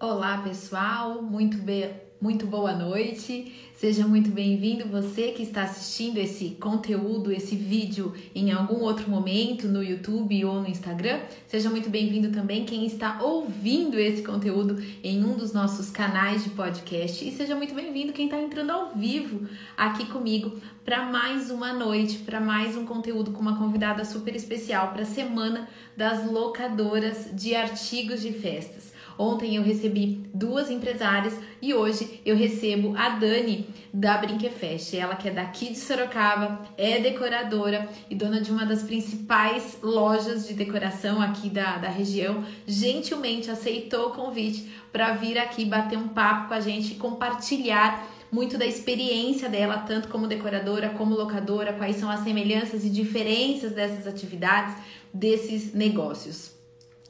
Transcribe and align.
Olá, 0.00 0.38
pessoal, 0.38 1.20
muito, 1.22 1.56
be... 1.58 1.90
muito 2.20 2.46
boa 2.46 2.72
noite. 2.72 3.52
Seja 3.74 4.06
muito 4.06 4.30
bem-vindo 4.30 4.86
você 4.86 5.32
que 5.32 5.42
está 5.42 5.64
assistindo 5.64 6.18
esse 6.18 6.50
conteúdo, 6.50 7.32
esse 7.32 7.56
vídeo 7.56 8.14
em 8.32 8.52
algum 8.52 8.80
outro 8.80 9.10
momento 9.10 9.66
no 9.66 9.82
YouTube 9.82 10.44
ou 10.44 10.62
no 10.62 10.68
Instagram. 10.68 11.18
Seja 11.48 11.68
muito 11.68 11.90
bem-vindo 11.90 12.30
também 12.30 12.64
quem 12.64 12.86
está 12.86 13.20
ouvindo 13.20 13.98
esse 13.98 14.22
conteúdo 14.22 14.80
em 15.02 15.24
um 15.24 15.36
dos 15.36 15.52
nossos 15.52 15.90
canais 15.90 16.44
de 16.44 16.50
podcast 16.50 17.26
e 17.26 17.32
seja 17.32 17.56
muito 17.56 17.74
bem-vindo 17.74 18.12
quem 18.12 18.26
está 18.26 18.40
entrando 18.40 18.70
ao 18.70 18.94
vivo 18.94 19.48
aqui 19.76 20.06
comigo 20.06 20.60
para 20.84 21.06
mais 21.06 21.50
uma 21.50 21.72
noite, 21.72 22.18
para 22.18 22.38
mais 22.38 22.76
um 22.76 22.86
conteúdo 22.86 23.32
com 23.32 23.40
uma 23.40 23.58
convidada 23.58 24.04
super 24.04 24.36
especial 24.36 24.92
para 24.92 25.02
a 25.02 25.06
semana 25.06 25.68
das 25.96 26.24
locadoras 26.24 27.30
de 27.32 27.56
artigos 27.56 28.20
de 28.20 28.32
festas. 28.32 28.96
Ontem 29.18 29.56
eu 29.56 29.64
recebi 29.64 30.24
duas 30.32 30.70
empresárias 30.70 31.36
e 31.60 31.74
hoje 31.74 32.20
eu 32.24 32.36
recebo 32.36 32.96
a 32.96 33.08
Dani 33.08 33.66
da 33.92 34.16
Brinquefest. 34.16 34.96
Ela 34.96 35.16
que 35.16 35.28
é 35.28 35.32
daqui 35.32 35.70
de 35.70 35.78
Sorocaba, 35.78 36.62
é 36.78 37.00
decoradora 37.00 37.88
e 38.08 38.14
dona 38.14 38.40
de 38.40 38.52
uma 38.52 38.64
das 38.64 38.84
principais 38.84 39.78
lojas 39.82 40.46
de 40.46 40.54
decoração 40.54 41.20
aqui 41.20 41.50
da, 41.50 41.78
da 41.78 41.88
região. 41.88 42.44
Gentilmente 42.64 43.50
aceitou 43.50 44.10
o 44.10 44.12
convite 44.12 44.70
para 44.92 45.14
vir 45.14 45.36
aqui 45.36 45.64
bater 45.64 45.98
um 45.98 46.08
papo 46.08 46.48
com 46.48 46.54
a 46.54 46.60
gente 46.60 46.92
e 46.92 46.96
compartilhar 46.96 48.06
muito 48.30 48.56
da 48.56 48.66
experiência 48.66 49.48
dela, 49.48 49.78
tanto 49.78 50.08
como 50.08 50.28
decoradora, 50.28 50.90
como 50.90 51.16
locadora, 51.16 51.72
quais 51.72 51.96
são 51.96 52.10
as 52.10 52.20
semelhanças 52.20 52.84
e 52.84 52.90
diferenças 52.90 53.72
dessas 53.72 54.06
atividades, 54.06 54.76
desses 55.12 55.72
negócios. 55.72 56.57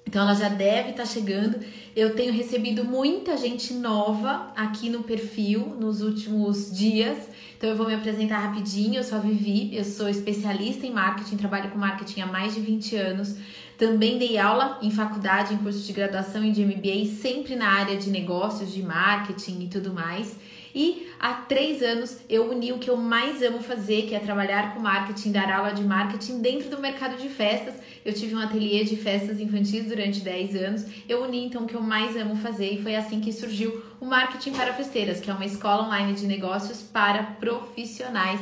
Então 0.08 0.22
ela 0.22 0.32
já 0.32 0.48
deve 0.48 0.90
estar 0.90 1.02
tá 1.02 1.06
chegando. 1.06 1.60
Eu 1.94 2.16
tenho 2.16 2.32
recebido 2.32 2.82
muita 2.82 3.36
gente 3.36 3.74
nova 3.74 4.50
aqui 4.56 4.88
no 4.88 5.02
perfil 5.02 5.76
nos 5.78 6.00
últimos 6.00 6.74
dias. 6.74 7.18
Então 7.58 7.68
eu 7.68 7.76
vou 7.76 7.86
me 7.86 7.94
apresentar 7.94 8.38
rapidinho. 8.38 8.94
Eu 8.94 9.04
sou 9.04 9.18
a 9.18 9.20
Vivi, 9.20 9.76
eu 9.76 9.84
sou 9.84 10.08
especialista 10.08 10.86
em 10.86 10.92
marketing, 10.92 11.36
trabalho 11.36 11.70
com 11.70 11.78
marketing 11.78 12.22
há 12.22 12.26
mais 12.26 12.54
de 12.54 12.60
20 12.60 12.96
anos. 12.96 13.36
Também 13.76 14.18
dei 14.18 14.38
aula 14.38 14.78
em 14.80 14.90
faculdade, 14.90 15.52
em 15.52 15.58
curso 15.58 15.86
de 15.86 15.92
graduação 15.92 16.42
e 16.42 16.52
de 16.52 16.64
MBA, 16.64 17.14
sempre 17.20 17.54
na 17.54 17.68
área 17.68 17.98
de 17.98 18.08
negócios, 18.08 18.72
de 18.72 18.82
marketing 18.82 19.64
e 19.64 19.68
tudo 19.68 19.92
mais. 19.92 20.36
E 20.74 21.07
há 21.18 21.34
três 21.34 21.82
anos 21.82 22.18
eu 22.28 22.50
uni 22.50 22.72
o 22.72 22.78
que 22.78 22.88
eu 22.88 22.96
mais 22.96 23.42
amo 23.42 23.60
fazer, 23.60 24.02
que 24.02 24.14
é 24.14 24.18
trabalhar 24.18 24.74
com 24.74 24.80
marketing, 24.80 25.32
dar 25.32 25.50
aula 25.50 25.72
de 25.72 25.82
marketing 25.82 26.40
dentro 26.40 26.70
do 26.70 26.80
mercado 26.80 27.20
de 27.20 27.28
festas. 27.28 27.74
Eu 28.04 28.12
tive 28.12 28.34
um 28.34 28.38
ateliê 28.38 28.84
de 28.84 28.96
festas 28.96 29.40
infantis 29.40 29.86
durante 29.86 30.20
10 30.20 30.56
anos. 30.56 30.86
Eu 31.08 31.24
uni 31.24 31.44
então 31.44 31.64
o 31.64 31.66
que 31.66 31.74
eu 31.74 31.82
mais 31.82 32.16
amo 32.16 32.36
fazer 32.36 32.72
e 32.72 32.82
foi 32.82 32.96
assim 32.96 33.20
que 33.20 33.32
surgiu 33.32 33.82
o 34.00 34.06
Marketing 34.06 34.52
para 34.52 34.72
Festeiras, 34.72 35.20
que 35.20 35.30
é 35.30 35.34
uma 35.34 35.44
escola 35.44 35.86
online 35.86 36.14
de 36.14 36.26
negócios 36.26 36.82
para 36.82 37.22
profissionais 37.22 38.40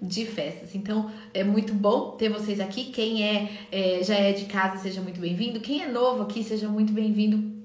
de 0.00 0.26
festas. 0.26 0.74
Então 0.74 1.10
é 1.32 1.44
muito 1.44 1.72
bom 1.72 2.12
ter 2.12 2.28
vocês 2.28 2.60
aqui. 2.60 2.84
Quem 2.84 3.22
é, 3.22 3.50
é 3.70 4.02
já 4.02 4.14
é 4.14 4.32
de 4.32 4.46
casa, 4.46 4.78
seja 4.78 5.00
muito 5.00 5.20
bem-vindo. 5.20 5.60
Quem 5.60 5.82
é 5.82 5.88
novo 5.88 6.22
aqui, 6.22 6.42
seja 6.42 6.68
muito 6.68 6.92
bem-vindo 6.92 7.63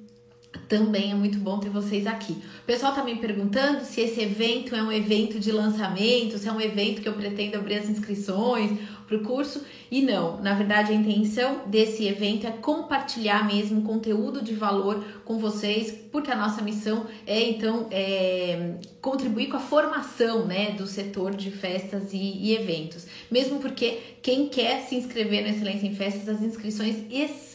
também 0.70 1.12
é 1.12 1.16
muito 1.16 1.40
bom 1.40 1.58
ter 1.58 1.70
vocês 1.70 2.06
aqui. 2.06 2.34
O 2.34 2.66
pessoal 2.66 2.94
tá 2.94 3.04
me 3.04 3.16
perguntando 3.16 3.84
se 3.84 4.02
esse 4.02 4.22
evento 4.22 4.76
é 4.76 4.84
um 4.84 4.92
evento 4.92 5.40
de 5.40 5.52
lançamento, 5.52 6.38
se 6.38 6.48
é 6.48 6.52
um 6.52 6.62
evento 6.62 7.02
que 7.02 7.10
eu 7.10 7.14
pretendo 7.14 7.58
abrir 7.58 7.80
as 7.80 7.90
inscrições 7.90 8.80
para 9.08 9.18
o 9.18 9.24
curso. 9.24 9.66
E 9.90 10.04
não, 10.04 10.40
na 10.40 10.54
verdade, 10.54 10.92
a 10.92 10.96
intenção 10.96 11.64
desse 11.66 12.06
evento 12.06 12.46
é 12.46 12.52
compartilhar 12.52 13.48
mesmo 13.48 13.82
conteúdo 13.82 14.44
de 14.44 14.54
valor 14.54 15.04
com 15.26 15.40
vocês, 15.40 15.92
porque 16.12 16.30
a 16.30 16.36
nossa 16.36 16.62
missão 16.62 17.08
é 17.26 17.50
então 17.50 17.88
é, 17.90 18.76
contribuir 19.02 19.48
com 19.48 19.58
a 19.58 19.60
formação 19.60 20.46
né, 20.46 20.72
do 20.72 20.86
setor 20.86 21.36
de 21.36 21.50
festas 21.50 22.14
e, 22.14 22.18
e 22.18 22.56
eventos. 22.56 23.08
Mesmo 23.32 23.58
porque 23.60 23.98
quem 24.22 24.48
quer 24.48 24.82
se 24.82 24.96
inscrever 24.96 25.42
no 25.42 25.50
Excelência 25.50 25.88
em 25.88 25.96
Festas, 25.96 26.30
as 26.30 26.44
inscrições 26.44 26.98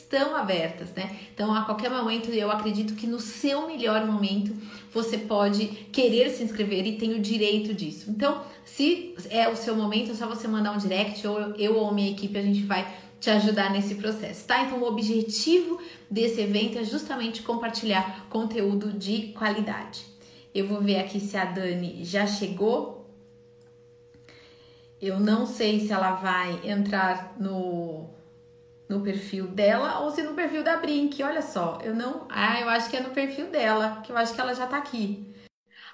estão 0.05 0.37
abertas, 0.37 0.91
né? 0.91 1.19
Então, 1.35 1.53
a 1.55 1.65
qualquer 1.65 1.91
momento, 1.91 2.31
eu 2.31 2.51
acredito 2.51 2.95
que 2.95 3.07
no 3.07 3.19
seu 3.19 3.67
melhor 3.67 4.07
momento 4.07 4.55
você 4.93 5.19
pode 5.19 5.67
querer 5.91 6.31
se 6.31 6.43
inscrever 6.43 6.87
e 6.87 6.97
tem 6.97 7.15
o 7.15 7.21
direito 7.21 7.75
disso. 7.75 8.11
Então, 8.11 8.43
se 8.65 9.15
é 9.31 9.49
o 9.49 9.57
seu 9.57 9.75
momento, 9.75 10.13
é 10.13 10.15
só 10.15 10.27
você 10.27 10.47
mandar 10.47 10.73
um 10.73 10.79
direct 10.79 11.27
ou 11.27 11.39
eu 11.57 11.77
ou 11.77 11.93
minha 11.93 12.11
equipe 12.11 12.39
a 12.39 12.43
gente 12.43 12.63
vai 12.63 12.87
te 13.19 13.31
ajudar 13.31 13.71
nesse 13.71 13.95
processo, 13.95 14.47
tá? 14.47 14.63
Então, 14.63 14.79
o 14.81 14.87
objetivo 14.87 15.81
desse 16.11 16.43
evento 16.43 16.79
é 16.79 16.85
justamente 16.85 17.43
compartilhar 17.43 18.27
conteúdo 18.29 18.93
de 18.93 19.33
qualidade. 19.33 20.05
Eu 20.55 20.69
vou 20.69 20.81
ver 20.81 20.99
aqui 20.99 21.19
se 21.19 21.37
a 21.37 21.45
Dani 21.47 22.05
já 22.05 22.27
chegou. 22.27 23.11
Eu 25.01 25.19
não 25.19 25.47
sei 25.47 25.81
se 25.81 25.93
ela 25.93 26.13
vai 26.13 26.61
entrar 26.65 27.35
no 27.39 28.14
no 28.89 29.03
perfil 29.03 29.47
dela 29.49 30.01
ou 30.01 30.11
se 30.11 30.23
no 30.23 30.35
perfil 30.35 30.63
da 30.63 30.77
Brink. 30.77 31.23
Olha 31.23 31.43
só, 31.43 31.79
eu 31.83 31.95
não. 31.95 32.27
Ah, 32.31 32.61
eu 32.61 32.69
acho 32.69 32.91
que 32.91 32.97
é 32.97 33.01
no 33.01 33.11
perfil 33.11 33.51
dela, 33.51 34.03
que 34.03 34.13
eu 34.13 34.17
acho 34.17 34.35
que 34.35 34.41
ela 34.41 34.55
já 34.55 34.67
tá 34.67 34.79
aqui. 34.79 35.33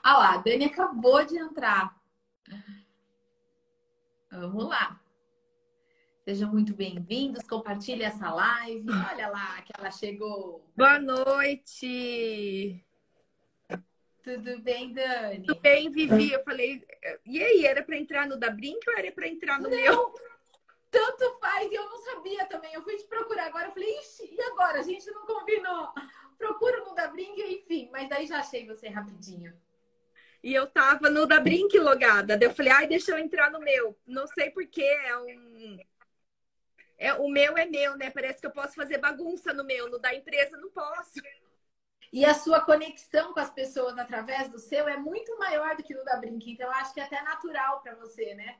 Ah 0.02 0.18
lá, 0.18 0.34
a 0.34 0.36
Dani 0.38 0.64
acabou 0.64 1.24
de 1.24 1.36
entrar. 1.36 1.94
Vamos 4.30 4.68
lá. 4.68 5.00
Sejam 6.24 6.50
muito 6.50 6.74
bem-vindos, 6.74 7.42
compartilhe 7.46 8.02
essa 8.02 8.32
live. 8.32 8.86
Olha 9.10 9.28
lá 9.28 9.60
que 9.62 9.72
ela 9.76 9.90
chegou. 9.90 10.64
Boa 10.76 10.98
noite. 10.98 12.84
Tudo 14.22 14.60
bem, 14.60 14.92
Dani? 14.92 15.46
Tudo 15.46 15.60
bem, 15.60 15.90
Vivi. 15.90 16.30
Eu 16.30 16.44
falei, 16.44 16.86
e 17.24 17.42
aí, 17.42 17.64
era 17.64 17.82
para 17.82 17.96
entrar 17.96 18.26
no 18.28 18.38
da 18.38 18.50
Brink 18.50 18.78
ou 18.88 18.96
era 18.96 19.10
para 19.10 19.26
entrar 19.26 19.58
no 19.58 19.68
Não. 19.68 19.76
meu? 19.76 20.14
Tanto 20.90 21.38
faz, 21.38 21.70
e 21.70 21.74
eu 21.74 21.88
não 21.88 21.98
sabia 21.98 22.46
também. 22.46 22.72
Eu 22.74 22.82
fui 22.82 22.96
te 22.96 23.04
procurar 23.04 23.46
agora, 23.46 23.68
eu 23.68 23.72
falei, 23.72 23.98
ixi, 23.98 24.34
e 24.34 24.40
agora? 24.42 24.80
A 24.80 24.82
gente 24.82 25.10
não 25.10 25.24
combinou. 25.26 25.92
Procuro 26.36 26.84
no 26.84 26.94
da 26.94 27.06
Brink, 27.08 27.40
enfim, 27.40 27.88
mas 27.92 28.08
daí 28.08 28.26
já 28.26 28.38
achei 28.38 28.66
você 28.66 28.88
rapidinho. 28.88 29.54
E 30.42 30.54
eu 30.54 30.66
tava 30.66 31.10
no 31.10 31.26
da 31.26 31.38
Brink 31.38 31.78
logada. 31.78 32.36
Daí 32.36 32.48
eu 32.48 32.54
falei, 32.54 32.72
ai, 32.72 32.86
deixa 32.86 33.12
eu 33.12 33.18
entrar 33.18 33.50
no 33.50 33.60
meu. 33.60 33.96
Não 34.06 34.26
sei 34.26 34.50
porquê, 34.50 34.82
é 34.82 35.16
um. 35.18 35.78
É, 36.96 37.14
o 37.14 37.28
meu 37.28 37.56
é 37.56 37.66
meu, 37.66 37.96
né? 37.96 38.10
Parece 38.10 38.40
que 38.40 38.46
eu 38.46 38.50
posso 38.50 38.74
fazer 38.74 38.98
bagunça 38.98 39.52
no 39.52 39.64
meu, 39.64 39.88
no 39.88 39.98
da 39.98 40.14
empresa 40.14 40.56
não 40.56 40.70
posso. 40.70 41.20
E 42.12 42.24
a 42.24 42.34
sua 42.34 42.60
conexão 42.60 43.32
com 43.32 43.40
as 43.40 43.50
pessoas 43.50 43.96
através 43.96 44.48
do 44.48 44.58
seu 44.58 44.88
é 44.88 44.96
muito 44.96 45.38
maior 45.38 45.76
do 45.76 45.82
que 45.82 45.94
no 45.94 46.04
da 46.04 46.16
Brink, 46.16 46.50
então 46.50 46.66
eu 46.66 46.72
acho 46.72 46.92
que 46.92 47.00
é 47.00 47.04
até 47.04 47.22
natural 47.22 47.80
para 47.80 47.94
você, 47.94 48.34
né? 48.34 48.58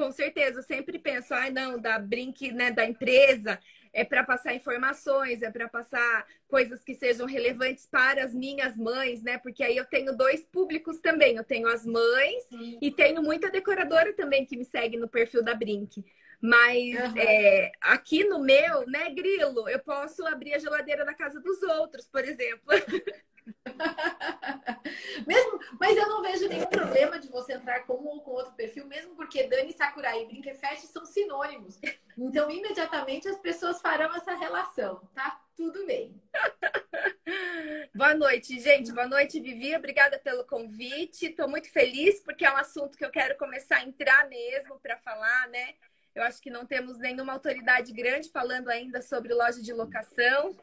Com 0.00 0.10
certeza, 0.12 0.60
eu 0.60 0.62
sempre 0.62 0.98
penso, 0.98 1.34
ai 1.34 1.48
ah, 1.48 1.52
não, 1.52 1.78
da 1.78 1.98
brinque, 1.98 2.50
né, 2.50 2.70
da 2.70 2.86
empresa, 2.86 3.60
é 3.92 4.02
para 4.02 4.24
passar 4.24 4.54
informações, 4.54 5.42
é 5.42 5.50
para 5.50 5.68
passar 5.68 6.26
coisas 6.48 6.82
que 6.82 6.94
sejam 6.94 7.26
relevantes 7.26 7.86
para 7.86 8.24
as 8.24 8.32
minhas 8.32 8.78
mães, 8.78 9.22
né? 9.22 9.36
Porque 9.36 9.62
aí 9.62 9.76
eu 9.76 9.84
tenho 9.84 10.16
dois 10.16 10.40
públicos 10.40 11.00
também. 11.00 11.36
Eu 11.36 11.44
tenho 11.44 11.68
as 11.68 11.84
mães 11.84 12.44
Sim. 12.44 12.78
e 12.80 12.90
tenho 12.90 13.22
muita 13.22 13.50
decoradora 13.50 14.14
também 14.14 14.46
que 14.46 14.56
me 14.56 14.64
segue 14.64 14.96
no 14.96 15.06
perfil 15.06 15.44
da 15.44 15.54
Brink. 15.54 16.02
Mas 16.40 16.94
uhum. 16.94 17.18
é, 17.18 17.70
aqui 17.82 18.24
no 18.24 18.38
meu, 18.38 18.86
né, 18.86 19.10
Grilo, 19.10 19.68
eu 19.68 19.80
posso 19.80 20.26
abrir 20.26 20.54
a 20.54 20.58
geladeira 20.58 21.04
da 21.04 21.12
casa 21.12 21.38
dos 21.40 21.62
outros, 21.62 22.06
por 22.06 22.24
exemplo. 22.24 22.64
mesmo, 25.26 25.60
mas 25.78 25.96
eu 25.96 26.08
não 26.08 26.22
vejo 26.22 26.48
nenhum 26.48 26.66
problema 26.66 27.18
de 27.18 27.28
você 27.28 27.54
entrar 27.54 27.80
com 27.80 27.94
um 27.94 28.06
ou 28.06 28.22
com 28.22 28.32
outro 28.32 28.52
perfil, 28.54 28.86
mesmo 28.86 29.14
porque 29.14 29.46
Dani 29.46 29.72
Sakurai 29.72 30.22
e 30.22 30.26
Brinquefest 30.26 30.86
são 30.86 31.04
sinônimos. 31.04 31.78
Então, 32.16 32.50
imediatamente 32.50 33.28
as 33.28 33.38
pessoas 33.38 33.80
farão 33.80 34.14
essa 34.14 34.34
relação, 34.34 35.00
tá? 35.14 35.40
Tudo 35.56 35.86
bem. 35.86 36.20
Boa 37.94 38.14
noite, 38.14 38.58
gente. 38.58 38.92
Boa 38.92 39.06
noite, 39.06 39.40
Vivi. 39.40 39.76
Obrigada 39.76 40.18
pelo 40.18 40.44
convite. 40.44 41.26
Estou 41.26 41.48
muito 41.48 41.70
feliz 41.70 42.20
porque 42.20 42.44
é 42.44 42.52
um 42.52 42.56
assunto 42.56 42.96
que 42.96 43.04
eu 43.04 43.10
quero 43.10 43.36
começar 43.36 43.76
a 43.76 43.84
entrar 43.84 44.28
mesmo 44.28 44.78
para 44.80 44.96
falar, 44.98 45.48
né? 45.48 45.74
Eu 46.14 46.22
acho 46.24 46.40
que 46.40 46.50
não 46.50 46.66
temos 46.66 46.98
nenhuma 46.98 47.32
autoridade 47.32 47.92
grande 47.92 48.30
falando 48.30 48.68
ainda 48.68 49.00
sobre 49.00 49.32
loja 49.32 49.62
de 49.62 49.72
locação. 49.72 50.56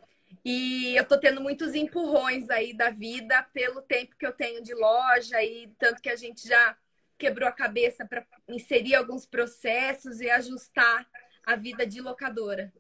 E 0.44 0.96
eu 0.96 1.06
tô 1.06 1.20
tendo 1.20 1.42
muitos 1.42 1.76
empurrões 1.76 2.50
aí 2.50 2.74
da 2.74 2.90
vida 2.90 3.44
pelo 3.54 3.82
tempo 3.82 4.16
que 4.18 4.26
eu 4.26 4.32
tenho 4.32 4.64
de 4.64 4.74
loja 4.74 5.42
e 5.44 5.68
tanto 5.78 6.02
que 6.02 6.10
a 6.10 6.16
gente 6.16 6.48
já 6.48 6.78
quebrou 7.18 7.50
a 7.50 7.52
cabeça 7.52 8.06
para 8.06 8.26
inserir 8.48 8.96
alguns 8.96 9.26
processos 9.26 10.22
e 10.22 10.30
ajustar 10.30 11.08
a 11.46 11.56
vida 11.56 11.86
de 11.86 12.02
locadora. 12.02 12.72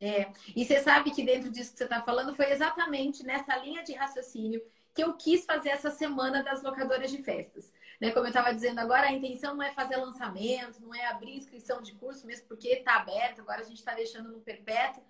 É, 0.00 0.32
e 0.56 0.64
você 0.64 0.80
sabe 0.80 1.12
que 1.12 1.22
dentro 1.22 1.50
disso 1.50 1.72
que 1.72 1.78
você 1.78 1.84
está 1.84 2.02
falando 2.02 2.34
foi 2.34 2.50
exatamente 2.50 3.24
nessa 3.24 3.56
linha 3.56 3.82
de 3.84 3.92
raciocínio 3.92 4.60
que 4.94 5.02
eu 5.02 5.14
quis 5.14 5.44
fazer 5.44 5.70
essa 5.70 5.90
semana 5.90 6.42
das 6.42 6.62
locadoras 6.62 7.10
de 7.10 7.22
festas. 7.22 7.72
Né? 8.00 8.10
Como 8.10 8.26
eu 8.26 8.30
estava 8.30 8.52
dizendo 8.52 8.80
agora, 8.80 9.06
a 9.06 9.12
intenção 9.12 9.54
não 9.54 9.62
é 9.62 9.72
fazer 9.72 9.96
lançamento, 9.96 10.80
não 10.80 10.94
é 10.94 11.06
abrir 11.06 11.36
inscrição 11.36 11.80
de 11.80 11.94
curso, 11.94 12.26
mesmo 12.26 12.46
porque 12.48 12.68
está 12.68 12.96
aberto, 12.96 13.40
agora 13.40 13.60
a 13.60 13.64
gente 13.64 13.78
está 13.78 13.94
deixando 13.94 14.30
no 14.30 14.40
perpétuo 14.40 15.02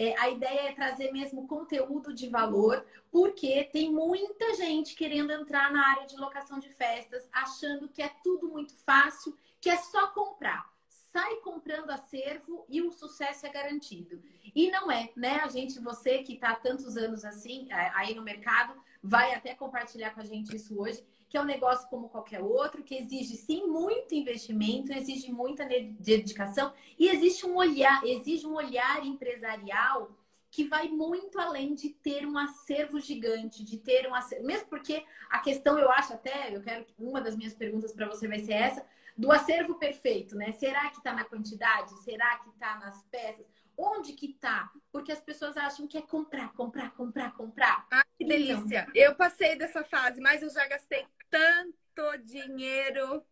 É, 0.00 0.18
a 0.18 0.30
ideia 0.30 0.70
é 0.70 0.72
trazer 0.72 1.12
mesmo 1.12 1.46
conteúdo 1.46 2.14
de 2.14 2.26
valor, 2.26 2.86
porque 3.12 3.64
tem 3.64 3.92
muita 3.92 4.54
gente 4.54 4.94
querendo 4.94 5.30
entrar 5.30 5.70
na 5.70 5.86
área 5.90 6.06
de 6.06 6.16
locação 6.16 6.58
de 6.58 6.70
festas, 6.70 7.28
achando 7.30 7.86
que 7.86 8.00
é 8.00 8.08
tudo 8.24 8.48
muito 8.48 8.74
fácil, 8.74 9.36
que 9.60 9.68
é 9.68 9.76
só 9.76 10.06
comprar. 10.06 10.72
Sai 10.88 11.36
comprando 11.40 11.90
acervo 11.90 12.64
e 12.66 12.80
o 12.80 12.90
sucesso 12.90 13.44
é 13.44 13.50
garantido. 13.50 14.22
E 14.54 14.70
não 14.70 14.90
é, 14.90 15.10
né? 15.14 15.40
A 15.44 15.48
gente, 15.48 15.78
você 15.78 16.22
que 16.22 16.32
está 16.32 16.54
tantos 16.54 16.96
anos 16.96 17.22
assim, 17.22 17.70
é, 17.70 17.92
aí 17.94 18.14
no 18.14 18.22
mercado, 18.22 18.72
vai 19.02 19.34
até 19.34 19.54
compartilhar 19.54 20.14
com 20.14 20.22
a 20.22 20.24
gente 20.24 20.56
isso 20.56 20.80
hoje 20.80 21.04
que 21.30 21.36
é 21.36 21.40
um 21.40 21.44
negócio 21.44 21.88
como 21.88 22.08
qualquer 22.08 22.42
outro, 22.42 22.82
que 22.82 22.96
exige 22.96 23.36
sim 23.36 23.64
muito 23.64 24.12
investimento, 24.12 24.92
exige 24.92 25.30
muita 25.30 25.64
dedicação 25.64 26.72
e 26.98 27.08
existe 27.08 27.46
um 27.46 27.54
olhar, 27.54 28.04
exige 28.04 28.44
um 28.48 28.54
olhar 28.54 29.06
empresarial 29.06 30.10
que 30.50 30.64
vai 30.64 30.88
muito 30.88 31.38
além 31.38 31.72
de 31.72 31.90
ter 31.90 32.26
um 32.26 32.36
acervo 32.36 32.98
gigante, 32.98 33.62
de 33.64 33.78
ter 33.78 34.08
um 34.08 34.14
acervo, 34.14 34.44
mesmo 34.44 34.66
porque 34.66 35.04
a 35.30 35.38
questão 35.38 35.78
eu 35.78 35.88
acho 35.92 36.12
até, 36.12 36.54
eu 36.54 36.60
quero 36.60 36.84
uma 36.98 37.20
das 37.20 37.36
minhas 37.36 37.54
perguntas 37.54 37.92
para 37.92 38.08
você 38.08 38.26
vai 38.26 38.40
ser 38.40 38.54
essa, 38.54 38.84
do 39.16 39.30
acervo 39.30 39.76
perfeito, 39.76 40.34
né? 40.34 40.50
Será 40.50 40.90
que 40.90 40.98
está 40.98 41.12
na 41.12 41.24
quantidade? 41.24 41.96
Será 42.02 42.38
que 42.38 42.48
está 42.48 42.76
nas 42.80 43.04
peças? 43.04 43.46
Onde 43.82 44.12
que 44.12 44.34
tá? 44.34 44.70
Porque 44.92 45.10
as 45.10 45.20
pessoas 45.20 45.56
acham 45.56 45.86
que 45.86 45.96
é 45.96 46.02
comprar, 46.02 46.52
comprar, 46.52 46.90
comprar, 46.90 47.32
comprar. 47.32 47.86
Ah, 47.90 48.04
que 48.18 48.24
então, 48.24 48.36
delícia! 48.36 48.86
Então... 48.90 48.94
Eu 48.94 49.14
passei 49.14 49.56
dessa 49.56 49.82
fase, 49.82 50.20
mas 50.20 50.42
eu 50.42 50.50
já 50.50 50.66
gastei 50.66 51.06
tanto 51.30 52.18
dinheiro. 52.22 53.24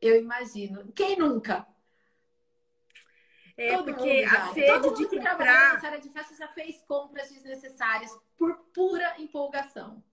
Eu 0.00 0.20
imagino. 0.20 0.92
Quem 0.92 1.18
nunca? 1.18 1.66
É 3.56 3.76
Todo 3.76 3.92
porque 3.92 4.24
a 4.24 4.52
sede 4.52 4.66
Todo 4.66 4.84
mundo 4.90 4.96
de 4.96 5.08
que 5.08 5.16
comprar... 5.16 5.36
trabalha 5.36 5.72
nessa 5.72 5.86
área 5.86 6.00
de 6.00 6.10
festa 6.10 6.36
já 6.36 6.48
fez 6.48 6.82
compras 6.82 7.30
desnecessárias 7.30 8.16
por 8.36 8.56
pura 8.72 9.20
empolgação. 9.20 10.04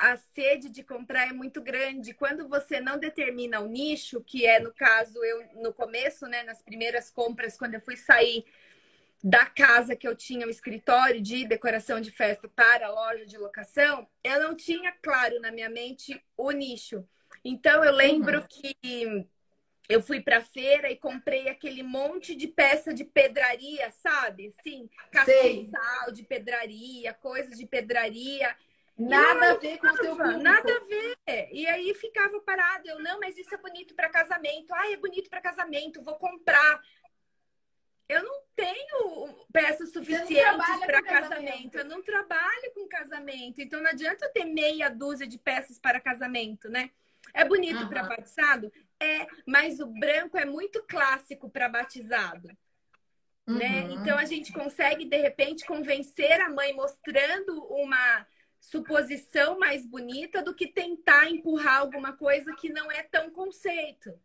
A 0.00 0.16
sede 0.16 0.68
de 0.68 0.82
comprar 0.82 1.28
é 1.28 1.32
muito 1.32 1.60
grande. 1.60 2.12
Quando 2.12 2.48
você 2.48 2.80
não 2.80 2.98
determina 2.98 3.60
o 3.60 3.66
nicho, 3.66 4.20
que 4.20 4.46
é 4.46 4.60
no 4.60 4.72
caso 4.72 5.22
eu 5.24 5.62
no 5.62 5.72
começo, 5.72 6.26
né, 6.26 6.42
nas 6.42 6.62
primeiras 6.62 7.10
compras, 7.10 7.56
quando 7.56 7.74
eu 7.74 7.80
fui 7.80 7.96
sair 7.96 8.44
da 9.24 9.46
casa 9.46 9.94
que 9.94 10.06
eu 10.06 10.16
tinha 10.16 10.46
o 10.46 10.50
escritório 10.50 11.20
de 11.20 11.46
decoração 11.46 12.00
de 12.00 12.10
festa 12.10 12.48
para 12.48 12.88
a 12.88 12.90
loja 12.90 13.24
de 13.24 13.38
locação, 13.38 14.06
eu 14.22 14.42
não 14.42 14.56
tinha 14.56 14.92
claro 15.00 15.40
na 15.40 15.52
minha 15.52 15.70
mente 15.70 16.20
o 16.36 16.50
nicho. 16.50 17.06
Então 17.44 17.84
eu 17.84 17.92
lembro 17.92 18.40
uhum. 18.40 18.46
que 18.48 19.28
eu 19.88 20.02
fui 20.02 20.20
para 20.20 20.40
feira 20.40 20.90
e 20.90 20.96
comprei 20.96 21.48
aquele 21.48 21.82
monte 21.82 22.34
de 22.34 22.48
peça 22.48 22.92
de 22.92 23.04
pedraria, 23.04 23.90
sabe? 23.90 24.52
Sim, 24.62 24.88
castiçal 25.10 26.12
de 26.12 26.24
pedraria, 26.24 27.14
coisas 27.14 27.58
de 27.58 27.66
pedraria. 27.66 28.54
Nada 29.08 29.52
a 29.52 29.56
ver 29.56 29.78
com 29.78 29.86
o 29.86 29.96
teu 29.96 30.16
público. 30.16 30.42
Nada 30.42 30.76
a 30.76 30.80
ver. 30.80 31.48
E 31.52 31.66
aí 31.66 31.94
ficava 31.94 32.40
parado. 32.40 32.88
Eu, 32.88 33.00
não, 33.00 33.20
mas 33.20 33.36
isso 33.36 33.54
é 33.54 33.58
bonito 33.58 33.94
para 33.94 34.08
casamento. 34.08 34.72
Ah, 34.72 34.90
é 34.90 34.96
bonito 34.96 35.28
para 35.28 35.40
casamento, 35.40 36.02
vou 36.02 36.16
comprar 36.16 36.80
eu 38.12 38.22
não 38.22 38.42
tenho 38.54 39.46
peças 39.52 39.90
suficientes 39.90 40.36
para 40.84 41.02
casamento. 41.02 41.30
casamento. 41.30 41.78
Eu 41.78 41.84
não 41.86 42.02
trabalho 42.02 42.72
com 42.74 42.86
casamento. 42.86 43.60
Então 43.60 43.80
não 43.80 43.90
adianta 43.90 44.26
eu 44.26 44.32
ter 44.32 44.44
meia 44.44 44.90
dúzia 44.90 45.26
de 45.26 45.38
peças 45.38 45.78
para 45.78 46.00
casamento, 46.00 46.68
né? 46.68 46.90
É 47.32 47.44
bonito 47.44 47.80
uhum. 47.80 47.88
para 47.88 48.02
batizado? 48.02 48.70
É, 49.00 49.26
mas 49.46 49.80
o 49.80 49.86
branco 49.86 50.36
é 50.36 50.44
muito 50.44 50.82
clássico 50.82 51.48
para 51.48 51.68
batizado. 51.68 52.48
Né? 52.48 52.56
Uhum. 53.46 53.56
Né? 53.56 53.80
Então 53.94 54.18
a 54.18 54.24
gente 54.26 54.52
consegue, 54.52 55.06
de 55.06 55.16
repente, 55.16 55.64
convencer 55.64 56.40
a 56.40 56.50
mãe 56.50 56.74
mostrando 56.74 57.64
uma 57.64 58.26
suposição 58.62 59.58
mais 59.58 59.84
bonita 59.84 60.42
do 60.42 60.54
que 60.54 60.66
tentar 60.66 61.28
empurrar 61.28 61.80
alguma 61.80 62.16
coisa 62.16 62.54
que 62.54 62.72
não 62.72 62.90
é 62.90 63.02
tão 63.02 63.30
conceito. 63.30 64.18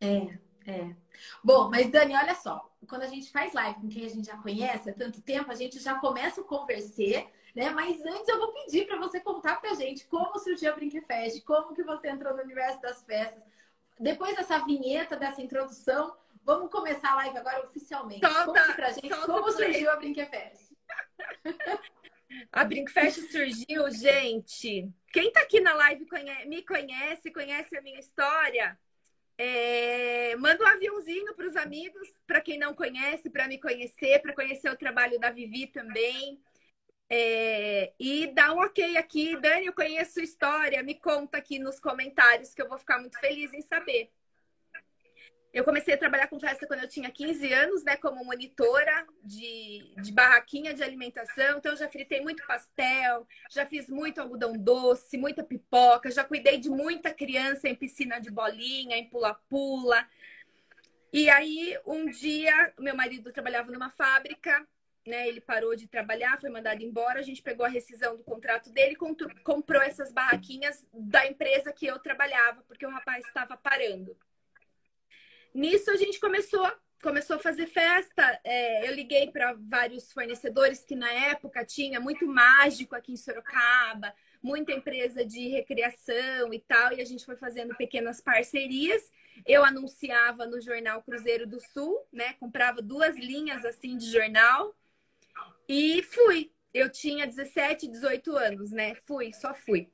É, 0.00 0.38
é. 0.70 0.94
Bom, 1.42 1.68
mas 1.70 1.90
Dani, 1.90 2.14
olha 2.14 2.34
só 2.34 2.70
quando 2.86 3.02
a 3.02 3.08
gente 3.08 3.30
faz 3.30 3.52
live 3.52 3.80
com 3.80 3.88
quem 3.88 4.06
a 4.06 4.08
gente 4.08 4.26
já 4.26 4.36
conhece 4.36 4.90
há 4.90 4.94
tanto 4.94 5.20
tempo, 5.20 5.50
a 5.50 5.54
gente 5.54 5.78
já 5.80 5.98
começa 5.98 6.40
a 6.40 6.44
conversar, 6.44 7.26
né? 7.54 7.70
Mas 7.70 8.00
antes 8.04 8.28
eu 8.28 8.38
vou 8.38 8.52
pedir 8.52 8.86
para 8.86 8.98
você 8.98 9.20
contar 9.20 9.60
pra 9.60 9.74
gente 9.74 10.06
como 10.06 10.38
surgiu 10.38 10.72
a 10.72 10.76
Brinquefest, 10.76 11.42
como 11.42 11.74
que 11.74 11.82
você 11.82 12.08
entrou 12.08 12.34
no 12.34 12.42
universo 12.42 12.80
das 12.80 13.02
festas. 13.02 13.42
Depois 13.98 14.36
dessa 14.36 14.58
vinheta, 14.58 15.16
dessa 15.16 15.42
introdução, 15.42 16.14
vamos 16.44 16.70
começar 16.70 17.12
a 17.12 17.16
live 17.16 17.38
agora 17.38 17.64
oficialmente. 17.64 18.26
Solta, 18.26 18.44
Conte 18.44 18.76
pra 18.76 18.92
gente 18.92 19.26
como 19.26 19.50
surgiu 19.50 19.90
a 19.90 19.96
Brinquefest. 19.96 20.74
A 22.52 22.64
Brinquefest 22.64 23.30
surgiu, 23.30 23.90
gente. 23.90 24.88
Quem 25.12 25.32
tá 25.32 25.40
aqui 25.40 25.60
na 25.60 25.74
live 25.74 26.06
conhece, 26.06 26.48
me 26.48 26.62
conhece, 26.62 27.30
conhece 27.30 27.76
a 27.76 27.82
minha 27.82 27.98
história 27.98 28.78
é, 29.38 30.34
manda 30.36 30.64
um 30.64 30.66
aviãozinho 30.66 31.34
para 31.34 31.46
os 31.46 31.56
amigos, 31.56 32.08
para 32.26 32.40
quem 32.40 32.58
não 32.58 32.74
conhece, 32.74 33.28
para 33.28 33.46
me 33.46 33.58
conhecer, 33.58 34.20
para 34.20 34.34
conhecer 34.34 34.70
o 34.70 34.76
trabalho 34.76 35.18
da 35.18 35.30
Vivi 35.30 35.66
também. 35.66 36.40
É, 37.08 37.92
e 38.00 38.28
dá 38.28 38.52
um 38.52 38.60
ok 38.60 38.96
aqui. 38.96 39.38
Dani, 39.38 39.66
eu 39.66 39.74
conheço 39.74 40.14
sua 40.14 40.22
história. 40.22 40.82
Me 40.82 40.94
conta 40.94 41.38
aqui 41.38 41.58
nos 41.58 41.78
comentários 41.78 42.54
que 42.54 42.62
eu 42.62 42.68
vou 42.68 42.78
ficar 42.78 42.98
muito 42.98 43.18
feliz 43.20 43.52
em 43.52 43.62
saber. 43.62 44.10
Eu 45.56 45.64
comecei 45.64 45.94
a 45.94 45.96
trabalhar 45.96 46.28
com 46.28 46.38
festa 46.38 46.66
quando 46.66 46.82
eu 46.82 46.88
tinha 46.88 47.10
15 47.10 47.50
anos, 47.50 47.82
né? 47.82 47.96
Como 47.96 48.22
monitora 48.22 49.06
de, 49.24 49.90
de 50.02 50.12
barraquinha 50.12 50.74
de 50.74 50.82
alimentação. 50.82 51.56
Então, 51.56 51.72
eu 51.72 51.78
já 51.78 51.88
fritei 51.88 52.20
muito 52.20 52.46
pastel, 52.46 53.26
já 53.50 53.64
fiz 53.64 53.88
muito 53.88 54.20
algodão 54.20 54.52
doce, 54.52 55.16
muita 55.16 55.42
pipoca, 55.42 56.10
já 56.10 56.22
cuidei 56.22 56.58
de 56.58 56.68
muita 56.68 57.10
criança 57.10 57.70
em 57.70 57.74
piscina 57.74 58.20
de 58.20 58.30
bolinha, 58.30 58.98
em 58.98 59.08
pula-pula. 59.08 60.06
E 61.10 61.30
aí, 61.30 61.74
um 61.86 62.04
dia, 62.04 62.74
meu 62.78 62.94
marido 62.94 63.32
trabalhava 63.32 63.72
numa 63.72 63.88
fábrica, 63.88 64.62
né? 65.06 65.26
Ele 65.26 65.40
parou 65.40 65.74
de 65.74 65.88
trabalhar, 65.88 66.38
foi 66.38 66.50
mandado 66.50 66.82
embora. 66.82 67.20
A 67.20 67.22
gente 67.22 67.40
pegou 67.40 67.64
a 67.64 67.70
rescisão 67.70 68.14
do 68.14 68.22
contrato 68.22 68.70
dele 68.70 68.94
comprou 69.42 69.80
essas 69.80 70.12
barraquinhas 70.12 70.86
da 70.92 71.26
empresa 71.26 71.72
que 71.72 71.86
eu 71.86 71.98
trabalhava, 71.98 72.62
porque 72.68 72.84
o 72.84 72.90
rapaz 72.90 73.24
estava 73.24 73.56
parando. 73.56 74.14
Nisso 75.56 75.90
a 75.90 75.96
gente 75.96 76.20
começou, 76.20 76.70
começou 77.02 77.36
a 77.36 77.38
fazer 77.38 77.66
festa. 77.66 78.38
É, 78.44 78.86
eu 78.86 78.94
liguei 78.94 79.30
para 79.30 79.56
vários 79.58 80.12
fornecedores 80.12 80.84
que 80.84 80.94
na 80.94 81.10
época 81.10 81.64
tinha 81.64 81.98
muito 81.98 82.26
mágico 82.26 82.94
aqui 82.94 83.12
em 83.12 83.16
Sorocaba, 83.16 84.12
muita 84.42 84.72
empresa 84.72 85.24
de 85.24 85.48
recreação 85.48 86.52
e 86.52 86.58
tal, 86.58 86.92
e 86.92 87.00
a 87.00 87.06
gente 87.06 87.24
foi 87.24 87.36
fazendo 87.36 87.74
pequenas 87.74 88.20
parcerias. 88.20 89.10
Eu 89.46 89.64
anunciava 89.64 90.44
no 90.44 90.60
jornal 90.60 91.02
Cruzeiro 91.02 91.46
do 91.46 91.58
Sul, 91.58 92.06
né? 92.12 92.34
Comprava 92.34 92.82
duas 92.82 93.16
linhas 93.16 93.64
assim 93.64 93.96
de 93.96 94.10
jornal 94.10 94.76
e 95.66 96.02
fui. 96.02 96.52
Eu 96.74 96.90
tinha 96.90 97.26
17, 97.26 97.88
18 97.88 98.36
anos, 98.36 98.72
né? 98.72 98.94
Fui, 98.94 99.32
só 99.32 99.54
fui. 99.54 99.88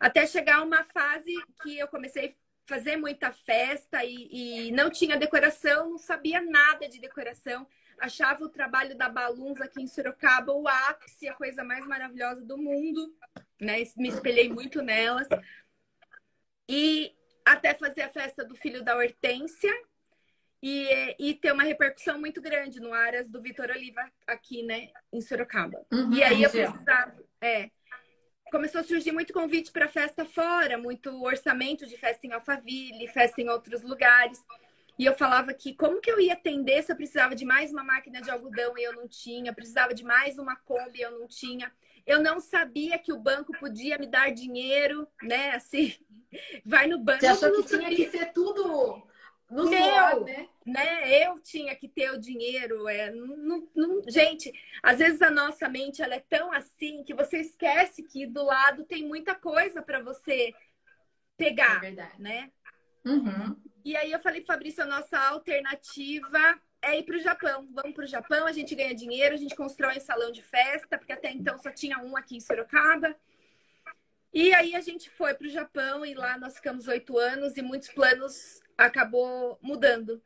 Até 0.00 0.26
chegar 0.26 0.62
uma 0.62 0.84
fase 0.84 1.34
que 1.62 1.78
eu 1.78 1.86
comecei 1.86 2.34
fazer 2.72 2.96
muita 2.96 3.30
festa 3.30 4.02
e, 4.02 4.68
e, 4.68 4.72
não 4.72 4.88
tinha 4.88 5.18
decoração, 5.18 5.90
não 5.90 5.98
sabia 5.98 6.40
nada 6.40 6.88
de 6.88 6.98
decoração. 6.98 7.66
Achava 8.00 8.42
o 8.44 8.48
trabalho 8.48 8.96
da 8.96 9.10
Baluns 9.10 9.60
aqui 9.60 9.82
em 9.82 9.86
Sorocaba 9.86 10.54
o 10.54 10.66
ápice, 10.66 11.28
a 11.28 11.34
coisa 11.34 11.62
mais 11.62 11.86
maravilhosa 11.86 12.42
do 12.42 12.56
mundo. 12.56 13.14
Né? 13.60 13.82
Me 13.94 14.08
espelhei 14.08 14.48
muito 14.48 14.80
nelas. 14.80 15.28
E 16.66 17.14
até 17.44 17.74
fazer 17.74 18.02
a 18.02 18.08
festa 18.08 18.42
do 18.42 18.56
filho 18.56 18.82
da 18.82 18.96
Hortência 18.96 19.72
e, 20.62 21.14
e 21.18 21.34
ter 21.34 21.52
uma 21.52 21.64
repercussão 21.64 22.18
muito 22.18 22.40
grande 22.40 22.80
no 22.80 22.94
Aras 22.94 23.28
do 23.28 23.42
Vitor 23.42 23.68
Oliva 23.68 24.10
aqui, 24.26 24.62
né, 24.62 24.88
em 25.12 25.20
Sorocaba. 25.20 25.84
Uhum, 25.92 26.14
e 26.14 26.22
aí 26.22 26.42
eu 26.42 26.50
precisava. 26.50 27.22
É, 27.38 27.70
começou 28.52 28.82
a 28.82 28.84
surgir 28.84 29.12
muito 29.12 29.32
convite 29.32 29.72
para 29.72 29.88
festa 29.88 30.26
fora, 30.26 30.76
muito 30.76 31.10
orçamento 31.24 31.86
de 31.86 31.96
festa 31.96 32.26
em 32.26 32.32
Alphaville, 32.32 33.08
festa 33.08 33.40
em 33.40 33.48
outros 33.48 33.82
lugares. 33.82 34.38
E 34.98 35.06
eu 35.06 35.14
falava 35.14 35.54
que 35.54 35.74
como 35.74 36.02
que 36.02 36.10
eu 36.10 36.20
ia 36.20 36.34
atender 36.34 36.82
se 36.82 36.92
eu 36.92 36.96
precisava 36.96 37.34
de 37.34 37.46
mais 37.46 37.72
uma 37.72 37.82
máquina 37.82 38.20
de 38.20 38.30
algodão 38.30 38.76
e 38.76 38.82
eu 38.84 38.92
não 38.92 39.08
tinha, 39.08 39.54
precisava 39.54 39.94
de 39.94 40.04
mais 40.04 40.38
uma 40.38 40.54
Kombi 40.54 40.98
e 40.98 41.00
eu 41.00 41.18
não 41.18 41.26
tinha. 41.26 41.72
Eu 42.06 42.22
não 42.22 42.40
sabia 42.40 42.98
que 42.98 43.10
o 43.10 43.18
banco 43.18 43.58
podia 43.58 43.96
me 43.96 44.06
dar 44.06 44.30
dinheiro, 44.30 45.08
né? 45.22 45.52
Assim, 45.52 45.94
vai 46.62 46.86
no 46.86 46.98
banco. 46.98 47.20
Você 47.20 47.26
achou 47.28 47.52
que 47.52 47.68
tinha 47.68 47.88
que 47.88 48.10
ser 48.10 48.32
tudo 48.34 49.02
no 49.52 49.68
meu, 49.68 49.82
suor, 49.82 50.24
né? 50.24 50.48
né? 50.64 51.24
Eu 51.26 51.38
tinha 51.38 51.76
que 51.76 51.86
ter 51.86 52.10
o 52.10 52.18
dinheiro. 52.18 52.88
É, 52.88 53.10
não, 53.10 53.68
não, 53.74 54.02
gente, 54.08 54.50
às 54.82 54.98
vezes 54.98 55.20
a 55.20 55.30
nossa 55.30 55.68
mente 55.68 56.02
ela 56.02 56.14
é 56.14 56.24
tão 56.28 56.50
assim 56.50 57.04
que 57.04 57.12
você 57.12 57.38
esquece 57.38 58.02
que 58.02 58.26
do 58.26 58.42
lado 58.42 58.84
tem 58.84 59.06
muita 59.06 59.34
coisa 59.34 59.82
para 59.82 60.00
você 60.00 60.54
pegar, 61.36 61.76
é 61.76 61.80
verdade. 61.80 62.22
né? 62.22 62.50
Uhum. 63.04 63.56
E 63.84 63.94
aí 63.96 64.10
eu 64.10 64.20
falei, 64.20 64.42
Fabrício, 64.44 64.82
a 64.82 64.86
nossa 64.86 65.18
alternativa 65.18 66.58
é 66.80 66.98
ir 66.98 67.02
para 67.02 67.16
o 67.16 67.20
Japão. 67.20 67.68
Vamos 67.72 67.94
para 67.94 68.04
o 68.04 68.08
Japão, 68.08 68.46
a 68.46 68.52
gente 68.52 68.74
ganha 68.74 68.94
dinheiro, 68.94 69.34
a 69.34 69.38
gente 69.38 69.54
constrói 69.54 69.98
um 69.98 70.00
salão 70.00 70.32
de 70.32 70.40
festa, 70.40 70.96
porque 70.96 71.12
até 71.12 71.30
então 71.30 71.58
só 71.58 71.70
tinha 71.70 71.98
um 71.98 72.16
aqui 72.16 72.36
em 72.36 72.40
Sorocaba. 72.40 73.14
E 74.32 74.54
aí 74.54 74.74
a 74.74 74.80
gente 74.80 75.10
foi 75.10 75.34
para 75.34 75.46
o 75.46 75.50
Japão 75.50 76.06
e 76.06 76.14
lá 76.14 76.38
nós 76.38 76.54
ficamos 76.54 76.88
oito 76.88 77.18
anos 77.18 77.58
e 77.58 77.62
muitos 77.62 77.88
planos 77.88 78.61
acabou 78.76 79.58
mudando. 79.62 80.22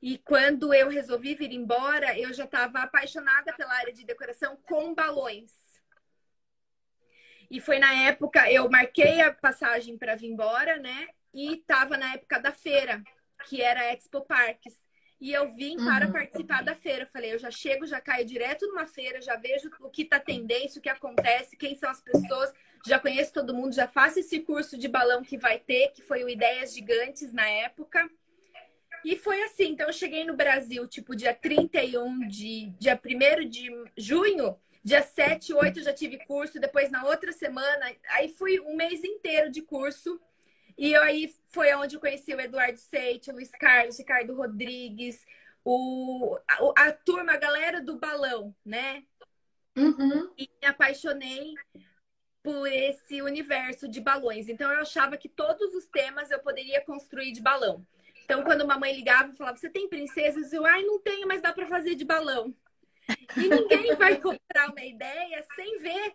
E 0.00 0.18
quando 0.18 0.72
eu 0.72 0.88
resolvi 0.88 1.34
vir 1.34 1.52
embora, 1.52 2.18
eu 2.18 2.32
já 2.32 2.44
estava 2.44 2.80
apaixonada 2.80 3.52
pela 3.54 3.74
área 3.74 3.92
de 3.92 4.04
decoração 4.04 4.56
com 4.68 4.94
balões. 4.94 5.52
E 7.50 7.60
foi 7.60 7.78
na 7.78 7.92
época, 8.04 8.50
eu 8.50 8.68
marquei 8.68 9.20
a 9.20 9.32
passagem 9.32 9.96
para 9.96 10.16
vir 10.16 10.28
embora, 10.28 10.78
né? 10.78 11.08
E 11.32 11.54
estava 11.54 11.96
na 11.96 12.14
época 12.14 12.38
da 12.40 12.52
feira, 12.52 13.02
que 13.48 13.62
era 13.62 13.80
a 13.80 13.92
Expo 13.92 14.22
Parques. 14.22 14.74
E 15.20 15.32
eu 15.32 15.48
vim 15.54 15.76
para 15.76 16.06
uhum. 16.06 16.12
participar 16.12 16.62
da 16.62 16.74
feira. 16.74 17.04
Eu 17.04 17.08
falei, 17.08 17.32
eu 17.32 17.38
já 17.38 17.50
chego, 17.50 17.86
já 17.86 18.00
caio 18.00 18.26
direto 18.26 18.66
numa 18.66 18.86
feira, 18.86 19.20
já 19.22 19.36
vejo 19.36 19.70
o 19.80 19.88
que 19.88 20.02
está 20.02 20.20
tendência, 20.20 20.78
o 20.78 20.82
que 20.82 20.88
acontece, 20.88 21.56
quem 21.56 21.74
são 21.74 21.88
as 21.88 22.02
pessoas, 22.02 22.52
já 22.86 22.98
conheço 22.98 23.32
todo 23.32 23.54
mundo, 23.54 23.74
já 23.74 23.88
faço 23.88 24.20
esse 24.20 24.40
curso 24.40 24.78
de 24.78 24.86
balão 24.86 25.22
que 25.22 25.36
vai 25.36 25.58
ter, 25.58 25.88
que 25.88 26.02
foi 26.02 26.22
o 26.22 26.28
Ideias 26.28 26.72
Gigantes 26.72 27.32
na 27.32 27.48
época. 27.48 28.08
E 29.04 29.16
foi 29.16 29.42
assim, 29.42 29.70
então 29.70 29.86
eu 29.86 29.92
cheguei 29.92 30.24
no 30.24 30.36
Brasil, 30.36 30.86
tipo, 30.86 31.14
dia 31.14 31.34
31 31.34 32.26
de. 32.28 32.70
dia 32.78 32.98
1 33.04 33.48
de 33.48 33.70
junho, 33.96 34.56
dia 34.82 35.02
7, 35.02 35.52
8 35.52 35.82
já 35.82 35.92
tive 35.92 36.18
curso, 36.26 36.60
depois 36.60 36.90
na 36.90 37.04
outra 37.04 37.32
semana, 37.32 37.92
aí 38.10 38.28
fui 38.28 38.60
um 38.60 38.76
mês 38.76 39.02
inteiro 39.04 39.50
de 39.50 39.62
curso. 39.62 40.20
E 40.78 40.94
aí 40.94 41.34
foi 41.48 41.74
onde 41.74 41.96
eu 41.96 42.00
conheci 42.00 42.34
o 42.34 42.40
Eduardo 42.40 42.78
Seite, 42.78 43.30
o 43.30 43.34
Luiz 43.34 43.50
Carlos, 43.50 43.98
Ricardo 43.98 44.34
Rodrigues, 44.34 45.24
o, 45.64 46.38
a, 46.46 46.88
a 46.88 46.92
turma, 46.92 47.32
a 47.32 47.38
galera 47.38 47.80
do 47.80 47.98
balão, 47.98 48.54
né? 48.64 49.02
Uhum. 49.76 50.32
E 50.38 50.48
me 50.60 50.68
apaixonei 50.68 51.54
por 52.46 52.68
esse 52.68 53.20
universo 53.22 53.88
de 53.88 54.00
balões. 54.00 54.48
Então 54.48 54.70
eu 54.70 54.80
achava 54.80 55.16
que 55.16 55.28
todos 55.28 55.74
os 55.74 55.84
temas 55.86 56.30
eu 56.30 56.38
poderia 56.38 56.80
construir 56.80 57.32
de 57.32 57.42
balão. 57.42 57.84
Então, 58.24 58.44
quando 58.44 58.62
uma 58.62 58.78
mãe 58.78 58.94
ligava 58.94 59.32
e 59.32 59.36
falava, 59.36 59.56
você 59.56 59.68
tem 59.68 59.88
princesas? 59.88 60.52
Eu, 60.52 60.64
ai, 60.64 60.84
não 60.84 61.00
tenho, 61.00 61.26
mas 61.26 61.42
dá 61.42 61.52
para 61.52 61.66
fazer 61.66 61.96
de 61.96 62.04
balão. 62.04 62.54
E 63.36 63.48
ninguém 63.48 63.96
vai 63.96 64.20
comprar 64.20 64.70
uma 64.70 64.84
ideia 64.84 65.44
sem 65.56 65.78
ver, 65.80 66.14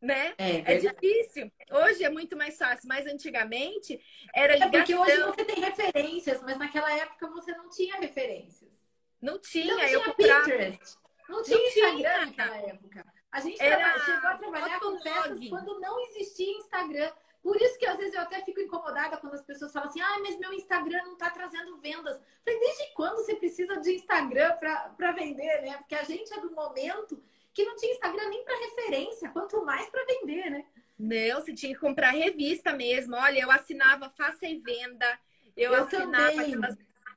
né? 0.00 0.34
É, 0.36 0.74
é, 0.74 0.78
difícil. 0.78 1.52
Hoje 1.70 2.02
é 2.02 2.10
muito 2.10 2.36
mais 2.36 2.58
fácil, 2.58 2.88
mas 2.88 3.06
antigamente 3.06 4.00
era 4.34 4.54
ligação. 4.54 4.68
É 4.68 4.78
porque 4.78 4.96
hoje 4.96 5.22
você 5.22 5.44
tem 5.44 5.60
referências, 5.60 6.42
mas 6.42 6.58
naquela 6.58 6.92
época 6.92 7.28
você 7.28 7.52
não 7.52 7.68
tinha 7.70 8.00
referências. 8.00 8.82
Não 9.20 9.38
tinha, 9.38 9.76
não 9.76 9.80
eu 9.80 10.00
tinha 10.00 10.12
comprava... 10.12 10.44
Pinterest. 10.44 10.96
Não 11.28 11.42
tinha 11.44 11.56
não 11.56 11.66
Instagram 11.66 11.92
tinha. 12.00 12.26
naquela 12.26 12.56
época. 12.56 13.11
A 13.32 13.40
gente 13.40 13.60
era... 13.60 13.98
chegou 14.00 14.28
a 14.28 14.36
trabalhar 14.36 14.78
com 14.78 14.98
festas 15.00 15.48
quando 15.48 15.80
não 15.80 15.98
existia 16.00 16.52
Instagram. 16.58 17.10
Por 17.42 17.60
isso 17.60 17.76
que 17.78 17.86
às 17.86 17.96
vezes 17.96 18.14
eu 18.14 18.20
até 18.20 18.40
fico 18.42 18.60
incomodada 18.60 19.16
quando 19.16 19.34
as 19.34 19.42
pessoas 19.42 19.72
falam 19.72 19.88
assim: 19.88 20.00
ah, 20.00 20.18
mas 20.20 20.38
meu 20.38 20.52
Instagram 20.52 21.02
não 21.04 21.14
está 21.14 21.30
trazendo 21.30 21.78
vendas. 21.78 22.20
falei, 22.44 22.60
desde 22.60 22.92
quando 22.94 23.16
você 23.16 23.34
precisa 23.34 23.80
de 23.80 23.94
Instagram 23.94 24.54
para 24.96 25.12
vender, 25.12 25.62
né? 25.62 25.78
Porque 25.78 25.94
a 25.94 26.04
gente 26.04 26.32
é 26.32 26.40
do 26.40 26.52
momento 26.52 27.20
que 27.54 27.64
não 27.64 27.74
tinha 27.76 27.92
Instagram 27.92 28.28
nem 28.28 28.44
para 28.44 28.58
referência, 28.58 29.30
quanto 29.30 29.64
mais 29.64 29.88
para 29.88 30.04
vender, 30.04 30.50
né? 30.50 30.64
Não, 30.98 31.40
você 31.40 31.52
tinha 31.52 31.74
que 31.74 31.80
comprar 31.80 32.10
revista 32.10 32.72
mesmo. 32.72 33.16
Olha, 33.16 33.40
eu 33.40 33.50
assinava 33.50 34.10
Faça 34.10 34.46
e 34.46 34.58
Venda, 34.58 35.18
eu, 35.56 35.72
eu 35.72 35.82
assinava 35.82 36.76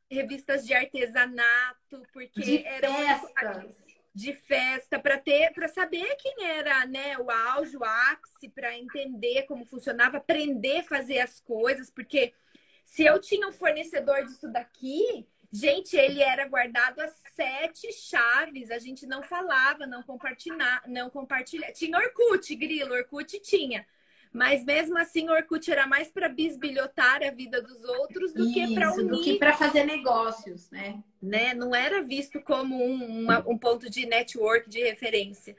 revistas 0.10 0.66
de 0.66 0.74
artesanato, 0.74 2.02
porque 2.12 2.42
de 2.42 2.66
era 2.66 2.88
festas 2.88 3.95
de 4.16 4.32
festa 4.34 4.98
para 4.98 5.18
ter 5.18 5.52
para 5.54 5.68
saber 5.68 6.16
quem 6.16 6.46
era 6.46 6.86
né 6.86 7.18
o 7.18 7.30
auge 7.30 7.76
o 7.76 7.84
ápice 7.84 8.48
para 8.48 8.78
entender 8.78 9.44
como 9.44 9.66
funcionava 9.66 10.18
aprender 10.18 10.80
a 10.80 10.84
fazer 10.84 11.20
as 11.20 11.42
coisas 11.42 11.92
porque 11.92 12.34
se 12.82 13.04
eu 13.04 13.20
tinha 13.20 13.46
um 13.46 13.52
fornecedor 13.52 14.24
disso 14.24 14.48
daqui 14.48 15.28
gente 15.52 15.98
ele 15.98 16.24
era 16.24 16.48
guardado 16.48 17.02
as 17.02 17.14
sete 17.36 17.92
chaves 17.92 18.72
a 18.72 18.80
gente 18.80 19.06
não 19.06 19.22
falava 19.22 19.86
não 19.86 20.02
compartilhar 20.02 20.82
não 20.88 21.10
compartilhar 21.10 21.74
tinha 21.74 21.98
Orkut 21.98 22.56
grilo 22.56 22.94
Orkut 22.94 23.38
tinha 23.42 23.86
mas 24.36 24.66
mesmo 24.66 24.98
assim, 24.98 25.30
o 25.30 25.32
Orkut 25.32 25.72
era 25.72 25.88
mais 25.88 26.10
para 26.10 26.28
bisbilhotar 26.28 27.24
a 27.24 27.32
vida 27.32 27.62
dos 27.62 27.82
outros 27.86 28.34
do 28.34 28.44
Isso, 28.44 28.54
que 28.54 28.76
para 28.76 28.92
unir. 28.92 29.08
Do 29.08 29.22
que 29.22 29.40
para 29.40 29.54
fazer 29.54 29.86
negócios, 29.86 30.70
né? 30.70 31.02
né? 31.22 31.54
Não 31.54 31.74
era 31.74 32.02
visto 32.02 32.42
como 32.42 32.76
um, 32.76 33.24
uma, 33.24 33.40
um 33.48 33.58
ponto 33.58 33.90
de 33.90 34.06
network, 34.06 34.70
de 34.70 34.84
referência. 34.84 35.56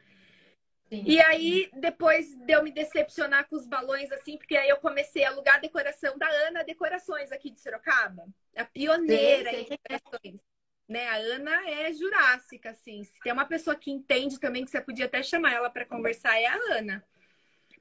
Sim. 0.91 1.03
E 1.07 1.19
aí, 1.23 1.71
depois 1.73 2.37
de 2.37 2.53
eu 2.53 2.63
me 2.63 2.71
decepcionar 2.71 3.49
com 3.49 3.57
os 3.57 3.67
balões, 3.67 4.13
assim, 4.13 4.37
porque 4.37 4.57
aí 4.57 4.69
eu 4.69 4.77
comecei 4.77 5.25
a 5.25 5.31
alugar 5.31 5.55
a 5.55 5.61
decoração 5.61 6.19
da 6.19 6.29
Ana 6.47 6.63
Decorações 6.63 7.33
aqui 7.33 7.51
de 7.51 7.59
Sorocaba. 7.59 8.29
A 8.55 8.65
pioneira 8.67 9.51
sim, 9.53 9.57
sim. 9.57 9.63
em 9.63 9.69
decorações. 9.71 10.41
Né? 10.87 11.09
A 11.09 11.17
Ana 11.17 11.71
é 11.71 11.93
jurássica, 11.95 12.71
assim. 12.71 13.03
Se 13.05 13.19
tem 13.21 13.33
uma 13.33 13.47
pessoa 13.47 13.75
que 13.75 13.91
entende 13.91 14.39
também, 14.39 14.67
que 14.67 14.71
você 14.71 14.83
podia 14.83 15.07
até 15.07 15.23
chamar 15.23 15.55
ela 15.55 15.71
para 15.71 15.87
conversar, 15.87 16.39
é 16.39 16.47
a 16.47 16.59
Ana. 16.77 17.03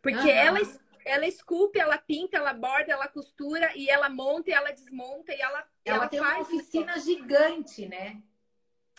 Porque 0.01 0.19
uhum. 0.19 0.29
ela 0.29 0.61
ela 1.05 1.27
esculpe, 1.27 1.79
ela 1.79 1.97
pinta, 1.97 2.35
ela 2.35 2.51
borda, 2.51 2.91
ela 2.91 3.07
costura 3.07 3.71
e 3.75 3.88
ela 3.88 4.09
monta 4.09 4.50
e 4.50 4.53
ela 4.53 4.71
desmonta 4.71 5.31
e 5.31 5.39
ela 5.39 5.63
ela, 5.85 5.97
ela 5.97 6.07
tem 6.07 6.19
uma 6.19 6.39
oficina 6.39 7.00
gigante, 7.00 7.85
né? 7.88 8.21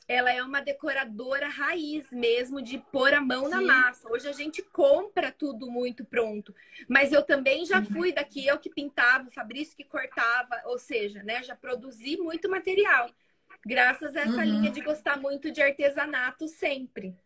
Ela 0.08 0.32
é 0.32 0.40
uma 0.40 0.60
decoradora 0.60 1.48
raiz 1.48 2.08
mesmo 2.12 2.62
de 2.62 2.78
pôr 2.78 3.12
a 3.12 3.20
mão 3.20 3.46
Sim. 3.46 3.50
na 3.50 3.60
massa. 3.60 4.08
Hoje 4.08 4.28
a 4.28 4.32
gente 4.32 4.62
compra 4.62 5.32
tudo 5.32 5.68
muito 5.68 6.04
pronto, 6.04 6.54
mas 6.88 7.12
eu 7.12 7.24
também 7.24 7.66
já 7.66 7.80
uhum. 7.80 7.86
fui 7.86 8.12
daqui 8.12 8.46
eu 8.46 8.56
que 8.56 8.70
pintava, 8.70 9.26
o 9.26 9.32
Fabrício 9.32 9.76
que 9.76 9.82
cortava, 9.82 10.62
ou 10.66 10.78
seja, 10.78 11.24
né, 11.24 11.42
já 11.42 11.56
produzi 11.56 12.16
muito 12.18 12.48
material. 12.48 13.10
Graças 13.64 14.14
a 14.14 14.20
essa 14.20 14.36
uhum. 14.36 14.44
linha 14.44 14.70
de 14.70 14.80
gostar 14.80 15.18
muito 15.18 15.50
de 15.50 15.60
artesanato 15.60 16.46
sempre. 16.46 17.16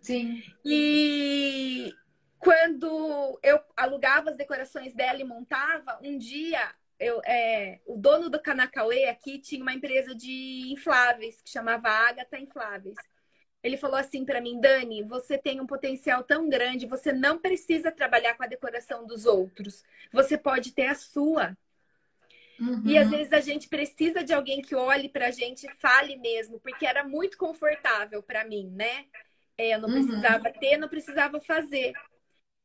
Sim. 0.00 0.44
E 0.64 1.92
quando 2.40 3.38
eu 3.42 3.60
alugava 3.76 4.30
as 4.30 4.36
decorações 4.36 4.94
dela 4.94 5.20
e 5.20 5.24
montava, 5.24 6.00
um 6.02 6.16
dia 6.16 6.74
eu, 6.98 7.20
é, 7.24 7.80
o 7.86 7.96
dono 7.96 8.28
do 8.28 8.40
Kanakauê 8.40 9.04
aqui 9.04 9.38
tinha 9.38 9.62
uma 9.62 9.74
empresa 9.74 10.14
de 10.14 10.72
infláveis 10.72 11.40
que 11.42 11.50
chamava 11.50 11.88
Agatha 11.88 12.38
Infláveis. 12.38 12.96
Ele 13.62 13.76
falou 13.76 13.96
assim 13.96 14.24
para 14.24 14.40
mim, 14.40 14.58
Dani, 14.58 15.02
você 15.02 15.36
tem 15.36 15.60
um 15.60 15.66
potencial 15.66 16.24
tão 16.24 16.48
grande, 16.48 16.86
você 16.86 17.12
não 17.12 17.38
precisa 17.38 17.92
trabalhar 17.92 18.34
com 18.34 18.42
a 18.42 18.46
decoração 18.46 19.06
dos 19.06 19.26
outros. 19.26 19.82
Você 20.10 20.38
pode 20.38 20.72
ter 20.72 20.86
a 20.86 20.94
sua. 20.94 21.56
Uhum. 22.58 22.82
E 22.86 22.96
às 22.98 23.10
vezes 23.10 23.32
a 23.32 23.40
gente 23.40 23.68
precisa 23.68 24.24
de 24.24 24.32
alguém 24.32 24.62
que 24.62 24.74
olhe 24.74 25.10
pra 25.10 25.30
gente 25.30 25.66
e 25.66 25.74
fale 25.76 26.16
mesmo, 26.16 26.58
porque 26.60 26.86
era 26.86 27.04
muito 27.04 27.36
confortável 27.36 28.22
para 28.22 28.44
mim, 28.44 28.70
né? 28.74 29.06
É, 29.56 29.74
eu 29.74 29.78
não 29.78 29.88
uhum. 29.88 30.06
precisava 30.06 30.50
ter, 30.50 30.76
não 30.78 30.88
precisava 30.88 31.40
fazer. 31.40 31.92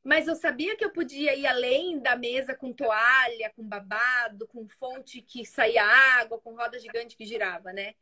Mas 0.06 0.28
eu 0.28 0.36
sabia 0.36 0.76
que 0.76 0.86
eu 0.86 0.92
podia 0.92 1.34
ir 1.36 1.48
além 1.48 1.98
da 1.98 2.16
mesa 2.16 2.54
com 2.54 2.72
toalha, 2.72 3.52
com 3.56 3.68
babado, 3.68 4.46
com 4.46 4.68
fonte 4.68 5.20
que 5.20 5.44
saía 5.44 5.84
água, 6.22 6.40
com 6.40 6.54
roda 6.54 6.80
gigante 6.80 7.18
que 7.18 7.26
girava, 7.26 7.74
né? 7.74 7.96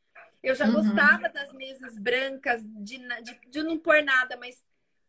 Eu 0.43 0.53
já 0.53 0.65
uhum. 0.65 0.73
gostava 0.73 1.29
das 1.29 1.53
mesas 1.53 1.97
brancas, 1.97 2.61
de, 2.61 2.97
de, 2.97 3.39
de 3.47 3.63
não 3.63 3.79
pôr 3.79 4.03
nada, 4.03 4.35
mas 4.35 4.61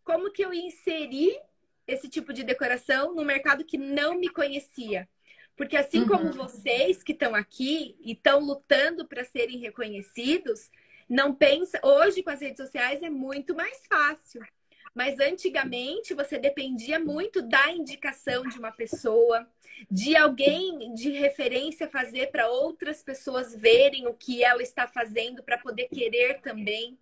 como 0.05 0.31
que 0.31 0.45
eu 0.45 0.55
ia 0.55 0.67
inserir 0.67 1.37
esse 1.85 2.09
tipo 2.09 2.33
de 2.33 2.45
decoração 2.45 3.13
no 3.13 3.25
mercado 3.25 3.65
que 3.65 3.77
não 3.77 4.15
me 4.15 4.29
conhecia? 4.29 5.09
Porque 5.57 5.77
assim 5.77 6.03
uhum. 6.03 6.09
como 6.09 6.33
vocês 6.33 7.03
que 7.03 7.11
estão 7.11 7.35
aqui 7.35 7.97
e 8.05 8.13
estão 8.13 8.39
lutando 8.39 9.05
para 9.05 9.25
serem 9.25 9.59
reconhecidos, 9.59 10.71
não 11.09 11.35
pensa. 11.35 11.81
Hoje, 11.83 12.23
com 12.23 12.31
as 12.31 12.41
redes 12.41 12.65
sociais, 12.65 13.03
é 13.03 13.11
muito 13.11 13.53
mais 13.53 13.85
fácil. 13.89 14.47
Mas 14.95 15.19
antigamente 15.19 16.15
você 16.15 16.39
dependia 16.39 17.01
muito 17.01 17.43
da 17.43 17.73
indicação 17.73 18.45
de 18.45 18.59
uma 18.59 18.71
pessoa, 18.71 19.47
de 19.91 20.17
alguém 20.17 20.95
de 20.95 21.11
referência 21.11 21.89
fazer 21.89 22.31
para 22.31 22.49
outras 22.49 23.03
pessoas 23.03 23.55
verem 23.55 24.07
o 24.07 24.15
que 24.15 24.45
ela 24.45 24.63
está 24.63 24.87
fazendo 24.87 25.43
para 25.43 25.59
poder 25.59 25.89
querer 25.89 26.41
também. 26.41 26.97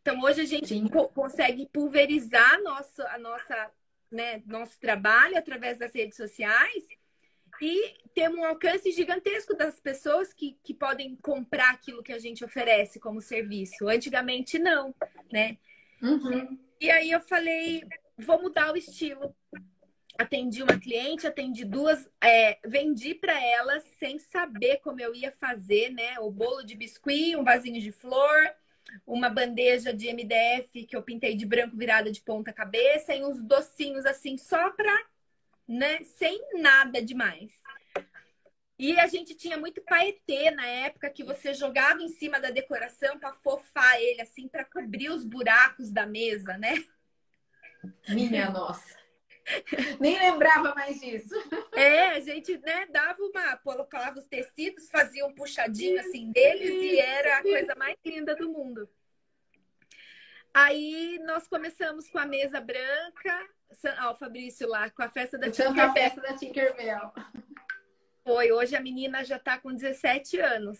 Então 0.00 0.20
hoje 0.22 0.40
a 0.40 0.46
gente 0.46 0.74
consegue 1.14 1.66
pulverizar 1.66 2.62
nosso, 2.62 3.02
a 3.02 3.18
nossa, 3.18 3.70
né, 4.10 4.42
nosso 4.46 4.78
trabalho 4.80 5.36
através 5.36 5.78
das 5.78 5.94
redes 5.94 6.16
sociais 6.16 6.84
e 7.60 7.94
ter 8.14 8.28
um 8.30 8.44
alcance 8.44 8.90
gigantesco 8.90 9.54
das 9.54 9.78
pessoas 9.78 10.32
que, 10.32 10.58
que 10.62 10.74
podem 10.74 11.16
comprar 11.16 11.70
aquilo 11.70 12.02
que 12.02 12.12
a 12.12 12.18
gente 12.18 12.44
oferece 12.44 12.98
como 12.98 13.20
serviço. 13.20 13.88
Antigamente 13.88 14.58
não, 14.58 14.94
né? 15.30 15.58
Uhum. 16.02 16.58
E 16.80 16.90
aí 16.90 17.10
eu 17.10 17.20
falei, 17.20 17.84
vou 18.18 18.40
mudar 18.40 18.72
o 18.72 18.76
estilo. 18.76 19.34
atendi 20.18 20.62
uma 20.62 20.78
cliente, 20.78 21.26
atendi 21.26 21.64
duas, 21.64 22.08
é, 22.22 22.58
vendi 22.64 23.14
para 23.14 23.40
elas 23.44 23.82
sem 23.98 24.18
saber 24.18 24.78
como 24.78 25.00
eu 25.00 25.14
ia 25.14 25.32
fazer, 25.32 25.90
né? 25.90 26.18
O 26.20 26.30
bolo 26.30 26.62
de 26.62 26.76
biscuit, 26.76 27.36
um 27.36 27.44
vasinho 27.44 27.80
de 27.80 27.90
flor, 27.90 28.54
uma 29.06 29.28
bandeja 29.28 29.92
de 29.92 30.08
MDF 30.08 30.86
que 30.86 30.96
eu 30.96 31.02
pintei 31.02 31.34
de 31.34 31.46
branco 31.46 31.76
virada 31.76 32.12
de 32.12 32.20
ponta 32.20 32.52
cabeça 32.52 33.14
e 33.14 33.24
uns 33.24 33.42
docinhos 33.42 34.06
assim 34.06 34.36
só 34.38 34.70
para, 34.70 35.06
né? 35.66 36.02
Sem 36.04 36.40
nada 36.60 37.02
demais. 37.02 37.50
E 38.78 38.98
a 38.98 39.06
gente 39.06 39.34
tinha 39.34 39.56
muito 39.56 39.80
paetê 39.82 40.50
na 40.50 40.66
época 40.66 41.10
que 41.10 41.22
você 41.22 41.54
jogava 41.54 42.02
em 42.02 42.08
cima 42.08 42.40
da 42.40 42.50
decoração 42.50 43.18
para 43.18 43.32
fofar 43.34 44.00
ele 44.00 44.20
assim 44.20 44.48
para 44.48 44.64
cobrir 44.64 45.10
os 45.10 45.24
buracos 45.24 45.90
da 45.90 46.04
mesa, 46.04 46.58
né? 46.58 46.84
Minha 48.08 48.50
nossa. 48.50 49.04
Nem 50.00 50.18
lembrava 50.18 50.74
mais 50.74 51.00
disso. 51.00 51.34
É, 51.72 52.10
a 52.10 52.20
gente 52.20 52.56
né, 52.58 52.86
dava 52.86 53.22
uma, 53.22 53.56
colocava 53.58 54.18
os 54.18 54.26
tecidos, 54.26 54.90
fazia 54.90 55.24
um 55.26 55.34
puxadinho 55.34 56.00
assim 56.00 56.32
deles 56.32 56.70
e 56.70 56.98
era 56.98 57.38
a 57.38 57.42
coisa 57.42 57.74
mais 57.74 57.96
linda 58.04 58.34
do 58.34 58.50
mundo. 58.50 58.88
Aí 60.52 61.20
nós 61.24 61.46
começamos 61.48 62.08
com 62.08 62.18
a 62.18 62.26
mesa 62.26 62.60
branca, 62.60 63.48
ó, 64.02 64.12
o 64.12 64.14
Fabrício 64.14 64.68
lá, 64.68 64.88
com 64.88 65.02
a 65.02 65.08
festa 65.08 65.36
da 65.36 65.50
Tinkerbell. 65.50 65.84
A 65.84 65.92
festa 65.92 66.20
da 66.20 66.34
Tinkerbell. 66.34 67.12
Foi, 68.24 68.50
hoje 68.50 68.74
a 68.74 68.80
menina 68.80 69.22
já 69.22 69.38
tá 69.38 69.58
com 69.58 69.74
17 69.74 70.40
anos. 70.40 70.78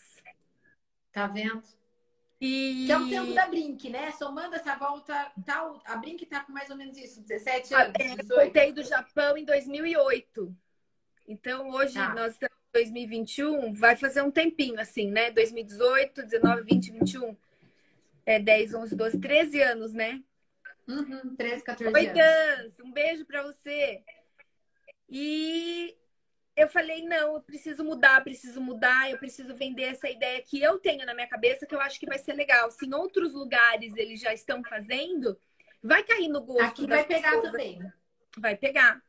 Tá 1.12 1.26
vendo? 1.26 1.62
E... 2.40 2.84
Que 2.86 2.92
é 2.92 2.98
o 2.98 3.08
tempo 3.08 3.34
da 3.34 3.46
Brink, 3.46 3.90
né? 3.90 4.10
Somando 4.12 4.56
essa 4.56 4.74
volta, 4.76 5.30
tal, 5.46 5.82
a 5.84 5.96
Brink 5.96 6.24
tá 6.26 6.40
com 6.40 6.52
mais 6.52 6.70
ou 6.70 6.76
menos 6.76 6.96
isso, 6.96 7.20
17 7.20 7.74
anos. 7.74 7.92
É, 8.00 8.12
eu 8.12 8.26
voltei 8.26 8.72
do 8.72 8.82
Japão 8.82 9.36
em 9.36 9.44
2008. 9.44 10.56
Então, 11.28 11.70
hoje 11.70 11.94
tá. 11.94 12.14
nós 12.14 12.32
estamos 12.32 12.56
em 12.56 12.72
2021, 12.72 13.72
vai 13.74 13.94
fazer 13.94 14.22
um 14.22 14.30
tempinho 14.30 14.80
assim, 14.80 15.10
né? 15.10 15.30
2018, 15.30 16.22
19, 16.22 16.62
20, 16.62 16.92
21. 16.92 17.36
É 18.26 18.38
10, 18.38 18.74
11, 18.74 18.96
12, 18.96 19.20
13 19.20 19.62
anos, 19.62 19.92
né? 19.92 20.22
Uhum, 20.88 21.36
13, 21.36 21.62
14 21.62 21.94
Oi, 21.94 22.20
anos. 22.20 22.80
um 22.80 22.90
beijo 22.90 23.24
para 23.24 23.42
você. 23.42 24.02
E 25.08 25.96
eu 26.56 26.68
falei, 26.68 27.02
não, 27.02 27.34
eu 27.34 27.40
preciso 27.40 27.84
mudar, 27.84 28.22
preciso 28.22 28.60
mudar, 28.60 29.10
eu 29.10 29.18
preciso 29.18 29.54
vender 29.54 29.84
essa 29.84 30.08
ideia 30.08 30.40
que 30.40 30.62
eu 30.62 30.78
tenho 30.78 31.04
na 31.04 31.12
minha 31.12 31.26
cabeça, 31.26 31.66
que 31.66 31.74
eu 31.74 31.80
acho 31.80 31.98
que 31.98 32.06
vai 32.06 32.18
ser 32.18 32.34
legal. 32.34 32.70
Se 32.70 32.86
em 32.86 32.94
outros 32.94 33.32
lugares 33.32 33.92
eles 33.96 34.20
já 34.20 34.32
estão 34.32 34.62
fazendo, 34.62 35.36
vai 35.82 36.04
cair 36.04 36.28
no 36.28 36.40
gosto. 36.40 36.62
Aqui 36.62 36.86
vai 36.86 37.04
pegar 37.04 37.32
pessoas. 37.32 37.50
também. 37.50 37.92
Vai 38.38 38.56
pegar. 38.56 39.02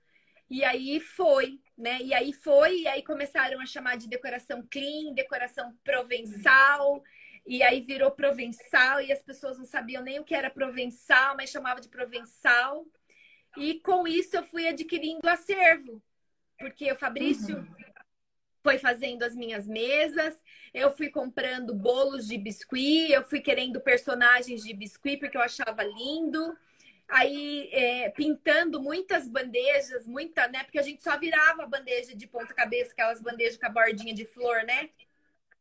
E 0.50 0.64
aí 0.64 1.00
foi, 1.00 1.60
né? 1.78 2.00
E 2.02 2.14
aí 2.14 2.34
foi, 2.34 2.82
e 2.82 2.88
aí 2.88 3.04
começaram 3.04 3.60
a 3.60 3.66
chamar 3.66 3.98
de 3.98 4.08
decoração 4.08 4.66
clean, 4.70 5.14
decoração 5.14 5.76
provençal. 5.84 7.04
E 7.46 7.62
aí 7.62 7.80
virou 7.80 8.10
provençal 8.10 9.02
e 9.02 9.12
as 9.12 9.22
pessoas 9.22 9.60
não 9.60 9.66
sabiam 9.66 10.02
nem 10.02 10.20
o 10.20 10.24
que 10.24 10.34
era 10.34 10.50
provençal, 10.50 11.36
mas 11.38 11.52
chamava 11.52 11.80
de 11.80 11.90
provençal. 11.90 12.88
E 13.56 13.80
com 13.82 14.08
isso 14.08 14.36
eu 14.36 14.44
fui 14.44 14.68
adquirindo 14.68 15.30
acervo 15.30 16.02
porque 16.58 16.92
o 16.92 16.96
Fabrício 16.96 17.58
uhum. 17.58 17.68
foi 18.64 18.78
fazendo 18.78 19.24
as 19.24 19.36
minhas 19.36 19.68
mesas, 19.68 20.42
eu 20.74 20.92
fui 20.92 21.10
comprando 21.10 21.74
bolos 21.74 22.28
de 22.28 22.38
biscuit, 22.38 23.12
eu 23.12 23.24
fui 23.24 23.40
querendo 23.40 23.80
personagens 23.80 24.64
de 24.64 24.74
biscuit 24.74 25.18
porque 25.18 25.38
eu 25.38 25.42
achava 25.42 25.84
lindo. 25.84 26.58
Aí 27.08 27.70
é, 27.72 28.10
pintando 28.10 28.82
muitas 28.82 29.28
bandejas, 29.28 30.08
muita, 30.08 30.48
né? 30.48 30.64
Porque 30.64 30.80
a 30.80 30.82
gente 30.82 31.04
só 31.04 31.18
virava 31.20 31.68
bandeja 31.68 32.16
de 32.16 32.26
ponta 32.26 32.52
cabeça, 32.52 32.94
aquelas 32.94 33.22
bandejas 33.22 33.58
com 33.58 33.68
a 33.68 33.70
bordinha 33.70 34.14
de 34.14 34.26
flor, 34.26 34.64
né? 34.64 34.90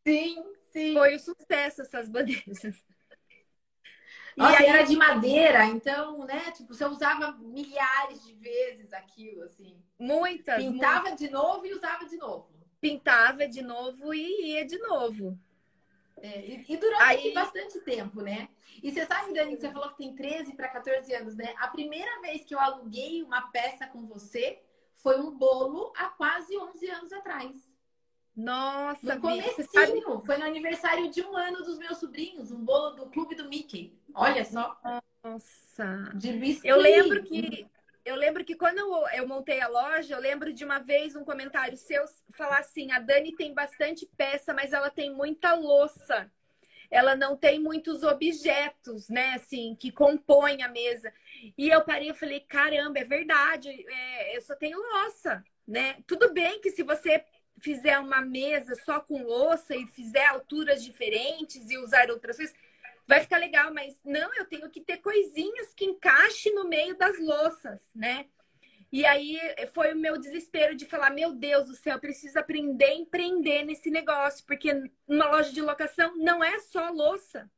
Sim, 0.06 0.42
sim. 0.72 0.94
Foi 0.94 1.14
um 1.14 1.18
sucesso 1.18 1.82
essas 1.82 2.08
bandejas. 2.10 2.82
Nossa, 4.36 4.52
e 4.52 4.56
aí... 4.56 4.66
era 4.66 4.82
de 4.82 4.96
madeira, 4.96 5.64
então, 5.66 6.18
né? 6.24 6.50
Tipo, 6.50 6.74
você 6.74 6.84
usava 6.84 7.32
milhares 7.38 8.24
de 8.24 8.34
vezes 8.34 8.92
aquilo, 8.92 9.42
assim. 9.42 9.76
Muitas. 9.98 10.56
Pintava 10.56 11.10
muitas. 11.10 11.18
de 11.18 11.30
novo 11.30 11.66
e 11.66 11.74
usava 11.74 12.04
de 12.04 12.16
novo. 12.16 12.48
Pintava 12.80 13.46
de 13.46 13.62
novo 13.62 14.12
e 14.12 14.52
ia 14.52 14.66
de 14.66 14.78
novo. 14.78 15.38
É, 16.20 16.40
e, 16.40 16.64
e, 16.68 16.76
durou 16.76 16.98
aí... 17.00 17.32
bastante 17.32 17.80
tempo, 17.80 18.22
né? 18.22 18.48
E 18.82 18.90
você 18.90 19.06
sabe, 19.06 19.32
Dani, 19.32 19.56
que 19.56 19.60
você 19.62 19.70
falou 19.70 19.90
que 19.90 19.98
tem 19.98 20.14
13 20.14 20.54
para 20.54 20.68
14 20.68 21.12
anos, 21.14 21.36
né? 21.36 21.54
A 21.58 21.68
primeira 21.68 22.20
vez 22.20 22.44
que 22.44 22.54
eu 22.54 22.60
aluguei 22.60 23.22
uma 23.22 23.42
peça 23.50 23.86
com 23.86 24.06
você 24.06 24.60
foi 24.94 25.20
um 25.20 25.36
bolo 25.36 25.92
há 25.96 26.08
quase 26.08 26.56
11 26.56 26.90
anos 26.90 27.12
atrás. 27.12 27.70
Nossa, 28.36 29.14
no 29.14 29.20
comecinho, 29.20 29.68
sabe... 29.70 30.02
foi 30.26 30.36
no 30.38 30.44
aniversário 30.44 31.08
de 31.10 31.22
um 31.22 31.36
ano 31.36 31.62
dos 31.62 31.78
meus 31.78 31.98
sobrinhos, 31.98 32.50
um 32.50 32.64
bolo 32.64 32.96
do 32.96 33.06
clube 33.06 33.34
do 33.34 33.48
Mickey. 33.48 33.96
Olha 34.14 34.44
só. 34.44 34.78
Nossa. 35.22 36.10
De. 36.14 36.60
Eu 36.62 36.78
lembro 36.78 37.22
que 37.24 37.66
eu 38.04 38.16
lembro 38.16 38.44
que 38.44 38.54
quando 38.54 38.78
eu, 38.78 39.08
eu, 39.14 39.26
montei 39.26 39.60
a 39.60 39.68
loja, 39.68 40.14
eu 40.14 40.20
lembro 40.20 40.52
de 40.52 40.62
uma 40.62 40.78
vez 40.78 41.16
um 41.16 41.24
comentário 41.24 41.76
seu 41.76 42.04
falar 42.32 42.58
assim: 42.58 42.92
a 42.92 42.98
Dani 42.98 43.34
tem 43.34 43.54
bastante 43.54 44.06
peça, 44.16 44.52
mas 44.52 44.72
ela 44.72 44.90
tem 44.90 45.10
muita 45.10 45.54
louça. 45.54 46.30
Ela 46.90 47.16
não 47.16 47.34
tem 47.34 47.58
muitos 47.58 48.02
objetos, 48.02 49.08
né, 49.08 49.32
assim, 49.34 49.74
que 49.80 49.90
compõem 49.90 50.62
a 50.62 50.68
mesa. 50.68 51.12
E 51.56 51.70
eu 51.70 51.82
parei 51.82 52.10
e 52.10 52.14
falei: 52.14 52.40
caramba, 52.40 52.98
é 52.98 53.04
verdade, 53.04 53.70
é, 53.70 54.36
eu 54.36 54.40
só 54.42 54.54
tenho 54.54 54.78
louça, 54.78 55.42
né? 55.66 55.96
Tudo 56.06 56.32
bem 56.32 56.60
que 56.60 56.70
se 56.70 56.82
você 56.82 57.24
fizer 57.58 57.98
uma 57.98 58.20
mesa 58.20 58.74
só 58.84 59.00
com 59.00 59.22
louça 59.22 59.74
e 59.74 59.86
fizer 59.86 60.26
alturas 60.26 60.84
diferentes 60.84 61.70
e 61.70 61.78
usar 61.78 62.10
outras 62.10 62.36
coisas, 62.36 62.54
vai 63.06 63.20
ficar 63.20 63.38
legal, 63.38 63.72
mas 63.72 64.00
não, 64.04 64.34
eu 64.34 64.44
tenho 64.46 64.70
que 64.70 64.80
ter 64.80 64.98
coisinhas 64.98 65.72
que 65.74 65.84
encaixe 65.84 66.50
no 66.50 66.68
meio 66.68 66.96
das 66.96 67.18
louças, 67.18 67.80
né? 67.94 68.26
E 68.92 69.04
aí 69.04 69.38
foi 69.72 69.92
o 69.92 69.98
meu 69.98 70.18
desespero 70.18 70.76
de 70.76 70.86
falar: 70.86 71.10
meu 71.10 71.32
Deus 71.32 71.66
do 71.66 71.74
céu, 71.74 71.94
eu 71.94 72.00
preciso 72.00 72.38
aprender 72.38 72.84
a 72.84 72.94
empreender 72.94 73.64
nesse 73.64 73.90
negócio, 73.90 74.44
porque 74.46 74.70
uma 75.06 75.26
loja 75.28 75.52
de 75.52 75.60
locação 75.60 76.16
não 76.16 76.42
é 76.42 76.58
só 76.60 76.90
louça. 76.90 77.50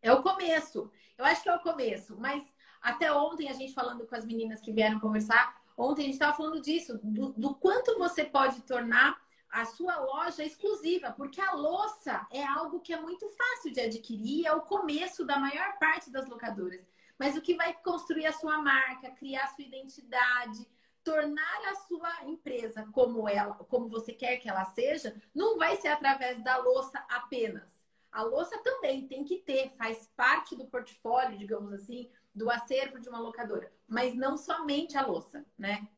É 0.00 0.12
o 0.12 0.22
começo. 0.22 0.90
Eu 1.16 1.24
acho 1.24 1.42
que 1.42 1.48
é 1.48 1.54
o 1.54 1.60
começo, 1.60 2.16
mas 2.18 2.42
até 2.80 3.12
ontem 3.12 3.48
a 3.48 3.52
gente 3.52 3.72
falando 3.72 4.06
com 4.06 4.14
as 4.14 4.24
meninas 4.24 4.60
que 4.60 4.72
vieram 4.72 5.00
conversar, 5.00 5.64
Ontem 5.76 6.02
a 6.02 6.04
gente 6.04 6.14
estava 6.14 6.36
falando 6.36 6.60
disso, 6.60 6.98
do, 7.02 7.32
do 7.32 7.54
quanto 7.54 7.98
você 7.98 8.24
pode 8.24 8.62
tornar 8.62 9.20
a 9.54 9.64
sua 9.64 10.00
loja 10.00 10.42
exclusiva, 10.42 11.12
porque 11.12 11.40
a 11.40 11.52
louça 11.52 12.26
é 12.32 12.42
algo 12.44 12.80
que 12.80 12.92
é 12.92 13.00
muito 13.00 13.28
fácil 13.28 13.72
de 13.72 13.80
adquirir, 13.80 14.44
é 14.46 14.52
o 14.52 14.62
começo 14.62 15.24
da 15.24 15.38
maior 15.38 15.78
parte 15.78 16.10
das 16.10 16.26
locadoras. 16.26 16.84
Mas 17.16 17.36
o 17.36 17.40
que 17.40 17.54
vai 17.54 17.72
construir 17.72 18.26
a 18.26 18.32
sua 18.32 18.58
marca, 18.60 19.12
criar 19.12 19.44
a 19.44 19.46
sua 19.46 19.64
identidade, 19.64 20.68
tornar 21.04 21.68
a 21.70 21.74
sua 21.76 22.24
empresa 22.24 22.84
como 22.90 23.28
ela, 23.28 23.54
como 23.54 23.88
você 23.88 24.12
quer 24.12 24.38
que 24.38 24.48
ela 24.48 24.64
seja, 24.64 25.14
não 25.32 25.56
vai 25.56 25.76
ser 25.76 25.88
através 25.88 26.42
da 26.42 26.56
louça 26.56 26.98
apenas. 27.08 27.80
A 28.10 28.22
louça 28.24 28.58
também 28.58 29.06
tem 29.06 29.22
que 29.22 29.36
ter, 29.36 29.72
faz 29.78 30.10
parte 30.16 30.56
do 30.56 30.66
portfólio, 30.66 31.38
digamos 31.38 31.72
assim, 31.72 32.10
do 32.34 32.50
acervo 32.50 32.98
de 32.98 33.08
uma 33.08 33.20
locadora, 33.20 33.72
mas 33.86 34.16
não 34.16 34.36
somente 34.36 34.98
a 34.98 35.06
louça, 35.06 35.46
né? 35.56 35.88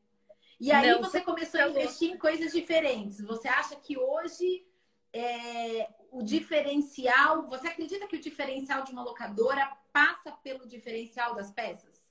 E 0.59 0.71
aí 0.71 0.91
não, 0.91 1.01
você 1.01 1.21
começou 1.21 1.59
a 1.59 1.69
investir 1.69 2.11
em 2.11 2.17
coisas 2.17 2.51
diferentes. 2.51 3.21
Você 3.21 3.47
acha 3.47 3.75
que 3.75 3.97
hoje 3.97 4.65
é, 5.13 5.87
o 6.11 6.23
diferencial, 6.23 7.47
você 7.47 7.67
acredita 7.67 8.07
que 8.07 8.15
o 8.15 8.21
diferencial 8.21 8.83
de 8.83 8.91
uma 8.91 9.03
locadora 9.03 9.71
passa 9.93 10.31
pelo 10.31 10.67
diferencial 10.67 11.35
das 11.35 11.51
peças? 11.51 12.07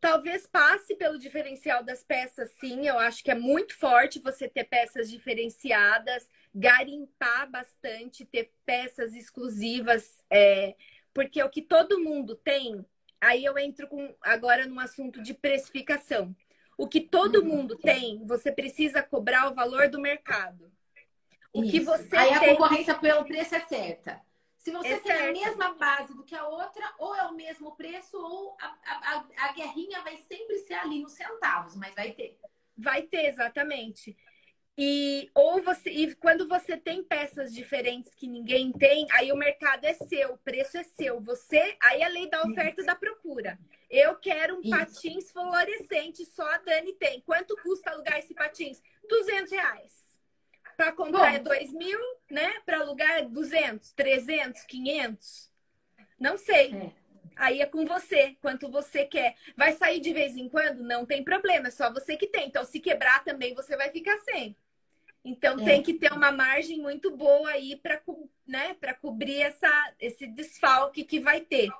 Talvez 0.00 0.46
passe 0.46 0.94
pelo 0.96 1.18
diferencial 1.18 1.82
das 1.82 2.04
peças, 2.04 2.50
sim. 2.60 2.86
Eu 2.86 2.98
acho 2.98 3.24
que 3.24 3.30
é 3.30 3.34
muito 3.34 3.74
forte 3.74 4.18
você 4.18 4.46
ter 4.46 4.64
peças 4.64 5.10
diferenciadas, 5.10 6.28
garimpar 6.54 7.50
bastante, 7.50 8.26
ter 8.26 8.52
peças 8.66 9.14
exclusivas. 9.14 10.22
É, 10.30 10.74
porque 11.14 11.42
o 11.42 11.48
que 11.48 11.62
todo 11.62 12.02
mundo 12.02 12.34
tem, 12.34 12.84
aí 13.18 13.44
eu 13.44 13.56
entro 13.56 13.88
com, 13.88 14.14
agora 14.20 14.66
num 14.66 14.78
assunto 14.78 15.22
de 15.22 15.32
precificação. 15.32 16.36
O 16.76 16.88
que 16.88 17.00
todo 17.00 17.44
mundo 17.44 17.76
tem, 17.76 18.24
você 18.26 18.50
precisa 18.50 19.02
cobrar 19.02 19.50
o 19.50 19.54
valor 19.54 19.88
do 19.88 20.00
mercado. 20.00 20.72
O 21.52 21.62
Isso. 21.62 21.70
que 21.70 21.80
você 21.80 22.16
aí 22.16 22.38
tem... 22.38 22.50
a 22.50 22.50
concorrência 22.52 22.94
pelo 22.96 23.24
preço 23.24 23.54
é 23.54 23.60
certa. 23.60 24.20
Se 24.56 24.70
você 24.70 24.94
é 24.94 24.98
tem 24.98 25.12
certo. 25.12 25.28
a 25.28 25.32
mesma 25.32 25.74
base 25.74 26.14
do 26.14 26.24
que 26.24 26.34
a 26.34 26.46
outra, 26.48 26.92
ou 26.98 27.14
é 27.14 27.22
o 27.24 27.34
mesmo 27.34 27.76
preço, 27.76 28.16
ou 28.16 28.56
a, 28.60 28.66
a, 28.66 29.24
a 29.48 29.52
guerrinha 29.52 30.00
vai 30.02 30.16
sempre 30.16 30.58
ser 30.60 30.74
ali 30.74 31.00
nos 31.00 31.12
centavos, 31.12 31.76
mas 31.76 31.94
vai 31.94 32.12
ter. 32.12 32.38
Vai 32.76 33.02
ter, 33.02 33.26
exatamente. 33.26 34.16
E 34.76 35.30
ou 35.34 35.62
você 35.62 35.88
e 35.88 36.14
quando 36.16 36.48
você 36.48 36.76
tem 36.76 37.02
peças 37.02 37.54
diferentes 37.54 38.12
que 38.12 38.26
ninguém 38.26 38.72
tem, 38.72 39.06
aí 39.12 39.30
o 39.30 39.36
mercado 39.36 39.84
é 39.84 39.94
seu, 39.94 40.32
o 40.32 40.38
preço 40.38 40.76
é 40.76 40.82
seu. 40.82 41.20
Você, 41.20 41.76
aí 41.80 42.00
é 42.00 42.04
a 42.04 42.08
lei 42.08 42.28
da 42.28 42.42
oferta 42.42 42.82
e 42.82 42.84
da 42.84 42.96
procura. 42.96 43.56
Eu 43.88 44.16
quero 44.16 44.56
um 44.56 44.60
Isso. 44.60 44.70
patins 44.70 45.30
fluorescente, 45.30 46.26
só 46.26 46.42
a 46.52 46.58
Dani 46.58 46.92
tem. 46.94 47.20
Quanto 47.20 47.56
custa 47.62 47.90
alugar 47.90 48.18
esse 48.18 48.34
patins? 48.34 48.82
200 49.08 49.52
reais. 49.52 50.04
Para 50.76 50.90
comprar 50.90 51.30
Bom. 51.30 51.36
é 51.36 51.38
2 51.38 51.72
mil, 51.72 52.00
né? 52.28 52.52
Para 52.66 52.80
alugar 52.80 53.18
é 53.18 53.22
200, 53.22 53.92
300, 53.92 54.64
500. 54.64 55.52
Não 56.18 56.36
sei. 56.36 56.74
É. 56.74 57.04
Aí 57.36 57.60
é 57.60 57.66
com 57.66 57.84
você, 57.84 58.36
quanto 58.40 58.68
você 58.68 59.04
quer. 59.04 59.36
Vai 59.56 59.72
sair 59.72 60.00
de 60.00 60.12
vez 60.12 60.36
em 60.36 60.48
quando? 60.48 60.82
Não 60.82 61.06
tem 61.06 61.22
problema, 61.22 61.68
é 61.68 61.70
só 61.70 61.92
você 61.92 62.16
que 62.16 62.26
tem. 62.26 62.48
Então, 62.48 62.64
se 62.64 62.80
quebrar 62.80 63.22
também, 63.22 63.54
você 63.54 63.76
vai 63.76 63.90
ficar 63.90 64.18
sem. 64.18 64.56
Então, 65.24 65.58
é. 65.60 65.64
tem 65.64 65.82
que 65.82 65.94
ter 65.94 66.12
uma 66.12 66.30
margem 66.30 66.80
muito 66.80 67.16
boa 67.16 67.48
aí 67.48 67.76
para 67.76 68.00
né, 68.46 68.76
cobrir 69.00 69.40
essa, 69.40 69.94
esse 69.98 70.26
desfalque 70.26 71.02
que 71.04 71.18
vai 71.18 71.40
ter. 71.40 71.70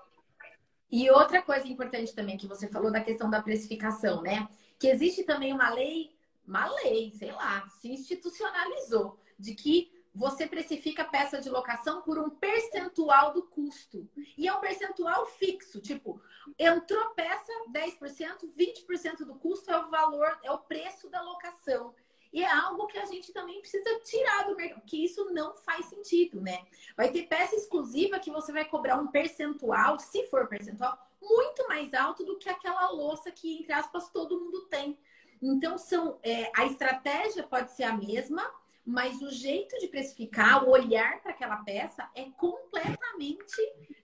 E 0.91 1.11
outra 1.11 1.43
coisa 1.43 1.67
importante 1.69 2.15
também 2.15 2.37
que 2.37 2.47
você 2.47 2.69
falou 2.69 2.91
da 2.91 3.01
questão 3.01 3.29
da 3.29 3.43
precificação, 3.43 4.23
né? 4.23 4.49
Que 4.79 4.89
existe 4.89 5.25
também 5.25 5.53
uma 5.53 5.69
lei, 5.71 6.17
uma 6.47 6.67
lei, 6.83 7.11
sei 7.19 7.33
lá, 7.33 7.69
se 7.81 7.91
institucionalizou, 7.91 9.19
de 9.39 9.55
que 9.55 9.93
você 10.15 10.47
precifica 10.47 11.03
a 11.03 11.07
peça 11.07 11.41
de 11.41 11.51
locação 11.51 12.01
por 12.03 12.19
um 12.19 12.31
percentual 12.31 13.33
do 13.33 13.43
custo. 13.43 14.09
E 14.39 14.47
é 14.47 14.55
um 14.55 14.61
percentual 14.61 15.27
fixo, 15.27 15.81
tipo, 15.81 16.23
entrou 16.57 17.11
peça, 17.11 17.53
10%, 17.73 18.55
20% 18.57 19.25
do 19.25 19.35
custo 19.35 19.73
é 19.73 19.79
o 19.79 19.91
valor, 19.91 20.39
é 20.45 20.53
o 20.53 20.59
preço 20.59 21.11
da 21.11 21.21
locação. 21.21 21.93
E 22.35 22.42
é 22.42 22.51
algo 22.51 22.88
que 22.88 22.99
a 22.99 23.05
gente 23.05 23.33
também 23.33 23.61
precisa 23.61 24.01
tirar 24.01 24.49
do 24.49 24.57
mercado, 24.57 24.83
que 24.85 25.05
isso 25.05 25.33
não 25.33 25.55
faz 25.55 25.87
sentido, 25.87 26.40
né? 26.40 26.66
Vai 26.97 27.12
ter 27.12 27.29
peça 27.29 27.55
exclusiva 27.55 28.18
que 28.18 28.29
você 28.29 28.53
vai 28.53 28.64
cobrar 28.64 28.97
um 28.97 29.07
percentual, 29.07 30.01
se 30.01 30.25
for 30.25 30.49
percentual, 30.49 30.99
muito 31.23 31.68
mais 31.68 31.94
alto 31.94 32.25
do 32.25 32.37
que 32.37 32.49
aquela 32.49 32.90
louça 32.90 33.31
que, 33.31 33.61
entre 33.61 33.73
aspas, 33.73 34.11
todo 34.11 34.40
mundo 34.40 34.62
tem. 34.62 34.99
Então, 35.40 35.79
são, 35.79 36.18
é, 36.25 36.51
a 36.57 36.66
estratégia 36.66 37.44
pode 37.44 37.70
ser 37.70 37.85
a 37.85 37.97
mesma, 37.97 38.42
mas 38.85 39.23
o 39.23 39.31
jeito 39.31 39.79
de 39.79 39.88
precificar, 39.88 40.64
o 40.64 40.70
olhar 40.70 41.20
para 41.23 41.33
aquela 41.33 41.57
peça 41.59 42.09
é 42.14 42.25
completamente 42.31 43.57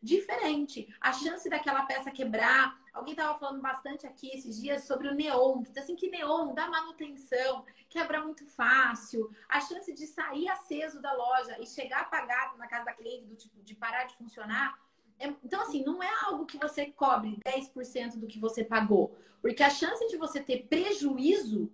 diferente. 0.02 0.88
A 1.00 1.12
chance 1.12 1.48
daquela 1.50 1.84
peça 1.84 2.10
quebrar. 2.10 2.80
Alguém 2.92 3.12
estava 3.12 3.38
falando 3.38 3.60
bastante 3.60 4.06
aqui 4.06 4.30
esses 4.34 4.60
dias 4.60 4.84
sobre 4.84 5.08
o 5.08 5.14
neon, 5.14 5.62
que 5.62 5.78
assim 5.78 5.94
que 5.94 6.10
neon 6.10 6.54
dá 6.54 6.66
manutenção, 6.68 7.64
quebra 7.88 8.24
muito 8.24 8.46
fácil. 8.46 9.30
A 9.48 9.60
chance 9.60 9.92
de 9.92 10.06
sair 10.06 10.48
aceso 10.48 11.00
da 11.00 11.12
loja 11.12 11.60
e 11.60 11.66
chegar 11.66 12.00
apagado 12.00 12.56
na 12.56 12.66
casa 12.66 12.86
da 12.86 12.94
cliente 12.94 13.26
do 13.26 13.36
tipo 13.36 13.62
de 13.62 13.74
parar 13.74 14.04
de 14.04 14.16
funcionar 14.16 14.78
é, 15.20 15.28
então, 15.44 15.60
assim, 15.60 15.84
não 15.84 16.02
é 16.02 16.08
algo 16.24 16.46
que 16.46 16.56
você 16.56 16.86
cobre 16.86 17.38
10% 17.44 18.16
do 18.18 18.26
que 18.26 18.38
você 18.38 18.64
pagou. 18.64 19.14
Porque 19.42 19.62
a 19.62 19.68
chance 19.68 20.08
de 20.08 20.16
você 20.16 20.40
ter 20.40 20.66
prejuízo 20.66 21.70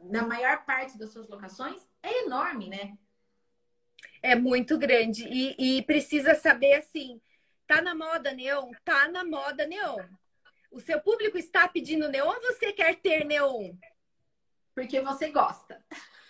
na 0.00 0.24
maior 0.24 0.64
parte 0.64 0.96
das 0.96 1.10
suas 1.10 1.28
locações 1.28 1.88
é 2.04 2.24
enorme, 2.24 2.68
né? 2.68 2.96
É 4.22 4.34
muito 4.34 4.78
grande. 4.78 5.26
E, 5.26 5.78
e 5.78 5.82
precisa 5.82 6.34
saber 6.34 6.74
assim: 6.74 7.20
tá 7.66 7.80
na 7.80 7.94
moda 7.94 8.32
neon? 8.32 8.70
Tá 8.84 9.08
na 9.08 9.24
moda 9.24 9.66
neon. 9.66 10.04
O 10.70 10.80
seu 10.80 11.00
público 11.00 11.38
está 11.38 11.66
pedindo 11.68 12.08
neon 12.08 12.28
ou 12.28 12.40
você 12.40 12.72
quer 12.72 12.96
ter 12.96 13.24
neon? 13.24 13.74
Porque 14.74 15.00
você 15.00 15.30
gosta. 15.30 15.82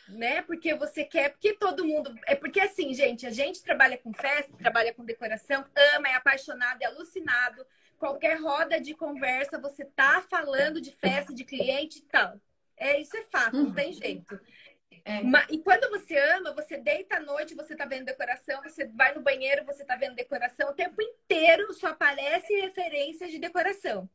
Né? 0.09 0.43
Porque 0.43 0.75
você 0.75 1.05
quer, 1.05 1.31
porque 1.31 1.55
todo 1.55 1.85
mundo. 1.85 2.15
É 2.27 2.35
porque 2.35 2.61
assim, 2.61 2.93
gente, 2.93 3.27
a 3.27 3.31
gente 3.31 3.63
trabalha 3.63 3.97
com 3.97 4.13
festa, 4.13 4.57
trabalha 4.57 4.93
com 4.93 5.05
decoração, 5.05 5.65
ama, 5.95 6.09
é 6.09 6.15
apaixonado, 6.15 6.83
é 6.83 6.87
alucinado. 6.87 7.67
Qualquer 7.97 8.39
roda 8.41 8.79
de 8.79 8.95
conversa, 8.95 9.59
você 9.59 9.85
tá 9.85 10.23
falando 10.29 10.81
de 10.81 10.93
festa, 10.93 11.33
de 11.33 11.43
cliente 11.45 12.01
e 12.01 12.03
tal. 12.03 12.39
É, 12.77 13.01
isso 13.01 13.17
é 13.17 13.23
fato, 13.23 13.57
não 13.57 13.73
tem 13.73 13.93
jeito. 13.93 14.39
É. 15.05 15.21
E 15.51 15.59
quando 15.59 15.91
você 15.91 16.17
ama, 16.17 16.55
você 16.55 16.79
deita 16.79 17.17
à 17.17 17.21
noite, 17.21 17.55
você 17.55 17.77
tá 17.77 17.85
vendo 17.85 18.07
decoração, 18.07 18.63
você 18.63 18.87
vai 18.87 19.15
no 19.15 19.21
banheiro, 19.21 19.65
você 19.65 19.85
tá 19.85 19.97
vendo 19.97 20.15
decoração, 20.15 20.71
o 20.71 20.75
tempo 20.75 21.01
inteiro 21.03 21.73
só 21.75 21.89
aparece 21.89 22.55
referências 22.61 23.31
de 23.31 23.39
decoração. 23.39 24.09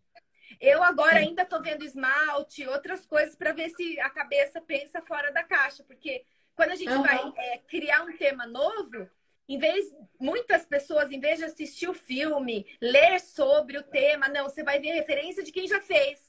Eu 0.60 0.82
agora 0.82 1.20
ainda 1.20 1.46
tô 1.46 1.62
vendo 1.62 1.86
esmalte, 1.86 2.68
outras 2.68 3.06
coisas 3.06 3.36
para 3.36 3.54
ver 3.54 3.70
se 3.70 4.00
a 4.00 4.10
cabeça 4.10 4.60
pensa 4.60 5.00
fora 5.02 5.32
da 5.32 5.44
caixa, 5.44 5.84
porque 5.84 6.26
quando 6.56 6.72
a 6.72 6.76
gente 6.76 6.92
uhum. 6.92 7.04
vai 7.04 7.34
é, 7.38 7.60
criar 7.60 8.04
um 8.04 8.18
tema 8.18 8.48
novo, 8.48 9.08
em 9.48 9.58
vez 9.58 9.96
muitas 10.20 10.66
pessoas, 10.66 11.12
em 11.12 11.20
vez 11.20 11.38
de 11.38 11.46
assistir 11.46 11.88
o 11.88 11.94
filme, 11.94 12.66
ler 12.82 13.20
sobre 13.20 13.78
o 13.78 13.84
tema, 13.84 14.28
não, 14.28 14.50
você 14.50 14.64
vai 14.64 14.80
ver 14.80 14.92
referência 14.92 15.44
de 15.44 15.52
quem 15.52 15.68
já 15.68 15.80
fez. 15.80 16.29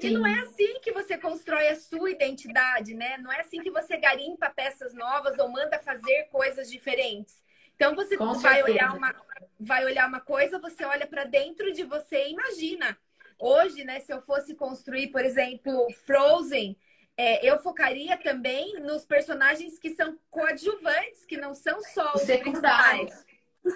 Sim. 0.00 0.08
E 0.08 0.10
não 0.10 0.26
é 0.26 0.40
assim 0.40 0.80
que 0.80 0.92
você 0.92 1.18
constrói 1.18 1.68
a 1.68 1.76
sua 1.76 2.10
identidade, 2.10 2.94
né? 2.94 3.18
Não 3.18 3.30
é 3.30 3.40
assim 3.40 3.62
que 3.62 3.70
você 3.70 3.96
garimpa 3.96 4.48
peças 4.50 4.94
novas 4.94 5.38
ou 5.38 5.48
manda 5.48 5.78
fazer 5.78 6.24
coisas 6.30 6.70
diferentes. 6.70 7.42
Então 7.76 7.94
você 7.94 8.16
Com 8.16 8.34
vai 8.34 8.56
certeza. 8.56 8.70
olhar 8.70 8.96
uma 8.96 9.14
vai 9.58 9.84
olhar 9.84 10.08
uma 10.08 10.20
coisa, 10.20 10.58
você 10.58 10.84
olha 10.84 11.06
para 11.06 11.24
dentro 11.24 11.72
de 11.72 11.84
você 11.84 12.24
e 12.26 12.32
imagina. 12.32 12.96
Hoje, 13.38 13.84
né, 13.84 14.00
se 14.00 14.12
eu 14.12 14.20
fosse 14.22 14.54
construir, 14.54 15.08
por 15.08 15.24
exemplo, 15.24 15.90
Frozen, 16.04 16.76
é, 17.16 17.46
eu 17.46 17.58
focaria 17.58 18.16
também 18.18 18.80
nos 18.80 19.04
personagens 19.06 19.78
que 19.78 19.94
são 19.94 20.18
coadjuvantes, 20.30 21.24
que 21.24 21.36
não 21.36 21.54
são 21.54 21.82
só 21.82 22.14
os 22.14 22.22
secundários. 22.22 23.12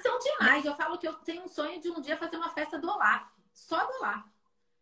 São 0.02 0.18
demais. 0.18 0.64
Eu 0.64 0.74
falo 0.74 0.98
que 0.98 1.06
eu 1.06 1.14
tenho 1.14 1.44
um 1.44 1.48
sonho 1.48 1.80
de 1.80 1.90
um 1.90 2.00
dia 2.00 2.16
fazer 2.16 2.36
uma 2.36 2.50
festa 2.50 2.78
do 2.78 2.88
Olaf. 2.88 3.26
Só 3.52 3.84
do 3.86 3.92
Olaf. 3.98 4.33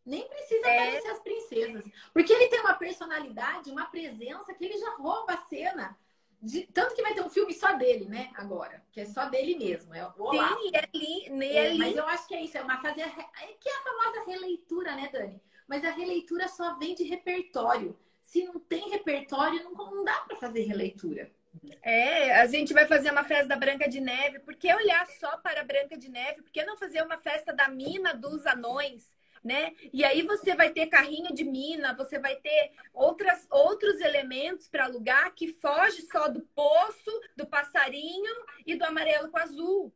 Nem 0.05 0.27
precisa 0.29 0.67
é... 0.67 0.79
aparecer 0.79 1.11
as 1.11 1.21
princesas. 1.21 1.85
Porque 2.13 2.33
ele 2.33 2.49
tem 2.49 2.61
uma 2.61 2.75
personalidade, 2.75 3.71
uma 3.71 3.87
presença 3.87 4.53
que 4.55 4.65
ele 4.65 4.79
já 4.79 4.91
rouba 4.97 5.35
a 5.35 5.43
cena. 5.47 5.97
De... 6.41 6.67
Tanto 6.67 6.95
que 6.95 7.03
vai 7.03 7.15
ter 7.15 7.23
um 7.23 7.31
filme 7.31 7.55
só 7.55 7.73
dele, 7.75 8.07
né? 8.07 8.31
Agora. 8.35 8.83
Que 8.91 9.03
é 9.03 9.05
só 9.05 9.29
dele 9.29 9.57
mesmo. 9.57 9.95
É 9.95 10.05
o 10.05 10.13
Olaf. 10.19 10.61
Sim, 10.61 10.71
é, 10.75 10.89
li... 10.93 11.57
é, 11.57 11.75
Mas 11.75 11.97
eu 11.97 12.07
acho 12.07 12.27
que 12.27 12.35
é 12.35 12.43
isso. 12.43 12.59
É 12.59 12.63
uma 12.63 12.81
fazer. 12.81 13.03
É 13.03 13.47
que 13.61 13.69
é 13.69 13.77
a 13.77 13.83
famosa 13.83 14.25
releitura, 14.27 14.97
né, 14.97 15.09
Dani? 15.13 15.41
Mas 15.69 15.85
a 15.85 15.91
releitura 15.91 16.49
só 16.49 16.77
vem 16.79 16.95
de 16.95 17.05
repertório. 17.05 17.97
Se 18.21 18.45
não 18.45 18.59
tem 18.59 18.91
repertório, 18.91 19.63
não, 19.63 19.73
não 19.73 20.05
dá 20.05 20.15
para 20.21 20.37
fazer 20.37 20.63
releitura. 20.63 21.31
É, 21.83 22.41
a 22.41 22.47
gente 22.47 22.73
vai 22.73 22.87
fazer 22.87 23.11
uma 23.11 23.25
festa 23.25 23.49
da 23.49 23.57
Branca 23.57 23.89
de 23.89 24.01
Neve. 24.01 24.41
Por 24.41 24.55
que 24.57 24.73
olhar 24.75 25.07
só 25.07 25.37
para 25.39 25.61
a 25.61 25.65
Branca 25.65 25.97
de 25.97 26.09
Neve? 26.09 26.43
Por 26.43 26.51
que 26.51 26.65
não 26.65 26.77
fazer 26.77 27.03
uma 27.03 27.19
festa 27.19 27.53
da 27.53 27.69
Mina 27.69 28.15
dos 28.15 28.47
Anões? 28.47 29.15
Né? 29.43 29.75
E 29.93 30.05
aí 30.05 30.23
você 30.23 30.55
vai 30.55 30.71
ter 30.71 30.87
carrinho 30.87 31.35
de 31.35 31.45
mina, 31.45 31.95
você 31.95 32.19
vai 32.19 32.37
ter 32.37 32.73
outras, 32.93 33.47
outros 33.51 34.01
elementos 34.01 34.69
para 34.69 34.85
alugar 34.85 35.35
que 35.35 35.49
foge 35.49 36.03
só 36.03 36.29
do 36.29 36.41
poço, 36.55 37.21
do 37.37 37.47
passarinho 37.47 38.33
e 38.65 38.77
do 38.77 38.85
amarelo 38.85 39.31
com 39.31 39.39
azul. 39.39 39.95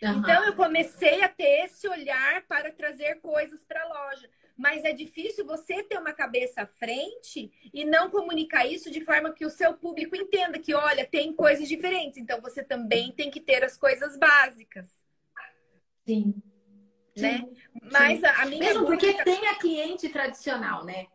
Uhum. 0.00 0.18
Então 0.18 0.44
eu 0.44 0.54
comecei 0.54 1.22
a 1.22 1.28
ter 1.28 1.64
esse 1.64 1.88
olhar 1.88 2.42
para 2.46 2.72
trazer 2.72 3.20
coisas 3.20 3.64
para 3.64 3.82
a 3.82 3.88
loja. 3.88 4.28
Mas 4.56 4.84
é 4.84 4.92
difícil 4.92 5.46
você 5.46 5.82
ter 5.82 5.98
uma 5.98 6.12
cabeça 6.12 6.62
à 6.62 6.66
frente 6.66 7.50
e 7.72 7.84
não 7.84 8.10
comunicar 8.10 8.66
isso 8.66 8.90
de 8.90 9.00
forma 9.00 9.32
que 9.32 9.46
o 9.46 9.50
seu 9.50 9.74
público 9.74 10.14
entenda 10.14 10.58
que, 10.58 10.74
olha, 10.74 11.06
tem 11.06 11.32
coisas 11.32 11.66
diferentes. 11.66 12.18
Então 12.18 12.40
você 12.40 12.62
também 12.62 13.10
tem 13.12 13.30
que 13.30 13.40
ter 13.40 13.64
as 13.64 13.76
coisas 13.76 14.16
básicas. 14.16 14.86
Sim 16.04 16.34
né? 17.16 17.38
Sim, 17.38 17.56
Mas 17.90 18.22
a, 18.24 18.46
minha 18.46 18.60
Mesmo 18.60 18.86
porque 18.86 19.22
tem 19.24 19.46
a 19.48 19.54
cliente 19.56 20.08
tradicional, 20.08 20.84
né? 20.84 21.06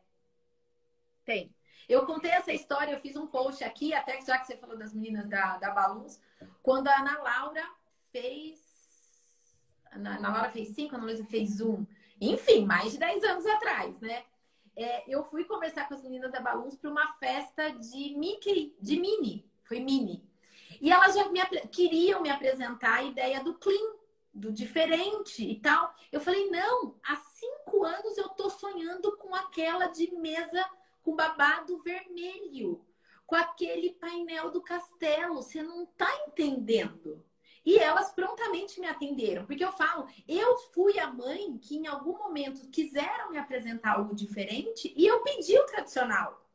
Tem. 1.26 1.54
Eu 1.88 2.06
contei 2.06 2.32
essa 2.32 2.52
história, 2.52 2.92
eu 2.92 3.00
fiz 3.00 3.16
um 3.16 3.28
post 3.28 3.64
aqui, 3.64 3.94
até 3.94 4.20
já 4.22 4.38
que 4.38 4.46
você 4.46 4.58
falou 4.58 4.78
das 4.78 4.94
meninas 4.94 5.28
da, 5.28 5.58
da 5.58 5.72
Baluns, 5.72 6.20
quando 6.62 6.88
a 6.88 7.00
Ana 7.00 7.18
Laura 7.22 7.64
fez. 8.12 8.60
A 9.92 9.96
Ana 9.96 10.30
Laura 10.30 10.50
fez 10.52 10.70
cinco, 10.70 10.96
a 10.96 10.98
Ana 10.98 11.08
Luísa 11.08 11.26
fez 11.26 11.62
um. 11.62 11.86
Enfim, 12.20 12.66
mais 12.66 12.94
de 12.94 12.98
10 12.98 13.24
anos 13.24 13.46
atrás, 13.46 14.00
né? 14.02 14.24
É, 14.76 15.04
eu 15.08 15.24
fui 15.24 15.44
conversar 15.46 15.88
com 15.88 15.94
as 15.94 16.04
meninas 16.04 16.32
da 16.32 16.40
Baluns 16.40 16.76
para 16.76 16.92
uma 16.92 17.14
festa 17.14 17.70
de 17.72 18.16
Mickey, 18.18 18.76
de 18.80 19.00
Mini. 19.00 19.46
Foi 19.64 19.80
Mini. 19.80 20.24
E 20.82 20.92
elas 20.92 21.16
já 21.16 21.28
me, 21.30 21.40
queriam 21.72 22.22
me 22.22 22.30
apresentar 22.30 22.96
a 22.96 23.04
ideia 23.04 23.44
do 23.44 23.56
Clean, 23.56 23.97
do 24.38 24.52
diferente 24.52 25.44
e 25.44 25.60
tal. 25.60 25.94
Eu 26.12 26.22
falei, 26.22 26.50
não, 26.50 26.96
há 27.04 27.16
cinco 27.16 27.84
anos 27.84 28.18
eu 28.18 28.30
tô 28.30 28.50
sonhando 28.50 29.18
com 29.18 29.34
aquela 29.34 29.88
de 29.88 30.14
mesa 30.16 30.64
com 31.02 31.16
babado 31.16 31.82
vermelho, 31.82 32.86
com 33.26 33.36
aquele 33.36 33.94
painel 33.94 34.52
do 34.52 34.62
castelo. 34.62 35.36
Você 35.36 35.64
não 35.64 35.86
tá 35.86 36.10
entendendo. 36.28 37.26
E 37.66 37.78
elas 37.78 38.12
prontamente 38.12 38.80
me 38.80 38.88
atenderam, 38.88 39.46
porque 39.46 39.66
eu 39.66 39.74
falo, 39.74 40.08
eu 40.26 40.58
fui 40.74 40.98
a 41.00 41.12
mãe 41.12 41.58
que 41.58 41.76
em 41.76 41.88
algum 41.88 42.18
momento 42.18 42.70
quiseram 42.70 43.30
me 43.30 43.38
apresentar 43.38 43.96
algo 43.96 44.16
diferente 44.16 44.94
e 44.96 45.06
eu 45.06 45.22
pedi 45.22 45.58
o 45.60 45.66
tradicional. 45.66 46.48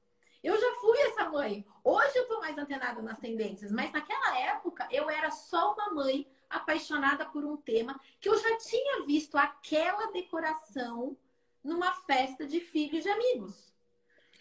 Eu 0.42 0.58
já 0.58 0.74
fui 0.80 0.98
essa 1.02 1.28
mãe. 1.28 1.66
Hoje 1.84 2.16
eu 2.16 2.26
tô 2.26 2.40
mais 2.40 2.56
antenada 2.56 3.02
nas 3.02 3.18
tendências, 3.18 3.70
mas 3.70 3.92
naquela 3.92 4.38
época 4.38 4.88
eu 4.90 5.10
era 5.10 5.30
só 5.30 5.74
uma 5.74 5.90
mãe 5.90 6.26
apaixonada 6.52 7.24
por 7.24 7.44
um 7.44 7.56
tema 7.56 8.00
que 8.20 8.28
eu 8.28 8.38
já 8.38 8.56
tinha 8.58 9.04
visto 9.04 9.36
aquela 9.36 10.12
decoração 10.12 11.16
numa 11.62 11.92
festa 11.92 12.46
de 12.46 12.60
filhos 12.60 13.02
de 13.02 13.08
amigos. 13.08 13.72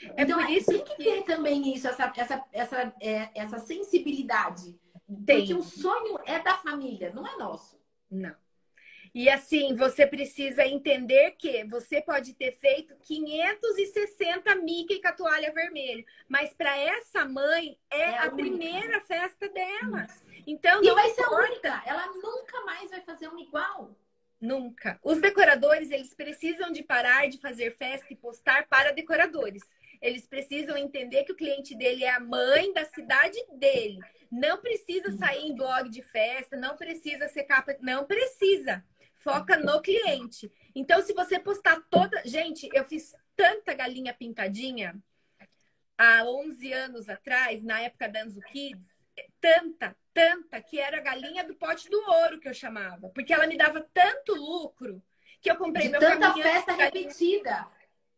É 0.02 0.24
então, 0.24 0.39
por 0.39 0.50
é, 0.50 0.52
isso 0.52 0.71
tem 0.71 0.84
que, 0.84 0.95
que 0.95 1.04
ter 1.04 1.24
também 1.24 1.74
isso, 1.74 1.88
essa, 1.88 2.12
essa, 2.15 2.45
essa, 2.52 2.93
é, 3.00 3.30
essa 3.36 3.60
sensibilidade. 3.60 4.80
Tem. 5.26 5.39
Porque 5.39 5.54
o 5.54 5.63
sonho 5.63 6.19
é 6.26 6.39
da 6.39 6.56
família, 6.58 7.12
não 7.13 7.28
é 7.28 7.38
nosso. 7.38 7.80
Não. 8.10 8.36
E 9.13 9.30
assim, 9.30 9.76
você 9.76 10.08
precisa 10.08 10.65
entender 10.65 11.32
que 11.32 11.65
você 11.65 12.02
pode 12.02 12.34
ter 12.34 12.54
feito 12.54 12.95
560 13.04 14.56
Mickey 14.56 15.02
com 15.02 15.08
a 15.10 15.12
toalha 15.12 15.52
vermelha, 15.52 16.06
mas 16.30 16.54
para 16.54 16.78
essa 16.78 17.26
mãe 17.26 17.78
é, 17.89 18.00
é 18.00 18.17
a, 18.19 18.24
a 18.24 18.32
primeira 18.32 19.02
festa 19.02 19.50
dela. 19.50 20.08
Então, 20.47 20.82
e 20.82 20.91
vai 20.91 21.10
ser 21.10 21.24
a 21.24 21.32
única. 21.32 21.84
Ela 21.86 22.08
nunca 22.08 22.62
mais 22.62 22.89
vai 22.89 23.02
fazer 23.02 23.28
um 23.28 23.38
igual. 23.38 23.93
Nunca. 24.39 24.97
Os 25.04 25.19
decoradores, 25.19 25.91
eles 25.91 26.13
precisam 26.15 26.71
de 26.71 26.82
parar 26.82 27.30
de 27.30 27.38
fazer 27.38 27.76
festa 27.78 28.08
e 28.12 28.15
postar 28.15 28.65
para 28.67 28.91
decoradores. 28.91 29.62
Eles 30.02 30.26
precisam 30.26 30.76
entender 30.76 31.26
que 31.26 31.32
o 31.32 31.36
cliente 31.36 31.76
dele 31.76 32.04
é 32.04 32.10
a 32.10 32.19
mãe 32.19 32.74
da 32.74 32.86
cidade 32.86 33.38
dele. 33.54 34.00
Não 34.32 34.58
precisa 34.58 35.12
sair 35.12 35.45
em 35.45 35.56
blog 35.56 35.89
de 35.89 36.02
festa, 36.02 36.58
não 36.58 36.76
precisa 36.76 37.28
ser 37.28 37.43
capa, 37.43 37.76
não 37.82 38.06
precisa. 38.06 38.84
Foca 39.24 39.58
no 39.58 39.82
cliente. 39.82 40.52
Então, 40.76 41.02
se 41.02 41.14
você 41.14 41.40
postar 41.40 41.82
toda. 41.90 42.22
Gente, 42.26 42.68
eu 42.74 42.84
fiz 42.84 43.14
tanta 43.36 43.74
galinha 43.74 44.14
pintadinha 44.14 44.96
há 45.98 46.24
11 46.26 46.74
anos 46.74 47.10
atrás, 47.10 47.64
na 47.64 47.80
época 47.82 48.10
da 48.10 48.24
Anzu 48.24 48.42
Kids, 48.42 48.88
tanta, 49.40 49.96
tanta, 50.14 50.60
que 50.62 50.80
era 50.80 50.98
a 50.98 51.02
galinha 51.02 51.44
do 51.44 51.54
pote 51.54 51.90
do 51.90 52.02
ouro 52.10 52.40
que 52.40 52.50
eu 52.50 52.54
chamava. 52.54 53.10
Porque 53.10 53.32
ela 53.32 53.46
me 53.46 53.56
dava 53.58 53.88
tanto 53.94 54.34
lucro 54.34 55.02
que 55.40 55.52
eu 55.52 55.56
comprei 55.56 55.86
De 55.86 55.92
meu 55.92 56.00
tanta 56.00 56.20
caminhão. 56.20 56.52
festa 56.52 56.74
repetida. 56.74 57.68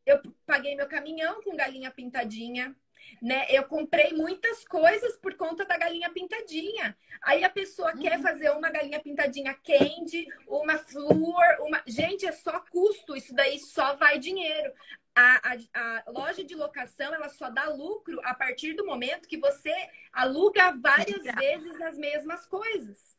Eu 0.06 0.22
paguei 0.46 0.76
meu 0.76 0.88
caminhão 0.88 1.42
com 1.42 1.56
galinha 1.56 1.92
pintadinha 1.92 2.76
né? 3.22 3.46
Eu 3.50 3.64
comprei 3.64 4.12
muitas 4.12 4.66
coisas 4.66 5.16
por 5.18 5.36
conta 5.36 5.66
da 5.66 5.78
galinha 5.78 6.10
pintadinha. 6.10 6.98
Aí 7.22 7.44
a 7.44 7.50
pessoa 7.50 7.94
uhum. 7.94 8.02
quer 8.02 8.22
fazer 8.22 8.52
uma 8.52 8.70
galinha 8.70 9.00
pintadinha 9.00 9.54
candy, 9.54 10.28
uma 10.48 10.78
flor, 10.78 11.44
uma. 11.62 11.82
Gente, 11.88 12.26
é 12.26 12.32
só 12.32 12.60
custo, 12.60 13.16
isso 13.16 13.34
daí 13.34 13.60
só 13.60 13.96
vai 13.96 14.20
dinheiro. 14.20 14.74
A, 15.16 15.54
a, 15.54 15.58
a, 15.74 16.04
loja 16.12 16.44
de 16.44 16.56
locação 16.56 17.14
ela 17.14 17.30
só 17.30 17.50
dá 17.50 17.66
lucro 17.66 18.20
a 18.24 18.34
partir 18.34 18.74
do 18.74 18.86
momento 18.86 19.28
que 19.28 19.38
você 19.38 19.74
aluga 20.12 20.72
várias 20.72 21.24
Exato. 21.24 21.40
vezes 21.40 21.82
as 21.82 21.98
mesmas 21.98 22.46
coisas. 22.48 23.16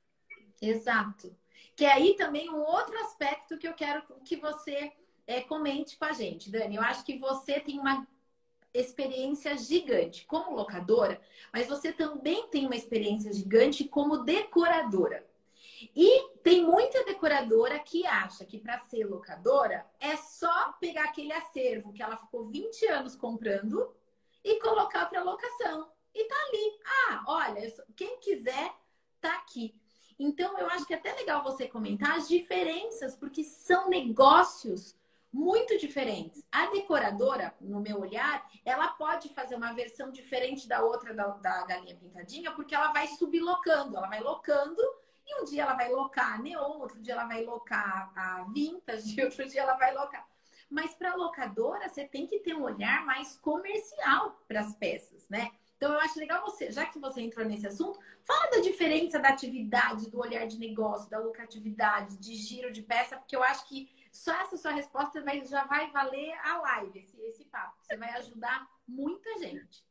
Exato. 0.61 1.37
Que 1.77 1.85
é 1.85 1.93
aí 1.93 2.15
também 2.17 2.51
um 2.51 2.61
outro 2.61 2.99
aspecto 2.99 3.59
que 3.59 3.67
eu 3.67 3.75
quero 3.75 4.03
que 4.25 4.37
você 4.37 4.93
é, 5.27 5.41
comente 5.41 5.97
com 5.97 6.05
a 6.05 6.13
gente, 6.13 6.51
Dani. 6.51 6.77
Eu 6.77 6.83
acho 6.83 7.05
que 7.05 7.19
você 7.19 7.59
tem 7.61 7.79
uma 7.79 8.07
experiência 8.75 9.57
gigante 9.57 10.27
como 10.27 10.57
locadora, 10.57 11.21
mas 11.53 11.69
você 11.69 11.93
também 11.93 12.49
tem 12.49 12.67
uma 12.67 12.75
experiência 12.75 13.33
gigante 13.33 13.85
como 13.85 14.19
decoradora. 14.25 15.25
E 15.95 16.29
tem 16.43 16.65
muita 16.65 17.05
decoradora 17.05 17.79
que 17.79 18.07
acha 18.07 18.45
que 18.45 18.59
para 18.59 18.81
ser 18.81 19.05
locadora 19.05 19.87
é 20.01 20.17
só 20.17 20.73
pegar 20.81 21.05
aquele 21.05 21.33
acervo 21.33 21.93
que 21.93 22.03
ela 22.03 22.17
ficou 22.17 22.45
20 22.45 22.87
anos 22.87 23.15
comprando 23.15 23.95
e 24.43 24.59
colocar 24.61 25.07
para 25.07 25.23
locação. 25.23 25.89
E 26.15 26.25
tá 26.25 26.35
ali. 26.49 26.79
Ah, 26.87 27.25
olha, 27.27 27.75
quem 27.95 28.19
quiser 28.19 28.73
tá 29.21 29.37
aqui. 29.37 29.75
Então 30.19 30.59
eu 30.59 30.67
acho 30.69 30.87
que 30.87 30.95
é 30.95 30.97
até 30.97 31.13
legal 31.13 31.43
você 31.43 31.67
comentar 31.67 32.17
as 32.17 32.29
diferenças, 32.29 33.17
porque 33.17 33.43
são 33.43 33.89
negócios 33.89 34.97
muito 35.35 35.77
diferentes. 35.79 36.47
A 36.53 36.67
decoradora, 36.67 37.53
no 37.61 37.81
meu 37.81 37.99
olhar, 37.99 38.49
ela 38.65 38.87
pode 38.87 39.29
fazer 39.31 39.57
uma 39.57 39.73
versão 39.73 40.13
diferente 40.13 40.69
da 40.69 40.81
outra 40.81 41.13
da, 41.13 41.27
da 41.27 41.67
galinha 41.67 41.97
pintadinha, 41.97 42.53
porque 42.53 42.73
ela 42.73 42.93
vai 42.93 43.09
sublocando, 43.09 43.97
ela 43.97 44.07
vai 44.07 44.21
locando 44.21 44.81
e 45.27 45.43
um 45.43 45.45
dia 45.45 45.65
ela 45.65 45.75
vai 45.75 45.91
locar 45.91 46.35
a 46.35 46.39
neon, 46.39 46.79
outro 46.79 47.01
dia 47.03 47.15
ela 47.15 47.25
vai 47.25 47.45
locar 47.45 48.13
a 48.15 48.45
vintage, 48.53 49.21
outro 49.25 49.49
dia 49.49 49.63
ela 49.63 49.75
vai 49.75 49.93
locar. 49.93 50.25
Mas 50.71 50.95
para 50.95 51.17
locadora, 51.17 51.89
você 51.89 52.05
tem 52.05 52.29
que 52.29 52.39
ter 52.39 52.55
um 52.55 52.63
olhar 52.63 53.05
mais 53.05 53.37
comercial 53.39 54.41
para 54.47 54.61
as 54.61 54.73
peças, 54.77 55.29
né? 55.29 55.51
Então 55.77 55.93
eu 55.93 55.99
acho 55.99 56.19
legal 56.19 56.43
você, 56.43 56.71
já 56.71 56.87
que 56.87 57.01
você 57.01 57.21
entrou 57.21 57.45
nesse 57.45 57.67
assunto, 57.67 57.99
fala 58.23 58.51
da 58.53 58.61
diferença 58.61 59.19
da 59.19 59.31
atividade, 59.31 60.09
do 60.09 60.21
olhar 60.21 60.47
de 60.47 60.59
negócio, 60.59 61.11
da 61.11 61.19
lucratividade, 61.19 62.17
de 62.19 62.37
giro 62.37 62.73
de 62.73 62.83
peça, 62.83 63.17
porque 63.17 63.35
eu 63.35 63.43
acho 63.43 63.67
que 63.67 63.91
só 64.15 64.33
essa 64.43 64.57
sua 64.57 64.71
resposta 64.71 65.21
vai, 65.23 65.45
já 65.45 65.65
vai 65.65 65.91
valer 65.91 66.33
a 66.45 66.59
live, 66.59 67.01
esse, 67.01 67.21
esse 67.23 67.45
papo. 67.47 67.77
Você 67.83 67.97
vai 67.97 68.11
ajudar 68.11 68.65
muita 68.87 69.39
gente. 69.39 69.85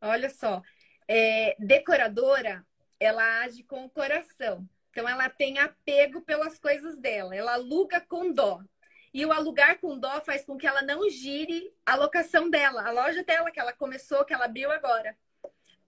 Olha 0.00 0.28
só, 0.28 0.60
é, 1.06 1.54
decoradora, 1.58 2.66
ela 2.98 3.42
age 3.42 3.62
com 3.62 3.84
o 3.84 3.90
coração. 3.90 4.68
Então, 4.90 5.08
ela 5.08 5.30
tem 5.30 5.58
apego 5.58 6.20
pelas 6.22 6.58
coisas 6.58 6.98
dela. 6.98 7.34
Ela 7.34 7.54
aluga 7.54 8.00
com 8.00 8.32
dó. 8.32 8.60
E 9.12 9.24
o 9.24 9.32
alugar 9.32 9.78
com 9.78 9.96
dó 9.96 10.20
faz 10.20 10.44
com 10.44 10.56
que 10.56 10.66
ela 10.66 10.82
não 10.82 11.08
gire 11.08 11.72
a 11.86 11.94
locação 11.94 12.50
dela, 12.50 12.84
a 12.84 12.90
loja 12.90 13.22
dela 13.22 13.52
que 13.52 13.60
ela 13.60 13.72
começou, 13.72 14.24
que 14.24 14.34
ela 14.34 14.46
abriu 14.46 14.72
agora. 14.72 15.16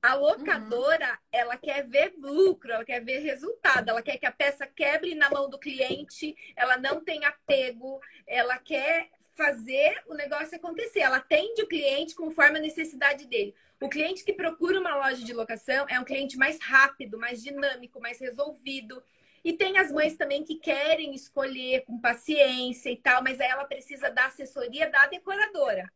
A 0.02 0.14
locadora, 0.14 1.10
uhum. 1.10 1.16
ela 1.32 1.56
quer 1.56 1.86
ver 1.86 2.14
lucro, 2.18 2.72
ela 2.72 2.84
quer 2.84 3.02
ver 3.02 3.18
resultado, 3.20 3.88
ela 3.88 4.02
quer 4.02 4.18
que 4.18 4.26
a 4.26 4.32
peça 4.32 4.66
quebre 4.66 5.14
na 5.14 5.28
mão 5.30 5.48
do 5.48 5.58
cliente, 5.58 6.36
ela 6.54 6.76
não 6.76 7.02
tem 7.02 7.24
apego, 7.24 8.00
ela 8.26 8.58
quer 8.58 9.10
fazer 9.36 10.02
o 10.06 10.14
negócio 10.14 10.56
acontecer. 10.56 11.00
Ela 11.00 11.18
atende 11.18 11.62
o 11.62 11.68
cliente 11.68 12.14
conforme 12.14 12.58
a 12.58 12.62
necessidade 12.62 13.26
dele. 13.26 13.54
O 13.80 13.88
cliente 13.88 14.24
que 14.24 14.32
procura 14.32 14.80
uma 14.80 14.96
loja 14.96 15.22
de 15.22 15.34
locação 15.34 15.86
é 15.88 16.00
um 16.00 16.04
cliente 16.04 16.36
mais 16.36 16.58
rápido, 16.60 17.18
mais 17.18 17.42
dinâmico, 17.42 18.00
mais 18.00 18.18
resolvido. 18.18 19.02
E 19.44 19.52
tem 19.52 19.78
as 19.78 19.92
mães 19.92 20.16
também 20.16 20.42
que 20.42 20.56
querem 20.56 21.14
escolher 21.14 21.84
com 21.84 22.00
paciência 22.00 22.90
e 22.90 22.96
tal, 22.96 23.22
mas 23.22 23.38
aí 23.38 23.48
ela 23.48 23.64
precisa 23.64 24.10
da 24.10 24.26
assessoria 24.26 24.90
da 24.90 25.06
decoradora, 25.06 25.88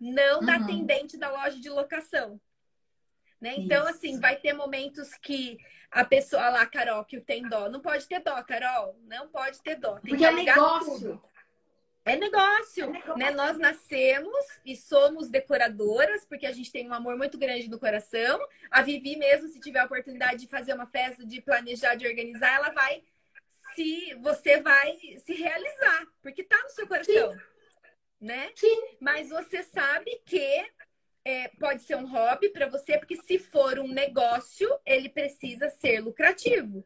não 0.00 0.40
uhum. 0.40 0.46
da 0.46 0.56
atendente 0.56 1.18
da 1.18 1.30
loja 1.30 1.60
de 1.60 1.68
locação. 1.68 2.40
Né? 3.40 3.54
Então, 3.58 3.82
assim, 3.86 4.08
Isso. 4.08 4.16
assim, 4.16 4.20
vai 4.20 4.36
ter 4.36 4.52
momentos 4.52 5.12
que 5.22 5.58
a 5.90 6.04
pessoa 6.04 6.48
lá, 6.48 6.66
Carol, 6.66 7.04
que 7.04 7.20
tem 7.20 7.48
dó. 7.48 7.68
Não 7.68 7.80
pode 7.80 8.06
ter 8.06 8.20
dó, 8.20 8.42
Carol. 8.42 8.98
Não 9.04 9.28
pode 9.28 9.60
ter 9.62 9.76
dó. 9.76 9.98
Tem 9.98 10.10
Porque 10.10 10.24
é 10.24 10.32
negócio. 10.32 11.22
É 12.04 12.14
negócio, 12.14 12.84
é 12.84 12.86
negócio, 12.86 13.18
né? 13.18 13.32
Nós 13.32 13.58
nascemos 13.58 14.46
e 14.64 14.76
somos 14.76 15.28
decoradoras, 15.28 16.24
porque 16.24 16.46
a 16.46 16.52
gente 16.52 16.70
tem 16.70 16.88
um 16.88 16.94
amor 16.94 17.16
muito 17.16 17.36
grande 17.36 17.68
no 17.68 17.80
coração. 17.80 18.38
A 18.70 18.80
Vivi 18.80 19.16
mesmo, 19.16 19.48
se 19.48 19.58
tiver 19.58 19.80
a 19.80 19.86
oportunidade 19.86 20.42
de 20.42 20.46
fazer 20.46 20.72
uma 20.72 20.86
festa, 20.86 21.26
de 21.26 21.42
planejar, 21.42 21.96
de 21.96 22.06
organizar, 22.06 22.54
ela 22.54 22.70
vai 22.70 23.02
se 23.74 24.14
você 24.22 24.60
vai 24.60 24.96
se 25.18 25.34
realizar, 25.34 26.06
porque 26.22 26.44
tá 26.44 26.56
no 26.62 26.70
seu 26.70 26.86
coração, 26.86 27.32
Sim. 27.32 27.38
né? 28.20 28.52
Sim. 28.54 28.96
Mas 29.00 29.28
você 29.28 29.64
sabe 29.64 30.22
que 30.24 30.64
é, 31.26 31.48
pode 31.58 31.82
ser 31.82 31.96
um 31.96 32.06
hobby 32.06 32.50
para 32.50 32.68
você, 32.68 32.96
porque 32.96 33.16
se 33.16 33.36
for 33.36 33.80
um 33.80 33.88
negócio, 33.88 34.68
ele 34.86 35.08
precisa 35.08 35.68
ser 35.68 35.98
lucrativo. 35.98 36.84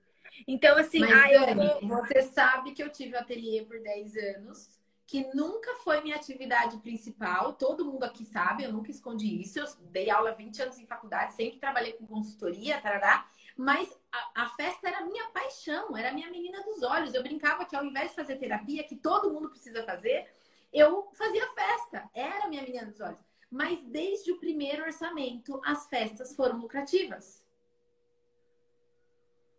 Então, 0.49 0.79
assim, 0.79 1.01
Mas, 1.01 1.13
ah, 1.13 1.31
eu 1.31 1.55
vou... 1.55 1.89
você 1.89 2.23
sabe 2.23 2.73
que 2.73 2.83
eu 2.83 2.89
tive 2.89 3.15
ateliê 3.15 3.63
por 3.63 3.79
10 3.79 4.17
anos, 4.17 4.71
que 5.07 5.29
nunca 5.35 5.75
foi 5.85 6.01
minha 6.01 6.17
atividade 6.17 6.79
principal. 6.79 7.53
Todo 7.53 7.85
mundo 7.85 8.05
aqui 8.05 8.25
sabe, 8.25 8.65
eu 8.65 8.73
nunca 8.73 8.91
escondi 8.91 9.43
isso. 9.43 9.59
Eu 9.59 9.67
dei 9.91 10.09
aula 10.09 10.33
20 10.33 10.63
anos 10.63 10.79
em 10.79 10.87
faculdade, 10.87 11.35
sempre 11.35 11.59
trabalhei 11.59 11.93
com 11.93 12.07
consultoria, 12.07 12.81
tarará. 12.81 13.29
Mas 13.55 13.95
a, 14.11 14.45
a, 14.45 14.49
festa 14.51 14.89
era 14.89 15.05
minha 15.05 15.29
paixão, 15.35 15.95
era 15.95 16.15
minha 16.15 16.31
menina 16.31 16.63
dos 16.63 16.83
olhos. 16.83 17.13
Eu 17.13 17.23
brincava 17.23 17.67
que 17.67 17.77
ao 17.77 17.85
invés 17.85 18.09
de 18.09 18.17
fazer 18.17 18.37
terapia, 18.37 18.85
que 18.85 18.97
todo 18.97 19.31
mundo 19.31 19.51
precisa 19.51 19.85
fazer, 19.85 20.33
eu 20.73 21.11
fazia 21.13 21.47
festa. 21.49 22.09
Era 22.15 22.49
minha 22.49 22.63
menina 22.63 22.87
dos 22.87 23.03
olhos. 23.03 23.30
Mas 23.51 23.83
desde 23.83 24.31
o 24.31 24.39
primeiro 24.39 24.85
orçamento, 24.85 25.61
as 25.65 25.89
festas 25.89 26.35
foram 26.37 26.59
lucrativas. 26.59 27.43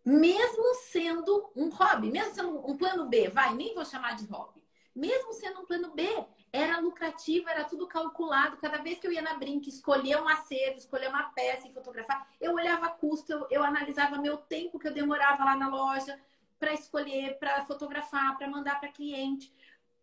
Mesmo 0.04 0.74
sendo 0.86 1.50
um 1.54 1.68
hobby, 1.68 2.10
mesmo 2.10 2.34
sendo 2.34 2.70
um 2.70 2.76
plano 2.76 3.06
B, 3.06 3.28
vai, 3.28 3.54
nem 3.54 3.74
vou 3.74 3.84
chamar 3.84 4.16
de 4.16 4.24
hobby. 4.26 4.62
Mesmo 4.94 5.32
sendo 5.32 5.60
um 5.60 5.66
plano 5.66 5.92
B, 5.92 6.06
era 6.52 6.78
lucrativo, 6.80 7.48
era 7.48 7.64
tudo 7.64 7.86
calculado. 7.86 8.56
Cada 8.56 8.78
vez 8.78 8.98
que 8.98 9.06
eu 9.06 9.12
ia 9.12 9.22
na 9.22 9.34
Brinca, 9.34 9.68
escolher 9.68 10.20
um 10.20 10.28
acervo, 10.28 10.78
escolher 10.78 11.08
uma 11.08 11.24
peça 11.30 11.68
e 11.68 11.72
fotografar, 11.72 12.28
eu 12.40 12.54
olhava 12.54 12.90
custo, 12.90 13.32
eu, 13.32 13.46
eu 13.50 13.62
analisava 13.62 14.18
meu 14.18 14.36
tempo 14.36 14.78
que 14.78 14.88
eu 14.88 14.92
demorava 14.92 15.44
lá 15.44 15.56
na 15.56 15.68
loja 15.68 16.18
para 16.58 16.74
escolher, 16.74 17.38
para 17.38 17.64
fotografar, 17.64 18.36
para 18.36 18.48
mandar 18.48 18.78
para 18.78 18.92
cliente 18.92 19.52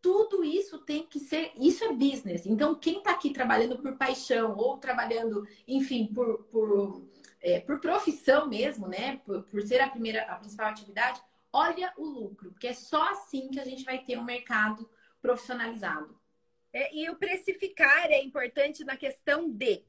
tudo 0.02 0.44
isso 0.44 0.80
tem 0.80 1.06
que 1.06 1.20
ser. 1.20 1.52
Isso 1.60 1.84
é 1.84 1.94
business. 1.94 2.46
Então, 2.46 2.76
quem 2.76 3.00
está 3.00 3.12
aqui 3.12 3.32
trabalhando 3.32 3.78
por 3.80 3.98
paixão 3.98 4.56
ou 4.58 4.78
trabalhando, 4.78 5.48
enfim, 5.68 6.08
por, 6.14 6.44
por, 6.46 7.08
é, 7.42 7.60
por 7.60 7.80
profissão 7.80 8.48
mesmo, 8.48 8.88
né? 8.88 9.18
Por, 9.26 9.44
por, 9.44 9.62
ser 9.62 9.82
a 9.82 9.90
primeira, 9.90 10.24
a 10.24 10.36
principal 10.36 10.68
atividade, 10.68 11.22
olha 11.52 11.94
o 11.98 12.06
lucro, 12.06 12.52
porque 12.52 12.68
é 12.68 12.74
só 12.74 13.10
assim 13.12 13.50
que 13.50 13.60
a 13.60 13.66
gente 13.66 13.84
vai 13.84 14.00
ter 14.00 14.18
um 14.18 14.24
mercado 14.24 14.90
profissionalizado. 15.22 16.18
É, 16.72 16.96
e 16.96 17.10
o 17.10 17.16
precificar 17.16 18.12
é 18.12 18.22
importante 18.22 18.84
na 18.84 18.96
questão 18.96 19.50
de 19.50 19.84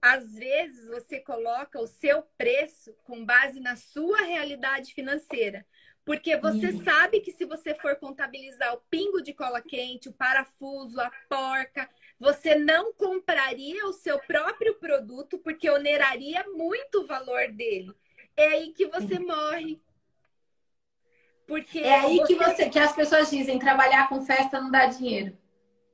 às 0.00 0.34
vezes 0.34 0.86
você 0.88 1.18
coloca 1.18 1.80
o 1.80 1.86
seu 1.86 2.22
preço 2.36 2.94
com 3.04 3.24
base 3.24 3.58
na 3.58 3.74
sua 3.74 4.18
realidade 4.18 4.92
financeira. 4.92 5.66
Porque 6.04 6.36
você 6.36 6.70
uhum. 6.70 6.84
sabe 6.84 7.20
que 7.20 7.32
se 7.32 7.46
você 7.46 7.74
for 7.74 7.96
contabilizar 7.96 8.74
o 8.74 8.82
pingo 8.90 9.22
de 9.22 9.32
cola 9.32 9.62
quente, 9.62 10.08
o 10.08 10.12
parafuso, 10.12 11.00
a 11.00 11.10
porca, 11.28 11.88
você 12.20 12.54
não 12.54 12.92
compraria 12.92 13.86
o 13.86 13.92
seu 13.92 14.18
próprio 14.20 14.74
produto 14.74 15.38
porque 15.38 15.70
oneraria 15.70 16.44
muito 16.48 17.00
o 17.00 17.06
valor 17.06 17.48
dele. 17.52 17.92
É 18.36 18.48
aí 18.48 18.72
que 18.72 18.86
você 18.86 19.14
uhum. 19.14 19.26
morre. 19.26 19.80
Porque 21.46 21.78
é 21.78 22.00
aí 22.00 22.18
você... 22.18 22.26
que 22.26 22.34
você 22.34 22.68
que 22.68 22.78
as 22.78 22.94
pessoas 22.94 23.30
dizem 23.30 23.58
trabalhar 23.58 24.08
com 24.08 24.24
festa 24.24 24.60
não 24.60 24.70
dá 24.70 24.86
dinheiro. 24.86 25.36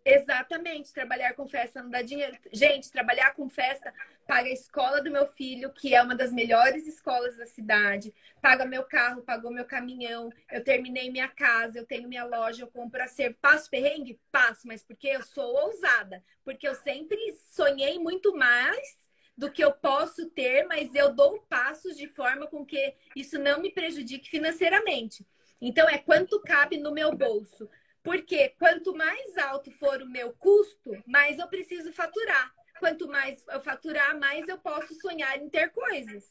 Exatamente, 0.04 0.92
trabalhar 0.92 1.34
com 1.34 1.46
festa 1.46 1.82
não 1.82 1.90
dá 1.90 2.00
dinheiro. 2.00 2.36
Gente, 2.52 2.90
trabalhar 2.90 3.34
com 3.34 3.48
festa 3.48 3.92
paga 4.26 4.48
a 4.48 4.52
escola 4.52 5.02
do 5.02 5.10
meu 5.10 5.26
filho, 5.26 5.72
que 5.72 5.94
é 5.94 6.00
uma 6.00 6.14
das 6.14 6.32
melhores 6.32 6.86
escolas 6.86 7.36
da 7.36 7.44
cidade, 7.46 8.14
paga 8.40 8.64
meu 8.64 8.84
carro, 8.84 9.22
pagou 9.22 9.50
meu 9.50 9.64
caminhão, 9.64 10.30
eu 10.50 10.62
terminei 10.62 11.10
minha 11.10 11.28
casa, 11.28 11.78
eu 11.78 11.84
tenho 11.84 12.08
minha 12.08 12.24
loja, 12.24 12.62
eu 12.62 12.68
compro 12.68 13.02
a 13.02 13.08
ser. 13.08 13.36
Passo 13.42 13.68
perrengue? 13.68 14.20
Passo, 14.30 14.68
mas 14.68 14.84
porque 14.84 15.08
eu 15.08 15.22
sou 15.22 15.52
ousada, 15.64 16.22
porque 16.44 16.66
eu 16.66 16.74
sempre 16.76 17.18
sonhei 17.50 17.98
muito 17.98 18.34
mais 18.36 19.10
do 19.36 19.50
que 19.50 19.64
eu 19.64 19.72
posso 19.72 20.30
ter, 20.30 20.64
mas 20.66 20.94
eu 20.94 21.12
dou 21.12 21.40
passos 21.48 21.96
de 21.96 22.06
forma 22.06 22.46
com 22.46 22.64
que 22.64 22.94
isso 23.16 23.38
não 23.38 23.60
me 23.60 23.72
prejudique 23.72 24.30
financeiramente. 24.30 25.26
Então, 25.60 25.88
é 25.88 25.98
quanto 25.98 26.40
cabe 26.40 26.78
no 26.78 26.92
meu 26.92 27.14
bolso. 27.14 27.68
Porque 28.02 28.50
quanto 28.58 28.94
mais 28.94 29.36
alto 29.36 29.70
for 29.72 30.02
o 30.02 30.08
meu 30.08 30.32
custo, 30.32 31.02
mais 31.06 31.38
eu 31.38 31.46
preciso 31.48 31.92
faturar. 31.92 32.52
Quanto 32.78 33.06
mais 33.08 33.44
eu 33.48 33.60
faturar, 33.60 34.18
mais 34.18 34.48
eu 34.48 34.58
posso 34.58 34.94
sonhar 34.94 35.38
em 35.38 35.50
ter 35.50 35.70
coisas. 35.70 36.24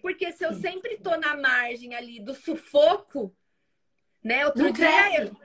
Porque 0.00 0.30
se 0.32 0.44
eu 0.44 0.54
sempre 0.54 0.96
tô 0.98 1.16
na 1.16 1.36
margem 1.36 1.94
ali 1.94 2.20
do 2.20 2.34
sufoco, 2.34 3.34
né? 4.22 4.46
Outro 4.46 4.72
dia 4.72 5.24
eu, 5.24 5.36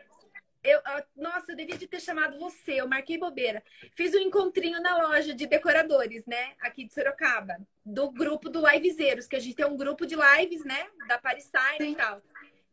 eu, 0.63 0.81
nossa, 1.15 1.51
eu 1.51 1.55
devia 1.55 1.77
de 1.77 1.87
ter 1.87 1.99
chamado 1.99 2.39
você, 2.39 2.79
eu 2.79 2.87
marquei 2.87 3.17
bobeira. 3.17 3.63
Fiz 3.95 4.13
um 4.13 4.19
encontrinho 4.19 4.81
na 4.81 5.07
loja 5.07 5.33
de 5.33 5.45
decoradores, 5.45 6.25
né? 6.25 6.53
Aqui 6.61 6.85
de 6.85 6.93
Sorocaba, 6.93 7.57
do 7.85 8.11
grupo 8.11 8.49
do 8.49 8.65
Livezeiros, 8.65 9.27
que 9.27 9.35
a 9.35 9.39
gente 9.39 9.55
tem 9.55 9.65
um 9.65 9.75
grupo 9.75 10.05
de 10.05 10.15
lives, 10.15 10.63
né? 10.63 10.87
Da 11.07 11.17
Paris 11.17 11.49
Time 11.49 11.91
e 11.91 11.95
tal. 11.95 12.21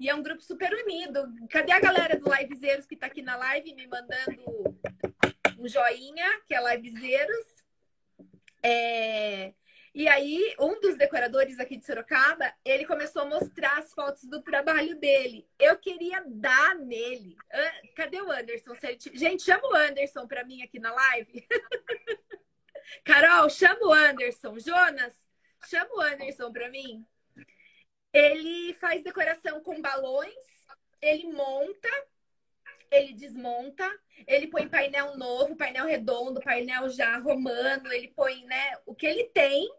E 0.01 0.09
é 0.09 0.15
um 0.15 0.23
grupo 0.23 0.43
super 0.43 0.73
unido. 0.73 1.31
Cadê 1.51 1.73
a 1.73 1.79
galera 1.79 2.19
do 2.19 2.35
Livezeiros 2.35 2.87
que 2.87 2.95
está 2.95 3.07
aqui 3.07 3.21
na 3.21 3.37
live 3.37 3.75
me 3.75 3.87
mandando 3.87 4.81
um 5.59 5.69
joinha, 5.69 6.41
que 6.49 6.55
é 6.55 6.75
Livezeiros? 6.75 7.47
É... 8.63 9.53
E 9.95 10.09
aí, 10.09 10.55
um 10.59 10.81
dos 10.81 10.97
decoradores 10.97 11.61
aqui 11.61 11.77
de 11.77 11.85
Sorocaba, 11.85 12.51
ele 12.65 12.87
começou 12.87 13.23
a 13.23 13.27
mostrar 13.27 13.77
as 13.77 13.93
fotos 13.93 14.25
do 14.25 14.41
trabalho 14.41 14.99
dele. 14.99 15.47
Eu 15.59 15.77
queria 15.77 16.25
dar 16.27 16.77
nele. 16.77 17.37
Cadê 17.95 18.23
o 18.23 18.31
Anderson? 18.31 18.73
Gente, 19.13 19.43
chama 19.43 19.69
o 19.69 19.75
Anderson 19.75 20.27
para 20.27 20.45
mim 20.45 20.63
aqui 20.63 20.79
na 20.79 20.93
live. 20.93 21.47
Carol, 23.05 23.51
chama 23.51 23.87
o 23.87 23.93
Anderson. 23.93 24.59
Jonas, 24.61 25.15
chama 25.69 25.91
o 25.95 26.01
Anderson 26.01 26.51
para 26.51 26.71
mim. 26.71 27.05
Ele 28.13 28.75
faz 28.75 29.03
decoração 29.03 29.63
com 29.63 29.81
balões, 29.81 30.35
ele 31.01 31.33
monta, 31.33 31.89
ele 32.91 33.15
desmonta, 33.15 33.89
ele 34.27 34.49
põe 34.49 34.69
painel 34.69 35.17
novo, 35.17 35.57
painel 35.57 35.87
redondo, 35.87 36.41
painel 36.41 36.91
já 36.91 37.17
romano, 37.19 37.93
ele 37.93 38.09
põe, 38.09 38.45
né, 38.45 38.77
o 38.85 38.95
que 38.95 39.07
ele 39.07 39.25
tem. 39.25 39.71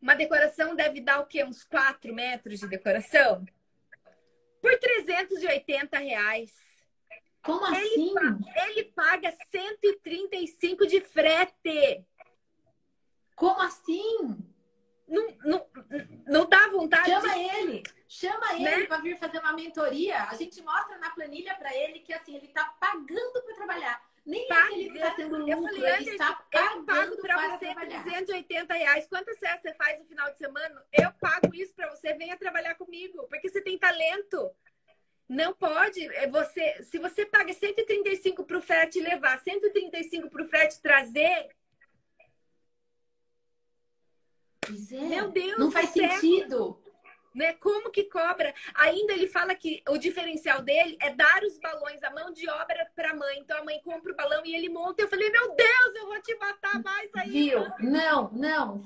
Uma 0.00 0.14
decoração 0.14 0.74
deve 0.74 1.00
dar 1.00 1.20
o 1.20 1.26
quê? 1.26 1.42
Uns 1.42 1.64
4 1.64 2.14
metros 2.14 2.60
de 2.60 2.68
decoração? 2.68 3.42
Por 4.60 4.78
380 4.78 5.96
reais. 5.98 6.52
Como 7.42 7.66
ele 7.74 7.86
assim? 7.86 8.14
Paga, 8.14 8.68
ele 8.68 8.84
paga 8.84 9.36
135 9.50 10.86
de 10.86 11.00
frete. 11.00 12.04
Como 13.34 13.60
assim? 13.62 14.53
Não, 15.06 15.36
não, 15.44 15.66
não 16.26 16.48
dá 16.48 16.68
vontade. 16.68 17.10
Chama 17.10 17.34
de... 17.34 17.40
ele, 17.40 17.82
chama 18.08 18.54
ele 18.54 18.64
né? 18.64 18.86
para 18.86 18.98
vir 18.98 19.18
fazer 19.18 19.38
uma 19.38 19.52
mentoria. 19.52 20.24
A 20.24 20.34
gente 20.34 20.60
mostra 20.62 20.98
na 20.98 21.10
planilha 21.10 21.54
para 21.56 21.74
ele 21.74 22.00
que 22.00 22.12
assim 22.12 22.36
ele 22.36 22.46
está 22.46 22.64
pagando 22.80 23.42
para 23.44 23.54
trabalhar. 23.54 24.02
Nem 24.24 24.46
tá, 24.48 24.68
é 24.70 24.78
ele 24.78 24.96
está 24.96 25.10
tendo 25.10 25.36
lucro, 25.36 25.52
eu 25.52 25.62
falei, 25.62 25.94
ele 25.96 26.10
está 26.12 26.32
pagando 26.50 27.16
para 27.18 27.58
você 27.58 27.66
trabalhar. 27.66 28.02
380 28.02 28.74
reais. 28.74 29.06
Quantas 29.06 29.38
festas 29.38 29.60
você 29.60 29.74
faz 29.74 29.98
no 29.98 30.06
final 30.06 30.30
de 30.30 30.38
semana? 30.38 30.82
Eu 30.92 31.12
pago 31.20 31.54
isso 31.54 31.74
para 31.74 31.90
você, 31.90 32.14
venha 32.14 32.36
trabalhar 32.36 32.74
comigo, 32.76 33.26
porque 33.28 33.50
você 33.50 33.60
tem 33.60 33.78
talento. 33.78 34.50
Não 35.28 35.52
pode. 35.52 36.06
É 36.16 36.26
você, 36.26 36.82
se 36.84 36.98
você 36.98 37.26
paga 37.26 37.52
135 37.52 38.44
para 38.44 38.58
o 38.58 38.62
frete 38.62 38.98
levar, 39.00 39.38
135 39.38 40.30
para 40.30 40.42
o 40.42 40.48
frete 40.48 40.80
trazer, 40.80 41.50
Pois 44.53 44.53
é. 44.92 45.00
Meu 45.00 45.30
Deus, 45.30 45.58
não 45.58 45.70
faz 45.70 45.90
sentido. 45.90 46.78
Né? 47.34 47.52
Como 47.54 47.90
que 47.90 48.04
cobra? 48.04 48.54
Ainda 48.76 49.12
ele 49.12 49.26
fala 49.26 49.56
que 49.56 49.82
o 49.88 49.98
diferencial 49.98 50.62
dele 50.62 50.96
é 51.00 51.12
dar 51.12 51.42
os 51.42 51.58
balões, 51.58 52.00
a 52.04 52.10
mão 52.10 52.30
de 52.30 52.48
obra 52.48 52.88
para 52.94 53.10
a 53.10 53.16
mãe. 53.16 53.40
Então 53.40 53.58
a 53.58 53.64
mãe 53.64 53.80
compra 53.82 54.12
o 54.12 54.16
balão 54.16 54.42
e 54.44 54.54
ele 54.54 54.68
monta. 54.68 55.02
Eu 55.02 55.08
falei, 55.08 55.28
meu 55.30 55.54
Deus, 55.56 55.94
eu 55.96 56.06
vou 56.06 56.22
te 56.22 56.34
matar 56.36 56.80
mais 56.80 57.10
aí. 57.16 57.30
Viu? 57.30 57.66
Não, 57.80 58.30
não. 58.30 58.84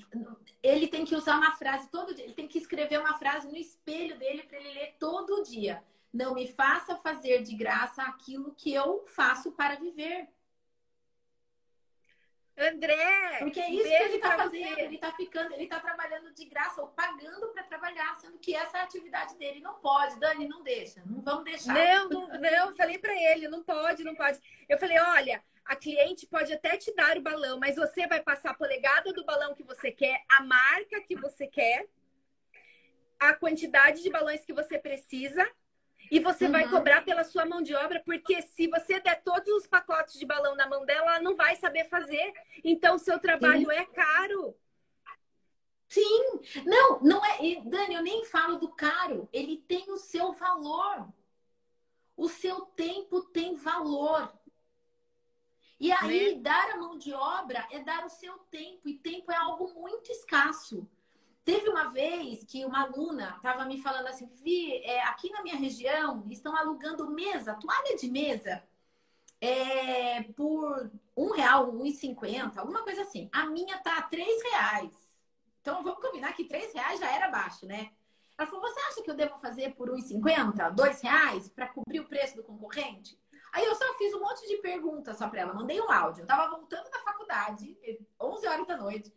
Ele 0.62 0.88
tem 0.88 1.04
que 1.04 1.14
usar 1.14 1.36
uma 1.36 1.54
frase 1.56 1.90
todo 1.90 2.14
dia. 2.14 2.24
Ele 2.24 2.32
tem 2.32 2.48
que 2.48 2.58
escrever 2.58 2.98
uma 2.98 3.18
frase 3.18 3.46
no 3.46 3.56
espelho 3.56 4.18
dele 4.18 4.42
para 4.44 4.58
ele 4.58 4.72
ler 4.72 4.96
todo 4.98 5.42
dia. 5.42 5.82
Não 6.10 6.34
me 6.34 6.48
faça 6.48 6.96
fazer 6.96 7.42
de 7.42 7.54
graça 7.54 8.02
aquilo 8.02 8.54
que 8.56 8.72
eu 8.72 9.04
faço 9.08 9.52
para 9.52 9.76
viver. 9.76 10.26
André! 12.58 13.38
Porque 13.38 13.60
é 13.60 13.70
isso 13.70 13.84
que 13.84 13.94
ele 13.94 14.16
está 14.16 14.36
fazendo, 14.36 14.74
você. 14.74 14.80
ele 14.80 14.94
está 14.96 15.12
ficando, 15.12 15.52
ele 15.54 15.64
está 15.64 15.80
trabalhando 15.80 16.32
de 16.32 16.44
graça 16.44 16.80
ou 16.80 16.88
pagando 16.88 17.48
para 17.48 17.62
trabalhar, 17.62 18.16
sendo 18.16 18.38
que 18.38 18.54
essa 18.54 18.78
é 18.78 18.80
a 18.80 18.84
atividade 18.84 19.36
dele. 19.36 19.60
Não 19.60 19.74
pode, 19.74 20.18
Dani, 20.18 20.48
não 20.48 20.62
deixa, 20.62 21.02
não 21.06 21.20
vamos 21.22 21.44
deixar. 21.44 21.72
Não, 21.72 22.08
não, 22.08 22.28
não 22.28 22.76
falei 22.76 22.98
para 22.98 23.14
ele, 23.14 23.48
não 23.48 23.62
pode, 23.62 24.02
não 24.02 24.14
pode. 24.14 24.40
Eu 24.68 24.76
falei, 24.76 24.98
olha, 24.98 25.42
a 25.64 25.76
cliente 25.76 26.26
pode 26.26 26.52
até 26.52 26.76
te 26.76 26.94
dar 26.94 27.16
o 27.16 27.22
balão, 27.22 27.58
mas 27.58 27.76
você 27.76 28.06
vai 28.06 28.20
passar 28.20 28.50
a 28.50 28.54
polegada 28.54 29.12
do 29.12 29.24
balão 29.24 29.54
que 29.54 29.62
você 29.62 29.92
quer, 29.92 30.24
a 30.28 30.42
marca 30.42 31.00
que 31.02 31.14
você 31.14 31.46
quer, 31.46 31.86
a 33.20 33.34
quantidade 33.34 34.02
de 34.02 34.10
balões 34.10 34.44
que 34.44 34.52
você 34.52 34.78
precisa 34.78 35.48
e 36.10 36.18
você 36.20 36.46
uhum. 36.46 36.52
vai 36.52 36.68
cobrar 36.68 37.04
pela 37.04 37.22
sua 37.22 37.44
mão 37.44 37.60
de 37.60 37.74
obra, 37.74 38.00
porque 38.04 38.40
se 38.40 38.66
você 38.68 38.98
der 39.00 39.22
todos 39.22 39.48
os 39.48 39.66
pacotes 39.66 40.18
de 40.18 40.24
balão 40.24 40.54
na 40.56 40.66
mão 40.66 40.86
dela, 40.86 41.07
ela 41.18 41.22
não 41.22 41.36
vai 41.36 41.56
saber 41.56 41.88
fazer. 41.88 42.32
Então, 42.64 42.98
seu 42.98 43.18
trabalho 43.18 43.66
Sim. 43.66 43.72
é 43.72 43.84
caro. 43.84 44.56
Sim, 45.88 46.40
não, 46.66 47.00
não 47.00 47.24
é. 47.24 47.38
Dani, 47.64 47.94
eu 47.94 48.02
nem 48.02 48.24
falo 48.26 48.58
do 48.58 48.68
caro. 48.68 49.28
Ele 49.32 49.56
tem 49.56 49.90
o 49.90 49.96
seu 49.96 50.32
valor. 50.32 51.08
O 52.16 52.28
seu 52.28 52.60
tempo 52.62 53.22
tem 53.22 53.54
valor. 53.54 54.32
E 55.80 55.92
aí, 55.92 56.34
né? 56.34 56.40
dar 56.40 56.70
a 56.72 56.76
mão 56.76 56.98
de 56.98 57.12
obra 57.12 57.66
é 57.70 57.80
dar 57.80 58.04
o 58.04 58.10
seu 58.10 58.38
tempo. 58.50 58.88
E 58.88 58.98
tempo 58.98 59.32
é 59.32 59.36
algo 59.36 59.72
muito 59.74 60.10
escasso. 60.10 60.86
Teve 61.44 61.70
uma 61.70 61.84
vez 61.84 62.44
que 62.44 62.66
uma 62.66 62.82
aluna 62.82 63.34
estava 63.36 63.64
me 63.64 63.80
falando 63.80 64.08
assim, 64.08 64.26
Vi, 64.42 64.82
é, 64.84 65.02
aqui 65.04 65.30
na 65.30 65.42
minha 65.42 65.56
região 65.56 66.26
estão 66.28 66.54
alugando 66.54 67.10
mesa, 67.10 67.54
toalha 67.54 67.96
de 67.96 68.10
mesa, 68.10 68.62
é, 69.40 70.24
por 70.24 70.90
um 71.18 71.32
real, 71.32 71.74
um 71.74 71.84
e 71.84 71.92
cinquenta, 71.92 72.60
alguma 72.60 72.82
coisa 72.84 73.02
assim. 73.02 73.28
A 73.32 73.46
minha 73.46 73.78
tá 73.78 73.98
a 73.98 74.02
três 74.02 74.40
reais. 74.42 75.16
Então 75.60 75.82
vamos 75.82 76.00
combinar 76.00 76.32
que 76.32 76.44
três 76.44 76.72
reais 76.72 77.00
já 77.00 77.10
era 77.10 77.28
baixo, 77.28 77.66
né? 77.66 77.90
Ela 78.38 78.48
falou, 78.48 78.62
você 78.62 78.78
acha 78.82 79.02
que 79.02 79.10
eu 79.10 79.16
devo 79.16 79.36
fazer 79.38 79.74
por 79.74 79.90
um 79.90 79.96
e 79.96 80.02
cinquenta, 80.02 80.70
dois 80.70 81.00
reais, 81.00 81.48
para 81.48 81.66
cobrir 81.66 81.98
o 81.98 82.08
preço 82.08 82.36
do 82.36 82.44
concorrente? 82.44 83.20
Aí 83.52 83.64
eu 83.64 83.74
só 83.74 83.94
fiz 83.94 84.14
um 84.14 84.20
monte 84.20 84.46
de 84.46 84.58
perguntas 84.58 85.18
só 85.18 85.28
para 85.28 85.40
ela, 85.40 85.54
mandei 85.54 85.80
um 85.80 85.90
áudio. 85.90 86.22
Eu 86.22 86.26
tava 86.26 86.48
voltando 86.48 86.88
da 86.88 87.00
faculdade, 87.00 87.76
11 88.20 88.46
horas 88.46 88.66
da 88.68 88.76
noite. 88.76 89.12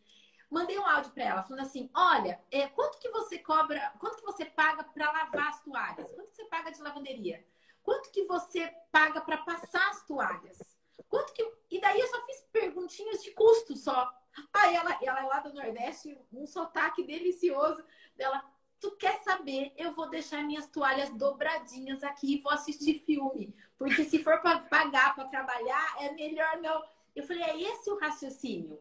Mandei 0.50 0.80
um 0.80 0.86
áudio 0.86 1.12
para 1.12 1.24
ela 1.24 1.44
falando 1.44 1.62
assim: 1.62 1.90
olha, 1.96 2.42
é, 2.50 2.68
quanto 2.68 2.98
que 3.00 3.10
você 3.10 3.38
cobra, 3.38 3.94
quanto 4.00 4.18
que 4.18 4.26
você 4.26 4.46
paga 4.46 4.84
para 4.84 5.12
lavar 5.12 5.50
as 5.50 5.62
toalhas? 5.62 6.12
Quanto 6.12 6.30
que 6.30 6.36
você 6.36 6.46
paga 6.46 6.72
de 6.72 6.82
lavanderia? 6.82 7.46
Quanto 7.84 8.10
que 8.10 8.26
você 8.26 8.74
paga 8.92 9.22
para 9.22 9.38
passar 9.38 9.88
as 9.90 10.04
toalhas? 10.06 10.81
Quanto 11.08 11.34
que. 11.34 11.44
E 11.70 11.80
daí 11.80 12.00
eu 12.00 12.08
só 12.08 12.26
fiz 12.26 12.42
perguntinhas 12.52 13.24
de 13.24 13.32
custo 13.32 13.76
só. 13.76 14.12
Aí 14.54 14.76
ela, 14.76 14.98
ela 15.02 15.20
é 15.20 15.24
lá 15.24 15.40
do 15.40 15.54
Nordeste, 15.54 16.18
um 16.32 16.46
sotaque 16.46 17.04
delicioso 17.04 17.84
dela. 18.16 18.44
tu 18.80 18.92
quer 18.98 19.22
saber? 19.24 19.74
Eu 19.78 19.92
vou 19.92 20.10
deixar 20.10 20.44
minhas 20.44 20.68
toalhas 20.68 21.10
dobradinhas 21.12 22.04
aqui 22.04 22.36
e 22.36 22.42
vou 22.42 22.52
assistir 22.52 23.00
filme. 23.06 23.54
Porque 23.78 24.04
se 24.04 24.24
for 24.24 24.42
para 24.42 24.60
pagar 24.60 25.16
para 25.16 25.28
trabalhar, 25.28 25.98
é 26.00 26.12
melhor 26.12 26.62
não. 26.62 26.84
Eu 27.16 27.24
falei, 27.24 27.44
é 27.44 27.62
esse 27.62 27.90
o 27.90 28.00
raciocínio? 28.00 28.80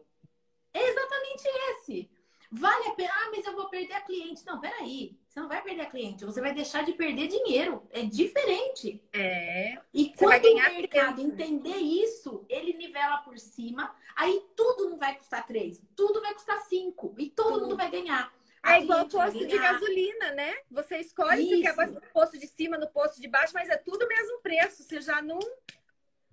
É 0.73 0.87
exatamente 0.87 1.43
esse. 1.45 2.09
Vale 2.51 2.87
a 2.87 2.95
pena, 2.95 3.13
ah, 3.13 3.31
mas 3.35 3.45
eu 3.45 3.55
vou 3.55 3.69
perder 3.69 3.93
a 3.93 4.01
cliente. 4.01 4.45
Não, 4.45 4.59
peraí. 4.59 5.20
Você 5.31 5.39
não 5.39 5.47
vai 5.47 5.61
perder 5.61 5.83
a 5.83 5.85
cliente, 5.85 6.25
você 6.25 6.41
vai 6.41 6.53
deixar 6.53 6.83
de 6.83 6.91
perder 6.91 7.27
dinheiro. 7.27 7.87
É 7.89 8.03
diferente. 8.03 9.01
É. 9.13 9.77
E 9.93 10.11
você 10.13 10.25
quando 10.25 10.45
o 10.45 10.55
mercado 10.55 11.15
tempo. 11.15 11.29
entender 11.29 11.77
isso, 11.77 12.45
ele 12.49 12.73
nivela 12.73 13.19
por 13.19 13.39
cima, 13.39 13.95
aí 14.13 14.45
tudo 14.57 14.89
não 14.89 14.97
vai 14.97 15.15
custar 15.15 15.47
três, 15.47 15.81
tudo 15.95 16.19
vai 16.19 16.33
custar 16.33 16.59
cinco. 16.65 17.15
E 17.17 17.29
todo 17.29 17.53
tudo. 17.53 17.61
mundo 17.61 17.77
vai 17.77 17.89
ganhar. 17.89 18.29
A 18.61 18.75
é 18.75 18.81
igual 18.83 19.07
posto 19.07 19.47
de 19.47 19.57
gasolina, 19.57 20.33
né? 20.33 20.53
Você 20.69 20.97
escolhe 20.97 21.47
se 21.47 21.61
quer 21.61 21.87
no 21.87 22.01
posto 22.01 22.37
de 22.37 22.47
cima, 22.47 22.77
no 22.77 22.89
posto 22.89 23.21
de 23.21 23.29
baixo, 23.29 23.53
mas 23.53 23.69
é 23.69 23.77
tudo 23.77 24.03
o 24.03 24.09
mesmo 24.09 24.41
preço. 24.41 24.83
Você 24.83 24.99
já 24.99 25.21
não. 25.21 25.39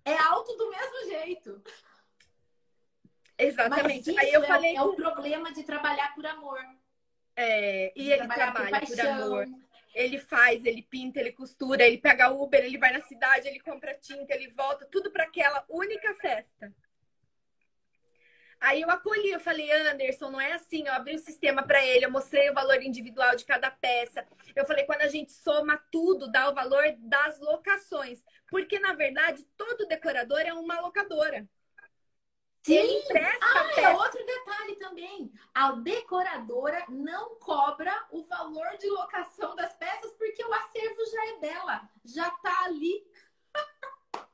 É 0.04 0.16
alto 0.16 0.56
do 0.56 0.70
mesmo 0.70 1.04
jeito. 1.08 1.62
Exatamente. 3.38 4.18
Aí 4.18 4.32
eu 4.32 4.42
é, 4.42 4.46
falei. 4.48 4.74
É 4.74 4.82
o 4.82 4.96
problema 4.96 5.52
de 5.52 5.62
trabalhar 5.62 6.12
por 6.16 6.26
amor. 6.26 6.58
É, 7.40 7.92
e 7.94 8.10
ele 8.10 8.26
trabalha 8.26 8.80
por, 8.80 8.88
por 8.88 9.00
amor. 9.00 9.46
Ele 9.94 10.18
faz, 10.18 10.64
ele 10.64 10.82
pinta, 10.82 11.20
ele 11.20 11.30
costura, 11.30 11.84
ele 11.84 11.98
pega 11.98 12.32
Uber, 12.32 12.64
ele 12.64 12.76
vai 12.76 12.92
na 12.92 13.00
cidade, 13.02 13.46
ele 13.46 13.60
compra 13.60 13.94
tinta, 13.94 14.34
ele 14.34 14.48
volta, 14.48 14.84
tudo 14.90 15.12
para 15.12 15.22
aquela 15.22 15.64
única 15.68 16.12
festa. 16.16 16.74
Aí 18.60 18.82
eu 18.82 18.90
acolhi, 18.90 19.30
eu 19.30 19.38
falei, 19.38 19.70
Anderson, 19.70 20.30
não 20.30 20.40
é 20.40 20.54
assim. 20.54 20.88
Eu 20.88 20.92
abri 20.92 21.14
o 21.14 21.20
sistema 21.20 21.62
para 21.62 21.84
ele, 21.86 22.06
eu 22.06 22.10
mostrei 22.10 22.50
o 22.50 22.54
valor 22.54 22.82
individual 22.82 23.36
de 23.36 23.44
cada 23.44 23.70
peça. 23.70 24.26
Eu 24.56 24.66
falei, 24.66 24.84
quando 24.84 25.02
a 25.02 25.08
gente 25.08 25.30
soma 25.30 25.80
tudo, 25.92 26.32
dá 26.32 26.50
o 26.50 26.54
valor 26.54 26.82
das 26.98 27.38
locações. 27.38 28.20
Porque, 28.50 28.80
na 28.80 28.94
verdade, 28.94 29.46
todo 29.56 29.86
decorador 29.86 30.40
é 30.40 30.52
uma 30.52 30.80
locadora. 30.80 31.48
Sim. 32.68 33.02
Ah, 33.40 33.80
é 33.80 33.88
outro 33.90 34.24
detalhe 34.24 34.76
também. 34.76 35.32
A 35.54 35.72
decoradora 35.72 36.84
não 36.88 37.36
cobra 37.36 37.92
o 38.10 38.22
valor 38.24 38.76
de 38.78 38.88
locação 38.90 39.56
das 39.56 39.74
peças 39.74 40.12
porque 40.12 40.44
o 40.44 40.52
acervo 40.52 41.06
já 41.10 41.26
é 41.26 41.38
dela, 41.40 41.90
já 42.04 42.30
tá 42.30 42.64
ali. 42.64 43.06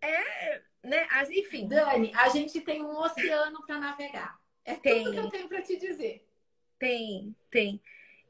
é, 0.00 0.62
né? 0.82 1.06
Enfim. 1.30 1.68
Dani, 1.68 2.10
a 2.14 2.28
gente 2.30 2.60
tem 2.60 2.82
um 2.82 2.96
oceano 2.96 3.64
para 3.66 3.78
navegar. 3.78 4.40
É 4.64 4.74
tem. 4.74 5.04
tudo 5.04 5.12
que 5.12 5.18
eu 5.20 5.30
tenho 5.30 5.48
para 5.48 5.62
te 5.62 5.76
dizer. 5.76 6.26
Tem, 6.78 7.36
tem. 7.50 7.82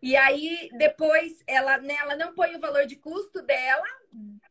E 0.02 0.16
aí, 0.16 0.68
depois, 0.76 1.42
ela, 1.46 1.78
né, 1.78 1.94
ela 1.94 2.14
não 2.16 2.34
põe 2.34 2.54
o 2.54 2.60
valor 2.60 2.86
de 2.86 2.96
custo 2.96 3.40
dela 3.40 3.86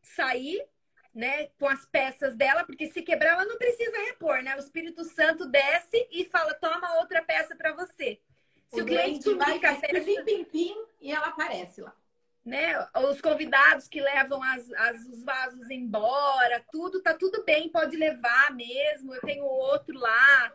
sair, 0.02 0.66
né, 1.14 1.46
com 1.58 1.68
as 1.68 1.86
peças 1.86 2.36
dela, 2.36 2.64
porque 2.64 2.88
se 2.88 3.02
quebrar, 3.02 3.34
ela 3.34 3.44
não 3.44 3.56
precisa 3.56 3.96
repor, 4.06 4.42
né? 4.42 4.56
O 4.56 4.58
Espírito 4.58 5.04
Santo 5.04 5.46
desce 5.46 6.08
e 6.10 6.24
fala: 6.24 6.54
toma 6.54 6.98
outra 6.98 7.22
peça 7.22 7.54
para 7.54 7.72
você. 7.72 8.20
Se 8.66 8.80
o, 8.80 8.82
o 8.82 8.86
cliente 8.86 9.32
vai, 9.34 9.60
faz 9.60 9.80
peça... 9.80 10.04
pim, 10.04 10.24
pim, 10.24 10.44
pim, 10.44 10.86
e 11.00 11.12
ela 11.12 11.28
aparece 11.28 11.80
lá 11.80 11.94
né? 12.44 12.86
Os 13.08 13.20
convidados 13.20 13.88
que 13.88 14.00
levam 14.00 14.42
as, 14.42 14.70
as, 14.72 15.06
os 15.06 15.24
vasos 15.24 15.70
embora, 15.70 16.64
tudo 16.70 17.00
tá 17.00 17.14
tudo 17.14 17.42
bem, 17.42 17.70
pode 17.70 17.96
levar 17.96 18.52
mesmo. 18.54 19.14
Eu 19.14 19.20
tenho 19.22 19.44
outro 19.44 19.98
lá, 19.98 20.52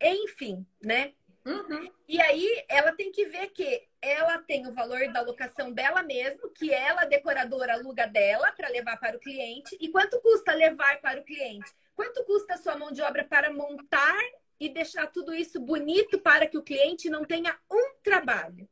enfim, 0.00 0.66
né? 0.82 1.12
Uhum. 1.44 1.92
E 2.08 2.20
aí 2.20 2.64
ela 2.68 2.92
tem 2.92 3.12
que 3.12 3.26
ver 3.26 3.48
que 3.48 3.82
ela 4.02 4.38
tem 4.38 4.66
o 4.66 4.74
valor 4.74 5.12
da 5.12 5.22
locação 5.22 5.72
dela 5.72 6.02
mesmo, 6.02 6.50
que 6.50 6.72
ela, 6.72 7.04
decoradora, 7.04 7.74
aluga 7.74 8.04
dela 8.06 8.50
para 8.50 8.68
levar 8.68 8.98
para 8.98 9.16
o 9.16 9.20
cliente. 9.20 9.78
E 9.80 9.88
quanto 9.88 10.20
custa 10.20 10.52
levar 10.52 11.00
para 11.00 11.20
o 11.20 11.24
cliente? 11.24 11.72
Quanto 11.94 12.24
custa 12.24 12.54
a 12.54 12.58
sua 12.58 12.76
mão 12.76 12.90
de 12.90 13.00
obra 13.00 13.24
para 13.24 13.52
montar 13.52 14.18
e 14.58 14.68
deixar 14.68 15.06
tudo 15.06 15.32
isso 15.32 15.60
bonito 15.60 16.18
para 16.18 16.48
que 16.48 16.58
o 16.58 16.62
cliente 16.62 17.08
não 17.08 17.24
tenha 17.24 17.56
um 17.70 17.94
trabalho? 18.02 18.68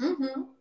Uhum. 0.00 0.54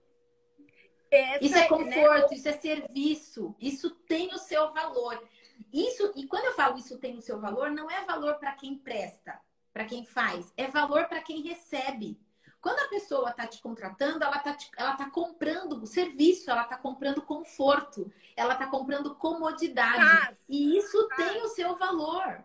Essa, 1.11 1.45
isso 1.45 1.55
é 1.55 1.61
né, 1.61 1.67
conforto, 1.67 2.31
né? 2.31 2.35
isso 2.35 2.49
é 2.49 2.53
serviço, 2.53 3.55
isso 3.59 3.91
tem 3.91 4.33
o 4.33 4.39
seu 4.39 4.73
valor. 4.73 5.23
Isso, 5.71 6.11
e 6.15 6.25
quando 6.25 6.45
eu 6.45 6.53
falo 6.53 6.77
isso 6.79 6.97
tem 6.97 7.15
o 7.15 7.21
seu 7.21 7.39
valor, 7.39 7.69
não 7.69 7.89
é 7.89 8.03
valor 8.03 8.35
para 8.39 8.53
quem 8.53 8.75
presta, 8.75 9.39
para 9.71 9.85
quem 9.85 10.03
faz, 10.03 10.51
é 10.57 10.67
valor 10.67 11.05
para 11.05 11.21
quem 11.21 11.41
recebe. 11.41 12.19
Quando 12.63 12.79
a 12.79 12.87
pessoa 12.87 13.29
está 13.29 13.45
te 13.45 13.61
contratando, 13.61 14.23
ela 14.23 14.37
está 14.37 14.57
ela 14.77 14.95
tá 14.95 15.09
comprando 15.09 15.73
o 15.73 15.85
serviço, 15.85 16.49
ela 16.49 16.63
está 16.63 16.77
comprando 16.77 17.21
conforto, 17.21 18.09
ela 18.37 18.53
está 18.53 18.67
comprando 18.67 19.13
comodidade. 19.15 19.97
Paz. 19.97 20.37
E 20.47 20.77
isso 20.77 21.09
paz. 21.09 21.29
tem 21.29 21.41
o 21.41 21.49
seu 21.49 21.75
valor. 21.75 22.41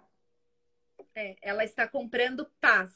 É, 1.14 1.36
ela 1.40 1.62
está 1.62 1.86
comprando 1.86 2.50
paz. 2.60 2.92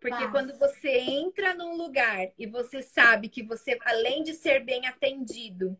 Porque 0.00 0.24
Paz. 0.24 0.30
quando 0.32 0.58
você 0.58 0.98
entra 0.98 1.54
num 1.54 1.76
lugar 1.76 2.32
e 2.36 2.48
você 2.48 2.82
sabe 2.82 3.28
que 3.28 3.44
você, 3.44 3.78
além 3.84 4.24
de 4.24 4.34
ser 4.34 4.64
bem 4.64 4.88
atendido, 4.88 5.78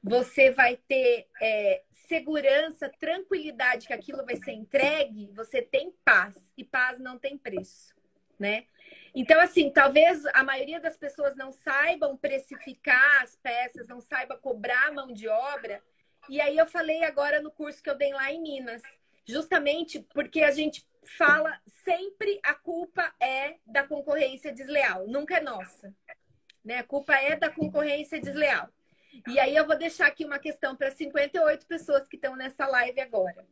você 0.00 0.52
vai 0.52 0.76
ter 0.76 1.26
é, 1.42 1.82
segurança, 2.06 2.88
tranquilidade 3.00 3.88
que 3.88 3.92
aquilo 3.92 4.24
vai 4.24 4.36
ser 4.36 4.52
entregue, 4.52 5.32
você 5.34 5.60
tem 5.60 5.92
paz. 6.04 6.52
E 6.56 6.62
paz 6.62 7.00
não 7.00 7.18
tem 7.18 7.36
preço, 7.36 7.92
né? 8.38 8.66
Então, 9.14 9.40
assim, 9.40 9.70
talvez 9.70 10.24
a 10.34 10.42
maioria 10.42 10.80
das 10.80 10.96
pessoas 10.96 11.36
não 11.36 11.52
saibam 11.52 12.16
precificar 12.16 13.22
as 13.22 13.36
peças, 13.36 13.86
não 13.88 14.00
saiba 14.00 14.36
cobrar 14.36 14.92
mão 14.92 15.12
de 15.12 15.28
obra. 15.28 15.82
E 16.28 16.40
aí 16.40 16.56
eu 16.56 16.66
falei 16.66 17.04
agora 17.04 17.40
no 17.40 17.50
curso 17.50 17.82
que 17.82 17.90
eu 17.90 17.96
dei 17.96 18.12
lá 18.12 18.32
em 18.32 18.40
Minas, 18.40 18.82
justamente 19.24 20.00
porque 20.12 20.42
a 20.42 20.50
gente 20.50 20.84
fala 21.18 21.60
sempre 21.84 22.40
a 22.42 22.54
culpa 22.54 23.14
é 23.20 23.56
da 23.66 23.86
concorrência 23.86 24.52
desleal, 24.52 25.06
nunca 25.06 25.36
é 25.36 25.40
nossa. 25.40 25.94
Né? 26.64 26.78
A 26.78 26.84
culpa 26.84 27.14
é 27.14 27.36
da 27.36 27.50
concorrência 27.50 28.20
desleal. 28.20 28.68
E 29.28 29.38
aí 29.38 29.54
eu 29.54 29.66
vou 29.66 29.76
deixar 29.76 30.06
aqui 30.06 30.24
uma 30.24 30.38
questão 30.38 30.74
para 30.74 30.90
58 30.90 31.66
pessoas 31.66 32.08
que 32.08 32.16
estão 32.16 32.34
nessa 32.34 32.66
live 32.66 33.00
agora. 33.00 33.46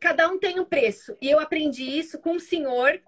Cada 0.00 0.28
um 0.28 0.38
tem 0.38 0.58
um 0.58 0.64
preço. 0.64 1.16
E 1.20 1.30
eu 1.30 1.38
aprendi 1.38 1.84
isso 1.84 2.18
com 2.18 2.32
um 2.32 2.40
senhor 2.40 3.00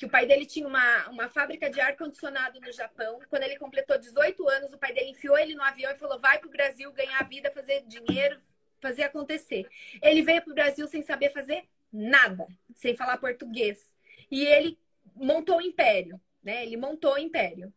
que 0.00 0.06
o 0.06 0.08
pai 0.08 0.24
dele 0.24 0.46
tinha 0.46 0.66
uma, 0.66 1.10
uma 1.10 1.28
fábrica 1.28 1.68
de 1.68 1.78
ar-condicionado 1.78 2.58
no 2.58 2.72
Japão. 2.72 3.20
Quando 3.28 3.42
ele 3.42 3.58
completou 3.58 3.98
18 3.98 4.48
anos, 4.48 4.72
o 4.72 4.78
pai 4.78 4.94
dele 4.94 5.10
enfiou 5.10 5.36
ele 5.36 5.54
no 5.54 5.62
avião 5.62 5.92
e 5.92 5.98
falou: 5.98 6.18
vai 6.18 6.38
para 6.38 6.48
o 6.48 6.50
Brasil 6.50 6.90
ganhar 6.90 7.22
vida, 7.28 7.50
fazer 7.50 7.82
dinheiro, 7.82 8.40
fazer 8.80 9.02
acontecer. 9.02 9.68
Ele 10.00 10.22
veio 10.22 10.40
para 10.40 10.52
o 10.52 10.54
Brasil 10.54 10.88
sem 10.88 11.02
saber 11.02 11.34
fazer 11.34 11.68
nada, 11.92 12.48
sem 12.72 12.96
falar 12.96 13.18
português. 13.18 13.94
E 14.30 14.42
ele 14.46 14.78
montou 15.14 15.58
o 15.58 15.62
império, 15.62 16.18
né? 16.42 16.62
Ele 16.64 16.78
montou 16.78 17.12
o 17.12 17.18
império. 17.18 17.70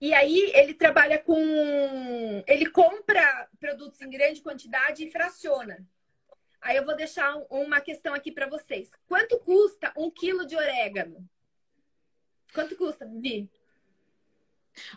E 0.00 0.14
aí 0.14 0.50
ele 0.54 0.72
trabalha 0.72 1.18
com. 1.18 1.36
Ele 2.46 2.70
compra 2.70 3.46
produtos 3.60 4.00
em 4.00 4.08
grande 4.08 4.40
quantidade 4.40 5.04
e 5.04 5.10
fraciona. 5.10 5.86
Aí 6.66 6.76
eu 6.76 6.84
vou 6.84 6.96
deixar 6.96 7.32
uma 7.48 7.80
questão 7.80 8.12
aqui 8.12 8.32
para 8.32 8.48
vocês. 8.48 8.90
Quanto 9.06 9.38
custa 9.38 9.92
um 9.96 10.10
quilo 10.10 10.44
de 10.44 10.56
orégano? 10.56 11.24
Quanto 12.52 12.76
custa, 12.76 13.06
Vi? 13.06 13.48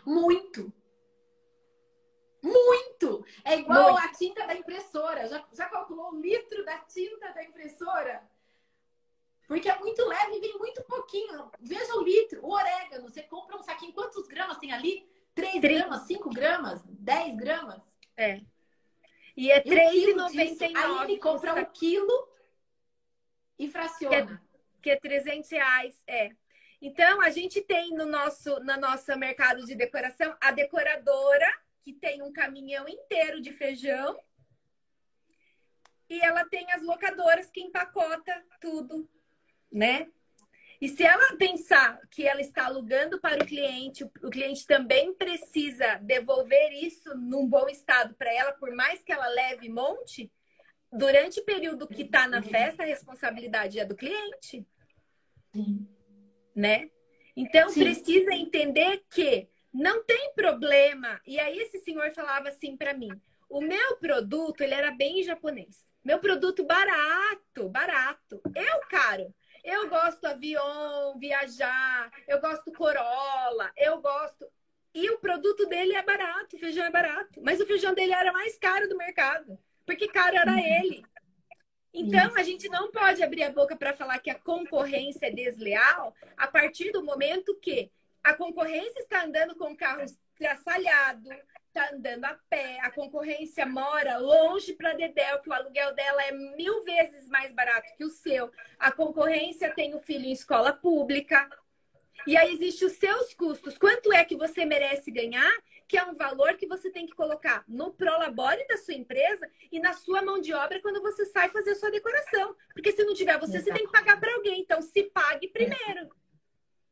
Muito. 0.04 0.72
Muito! 2.42 3.24
É 3.44 3.56
igual 3.56 3.92
Muito. 3.92 4.04
a 4.04 4.12
tinta 4.12 4.48
da 4.48 4.54
impressora. 4.56 5.28
Já, 5.28 5.46
já 5.52 5.68
calculou 5.68 6.12
o 6.12 6.20
litro 6.20 6.64
da 6.64 6.78
tinta 6.78 7.32
da 7.32 7.44
impressora? 7.44 8.28
Porque 9.46 9.70
é 9.70 9.78
muito 9.78 10.04
leve 10.04 10.38
e 10.38 10.40
vem 10.40 10.58
muito 10.58 10.82
pouquinho. 10.82 11.52
Veja 11.60 11.94
o 11.94 12.02
litro. 12.02 12.44
O 12.44 12.52
orégano, 12.52 13.08
você 13.08 13.22
compra 13.22 13.56
um 13.56 13.62
saquinho, 13.62 13.92
quantos 13.92 14.26
gramas 14.26 14.58
tem 14.58 14.72
ali? 14.72 15.08
3 15.36 15.60
gramas, 15.60 16.02
5 16.02 16.30
gramas, 16.30 16.82
10 16.84 17.36
gramas? 17.36 17.80
É. 18.16 18.40
E 19.40 19.50
é 19.50 19.56
R$3,99. 19.56 20.76
Aí 20.76 21.04
ele 21.04 21.18
compra 21.18 21.54
um 21.54 21.64
quilo 21.64 22.28
e 23.58 23.70
fraciona. 23.70 24.42
Que 24.82 24.90
é, 24.90 24.96
que 24.96 25.08
é 25.08 25.16
300 25.16 25.50
reais, 25.50 26.02
é. 26.06 26.32
Então, 26.78 27.22
a 27.22 27.30
gente 27.30 27.62
tem 27.62 27.90
no 27.94 28.04
nosso, 28.04 28.60
no 28.60 28.76
nosso 28.76 29.16
mercado 29.16 29.64
de 29.64 29.74
decoração 29.74 30.36
a 30.42 30.50
decoradora 30.50 31.50
que 31.80 31.94
tem 31.94 32.20
um 32.20 32.30
caminhão 32.30 32.86
inteiro 32.86 33.40
de 33.40 33.50
feijão 33.50 34.20
e 36.06 36.20
ela 36.20 36.44
tem 36.44 36.70
as 36.72 36.82
locadoras 36.82 37.50
que 37.50 37.62
empacota 37.62 38.44
tudo, 38.60 39.08
né? 39.72 40.10
E 40.80 40.88
se 40.88 41.02
ela 41.02 41.36
pensar 41.36 42.00
que 42.10 42.26
ela 42.26 42.40
está 42.40 42.64
alugando 42.66 43.20
para 43.20 43.42
o 43.42 43.46
cliente, 43.46 44.02
o 44.04 44.30
cliente 44.30 44.66
também 44.66 45.12
precisa 45.14 45.96
devolver 45.96 46.72
isso 46.72 47.14
num 47.14 47.46
bom 47.46 47.68
estado 47.68 48.14
para 48.14 48.32
ela, 48.32 48.52
por 48.52 48.74
mais 48.74 49.02
que 49.02 49.12
ela 49.12 49.28
leve 49.28 49.68
monte, 49.68 50.32
durante 50.90 51.40
o 51.40 51.44
período 51.44 51.86
que 51.86 52.02
está 52.02 52.26
na 52.26 52.40
festa, 52.40 52.82
a 52.82 52.86
responsabilidade 52.86 53.78
é 53.78 53.84
do 53.84 53.94
cliente. 53.94 54.66
Sim. 55.52 55.86
Né? 56.56 56.90
Então 57.36 57.68
Sim. 57.68 57.80
precisa 57.80 58.32
entender 58.32 59.04
que 59.10 59.48
não 59.72 60.02
tem 60.04 60.32
problema. 60.34 61.20
E 61.26 61.38
aí 61.38 61.58
esse 61.58 61.78
senhor 61.80 62.10
falava 62.12 62.48
assim 62.48 62.76
para 62.76 62.94
mim: 62.94 63.10
o 63.48 63.60
meu 63.60 63.96
produto 63.96 64.62
ele 64.62 64.74
era 64.74 64.90
bem 64.90 65.22
japonês. 65.22 65.84
Meu 66.02 66.18
produto 66.18 66.64
barato, 66.64 67.68
barato. 67.68 68.40
Eu 68.54 68.80
caro. 68.88 69.34
Eu 69.64 69.88
gosto 69.88 70.24
avião, 70.24 71.18
viajar, 71.18 72.10
eu 72.26 72.40
gosto 72.40 72.72
Corolla, 72.72 73.70
eu 73.76 74.00
gosto. 74.00 74.46
E 74.94 75.08
o 75.10 75.18
produto 75.18 75.66
dele 75.66 75.94
é 75.94 76.02
barato, 76.02 76.56
o 76.56 76.58
feijão 76.58 76.84
é 76.84 76.90
barato. 76.90 77.40
Mas 77.42 77.60
o 77.60 77.66
feijão 77.66 77.94
dele 77.94 78.12
era 78.12 78.32
mais 78.32 78.58
caro 78.58 78.88
do 78.88 78.96
mercado, 78.96 79.58
porque 79.86 80.08
caro 80.08 80.36
era 80.36 80.52
uhum. 80.52 80.58
ele. 80.58 81.04
Então, 81.92 82.36
a 82.36 82.42
gente 82.42 82.68
não 82.68 82.90
pode 82.90 83.22
abrir 83.22 83.42
a 83.42 83.52
boca 83.52 83.76
para 83.76 83.92
falar 83.92 84.18
que 84.20 84.30
a 84.30 84.38
concorrência 84.38 85.26
é 85.26 85.30
desleal 85.30 86.14
a 86.36 86.46
partir 86.46 86.92
do 86.92 87.04
momento 87.04 87.58
que 87.60 87.90
a 88.22 88.32
concorrência 88.34 89.00
está 89.00 89.24
andando 89.24 89.56
com 89.56 89.76
carros 89.76 90.16
traçalhados, 90.36 91.28
está 91.70 91.94
andando 91.94 92.24
a 92.24 92.34
pé, 92.48 92.80
a 92.80 92.90
concorrência 92.90 93.64
mora 93.64 94.18
longe 94.18 94.74
para 94.74 94.92
Dedéu, 94.92 95.40
que 95.40 95.48
o 95.48 95.52
aluguel 95.52 95.94
dela 95.94 96.22
é 96.24 96.32
mil 96.32 96.84
vezes 96.84 97.28
mais 97.28 97.52
barato 97.52 97.94
que 97.96 98.04
o 98.04 98.10
seu. 98.10 98.50
A 98.78 98.90
concorrência 98.92 99.72
tem 99.72 99.94
o 99.94 100.00
filho 100.00 100.26
em 100.26 100.32
escola 100.32 100.72
pública. 100.72 101.48
E 102.26 102.36
aí 102.36 102.52
existem 102.52 102.86
os 102.86 102.94
seus 102.94 103.32
custos. 103.32 103.78
Quanto 103.78 104.12
é 104.12 104.24
que 104.24 104.36
você 104.36 104.64
merece 104.64 105.10
ganhar? 105.10 105.50
Que 105.88 105.96
é 105.96 106.04
um 106.04 106.14
valor 106.14 106.54
que 106.54 106.66
você 106.66 106.90
tem 106.90 107.06
que 107.06 107.14
colocar 107.14 107.64
no 107.66 107.92
prolabore 107.92 108.66
da 108.66 108.76
sua 108.76 108.94
empresa 108.94 109.48
e 109.72 109.80
na 109.80 109.94
sua 109.94 110.20
mão 110.20 110.40
de 110.40 110.52
obra 110.52 110.82
quando 110.82 111.00
você 111.00 111.24
sai 111.26 111.48
fazer 111.48 111.70
a 111.70 111.76
sua 111.76 111.90
decoração. 111.90 112.54
Porque 112.74 112.92
se 112.92 113.04
não 113.04 113.14
tiver 113.14 113.38
você, 113.38 113.56
Exato. 113.56 113.64
você 113.64 113.78
tem 113.78 113.86
que 113.86 113.92
pagar 113.92 114.20
para 114.20 114.34
alguém. 114.34 114.60
Então, 114.60 114.82
se 114.82 115.04
pague 115.04 115.48
primeiro. 115.48 116.10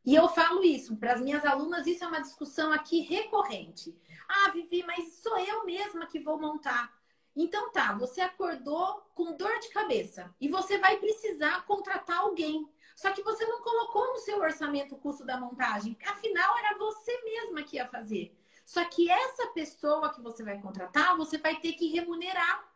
E 0.05 0.15
eu 0.15 0.27
falo 0.29 0.65
isso 0.65 0.97
para 0.97 1.13
as 1.13 1.21
minhas 1.21 1.45
alunas, 1.45 1.87
isso 1.87 2.03
é 2.03 2.07
uma 2.07 2.23
discussão 2.23 2.73
aqui 2.73 3.01
recorrente. 3.01 3.95
Ah, 4.29 4.51
Vivi, 4.51 4.85
mas 4.87 5.15
sou 5.15 5.39
eu 5.39 5.65
mesma 5.65 6.07
que 6.07 6.21
vou 6.21 6.39
montar. 6.39 6.93
Então 7.35 7.71
tá, 7.71 7.95
você 7.95 8.21
acordou 8.21 9.01
com 9.15 9.37
dor 9.37 9.59
de 9.61 9.69
cabeça 9.71 10.35
e 10.41 10.49
você 10.49 10.79
vai 10.79 10.97
precisar 10.99 11.65
contratar 11.67 12.19
alguém. 12.19 12.69
Só 12.97 13.13
que 13.13 13.23
você 13.23 13.47
não 13.47 13.63
colocou 13.63 14.07
no 14.09 14.19
seu 14.19 14.41
orçamento 14.41 14.97
o 14.97 14.99
custo 14.99 15.25
da 15.25 15.39
montagem. 15.39 15.97
Afinal, 16.05 16.59
era 16.59 16.77
você 16.77 17.23
mesma 17.23 17.63
que 17.63 17.77
ia 17.77 17.87
fazer. 17.87 18.37
Só 18.65 18.85
que 18.85 19.11
essa 19.11 19.47
pessoa 19.49 20.13
que 20.13 20.21
você 20.21 20.43
vai 20.43 20.61
contratar, 20.61 21.17
você 21.17 21.39
vai 21.39 21.57
ter 21.57 21.73
que 21.75 21.89
remunerar 21.89 22.68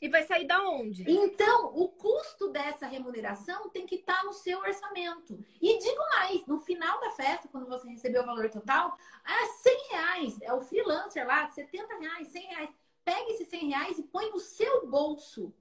e 0.00 0.08
vai 0.08 0.24
sair 0.24 0.46
da 0.46 0.62
onde? 0.68 1.04
Então, 1.10 1.72
o 1.74 1.88
custo 1.88 2.48
dessa 2.48 2.86
remuneração 2.86 3.68
tem 3.70 3.86
que 3.86 3.96
estar 3.96 4.18
tá 4.18 4.24
no 4.24 4.32
seu 4.32 4.58
orçamento. 4.58 5.42
E 5.60 5.78
digo 5.78 6.00
mais, 6.10 6.46
no 6.46 6.58
final 6.58 7.00
da 7.00 7.10
festa, 7.10 7.48
quando 7.48 7.66
você 7.66 7.88
receber 7.88 8.20
o 8.20 8.26
valor 8.26 8.50
total, 8.50 8.96
é 9.26 9.46
100 9.46 9.88
reais. 9.90 10.38
É 10.42 10.52
o 10.52 10.60
freelancer 10.60 11.26
lá, 11.26 11.48
70 11.48 11.98
reais, 11.98 12.28
100 12.28 12.42
reais. 12.46 12.70
Pega 13.04 13.30
esses 13.30 13.48
100 13.48 13.68
reais 13.68 13.98
e 13.98 14.02
põe 14.02 14.30
no 14.30 14.38
seu 14.38 14.86
bolso. 14.86 15.52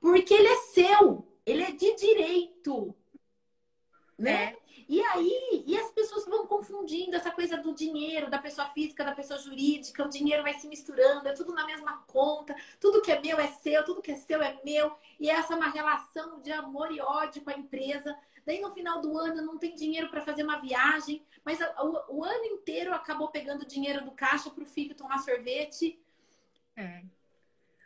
Porque 0.00 0.32
ele 0.32 0.48
é 0.48 0.56
seu. 0.56 1.26
Ele 1.44 1.62
é 1.62 1.72
de 1.72 1.94
direito. 1.96 2.94
Né? 4.16 4.52
É. 4.52 4.67
E 4.88 5.02
aí, 5.02 5.64
e 5.66 5.76
as 5.76 5.90
pessoas 5.90 6.24
vão 6.24 6.46
confundindo 6.46 7.14
essa 7.14 7.30
coisa 7.30 7.58
do 7.58 7.74
dinheiro, 7.74 8.30
da 8.30 8.38
pessoa 8.38 8.66
física, 8.70 9.04
da 9.04 9.14
pessoa 9.14 9.38
jurídica, 9.38 10.02
o 10.02 10.08
dinheiro 10.08 10.42
vai 10.42 10.54
se 10.54 10.66
misturando, 10.66 11.28
é 11.28 11.34
tudo 11.34 11.52
na 11.52 11.66
mesma 11.66 12.02
conta, 12.06 12.56
tudo 12.80 13.02
que 13.02 13.12
é 13.12 13.20
meu 13.20 13.38
é 13.38 13.48
seu, 13.48 13.84
tudo 13.84 14.00
que 14.00 14.12
é 14.12 14.16
seu 14.16 14.42
é 14.42 14.58
meu, 14.64 14.96
e 15.20 15.28
essa 15.28 15.52
é 15.52 15.56
uma 15.56 15.68
relação 15.68 16.40
de 16.40 16.50
amor 16.50 16.90
e 16.90 17.02
ódio 17.02 17.42
com 17.42 17.50
a 17.50 17.58
empresa. 17.58 18.16
Daí 18.46 18.62
no 18.62 18.72
final 18.72 19.02
do 19.02 19.18
ano 19.18 19.42
não 19.42 19.58
tem 19.58 19.74
dinheiro 19.74 20.08
para 20.08 20.22
fazer 20.22 20.42
uma 20.42 20.58
viagem, 20.58 21.22
mas 21.44 21.60
o, 21.60 22.16
o, 22.16 22.24
ano 22.24 22.44
inteiro 22.46 22.94
acabou 22.94 23.28
pegando 23.28 23.66
dinheiro 23.66 24.02
do 24.02 24.12
caixa 24.12 24.48
para 24.48 24.62
o 24.62 24.66
filho 24.66 24.94
tomar 24.94 25.18
sorvete. 25.18 26.00
É. 26.74 27.02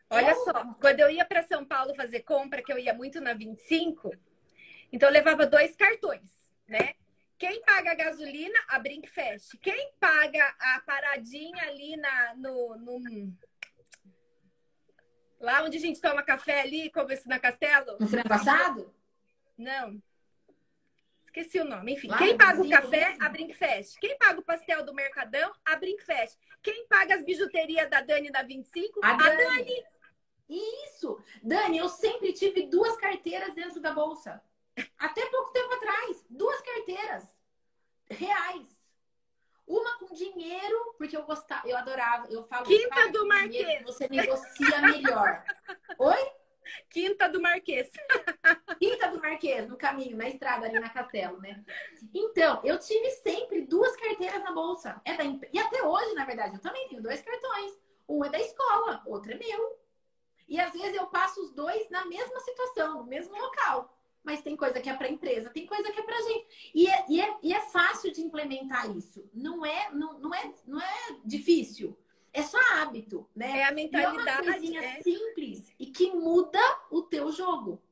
Olha 0.09 0.37
só, 0.37 0.53
quando 0.81 1.01
eu 1.01 1.11
ia 1.11 1.25
para 1.25 1.43
São 1.43 1.65
Paulo 1.65 1.97
fazer 1.97 2.21
compra, 2.21 2.63
que 2.63 2.73
eu 2.73 2.79
ia 2.79 2.95
muito 2.95 3.21
na 3.21 3.35
25, 3.35 4.13
então 4.93 5.09
eu 5.09 5.13
levava 5.13 5.45
dois 5.45 5.75
cartões 5.75 6.42
né? 6.73 6.95
Quem 7.39 7.61
paga 7.63 7.93
a 7.93 7.95
gasolina, 7.95 8.59
a 8.69 8.79
Brinkfest. 8.79 9.59
Quem 9.61 9.93
paga 9.99 10.55
a 10.61 10.81
paradinha 10.87 11.65
ali 11.65 11.97
na, 11.97 12.35
no, 12.37 12.77
no... 12.77 13.33
Lá 15.41 15.63
onde 15.65 15.77
a 15.77 15.81
gente 15.81 16.01
toma 16.01 16.23
café 16.23 16.61
ali, 16.61 16.91
como 16.91 17.11
esse 17.11 17.29
na 17.29 17.39
Castelo? 17.39 17.97
No 17.99 18.07
frango 18.07 18.33
assado? 18.33 18.95
Não. 19.59 20.01
Esqueci 21.25 21.59
o 21.59 21.65
nome. 21.65 21.95
Enfim, 21.95 22.09
Lá 22.09 22.19
quem 22.19 22.37
paga 22.37 22.63
o 22.63 22.69
café, 22.69 23.09
mesmo. 23.09 23.25
a 23.25 23.29
Brinkfest. 23.29 23.99
Quem 23.99 24.17
paga 24.19 24.39
o 24.39 24.45
pastel 24.45 24.85
do 24.85 24.95
Mercadão, 24.95 25.53
a 25.65 25.75
Brinkfest. 25.77 26.39
Quem 26.63 26.87
paga 26.87 27.17
as 27.17 27.25
bijuterias 27.25 27.91
da 27.91 28.01
Dani 28.03 28.31
da 28.31 28.43
25, 28.43 29.01
a, 29.03 29.11
a 29.11 29.17
Dani. 29.17 29.37
Dani. 29.37 29.85
Isso! 30.49 31.21
Dani, 31.43 31.79
eu 31.79 31.89
sempre 31.89 32.33
tive 32.33 32.67
duas 32.67 32.97
carteiras 32.99 33.53
dentro 33.55 33.81
da 33.81 33.93
bolsa. 33.93 34.41
Até 34.99 35.27
pouco 35.27 35.53
tempo 35.53 35.73
atrás, 35.75 36.25
duas 36.31 36.61
carteiras 36.61 37.25
reais. 38.09 38.67
Uma 39.67 39.99
com 39.99 40.15
dinheiro, 40.15 40.95
porque 40.99 41.17
eu 41.17 41.23
gostava, 41.25 41.67
eu 41.69 41.77
adorava, 41.77 42.27
eu 42.31 42.45
falo. 42.45 42.67
Quinta 42.67 43.11
do 43.11 43.27
Marquês. 43.27 43.83
Você 43.85 44.09
negocia 44.09 44.83
melhor. 44.83 45.45
Oi? 45.99 46.33
Quinta 46.91 47.29
do 47.29 47.41
Marquês. 47.41 47.91
Quinta 48.79 49.09
do 49.09 49.21
Marquês, 49.21 49.69
no 49.69 49.77
caminho, 49.77 50.17
na 50.17 50.29
estrada 50.29 50.67
ali 50.67 50.79
na 50.79 50.89
Castelo, 50.89 51.41
né? 51.41 51.65
Então, 52.13 52.61
eu 52.65 52.79
tive 52.79 53.11
sempre 53.11 53.63
duas 53.63 53.97
carteiras 53.97 54.43
na 54.43 54.53
bolsa. 54.53 55.01
É 55.05 55.17
da 55.17 55.25
E 55.25 55.59
até 55.59 55.83
hoje, 55.83 56.15
na 56.15 56.25
verdade, 56.25 56.57
eu 56.57 56.61
também 56.61 56.89
tenho 56.89 57.03
dois 57.03 57.23
cartões. 57.23 57.73
Um 58.09 58.25
é 58.25 58.29
da 58.29 58.39
escola, 58.39 59.03
outro 59.07 59.33
é 59.33 59.37
meu. 59.37 59.79
E 60.49 60.61
às 60.61 60.73
vezes 60.73 60.95
eu 60.95 61.07
passo 61.07 61.41
os 61.41 61.53
dois 61.53 61.89
na 61.89 62.05
mesma 62.05 62.41
situação, 62.41 62.99
no 62.99 63.07
mesmo 63.07 63.35
local 63.35 64.02
mas 64.25 64.43
tem 64.43 64.57
coisa 64.57 64.81
que 64.81 64.89
é 64.89 64.95
para 64.95 65.09
empresa, 65.09 65.51
tem 65.51 65.67
coisa 65.67 65.91
que 65.91 65.99
é 65.99 66.03
para 66.03 66.21
gente. 66.23 66.71
E 66.75 66.87
é, 66.89 67.05
e, 67.09 67.21
é, 67.21 67.37
e 67.43 67.53
é 67.53 67.61
fácil 67.61 68.13
de 68.13 68.21
implementar 68.21 68.95
isso. 68.97 69.29
Não 69.35 69.67
é, 69.67 69.91
não, 69.93 70.19
não 70.19 70.35
é, 70.35 70.53
não 70.67 70.81
é 70.81 71.17
difícil. 71.25 71.97
É 72.33 72.43
só 72.43 72.59
hábito, 72.75 73.29
né? 73.35 73.59
É 73.59 73.65
a 73.65 73.73
mentalidade. 73.73 74.27
E 74.27 74.29
é 74.29 74.35
uma 74.35 74.53
coisinha 74.53 74.83
é. 74.83 75.03
simples 75.03 75.73
e 75.79 75.87
que 75.87 76.11
muda 76.13 76.61
o 76.91 77.03
teu 77.03 77.31
jogo. 77.31 77.83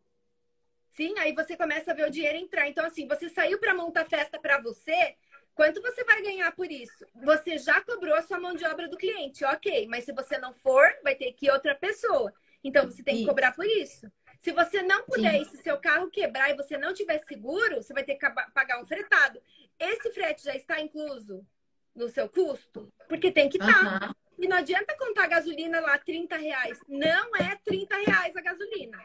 Sim, 0.89 1.15
aí 1.19 1.35
você 1.35 1.57
começa 1.57 1.91
a 1.91 1.95
ver 1.95 2.07
o 2.07 2.11
dinheiro 2.11 2.39
entrar. 2.39 2.69
Então, 2.69 2.85
assim, 2.85 3.07
você 3.07 3.29
saiu 3.29 3.59
para 3.59 3.75
montar 3.75 4.05
festa 4.05 4.39
para 4.39 4.61
você, 4.61 5.17
quanto 5.55 5.81
você 5.83 6.05
vai 6.05 6.23
ganhar 6.23 6.51
por 6.53 6.71
isso? 6.71 7.05
Você 7.23 7.59
já 7.59 7.81
cobrou 7.81 8.15
a 8.15 8.23
sua 8.23 8.41
mão 8.41 8.55
de 8.55 8.65
obra 8.65 8.89
do 8.89 8.97
cliente, 8.97 9.45
ok. 9.45 9.87
Mas 9.89 10.05
se 10.05 10.13
você 10.13 10.39
não 10.39 10.55
for, 10.55 10.87
vai 11.03 11.15
ter 11.15 11.33
que 11.33 11.47
ir 11.47 11.51
outra 11.51 11.75
pessoa. 11.75 12.33
Então, 12.63 12.87
você 12.87 13.03
tem 13.03 13.19
que 13.19 13.27
cobrar 13.27 13.53
por 13.53 13.67
isso. 13.67 14.11
Se 14.41 14.53
você 14.53 14.83
não 14.83 15.05
puder, 15.05 15.45
Sim. 15.45 15.51
se 15.51 15.63
seu 15.63 15.79
carro 15.79 16.11
quebrar 16.11 16.51
e 16.51 16.57
você 16.57 16.79
não 16.79 16.95
tiver 16.95 17.19
seguro, 17.19 17.77
você 17.77 17.93
vai 17.93 18.03
ter 18.03 18.15
que 18.15 18.31
pagar 18.55 18.81
um 18.81 18.87
fretado. 18.87 19.41
Esse 19.79 20.11
frete 20.13 20.43
já 20.43 20.57
está 20.57 20.81
incluso 20.81 21.47
no 21.95 22.09
seu 22.09 22.29
custo? 22.29 22.91
Porque 23.07 23.31
tem 23.31 23.51
que 23.51 23.59
estar. 23.59 24.01
Tá. 24.01 24.07
Uhum. 24.07 24.15
E 24.39 24.49
não 24.49 24.57
adianta 24.57 24.97
contar 24.97 25.25
a 25.25 25.29
gasolina 25.29 25.81
lá 25.81 25.99
30 25.99 26.37
reais. 26.39 26.81
Não 26.89 27.37
é 27.37 27.59
30 27.63 27.95
reais 27.97 28.35
a 28.35 28.41
gasolina. 28.41 28.99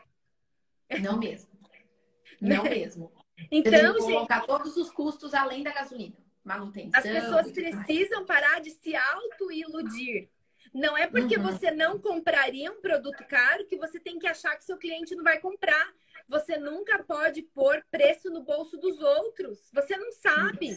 Não 1.01 1.19
mesmo. 1.19 1.49
Não 2.39 2.63
mesmo. 2.63 3.11
Então, 3.51 3.93
gente, 3.93 4.03
colocar 4.03 4.41
todos 4.45 4.75
os 4.77 4.89
custos 4.91 5.33
além 5.33 5.63
da 5.63 5.73
gasolina. 5.73 6.15
Manutenção. 6.43 6.99
As 6.99 7.03
pessoas 7.03 7.51
precisam 7.51 8.25
parar 8.25 8.61
de 8.61 8.71
se 8.71 8.95
auto-iludir. 8.95 10.29
Não 10.73 10.97
é 10.97 11.07
porque 11.07 11.37
uhum. 11.37 11.43
você 11.43 11.71
não 11.71 11.99
compraria 11.99 12.71
um 12.71 12.81
produto 12.81 13.23
caro 13.27 13.65
que 13.65 13.77
você 13.77 13.99
tem 13.99 14.19
que 14.19 14.27
achar 14.27 14.55
que 14.55 14.63
seu 14.63 14.77
cliente 14.77 15.15
não 15.15 15.23
vai 15.23 15.39
comprar. 15.39 15.93
Você 16.27 16.57
nunca 16.57 17.03
pode 17.03 17.43
pôr 17.43 17.85
preço 17.91 18.29
no 18.29 18.43
bolso 18.43 18.77
dos 18.77 18.99
outros. 18.99 19.69
Você 19.73 19.95
não 19.95 20.11
sabe. 20.11 20.75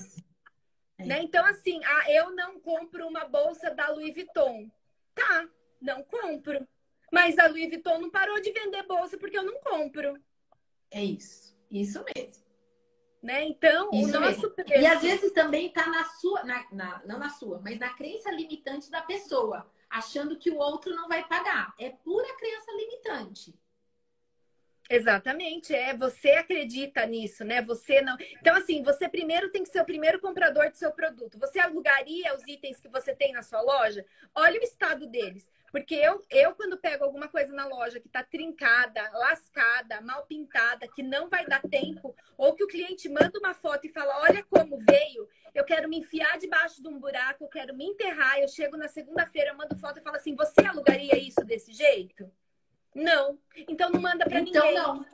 É. 0.98 1.04
Né? 1.04 1.22
Então, 1.22 1.44
assim, 1.46 1.80
ah, 1.84 2.12
eu 2.12 2.30
não 2.30 2.60
compro 2.60 3.06
uma 3.06 3.24
bolsa 3.24 3.70
da 3.70 3.88
Louis 3.88 4.14
Vuitton. 4.14 4.70
Tá, 5.14 5.48
não 5.80 6.02
compro. 6.02 6.66
Mas 7.10 7.38
a 7.38 7.46
Louis 7.46 7.68
Vuitton 7.68 7.98
não 7.98 8.10
parou 8.10 8.40
de 8.40 8.52
vender 8.52 8.82
bolsa 8.84 9.16
porque 9.16 9.38
eu 9.38 9.44
não 9.44 9.60
compro. 9.60 10.20
É 10.90 11.02
isso. 11.02 11.56
Isso 11.70 12.04
mesmo. 12.14 12.48
Né? 13.22 13.44
Então, 13.44 13.90
Isso 13.92 14.16
o 14.16 14.20
nosso 14.20 14.50
preço... 14.50 14.80
E 14.80 14.86
às 14.86 15.02
vezes 15.02 15.32
também 15.32 15.66
está 15.66 15.86
na 15.88 16.04
sua, 16.04 16.44
na, 16.44 16.66
na, 16.70 17.02
não 17.04 17.18
na 17.18 17.30
sua, 17.30 17.60
mas 17.60 17.78
na 17.78 17.92
crença 17.94 18.30
limitante 18.30 18.90
da 18.90 19.02
pessoa 19.02 19.68
achando 19.90 20.36
que 20.36 20.50
o 20.50 20.58
outro 20.58 20.94
não 20.94 21.08
vai 21.08 21.26
pagar. 21.26 21.74
É 21.78 21.90
pura 21.90 22.36
crença 22.36 22.72
limitante. 22.72 23.54
Exatamente, 24.90 25.74
é 25.74 25.94
você 25.94 26.30
acredita 26.30 27.04
nisso, 27.04 27.44
né? 27.44 27.60
Você 27.60 28.00
não. 28.00 28.16
Então, 28.40 28.56
assim, 28.56 28.82
você 28.82 29.06
primeiro 29.06 29.50
tem 29.50 29.62
que 29.62 29.68
ser 29.68 29.82
o 29.82 29.84
primeiro 29.84 30.18
comprador 30.18 30.70
do 30.70 30.76
seu 30.76 30.90
produto. 30.92 31.38
Você 31.38 31.60
alugaria 31.60 32.34
os 32.34 32.42
itens 32.46 32.80
que 32.80 32.88
você 32.88 33.14
tem 33.14 33.32
na 33.32 33.42
sua 33.42 33.60
loja? 33.60 34.04
Olha 34.34 34.58
o 34.58 34.64
estado 34.64 35.06
deles. 35.06 35.46
Porque 35.70 35.94
eu, 35.94 36.22
eu, 36.30 36.54
quando 36.54 36.78
pego 36.78 37.04
alguma 37.04 37.28
coisa 37.28 37.52
na 37.52 37.66
loja 37.66 38.00
que 38.00 38.08
tá 38.08 38.22
trincada, 38.22 39.02
lascada, 39.12 40.00
mal 40.00 40.24
pintada, 40.26 40.88
que 40.88 41.02
não 41.02 41.28
vai 41.28 41.46
dar 41.46 41.60
tempo, 41.62 42.14
ou 42.36 42.54
que 42.54 42.64
o 42.64 42.68
cliente 42.68 43.08
manda 43.08 43.38
uma 43.38 43.54
foto 43.54 43.86
e 43.86 43.92
fala: 43.92 44.22
Olha 44.22 44.42
como 44.44 44.78
veio, 44.78 45.28
eu 45.54 45.64
quero 45.64 45.88
me 45.88 45.98
enfiar 45.98 46.38
debaixo 46.38 46.80
de 46.82 46.88
um 46.88 46.98
buraco, 46.98 47.44
eu 47.44 47.48
quero 47.48 47.74
me 47.74 47.84
enterrar. 47.84 48.38
Eu 48.38 48.48
chego 48.48 48.76
na 48.76 48.88
segunda-feira, 48.88 49.54
mando 49.54 49.76
foto 49.76 49.98
e 49.98 50.02
falo 50.02 50.16
assim: 50.16 50.34
Você 50.34 50.64
alugaria 50.66 51.18
isso 51.18 51.44
desse 51.44 51.72
jeito? 51.72 52.30
Não. 52.94 53.38
Então 53.68 53.90
não 53.90 54.00
manda 54.00 54.24
para 54.24 54.40
então, 54.40 54.62
ninguém. 54.62 54.74
Não. 54.74 55.06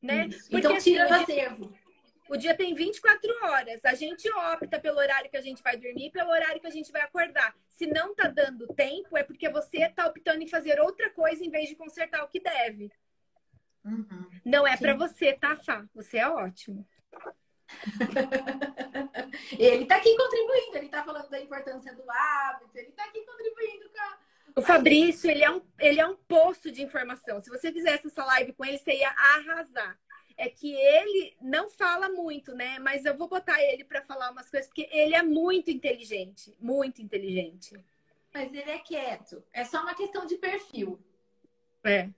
Né? 0.00 0.28
Então 0.50 0.78
tira 0.78 1.04
assim, 1.04 1.08
do 1.08 1.14
acervo. 1.14 1.81
O 2.32 2.36
dia 2.38 2.56
tem 2.56 2.74
24 2.74 3.30
horas. 3.44 3.84
A 3.84 3.92
gente 3.92 4.26
opta 4.32 4.80
pelo 4.80 4.96
horário 4.96 5.28
que 5.28 5.36
a 5.36 5.42
gente 5.42 5.62
vai 5.62 5.76
dormir, 5.76 6.10
pelo 6.10 6.30
horário 6.30 6.62
que 6.62 6.66
a 6.66 6.70
gente 6.70 6.90
vai 6.90 7.02
acordar. 7.02 7.54
Se 7.68 7.86
não 7.86 8.14
tá 8.14 8.26
dando 8.26 8.66
tempo, 8.68 9.18
é 9.18 9.22
porque 9.22 9.50
você 9.50 9.86
tá 9.90 10.06
optando 10.06 10.42
em 10.42 10.48
fazer 10.48 10.80
outra 10.80 11.10
coisa 11.10 11.44
em 11.44 11.50
vez 11.50 11.68
de 11.68 11.76
consertar 11.76 12.24
o 12.24 12.28
que 12.28 12.40
deve. 12.40 12.90
Uhum. 13.84 14.30
Não 14.46 14.66
é 14.66 14.78
para 14.78 14.96
você, 14.96 15.34
tá, 15.34 15.56
Fá? 15.56 15.84
Você 15.94 16.16
é 16.16 16.26
ótimo. 16.26 16.88
ele 19.58 19.84
tá 19.84 19.96
aqui 19.96 20.16
contribuindo, 20.16 20.78
ele 20.78 20.88
tá 20.88 21.04
falando 21.04 21.28
da 21.28 21.38
importância 21.38 21.94
do 21.94 22.10
hábito, 22.10 22.78
ele 22.78 22.92
tá 22.92 23.04
aqui 23.04 23.26
contribuindo 23.26 23.90
com 23.90 24.00
a... 24.00 24.18
O 24.56 24.62
Fabrício, 24.62 25.30
ele 25.30 25.44
é, 25.44 25.50
um, 25.50 25.60
ele 25.78 26.00
é 26.00 26.06
um 26.06 26.16
poço 26.16 26.72
de 26.72 26.82
informação. 26.82 27.42
Se 27.42 27.50
você 27.50 27.70
fizesse 27.70 28.06
essa 28.06 28.24
live 28.24 28.54
com 28.54 28.64
ele, 28.64 28.78
você 28.78 28.92
ia 28.94 29.10
arrasar 29.10 29.98
é 30.42 30.48
que 30.48 30.74
ele 30.74 31.36
não 31.40 31.70
fala 31.70 32.08
muito, 32.08 32.52
né? 32.52 32.76
Mas 32.80 33.04
eu 33.04 33.16
vou 33.16 33.28
botar 33.28 33.62
ele 33.62 33.84
para 33.84 34.02
falar 34.02 34.32
umas 34.32 34.50
coisas, 34.50 34.66
porque 34.66 34.88
ele 34.90 35.14
é 35.14 35.22
muito 35.22 35.70
inteligente, 35.70 36.52
muito 36.58 37.00
inteligente. 37.00 37.72
Mas 38.34 38.52
ele 38.52 38.68
é 38.68 38.78
quieto. 38.80 39.44
É 39.52 39.64
só 39.64 39.80
uma 39.82 39.94
questão 39.94 40.26
de 40.26 40.36
perfil. 40.36 40.98
É, 41.84 42.08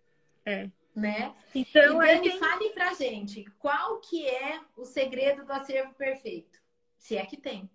é. 0.47 0.71
Né? 0.97 1.35
Então, 1.55 2.03
e 2.03 2.07
Dani, 2.07 2.31
tem... 2.31 2.39
fale 2.39 2.71
pra 2.71 2.95
gente, 2.95 3.45
qual 3.59 4.01
que 4.01 4.27
é 4.27 4.59
o 4.75 4.87
segredo 4.87 5.45
do 5.45 5.53
acervo 5.53 5.93
perfeito? 5.93 6.59
Se 6.97 7.19
é 7.19 7.27
que 7.27 7.37
tem. 7.37 7.69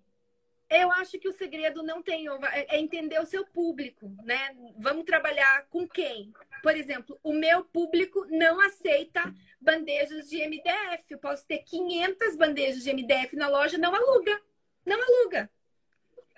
Eu 0.67 0.91
acho 0.93 1.19
que 1.19 1.27
o 1.27 1.33
segredo 1.33 1.83
não 1.83 2.01
tem, 2.01 2.27
é, 2.27 2.75
é 2.75 2.79
entender 2.79 3.19
o 3.19 3.25
seu 3.25 3.45
público, 3.45 4.11
né? 4.23 4.55
Vamos 4.77 5.05
trabalhar 5.05 5.67
com 5.69 5.87
quem? 5.87 6.33
Por 6.61 6.75
exemplo, 6.75 7.19
o 7.23 7.33
meu 7.33 7.63
público 7.63 8.25
não 8.29 8.59
aceita 8.59 9.33
bandejas 9.59 10.29
de 10.29 10.37
MDF. 10.37 11.03
Eu 11.09 11.17
posso 11.17 11.45
ter 11.45 11.59
500 11.59 12.35
bandejas 12.35 12.83
de 12.83 12.93
MDF 12.93 13.35
na 13.35 13.47
loja, 13.47 13.77
não 13.77 13.93
aluga. 13.93 14.41
Não 14.85 15.01
aluga. 15.01 15.49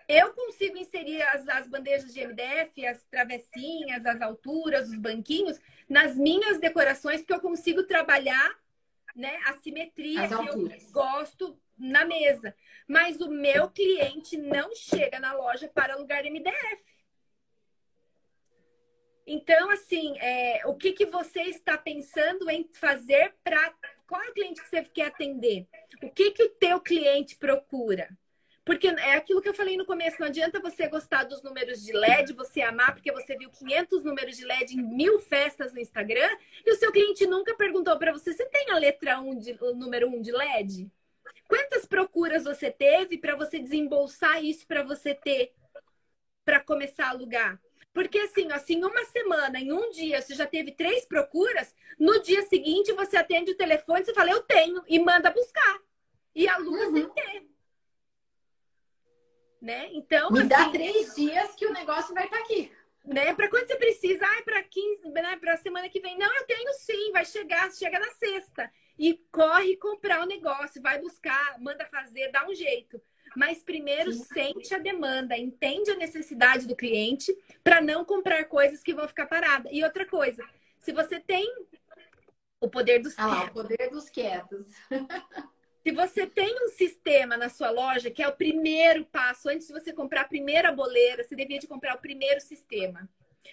Eu 0.08 0.34
consigo 0.34 0.78
inserir 0.78 1.22
as, 1.22 1.48
as 1.48 1.68
bandejas 1.68 2.14
de 2.14 2.26
MDF, 2.26 2.86
as 2.86 3.06
travessinhas, 3.06 4.06
as 4.06 4.22
alturas, 4.22 4.90
os 4.90 4.98
banquinhos, 4.98 5.58
nas 5.88 6.16
minhas 6.16 6.60
decorações, 6.60 7.22
porque 7.22 7.34
eu 7.34 7.40
consigo 7.40 7.84
trabalhar 7.84 8.60
né, 9.16 9.40
a 9.46 9.54
simetria 9.54 10.28
que 10.28 10.34
eu 10.34 10.92
gosto 10.92 11.58
na 11.78 12.04
mesa. 12.06 12.54
Mas 12.88 13.22
o 13.22 13.30
meu 13.30 13.70
cliente 13.70 14.38
não 14.38 14.76
chega 14.76 15.20
na 15.20 15.34
loja 15.34 15.68
para 15.68 15.94
alugar 15.94 16.26
MDF. 16.26 16.91
Então, 19.26 19.70
assim, 19.70 20.18
é, 20.20 20.62
o 20.66 20.76
que, 20.76 20.94
que 20.94 21.06
você 21.06 21.42
está 21.44 21.78
pensando 21.78 22.50
em 22.50 22.70
fazer 22.74 23.34
para. 23.44 23.74
Qual 24.08 24.22
é 24.22 24.30
o 24.30 24.34
cliente 24.34 24.62
que 24.62 24.68
você 24.68 24.84
quer 24.84 25.08
atender? 25.08 25.68
O 26.04 26.10
que, 26.10 26.32
que 26.32 26.44
o 26.44 26.50
teu 26.50 26.80
cliente 26.82 27.38
procura? 27.38 28.10
Porque 28.64 28.88
é 28.88 29.16
aquilo 29.16 29.42
que 29.42 29.50
eu 29.50 29.54
falei 29.54 29.76
no 29.76 29.86
começo, 29.86 30.18
não 30.20 30.28
adianta 30.28 30.60
você 30.60 30.88
gostar 30.88 31.24
dos 31.24 31.42
números 31.42 31.84
de 31.84 31.94
LED, 31.94 32.34
você 32.34 32.62
amar 32.62 32.94
porque 32.94 33.12
você 33.12 33.36
viu 33.36 33.50
500 33.50 34.04
números 34.04 34.38
de 34.38 34.46
LED 34.46 34.76
em 34.76 34.84
mil 34.84 35.20
festas 35.20 35.74
no 35.74 35.80
Instagram 35.80 36.30
e 36.64 36.72
o 36.72 36.76
seu 36.76 36.92
cliente 36.92 37.26
nunca 37.26 37.56
perguntou 37.56 37.98
para 37.98 38.14
você, 38.14 38.34
você 38.34 38.46
tem 38.46 38.70
a 38.70 38.78
letra 38.78 39.20
1 39.20 39.40
de, 39.40 39.58
o 39.62 39.74
número 39.74 40.08
1 40.10 40.22
de 40.22 40.32
LED? 40.32 40.92
Quantas 41.48 41.86
procuras 41.86 42.44
você 42.44 42.70
teve 42.70 43.18
para 43.18 43.36
você 43.36 43.58
desembolsar 43.58 44.44
isso 44.44 44.68
para 44.68 44.84
você 44.84 45.16
ter 45.16 45.54
para 46.46 46.60
começar 46.60 47.08
a 47.08 47.10
alugar? 47.10 47.60
Porque 47.94 48.20
assim, 48.20 48.52
assim, 48.52 48.84
uma 48.84 49.04
semana, 49.06 49.60
em 49.60 49.72
um 49.72 49.90
dia, 49.90 50.22
você 50.22 50.34
já 50.34 50.48
teve 50.48 50.72
três 50.72 51.06
procuras, 51.06 51.76
no 52.00 52.22
dia 52.22 52.42
seguinte 52.44 52.94
você 52.94 53.18
atende 53.18 53.52
o 53.52 53.58
telefone, 53.58 54.06
você 54.06 54.14
fala, 54.14 54.32
eu 54.32 54.42
tenho, 54.44 54.82
e 54.88 54.98
manda 54.98 55.30
buscar. 55.30 55.80
E 56.34 56.48
aluga 56.48 56.88
uhum. 56.88 56.94
sem 56.94 57.10
ter. 57.10 57.52
Né? 59.62 59.90
Então, 59.94 60.32
Me 60.32 60.40
assim, 60.40 60.48
dá 60.48 60.70
três 60.70 61.14
dias 61.16 61.54
que 61.56 61.66
o 61.66 61.74
negócio 61.74 62.14
vai 62.14 62.26
estar 62.26 62.38
tá 62.38 62.44
aqui. 62.44 62.72
Né? 63.04 63.34
Para 63.34 63.50
quando 63.50 63.68
você 63.68 63.76
precisa? 63.76 64.26
Ah, 64.26 64.42
para 64.44 64.64
15, 64.64 65.10
né? 65.10 65.38
para 65.38 65.58
semana 65.58 65.90
que 65.90 66.00
vem. 66.00 66.18
Não, 66.18 66.34
eu 66.34 66.46
tenho 66.46 66.74
sim, 66.74 67.12
vai 67.12 67.26
chegar, 67.26 67.72
chega 67.72 68.00
na 68.00 68.10
sexta 68.12 68.72
e 68.98 69.16
corre 69.32 69.76
comprar 69.78 70.24
o 70.24 70.28
negócio, 70.28 70.82
vai 70.82 71.00
buscar, 71.00 71.60
manda 71.60 71.86
fazer, 71.88 72.32
dá 72.32 72.48
um 72.48 72.56
jeito. 72.56 73.02
Mas 73.36 73.64
primeiro 73.64 74.12
sente 74.12 74.74
a 74.74 74.78
demanda, 74.78 75.38
entende 75.38 75.92
a 75.92 75.96
necessidade 75.96 76.68
do 76.68 76.76
cliente 76.76 77.36
para 77.64 77.82
não 77.82 78.04
comprar 78.04 78.44
coisas 78.46 78.84
que 78.84 78.94
vão 78.94 79.08
ficar 79.08 79.26
paradas. 79.26 79.72
E 79.72 79.84
outra 79.84 80.06
coisa, 80.06 80.44
se 80.80 80.92
você 80.92 81.20
tem 81.20 81.50
o 82.60 82.70
poder 82.70 83.00
dos 83.00 83.18
ah, 83.18 83.30
quietos. 83.30 83.50
o 83.50 83.54
poder 83.54 83.90
dos 83.90 84.10
quietos. 84.10 84.68
se 85.82 85.92
você 85.92 86.28
tem 86.28 86.56
um 86.64 86.70
sistema 86.70 87.38
na 87.38 87.50
sua 87.50 87.72
loja, 87.72 88.12
que 88.12 88.22
é 88.22 88.28
o 88.28 88.36
primeiro 88.36 89.06
passo, 89.06 89.50
antes 89.50 89.68
de 89.68 89.74
você 89.74 89.94
comprar 89.94 90.22
a 90.22 90.28
primeira 90.28 90.72
boleira, 90.72 91.24
você 91.24 91.36
devia 91.36 91.58
de 91.58 91.68
comprar 91.68 91.96
o 91.96 92.02
primeiro 92.02 92.42
sistema. 92.42 93.10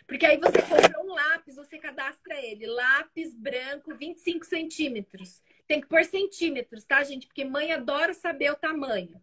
Porque 0.06 0.26
aí 0.26 0.36
você 0.36 0.60
compra 0.60 1.00
um 1.00 1.14
lápis, 1.14 1.56
você 1.56 1.78
cadastra 1.78 2.34
ele. 2.44 2.66
Lápis 2.66 3.32
branco, 3.32 3.94
25 3.94 4.44
centímetros. 4.44 5.42
Tem 5.66 5.80
que 5.80 5.86
pôr 5.86 6.04
centímetros, 6.04 6.84
tá, 6.84 7.02
gente? 7.04 7.26
Porque 7.26 7.44
mãe 7.44 7.72
adora 7.72 8.12
saber 8.12 8.50
o 8.50 8.56
tamanho 8.56 9.20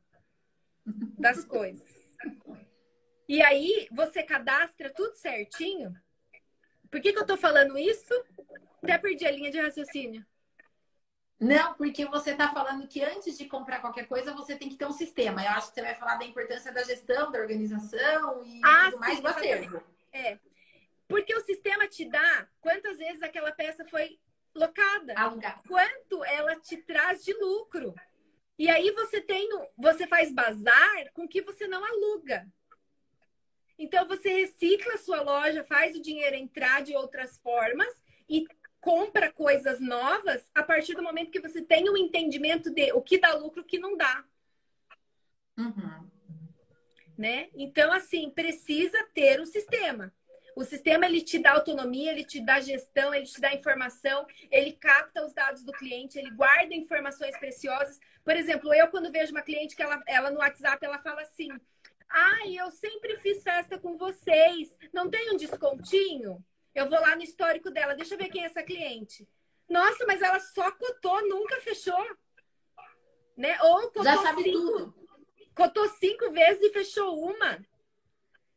das 0.86 1.43
coisas. 1.43 1.95
E 3.27 3.41
aí 3.41 3.88
você 3.91 4.21
cadastra 4.23 4.93
tudo 4.93 5.15
certinho. 5.15 5.95
Por 6.91 7.01
que, 7.01 7.11
que 7.11 7.19
eu 7.19 7.25
tô 7.25 7.36
falando 7.36 7.77
isso? 7.77 8.13
Até 8.83 8.97
perdi 8.97 9.25
a 9.25 9.31
linha 9.31 9.51
de 9.51 9.59
raciocínio. 9.59 10.25
Não, 11.39 11.73
porque 11.73 12.05
você 12.05 12.31
está 12.31 12.53
falando 12.53 12.88
que 12.88 13.03
antes 13.03 13.38
de 13.38 13.45
comprar 13.45 13.81
qualquer 13.81 14.07
coisa, 14.07 14.33
você 14.33 14.55
tem 14.55 14.69
que 14.69 14.77
ter 14.77 14.86
um 14.86 14.93
sistema. 14.93 15.43
Eu 15.43 15.51
acho 15.51 15.69
que 15.69 15.75
você 15.75 15.81
vai 15.81 15.95
falar 15.95 16.15
da 16.15 16.25
importância 16.25 16.71
da 16.71 16.83
gestão, 16.83 17.31
da 17.31 17.39
organização 17.39 18.43
e 18.45 18.61
ah, 18.63 18.86
tudo 18.86 18.99
mais 18.99 19.19
do 19.19 19.27
acervo. 19.27 19.83
É. 20.13 20.39
Porque 21.07 21.36
o 21.36 21.41
sistema 21.41 21.88
te 21.88 22.05
dá 22.05 22.47
quantas 22.61 22.97
vezes 22.97 23.21
aquela 23.21 23.51
peça 23.51 23.83
foi 23.86 24.17
locada, 24.55 25.13
Alugada. 25.17 25.61
quanto 25.67 26.23
ela 26.23 26.55
te 26.55 26.77
traz 26.77 27.23
de 27.23 27.33
lucro. 27.33 27.93
E 28.58 28.70
aí 28.70 28.91
você 28.91 29.22
tem, 29.22 29.49
você 29.78 30.08
faz 30.08 30.32
bazar 30.32 31.12
com 31.14 31.28
que 31.28 31.41
você 31.41 31.68
não 31.68 31.84
aluga. 31.84 32.47
Então 33.78 34.08
você 34.08 34.30
recicla 34.30 34.93
a 34.93 34.97
sua 34.97 35.22
loja, 35.22 35.64
faz 35.64 35.95
o 35.95 36.01
dinheiro 36.01 36.36
entrar 36.36 36.82
de 36.82 36.95
outras 36.95 37.38
formas 37.39 37.91
e 38.30 38.47
compra 38.80 39.32
coisas 39.32 39.80
novas 39.80 40.49
a 40.53 40.64
partir 40.64 40.95
do 40.95 41.03
momento 41.03 41.32
que 41.32 41.41
você 41.41 41.62
tem 41.62 41.89
um 41.89 41.97
entendimento 41.97 42.70
de 42.72 42.93
o 42.93 43.01
que 43.01 43.18
dá 43.18 43.34
lucro, 43.34 43.62
o 43.62 43.66
que 43.66 43.80
não 43.80 43.97
dá. 43.97 44.24
Uhum. 45.58 46.10
Né? 47.18 47.49
Então, 47.56 47.91
assim, 47.91 48.30
precisa 48.30 49.03
ter 49.14 49.41
um 49.41 49.45
sistema. 49.45 50.14
O 50.56 50.64
sistema 50.64 51.06
ele 51.06 51.22
te 51.22 51.38
dá 51.38 51.51
autonomia, 51.51 52.12
ele 52.12 52.24
te 52.24 52.39
dá 52.39 52.62
gestão, 52.62 53.14
ele 53.14 53.26
te 53.26 53.41
dá 53.41 53.53
informação, 53.53 54.26
ele 54.49 54.72
capta 54.72 55.26
os 55.26 55.34
dados 55.34 55.64
do 55.64 55.74
cliente, 55.74 56.18
ele 56.18 56.32
guarda 56.32 56.74
informações 56.74 57.38
preciosas. 57.38 57.99
Por 58.24 58.36
exemplo, 58.36 58.74
eu 58.74 58.88
quando 58.88 59.12
vejo 59.12 59.34
uma 59.34 59.41
cliente 59.41 59.76
que 59.76 59.84
ela, 59.84 60.01
ela 60.08 60.32
no 60.32 60.39
WhatsApp 60.39 60.84
ela 60.86 60.97
fala 60.99 61.22
assim: 61.24 61.49
"Ai, 62.08 62.56
eu 62.58 62.72
sempre 62.72 63.18
fiz 63.18 63.43
festa 63.43 63.78
com 63.78 63.97
vocês. 63.97 64.78
Não 64.93 65.10
tem 65.10 65.32
um 65.32 65.38
descontinho?" 65.38 66.41
Eu 66.74 66.89
vou 66.89 66.99
lá 66.99 67.16
no 67.16 67.24
histórico 67.24 67.70
dela, 67.70 67.95
deixa 67.95 68.16
eu 68.16 68.18
ver 68.18 68.30
quem 68.30 68.43
é 68.43 68.45
essa 68.45 68.64
cliente. 68.64 69.28
Nossa, 69.68 70.06
mas 70.06 70.22
ela 70.22 70.39
só 70.39 70.72
cotou, 70.72 71.28
nunca 71.28 71.60
fechou. 71.62 72.06
Né? 73.36 73.58
Ou 73.62 73.84
cotou 73.84 74.03
Já 74.03 74.18
sabe 74.18 74.43
cinco, 74.43 74.58
tudo. 74.58 74.95
Cotou 75.53 75.89
cinco 75.89 76.32
vezes 76.32 76.62
e 76.62 76.74
fechou 76.74 77.18
uma. 77.18 77.66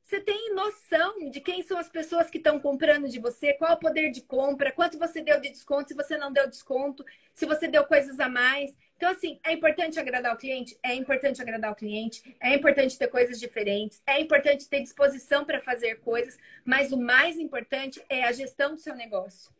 Você 0.08 0.22
tem 0.22 0.54
noção 0.54 1.28
de 1.28 1.38
quem 1.38 1.62
são 1.62 1.76
as 1.76 1.90
pessoas 1.90 2.30
que 2.30 2.38
estão 2.38 2.58
comprando 2.58 3.10
de 3.10 3.18
você? 3.18 3.52
Qual 3.52 3.74
o 3.74 3.78
poder 3.78 4.10
de 4.10 4.22
compra? 4.22 4.72
Quanto 4.72 4.98
você 4.98 5.20
deu 5.20 5.38
de 5.38 5.50
desconto? 5.50 5.88
Se 5.88 5.94
você 5.94 6.16
não 6.16 6.32
deu 6.32 6.48
desconto? 6.48 7.04
Se 7.30 7.44
você 7.44 7.68
deu 7.68 7.84
coisas 7.84 8.18
a 8.18 8.26
mais? 8.26 8.74
Então, 8.96 9.10
assim, 9.10 9.38
é 9.44 9.52
importante 9.52 10.00
agradar 10.00 10.34
o 10.34 10.38
cliente? 10.38 10.78
É 10.82 10.94
importante 10.94 11.42
agradar 11.42 11.72
o 11.72 11.74
cliente. 11.74 12.34
É 12.40 12.54
importante 12.54 12.96
ter 12.96 13.08
coisas 13.08 13.38
diferentes. 13.38 14.00
É 14.06 14.18
importante 14.18 14.66
ter 14.66 14.80
disposição 14.80 15.44
para 15.44 15.60
fazer 15.60 15.96
coisas. 15.96 16.38
Mas 16.64 16.90
o 16.90 16.96
mais 16.96 17.36
importante 17.36 18.02
é 18.08 18.24
a 18.24 18.32
gestão 18.32 18.74
do 18.74 18.80
seu 18.80 18.94
negócio. 18.94 19.52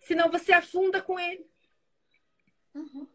Senão 0.00 0.30
você 0.30 0.50
afunda 0.50 1.02
com 1.02 1.20
ele. 1.20 1.46
Uhum. 2.74 3.06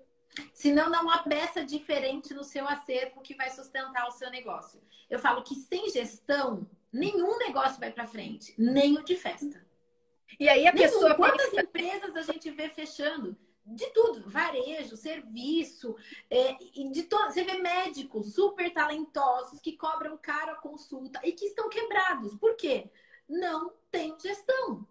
Senão, 0.52 0.90
dá 0.90 1.02
uma 1.02 1.24
peça 1.24 1.64
diferente 1.64 2.34
no 2.34 2.44
seu 2.44 2.68
acervo 2.68 3.22
que 3.22 3.36
vai 3.36 3.50
sustentar 3.50 4.08
o 4.08 4.12
seu 4.12 4.30
negócio. 4.30 4.82
Eu 5.10 5.20
falo 5.20 5.44
que 5.44 5.56
sem 5.56 5.90
gestão 5.90 6.68
nenhum 6.92 7.38
negócio 7.38 7.80
vai 7.80 7.92
para 7.92 8.08
frente, 8.08 8.54
nem 8.58 8.98
o 8.98 9.04
de 9.04 9.16
festa. 9.16 9.66
E 10.40 10.48
aí 10.48 10.68
a 10.68 10.74
Nenhum. 10.74 10.86
pessoa 10.86 11.16
Quantas 11.16 11.54
empresas 11.54 12.16
a 12.16 12.22
gente 12.22 12.50
vê 12.52 12.70
fechando? 12.70 13.38
De 13.66 13.86
tudo, 13.92 14.28
varejo, 14.28 14.98
serviço, 14.98 15.96
é, 16.30 16.58
e 16.60 16.90
de 16.90 17.04
to... 17.04 17.18
você 17.26 17.44
vê 17.44 17.60
médicos 17.60 18.34
super 18.34 18.74
talentosos 18.74 19.60
que 19.60 19.78
cobram 19.78 20.18
caro 20.18 20.52
a 20.52 20.56
consulta 20.56 21.20
e 21.24 21.34
que 21.34 21.46
estão 21.46 21.70
quebrados. 21.70 22.34
Por 22.36 22.56
quê? 22.56 22.90
Não 23.28 23.72
tem 23.92 24.18
gestão. 24.20 24.88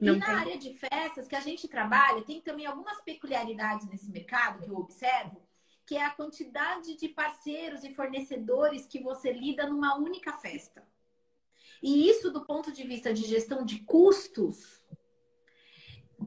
Não 0.00 0.14
e 0.14 0.18
na 0.18 0.26
tem. 0.26 0.34
área 0.34 0.58
de 0.58 0.74
festas 0.74 1.26
que 1.26 1.36
a 1.36 1.40
gente 1.40 1.68
trabalha, 1.68 2.22
tem 2.22 2.40
também 2.40 2.66
algumas 2.66 3.00
peculiaridades 3.02 3.86
nesse 3.88 4.10
mercado 4.10 4.62
que 4.62 4.70
eu 4.70 4.76
observo, 4.76 5.42
que 5.86 5.96
é 5.96 6.04
a 6.04 6.10
quantidade 6.10 6.96
de 6.96 7.08
parceiros 7.08 7.84
e 7.84 7.94
fornecedores 7.94 8.86
que 8.86 9.02
você 9.02 9.32
lida 9.32 9.68
numa 9.68 9.96
única 9.96 10.32
festa. 10.32 10.86
E 11.82 12.08
isso, 12.08 12.30
do 12.30 12.44
ponto 12.44 12.72
de 12.72 12.82
vista 12.84 13.12
de 13.12 13.22
gestão 13.22 13.64
de 13.64 13.80
custos, 13.80 14.82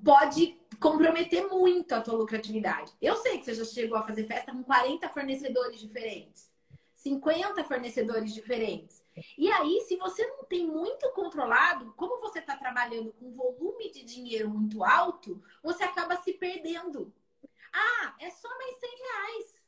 pode 0.03 0.57
comprometer 0.79 1.47
muito 1.47 1.93
a 1.93 2.01
tua 2.01 2.15
lucratividade. 2.15 2.93
Eu 3.01 3.15
sei 3.17 3.37
que 3.37 3.45
você 3.45 3.53
já 3.53 3.65
chegou 3.65 3.97
a 3.97 4.05
fazer 4.05 4.25
festa 4.25 4.51
com 4.51 4.63
40 4.63 5.09
fornecedores 5.09 5.79
diferentes, 5.79 6.49
50 6.93 7.63
fornecedores 7.63 8.33
diferentes. 8.33 9.03
E 9.37 9.51
aí, 9.51 9.81
se 9.87 9.97
você 9.97 10.25
não 10.27 10.45
tem 10.45 10.65
muito 10.65 11.09
controlado, 11.11 11.93
como 11.97 12.21
você 12.21 12.39
está 12.39 12.55
trabalhando 12.79 13.11
com 13.13 13.31
volume 13.31 13.91
de 13.91 14.03
dinheiro 14.03 14.49
muito 14.49 14.83
alto, 14.83 15.43
você 15.61 15.83
acaba 15.83 16.15
se 16.17 16.33
perdendo. 16.33 17.13
Ah, 17.73 18.15
é 18.19 18.29
só 18.29 18.47
mais 18.57 18.79
100 18.79 18.89
reais. 18.89 19.59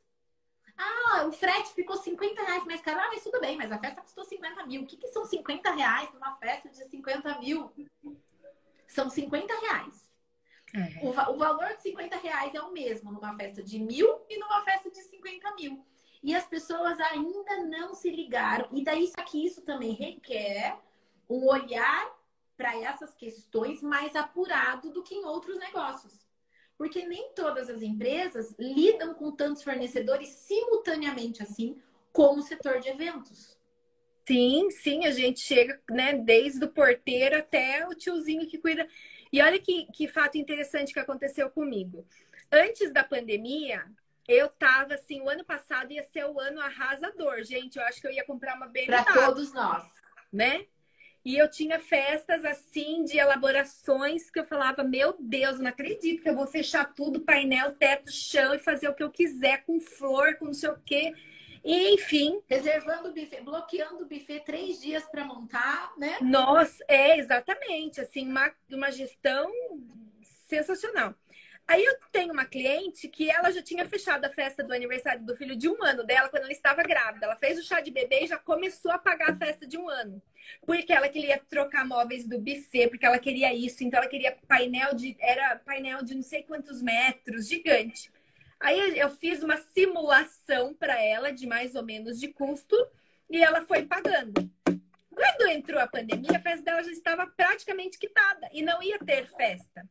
Ah, 0.76 1.26
o 1.26 1.32
frete 1.32 1.74
ficou 1.74 1.96
50 1.96 2.42
reais 2.42 2.64
mais 2.64 2.80
caro. 2.80 3.00
Ah, 3.00 3.08
mas 3.12 3.22
tudo 3.22 3.38
bem, 3.40 3.56
mas 3.56 3.70
a 3.70 3.78
festa 3.78 4.00
custou 4.00 4.24
50 4.24 4.66
mil. 4.66 4.82
O 4.82 4.86
que, 4.86 4.96
que 4.96 5.08
são 5.08 5.24
50 5.24 5.70
reais 5.72 6.12
numa 6.14 6.34
festa 6.36 6.68
de 6.70 6.84
50 6.84 7.38
mil? 7.38 7.70
São 8.88 9.10
50 9.10 9.60
reais. 9.60 10.10
É. 10.74 11.04
O, 11.04 11.10
o 11.10 11.38
valor 11.38 11.76
de 11.76 11.82
50 11.82 12.16
reais 12.16 12.54
é 12.54 12.62
o 12.62 12.72
mesmo 12.72 13.12
numa 13.12 13.36
festa 13.36 13.62
de 13.62 13.78
mil 13.78 14.22
e 14.28 14.38
numa 14.38 14.64
festa 14.64 14.90
de 14.90 15.02
50 15.02 15.54
mil. 15.54 15.84
E 16.22 16.34
as 16.34 16.46
pessoas 16.46 16.98
ainda 16.98 17.64
não 17.64 17.94
se 17.94 18.10
ligaram. 18.10 18.68
E 18.72 18.82
daí, 18.82 19.06
só 19.08 19.22
que 19.22 19.44
isso 19.44 19.60
também 19.62 19.92
requer 19.92 20.78
um 21.28 21.46
olhar 21.46 22.21
para 22.62 22.80
essas 22.80 23.12
questões 23.12 23.82
mais 23.82 24.14
apurado 24.14 24.92
do 24.92 25.02
que 25.02 25.16
em 25.16 25.24
outros 25.24 25.58
negócios. 25.58 26.24
Porque 26.78 27.04
nem 27.04 27.32
todas 27.34 27.68
as 27.68 27.82
empresas 27.82 28.54
lidam 28.56 29.14
com 29.14 29.32
tantos 29.32 29.64
fornecedores 29.64 30.28
simultaneamente 30.28 31.42
assim, 31.42 31.76
como 32.12 32.38
o 32.38 32.42
setor 32.42 32.78
de 32.78 32.88
eventos. 32.88 33.58
Sim, 34.28 34.70
sim, 34.70 35.04
a 35.06 35.10
gente 35.10 35.40
chega, 35.40 35.82
né, 35.90 36.14
desde 36.14 36.64
o 36.64 36.68
porteiro 36.68 37.36
até 37.36 37.84
o 37.88 37.96
tiozinho 37.96 38.46
que 38.46 38.58
cuida. 38.58 38.86
E 39.32 39.42
olha 39.42 39.58
que, 39.58 39.86
que 39.86 40.06
fato 40.06 40.38
interessante 40.38 40.92
que 40.92 41.00
aconteceu 41.00 41.50
comigo. 41.50 42.06
Antes 42.48 42.92
da 42.92 43.02
pandemia, 43.02 43.84
eu 44.28 44.48
tava 44.50 44.94
assim, 44.94 45.20
o 45.20 45.28
ano 45.28 45.44
passado 45.44 45.90
ia 45.92 46.04
ser 46.04 46.26
o 46.26 46.38
ano 46.38 46.60
arrasador, 46.60 47.42
gente. 47.42 47.76
Eu 47.76 47.84
acho 47.86 48.00
que 48.00 48.06
eu 48.06 48.12
ia 48.12 48.24
comprar 48.24 48.54
uma 48.54 48.68
Para 48.68 49.02
BMW, 49.02 49.14
todos 49.14 49.52
nós. 49.52 49.84
né? 50.32 50.66
E 51.24 51.36
eu 51.36 51.48
tinha 51.48 51.78
festas 51.78 52.44
assim 52.44 53.04
de 53.04 53.16
elaborações 53.16 54.28
que 54.30 54.40
eu 54.40 54.44
falava, 54.44 54.82
meu 54.82 55.14
Deus, 55.20 55.60
não 55.60 55.68
acredito 55.68 56.22
que 56.22 56.28
eu 56.28 56.34
vou 56.34 56.46
fechar 56.46 56.92
tudo, 56.94 57.20
painel, 57.20 57.72
teto, 57.72 58.10
chão 58.10 58.54
e 58.54 58.58
fazer 58.58 58.88
o 58.88 58.94
que 58.94 59.02
eu 59.02 59.10
quiser 59.10 59.64
com 59.64 59.78
flor, 59.78 60.36
com 60.36 60.46
não 60.46 60.54
sei 60.54 60.70
o 60.70 60.78
quê. 60.84 61.14
E, 61.64 61.94
enfim, 61.94 62.40
Reservando 62.48 63.10
o 63.10 63.12
buffet, 63.12 63.40
bloqueando 63.40 64.02
o 64.02 64.06
buffet 64.06 64.40
três 64.40 64.80
dias 64.80 65.04
para 65.04 65.24
montar, 65.24 65.92
né? 65.96 66.18
Nossa, 66.20 66.84
é 66.88 67.16
exatamente 67.18 68.00
assim, 68.00 68.26
uma, 68.26 68.52
uma 68.68 68.90
gestão 68.90 69.48
sensacional. 70.48 71.14
Aí 71.66 71.84
eu 71.84 71.96
tenho 72.10 72.32
uma 72.32 72.44
cliente 72.44 73.08
que 73.08 73.30
ela 73.30 73.50
já 73.50 73.62
tinha 73.62 73.86
fechado 73.86 74.24
a 74.24 74.30
festa 74.30 74.62
do 74.62 74.74
aniversário 74.74 75.24
do 75.24 75.36
filho 75.36 75.56
de 75.56 75.68
um 75.68 75.82
ano 75.82 76.04
dela 76.04 76.28
quando 76.28 76.42
ela 76.42 76.52
estava 76.52 76.82
grávida. 76.82 77.26
Ela 77.26 77.36
fez 77.36 77.58
o 77.58 77.62
chá 77.62 77.80
de 77.80 77.90
bebê 77.90 78.24
e 78.24 78.26
já 78.26 78.36
começou 78.36 78.90
a 78.90 78.98
pagar 78.98 79.30
a 79.30 79.36
festa 79.36 79.66
de 79.66 79.78
um 79.78 79.88
ano. 79.88 80.20
Porque 80.66 80.92
ela 80.92 81.08
queria 81.08 81.40
trocar 81.48 81.86
móveis 81.86 82.26
do 82.26 82.38
buffet, 82.38 82.88
porque 82.88 83.06
ela 83.06 83.18
queria 83.18 83.54
isso, 83.54 83.84
então 83.84 84.00
ela 84.00 84.08
queria 84.08 84.36
painel 84.46 84.94
de. 84.94 85.16
Era 85.20 85.56
painel 85.56 86.02
de 86.02 86.14
não 86.14 86.22
sei 86.22 86.42
quantos 86.42 86.82
metros, 86.82 87.48
gigante. 87.48 88.10
Aí 88.60 88.98
eu 88.98 89.10
fiz 89.10 89.42
uma 89.42 89.56
simulação 89.56 90.74
para 90.74 91.00
ela 91.02 91.32
de 91.32 91.46
mais 91.46 91.74
ou 91.74 91.84
menos 91.84 92.20
de 92.20 92.28
custo 92.28 92.76
e 93.30 93.42
ela 93.42 93.62
foi 93.62 93.84
pagando. 93.84 94.50
Quando 95.14 95.48
entrou 95.48 95.80
a 95.80 95.86
pandemia, 95.86 96.36
a 96.36 96.40
festa 96.40 96.62
dela 96.62 96.82
já 96.82 96.90
estava 96.90 97.26
praticamente 97.26 97.98
quitada 97.98 98.48
e 98.52 98.62
não 98.62 98.82
ia 98.82 98.98
ter 98.98 99.26
festa. 99.26 99.88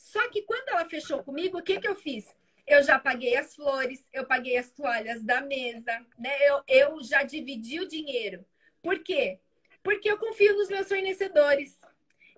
Só 0.00 0.28
que 0.30 0.42
quando 0.42 0.70
ela 0.70 0.88
fechou 0.88 1.22
comigo, 1.22 1.58
o 1.58 1.62
que, 1.62 1.78
que 1.78 1.86
eu 1.86 1.94
fiz? 1.94 2.34
Eu 2.66 2.82
já 2.82 2.98
paguei 2.98 3.36
as 3.36 3.54
flores, 3.54 4.02
eu 4.12 4.26
paguei 4.26 4.56
as 4.56 4.70
toalhas 4.70 5.22
da 5.22 5.42
mesa, 5.42 6.04
né? 6.18 6.30
Eu, 6.48 6.62
eu 6.66 7.04
já 7.04 7.22
dividi 7.22 7.78
o 7.80 7.86
dinheiro. 7.86 8.44
Por 8.82 9.00
quê? 9.00 9.38
Porque 9.82 10.10
eu 10.10 10.18
confio 10.18 10.56
nos 10.56 10.68
meus 10.68 10.88
fornecedores. 10.88 11.78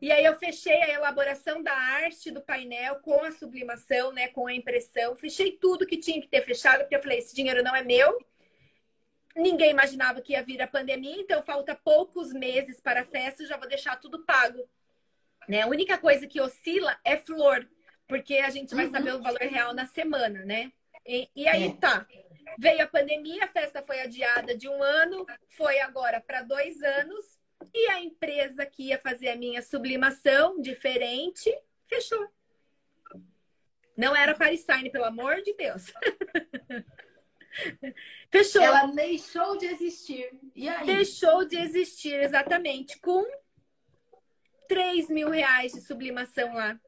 E 0.01 0.11
aí 0.11 0.25
eu 0.25 0.37
fechei 0.37 0.83
a 0.83 0.93
elaboração 0.93 1.63
da 1.63 1.73
arte 1.73 2.33
do 2.33 2.43
painel 2.43 2.97
com 2.97 3.23
a 3.23 3.31
sublimação, 3.31 4.13
né? 4.13 4.27
Com 4.29 4.49
a 4.49 4.55
impressão. 4.55 5.15
Fechei 5.15 5.53
tudo 5.53 5.87
que 5.87 5.97
tinha 5.97 6.21
que 6.21 6.29
ter 6.29 6.43
fechado, 6.43 6.81
porque 6.81 6.97
eu 6.97 7.03
falei, 7.03 7.19
esse 7.19 7.35
dinheiro 7.35 7.63
não 7.63 7.75
é 7.75 7.85
meu. 7.85 8.19
Ninguém 9.37 9.71
imaginava 9.71 10.21
que 10.21 10.33
ia 10.33 10.43
vir 10.43 10.61
a 10.61 10.67
pandemia, 10.67 11.21
então 11.21 11.43
falta 11.45 11.75
poucos 11.77 12.33
meses 12.33 12.81
para 12.81 13.03
a 13.03 13.05
festa, 13.05 13.47
já 13.47 13.57
vou 13.57 13.69
deixar 13.69 13.97
tudo 13.97 14.25
pago. 14.25 14.69
Né? 15.49 15.63
A 15.63 15.67
única 15.67 15.99
coisa 15.99 16.27
que 16.27 16.41
oscila 16.41 16.97
é 17.05 17.17
flor, 17.17 17.69
porque 18.07 18.37
a 18.37 18.51
gente 18.51 18.75
vai 18.75 18.87
Uhum. 18.87 18.93
saber 18.93 19.15
o 19.15 19.23
valor 19.23 19.41
real 19.41 19.75
na 19.75 19.87
semana, 19.87 20.45
né? 20.45 20.73
E, 21.07 21.29
e 21.35 21.49
aí 21.49 21.69
É. 21.69 21.73
tá. 21.75 22.07
Veio 22.59 22.83
a 22.83 22.87
pandemia, 22.87 23.45
a 23.45 23.49
festa 23.49 23.83
foi 23.83 24.01
adiada 24.01 24.57
de 24.57 24.69
um 24.69 24.83
ano, 24.83 25.27
foi 25.49 25.81
agora 25.81 26.21
para 26.21 26.43
dois 26.43 26.83
anos, 26.83 27.41
e 27.73 27.89
a 27.91 28.01
empresa 28.01 28.67
que 28.67 28.89
ia 28.89 28.99
fazer 28.99 29.31
a 29.31 29.37
minha 29.37 29.63
sublimação 29.63 30.61
diferente 30.61 31.51
fechou. 31.89 32.29
Não 33.97 34.15
era 34.17 34.35
Paris 34.35 34.63
Sign, 34.65 34.91
pelo 34.91 35.05
amor 35.05 35.41
de 35.43 35.55
Deus. 35.55 35.93
fechou. 38.31 38.63
Ela 38.63 38.87
deixou 38.87 39.57
de 39.57 39.67
existir. 39.67 40.31
E 40.55 40.69
aí? 40.69 40.87
Deixou 40.87 41.45
de 41.45 41.57
existir, 41.57 42.15
exatamente, 42.15 42.99
com 43.01 43.25
3 44.73 45.11
mil 45.11 45.29
reais 45.29 45.73
de 45.73 45.83
sublimação 45.83 46.55
lá. 46.55 46.81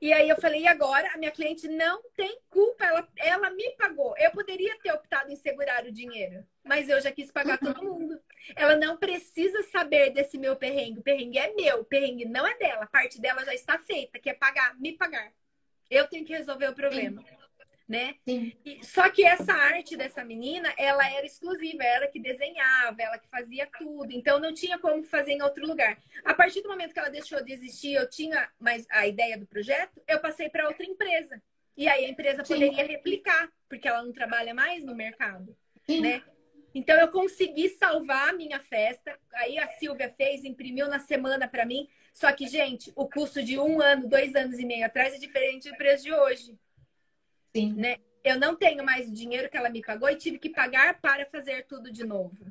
E 0.00 0.12
aí 0.12 0.28
eu 0.28 0.36
falei, 0.40 0.62
e 0.62 0.66
agora? 0.66 1.12
A 1.14 1.16
minha 1.16 1.30
cliente 1.30 1.68
não 1.68 2.02
tem 2.16 2.40
culpa, 2.50 2.84
ela, 2.84 3.08
ela 3.16 3.50
me 3.50 3.70
pagou. 3.76 4.12
Eu 4.18 4.32
poderia 4.32 4.76
ter 4.80 4.90
optado 4.90 5.30
em 5.30 5.36
segurar 5.36 5.84
o 5.84 5.92
dinheiro, 5.92 6.44
mas 6.64 6.88
eu 6.88 7.00
já 7.00 7.12
quis 7.12 7.30
pagar 7.30 7.56
todo 7.56 7.84
mundo. 7.84 8.20
Ela 8.56 8.74
não 8.74 8.96
precisa 8.96 9.62
saber 9.62 10.10
desse 10.10 10.36
meu 10.36 10.56
perrengue. 10.56 10.98
O 10.98 11.02
perrengue 11.04 11.38
é 11.38 11.54
meu, 11.54 11.82
o 11.82 11.84
perrengue 11.84 12.24
não 12.24 12.44
é 12.44 12.58
dela. 12.58 12.82
A 12.82 12.88
parte 12.88 13.20
dela 13.20 13.44
já 13.44 13.54
está 13.54 13.78
feita, 13.78 14.18
que 14.18 14.28
é 14.28 14.34
pagar, 14.34 14.76
me 14.80 14.96
pagar. 14.96 15.32
Eu 15.88 16.08
tenho 16.08 16.24
que 16.24 16.32
resolver 16.32 16.66
o 16.66 16.74
problema. 16.74 17.24
Né? 17.92 18.14
Sim. 18.26 18.54
E- 18.64 18.82
Só 18.82 19.10
que 19.10 19.22
essa 19.22 19.52
arte 19.52 19.98
dessa 19.98 20.24
menina, 20.24 20.72
ela 20.78 21.06
era 21.10 21.26
exclusiva, 21.26 21.84
ela 21.84 22.06
que 22.06 22.18
desenhava, 22.18 23.02
ela 23.02 23.18
que 23.18 23.28
fazia 23.28 23.68
tudo, 23.78 24.10
então 24.12 24.40
não 24.40 24.54
tinha 24.54 24.78
como 24.78 25.02
fazer 25.02 25.32
em 25.32 25.42
outro 25.42 25.66
lugar. 25.66 25.98
A 26.24 26.32
partir 26.32 26.62
do 26.62 26.70
momento 26.70 26.94
que 26.94 26.98
ela 26.98 27.10
deixou 27.10 27.44
de 27.44 27.52
existir, 27.52 27.92
eu 27.92 28.08
tinha 28.08 28.48
mais 28.58 28.86
a 28.88 29.06
ideia 29.06 29.36
do 29.36 29.44
projeto, 29.44 30.00
eu 30.08 30.18
passei 30.20 30.48
para 30.48 30.68
outra 30.68 30.86
empresa. 30.86 31.42
E 31.76 31.86
aí 31.86 32.06
a 32.06 32.08
empresa 32.08 32.42
Sim. 32.42 32.54
poderia 32.54 32.86
replicar, 32.86 33.52
porque 33.68 33.86
ela 33.86 34.02
não 34.02 34.12
trabalha 34.12 34.54
mais 34.54 34.82
no 34.82 34.94
mercado, 34.94 35.54
Sim. 35.84 36.00
né? 36.00 36.22
Então 36.74 36.98
eu 36.98 37.08
consegui 37.08 37.68
salvar 37.68 38.30
a 38.30 38.32
minha 38.32 38.58
festa. 38.58 39.18
Aí 39.34 39.58
a 39.58 39.68
Silvia 39.68 40.08
fez, 40.16 40.46
imprimiu 40.46 40.88
na 40.88 40.98
semana 40.98 41.46
para 41.46 41.66
mim. 41.66 41.86
Só 42.10 42.32
que, 42.32 42.46
gente, 42.46 42.90
o 42.96 43.06
custo 43.06 43.42
de 43.42 43.58
um 43.58 43.82
ano, 43.82 44.08
dois 44.08 44.34
anos 44.34 44.58
e 44.58 44.64
meio 44.64 44.86
atrás 44.86 45.12
é 45.12 45.18
diferente 45.18 45.70
do 45.70 45.76
preço 45.76 46.04
de 46.04 46.14
hoje 46.14 46.58
Sim. 47.54 47.72
né? 47.74 47.98
Eu 48.24 48.38
não 48.38 48.54
tenho 48.54 48.84
mais 48.84 49.08
o 49.08 49.12
dinheiro 49.12 49.50
que 49.50 49.56
ela 49.56 49.68
me 49.68 49.82
pagou 49.82 50.08
e 50.08 50.16
tive 50.16 50.38
que 50.38 50.48
pagar 50.48 51.00
para 51.00 51.26
fazer 51.26 51.66
tudo 51.66 51.90
de 51.92 52.04
novo. 52.04 52.46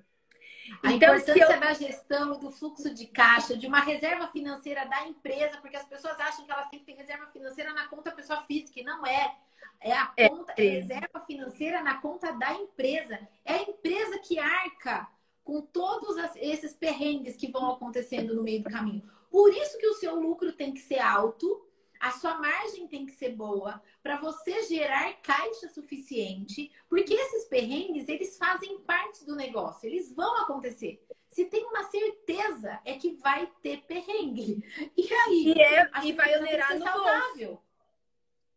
A 0.84 0.92
Então, 0.92 1.18
se 1.18 1.32
importância 1.32 1.56
eu- 1.56 1.60
da 1.60 1.74
gestão, 1.74 2.40
do 2.40 2.52
fluxo 2.52 2.94
de 2.94 3.08
caixa, 3.08 3.58
de 3.58 3.66
uma 3.68 3.80
reserva 3.80 4.28
financeira 4.28 4.86
da 4.86 5.08
empresa, 5.08 5.58
porque 5.60 5.76
as 5.78 5.86
pessoas 5.86 6.20
acham 6.20 6.46
que 6.46 6.52
elas 6.52 6.70
têm 6.70 6.80
que 6.80 6.86
ter 6.86 6.94
reserva 6.94 7.26
financeira 7.28 7.74
na 7.74 7.88
conta 7.88 8.12
pessoa 8.12 8.42
física, 8.44 8.80
e 8.80 8.84
não 8.84 9.06
é. 9.06 9.36
É 9.80 9.94
a 9.94 10.14
É 10.16 10.30
conta, 10.30 10.54
é 10.58 10.62
reserva 10.62 11.20
financeira 11.26 11.82
na 11.82 12.00
conta 12.00 12.32
da 12.34 12.54
empresa. 12.54 13.20
É 13.44 13.54
a 13.54 13.62
empresa 13.64 14.20
que 14.20 14.38
arca 14.38 15.08
com 15.44 15.62
todos 15.62 16.18
as- 16.18 16.36
esses 16.36 16.74
perrengues 16.76 17.36
que 17.36 17.52
vão 17.52 17.72
acontecendo 17.72 18.36
no 18.36 18.44
meio 18.44 18.62
do 18.62 18.70
caminho. 18.70 19.02
Por 19.32 19.52
isso 19.52 19.78
que 19.80 19.88
o 19.88 19.96
seu 19.96 20.16
lucro 20.16 20.52
tem 20.52 20.72
que 20.74 20.80
ser 20.82 21.00
alto, 21.00 21.66
a 22.02 22.12
sua 22.12 22.40
margem 22.40 22.88
tem 22.88 23.06
que 23.06 23.12
ser 23.12 23.30
boa, 23.30 23.80
para 24.02 24.18
você 24.18 24.64
gerar 24.64 25.14
caixa 25.22 25.68
suficiente, 25.68 26.72
porque 26.90 27.14
esses 27.14 27.46
perrengues, 27.46 28.10
eles 28.10 28.38
fazem 28.40 28.80
parte 28.80 29.24
do 29.24 29.36
negócio, 29.36 29.88
eles 29.88 30.12
vão 30.12 30.42
acontecer. 30.42 31.00
se 31.28 31.46
tem 31.46 31.64
uma 31.64 31.84
certeza, 31.84 32.82
é 32.84 32.96
que 32.96 33.12
vai 33.18 33.50
ter 33.62 33.84
perrengue. 33.84 34.66
E 34.98 35.14
aí? 35.14 35.54
E, 35.56 35.62
é, 35.62 35.92
e 36.04 36.12
vai 36.12 36.38
onerar 36.38 36.78
no 36.78 36.84
saudável. 36.84 37.50
bolso. 37.50 37.64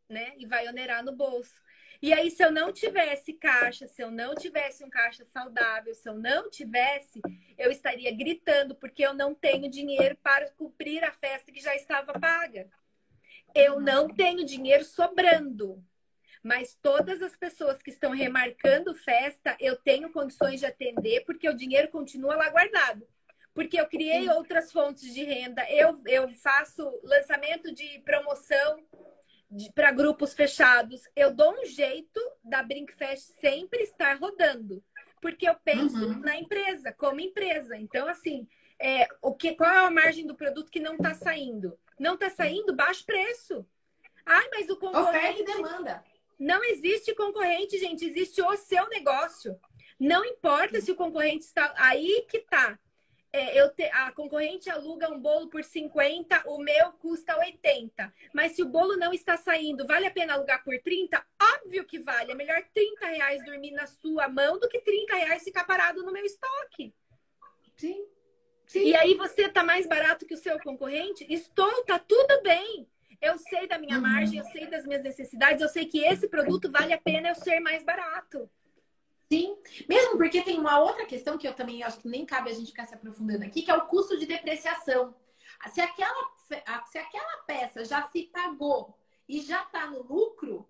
Né? 0.09 0.35
E 0.39 0.47
vai 0.47 0.67
onerar 0.67 1.05
no 1.05 1.13
bolso. 1.13 1.63
E 2.03 2.13
aí, 2.13 2.31
se 2.31 2.43
eu 2.43 2.51
não 2.51 2.73
tivesse 2.73 3.33
caixa, 3.35 3.87
se 3.87 4.03
eu 4.03 4.11
não 4.11 4.35
tivesse 4.35 4.83
um 4.85 4.91
caixa 4.91 5.25
saudável, 5.25 5.95
se 5.95 6.09
eu 6.09 6.15
não 6.15 6.51
tivesse, 6.51 7.21
eu 7.57 7.71
estaria 7.71 8.15
gritando, 8.15 8.75
porque 8.75 9.07
eu 9.07 9.15
não 9.15 9.35
tenho 9.35 9.71
dinheiro 9.71 10.17
para 10.23 10.51
cumprir 10.51 11.05
a 11.05 11.13
festa 11.13 11.53
que 11.53 11.61
já 11.61 11.75
estava 11.77 12.19
paga. 12.19 12.69
Eu 13.55 13.81
não 13.81 14.09
tenho 14.09 14.45
dinheiro 14.45 14.85
sobrando. 14.85 15.83
Mas 16.43 16.79
todas 16.83 17.23
as 17.23 17.35
pessoas 17.35 17.83
que 17.83 17.89
estão 17.89 18.11
remarcando 18.11 18.95
festa, 18.95 19.57
eu 19.59 19.77
tenho 19.77 20.13
condições 20.13 20.61
de 20.61 20.67
atender, 20.67 21.25
porque 21.25 21.49
o 21.49 21.57
dinheiro 21.57 21.89
continua 21.89 22.37
lá 22.37 22.51
guardado. 22.51 23.07
Porque 23.55 23.81
eu 23.81 23.87
criei 23.87 24.29
outras 24.29 24.71
fontes 24.71 25.15
de 25.15 25.25
renda, 25.25 25.65
eu, 25.71 26.03
eu 26.07 26.29
faço 26.29 27.01
lançamento 27.03 27.73
de 27.73 28.01
promoção 28.01 28.85
para 29.75 29.93
grupos 29.93 30.35
fechados. 30.35 31.03
Eu 31.15 31.33
dou 31.33 31.53
um 31.53 31.65
jeito 31.65 32.21
da 32.43 32.63
Brinkfest 32.63 33.23
sempre 33.41 33.83
estar 33.85 34.19
rodando, 34.19 34.83
porque 35.23 35.49
eu 35.49 35.55
penso 35.65 35.97
uhum. 35.97 36.19
na 36.19 36.37
empresa, 36.37 36.93
como 36.93 37.21
empresa. 37.21 37.77
Então, 37.77 38.09
assim, 38.09 38.47
é, 38.79 39.07
o 39.23 39.35
que, 39.35 39.55
qual 39.55 39.71
é 39.71 39.87
a 39.87 39.91
margem 39.91 40.27
do 40.27 40.35
produto 40.35 40.71
que 40.71 40.81
não 40.81 40.95
está 40.95 41.15
saindo? 41.15 41.79
Não 41.99 42.15
está 42.15 42.31
saindo, 42.31 42.75
baixo 42.75 43.05
preço. 43.05 43.67
Ai, 44.27 44.49
mas 44.51 44.69
o 44.69 44.77
concorrente... 44.77 45.09
Oferta 45.17 45.41
e 45.41 45.45
demanda. 45.45 46.05
Não 46.39 46.65
existe 46.65 47.15
concorrente, 47.15 47.79
gente. 47.79 48.05
Existe 48.05 48.43
o 48.43 48.57
seu 48.57 48.89
negócio. 48.89 49.59
Não 49.99 50.25
importa 50.25 50.81
se 50.81 50.91
o 50.91 50.97
concorrente 50.97 51.45
está... 51.45 51.73
Aí 51.77 52.27
que 52.29 52.41
tá. 52.41 52.79
É, 53.33 53.61
eu 53.61 53.69
te... 53.75 53.85
A 53.85 54.13
concorrente 54.13 54.71
aluga 54.71 55.13
um 55.13 55.21
bolo 55.21 55.49
por 55.49 55.63
50, 55.63 56.45
o 56.47 56.59
meu 56.59 56.93
custa 56.93 57.37
80. 57.37 58.13
Mas 58.33 58.53
se 58.53 58.63
o 58.63 58.69
bolo 58.69 58.97
não 58.97 59.13
está 59.13 59.37
saindo, 59.37 59.87
vale 59.87 60.07
a 60.07 60.11
pena 60.11 60.35
alugar 60.35 60.63
por 60.65 60.79
30? 60.81 61.25
Óbvio 61.57 61.85
que 61.85 61.99
vale. 61.99 62.33
É 62.33 62.35
melhor 62.35 62.63
30 62.73 63.07
reais 63.07 63.45
dormir 63.45 63.73
na 63.73 63.87
sua 63.87 64.29
mão 64.29 64.59
do 64.59 64.69
que 64.69 64.81
30 64.81 65.17
reais 65.17 65.43
ficar 65.43 65.65
parado 65.65 66.03
no 66.03 66.13
meu 66.13 66.25
estoque. 66.25 66.95
Sim. 67.77 68.07
Sim. 68.67 68.85
E 68.85 68.97
aí 68.97 69.15
você 69.15 69.49
tá 69.49 69.63
mais 69.63 69.87
barato 69.87 70.27
que 70.27 70.35
o 70.35 70.39
seu 70.39 70.59
concorrente? 70.61 71.27
Estou, 71.29 71.85
tá 71.85 71.99
tudo 71.99 72.43
bem. 72.43 72.89
Eu 73.21 73.39
sei 73.39 73.67
da 73.67 73.79
minha 73.79 73.97
uhum. 73.97 74.03
margem, 74.03 74.39
eu 74.39 74.45
sei 74.47 74.67
das 74.67 74.85
minhas 74.87 75.03
necessidades, 75.03 75.63
eu 75.63 75.69
sei 75.69 75.87
que 75.87 76.05
esse 76.05 76.29
produto 76.29 76.71
vale 76.71 76.93
a 76.93 77.01
pena 77.01 77.29
eu 77.29 77.35
ser 77.35 77.59
mais 77.61 77.83
barato. 77.83 78.51
Sim, 79.33 79.57
mesmo 79.89 80.19
porque 80.19 80.43
tem 80.43 80.59
uma 80.59 80.79
outra 80.79 81.07
questão 81.07 81.39
que 81.39 81.49
eu 81.49 81.55
também 81.55 81.83
acho 81.83 81.99
que 81.99 82.09
nem 82.09 82.27
cabe 82.27 82.51
a 82.51 82.55
gente 82.55 82.69
ficar 82.69 82.87
se 82.87 82.95
aprofundando 82.95 83.45
aqui, 83.45 83.63
que 83.63 83.71
é 83.71 83.75
o 83.75 83.87
custo 83.87 84.19
de 84.19 84.27
depreciação. 84.27 85.15
Se 85.69 85.81
aquela, 85.81 86.31
se 86.87 86.99
aquela 86.99 87.39
peça 87.47 87.85
já 87.85 88.03
se 88.03 88.25
pagou 88.25 88.97
e 89.29 89.41
já 89.41 89.63
está 89.63 89.87
no 89.87 90.03
lucro, 90.03 90.69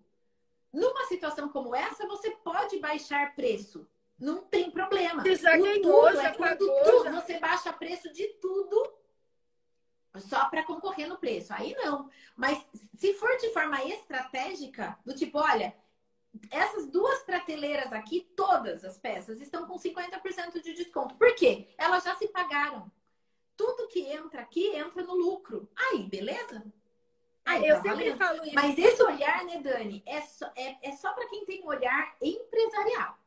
numa 0.72 1.04
situação 1.06 1.48
como 1.48 1.74
essa, 1.74 2.06
você 2.06 2.30
pode 2.30 2.78
baixar 2.78 3.34
preço. 3.34 3.86
Não 4.18 4.42
tem 4.42 4.70
problema. 4.70 5.22
Você 5.22 5.36
já 5.36 5.56
ganhou, 5.56 6.12
já 6.12 6.28
é 6.28 6.32
pagou, 6.32 7.04
você 7.12 7.38
baixa 7.38 7.72
preço 7.72 8.12
de 8.12 8.26
tudo 8.40 8.94
só 10.20 10.48
para 10.48 10.62
concorrer 10.62 11.08
no 11.08 11.18
preço. 11.18 11.52
Aí 11.52 11.74
não. 11.74 12.08
Mas 12.36 12.64
se 12.96 13.14
for 13.14 13.36
de 13.38 13.52
forma 13.52 13.82
estratégica, 13.84 14.96
do 15.04 15.14
tipo, 15.14 15.38
olha, 15.38 15.76
essas 16.50 16.86
duas 16.86 17.22
prateleiras 17.22 17.92
aqui, 17.92 18.28
todas 18.36 18.84
as 18.84 18.98
peças 18.98 19.40
estão 19.40 19.66
com 19.66 19.74
50% 19.76 20.60
de 20.62 20.74
desconto. 20.74 21.16
Por 21.16 21.34
quê? 21.34 21.68
Elas 21.76 22.04
já 22.04 22.14
se 22.14 22.28
pagaram. 22.28 22.90
Tudo 23.56 23.88
que 23.88 24.00
entra 24.00 24.42
aqui 24.42 24.68
entra 24.76 25.02
no 25.02 25.14
lucro. 25.14 25.68
Aí, 25.76 26.04
beleza? 26.04 26.64
Aí, 27.44 27.66
eu 27.66 27.76
tá 27.76 27.82
sempre 27.82 28.10
valendo. 28.10 28.18
falo 28.18 28.44
isso. 28.44 28.54
Mas 28.54 28.78
esse 28.78 29.02
olhar, 29.02 29.44
né, 29.44 29.60
Dani, 29.60 30.02
é 30.06 30.22
só, 30.22 30.50
é, 30.56 30.88
é 30.88 30.92
só 30.92 31.12
para 31.12 31.28
quem 31.28 31.44
tem 31.44 31.62
um 31.62 31.66
olhar 31.66 32.16
empresarial 32.22 33.18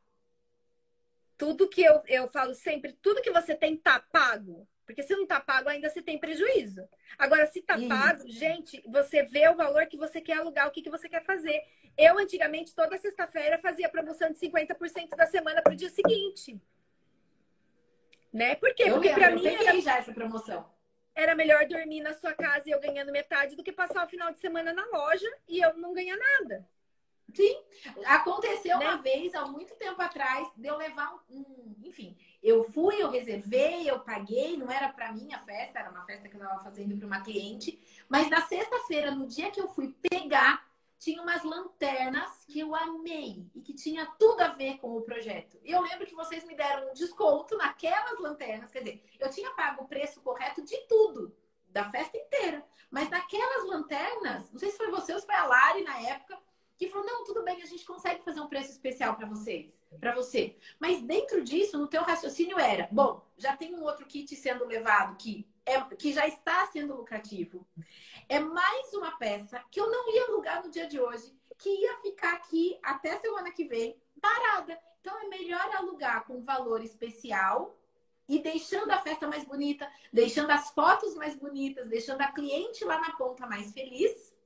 tudo 1.38 1.68
que 1.68 1.82
eu, 1.82 2.02
eu 2.06 2.28
falo 2.28 2.52
sempre, 2.52 2.92
tudo 3.00 3.22
que 3.22 3.30
você 3.30 3.54
tem 3.54 3.76
tá 3.76 4.00
pago. 4.12 4.68
Porque 4.84 5.02
se 5.02 5.14
não 5.14 5.26
tá 5.26 5.38
pago, 5.38 5.68
ainda 5.68 5.88
você 5.88 6.02
tem 6.02 6.18
prejuízo. 6.18 6.82
Agora, 7.18 7.46
se 7.46 7.60
tá 7.62 7.78
Isso. 7.78 7.88
pago, 7.88 8.26
gente, 8.26 8.82
você 8.86 9.22
vê 9.22 9.46
o 9.48 9.54
valor 9.54 9.86
que 9.86 9.98
você 9.98 10.18
quer 10.20 10.38
alugar, 10.38 10.66
o 10.66 10.70
que, 10.70 10.82
que 10.82 10.90
você 10.90 11.08
quer 11.08 11.22
fazer. 11.24 11.62
Eu, 11.96 12.18
antigamente, 12.18 12.74
toda 12.74 12.96
sexta-feira, 12.98 13.58
fazia 13.58 13.88
promoção 13.88 14.32
de 14.32 14.38
50% 14.38 15.10
da 15.10 15.26
semana 15.26 15.62
pro 15.62 15.76
dia 15.76 15.90
seguinte. 15.90 16.58
Né? 18.32 18.54
Por 18.56 18.74
quê? 18.74 18.84
Eu 18.84 18.94
Porque 18.94 19.10
para 19.10 19.30
mim 19.30 19.46
era... 19.46 19.80
já 19.80 19.98
essa 19.98 20.12
promoção. 20.12 20.68
Era 21.14 21.34
melhor 21.34 21.66
dormir 21.66 22.00
na 22.00 22.14
sua 22.14 22.32
casa 22.32 22.68
e 22.68 22.72
eu 22.72 22.80
ganhando 22.80 23.12
metade 23.12 23.56
do 23.56 23.62
que 23.62 23.72
passar 23.72 24.06
o 24.06 24.08
final 24.08 24.32
de 24.32 24.38
semana 24.38 24.72
na 24.72 24.86
loja 24.86 25.28
e 25.46 25.60
eu 25.60 25.76
não 25.76 25.92
ganhar 25.92 26.16
nada. 26.16 26.66
Sim, 27.34 27.62
aconteceu 28.06 28.78
né? 28.78 28.86
uma 28.86 28.96
vez, 28.96 29.34
há 29.34 29.46
muito 29.46 29.74
tempo 29.76 30.00
atrás, 30.00 30.48
de 30.56 30.66
eu 30.66 30.76
levar 30.76 31.14
um, 31.30 31.40
um, 31.40 31.76
Enfim, 31.84 32.16
eu 32.42 32.64
fui, 32.64 33.02
eu 33.02 33.10
reservei, 33.10 33.88
eu 33.88 34.00
paguei, 34.00 34.56
não 34.56 34.70
era 34.70 34.88
para 34.88 35.12
mim 35.12 35.32
a 35.32 35.38
festa, 35.40 35.78
era 35.78 35.90
uma 35.90 36.04
festa 36.04 36.28
que 36.28 36.36
eu 36.36 36.42
estava 36.42 36.62
fazendo 36.62 36.96
para 36.96 37.06
uma 37.06 37.20
cliente. 37.20 37.78
Mas 38.08 38.30
na 38.30 38.40
sexta-feira, 38.42 39.10
no 39.10 39.26
dia 39.26 39.50
que 39.50 39.60
eu 39.60 39.68
fui 39.68 39.94
pegar, 40.10 40.66
tinha 40.98 41.22
umas 41.22 41.44
lanternas 41.44 42.44
que 42.46 42.58
eu 42.58 42.74
amei 42.74 43.46
e 43.54 43.60
que 43.60 43.72
tinha 43.72 44.06
tudo 44.18 44.40
a 44.40 44.48
ver 44.48 44.78
com 44.78 44.96
o 44.96 45.02
projeto. 45.02 45.58
E 45.62 45.70
eu 45.70 45.80
lembro 45.80 46.06
que 46.06 46.14
vocês 46.14 46.44
me 46.44 46.56
deram 46.56 46.90
um 46.90 46.94
desconto 46.94 47.56
naquelas 47.56 48.18
lanternas, 48.18 48.72
quer 48.72 48.80
dizer, 48.80 49.04
eu 49.20 49.30
tinha 49.30 49.50
pago 49.52 49.84
o 49.84 49.88
preço 49.88 50.20
correto 50.22 50.62
de 50.62 50.76
tudo, 50.88 51.36
da 51.68 51.88
festa 51.88 52.16
inteira. 52.16 52.66
Mas 52.90 53.08
naquelas 53.10 53.64
lanternas, 53.66 54.50
não 54.50 54.58
sei 54.58 54.70
se 54.70 54.76
foi 54.76 54.90
você 54.90 55.12
ou 55.12 55.20
se 55.20 55.26
foi 55.26 55.36
a 55.36 55.46
Lari 55.46 55.84
na 55.84 56.00
época, 56.00 56.38
que 56.78 56.88
falou: 56.88 57.04
não, 57.04 57.24
tudo 57.24 57.42
bem, 57.42 57.60
a 57.60 57.66
gente 57.66 57.84
consegue 57.84 58.22
fazer 58.22 58.40
um 58.40 58.46
preço 58.46 58.70
especial 58.70 59.16
para 59.16 59.26
vocês, 59.26 59.82
para 59.98 60.14
você. 60.14 60.56
Mas 60.78 61.02
dentro 61.02 61.42
disso, 61.42 61.76
no 61.76 61.88
teu 61.88 62.02
raciocínio 62.02 62.58
era: 62.58 62.88
bom, 62.92 63.20
já 63.36 63.56
tem 63.56 63.74
um 63.74 63.82
outro 63.82 64.06
kit 64.06 64.34
sendo 64.36 64.64
levado 64.64 65.16
que, 65.16 65.46
é, 65.66 65.80
que 65.96 66.12
já 66.12 66.26
está 66.26 66.66
sendo 66.68 66.96
lucrativo. 66.96 67.66
É 68.28 68.38
mais 68.38 68.94
uma 68.94 69.18
peça 69.18 69.60
que 69.70 69.80
eu 69.80 69.90
não 69.90 70.14
ia 70.14 70.26
alugar 70.26 70.64
no 70.64 70.70
dia 70.70 70.86
de 70.86 71.00
hoje, 71.00 71.36
que 71.58 71.68
ia 71.68 71.98
ficar 71.98 72.34
aqui 72.34 72.78
até 72.82 73.18
semana 73.18 73.50
que 73.50 73.64
vem 73.64 74.00
parada. 74.20 74.78
Então 75.00 75.18
é 75.20 75.28
melhor 75.28 75.74
alugar 75.74 76.24
com 76.26 76.44
valor 76.44 76.82
especial 76.82 77.76
e 78.28 78.38
deixando 78.38 78.90
a 78.92 78.98
festa 78.98 79.26
mais 79.26 79.42
bonita, 79.42 79.90
deixando 80.12 80.50
as 80.50 80.70
fotos 80.70 81.14
mais 81.16 81.34
bonitas, 81.34 81.88
deixando 81.88 82.20
a 82.20 82.30
cliente 82.30 82.84
lá 82.84 83.00
na 83.00 83.12
ponta 83.16 83.46
mais 83.46 83.72
feliz 83.72 84.37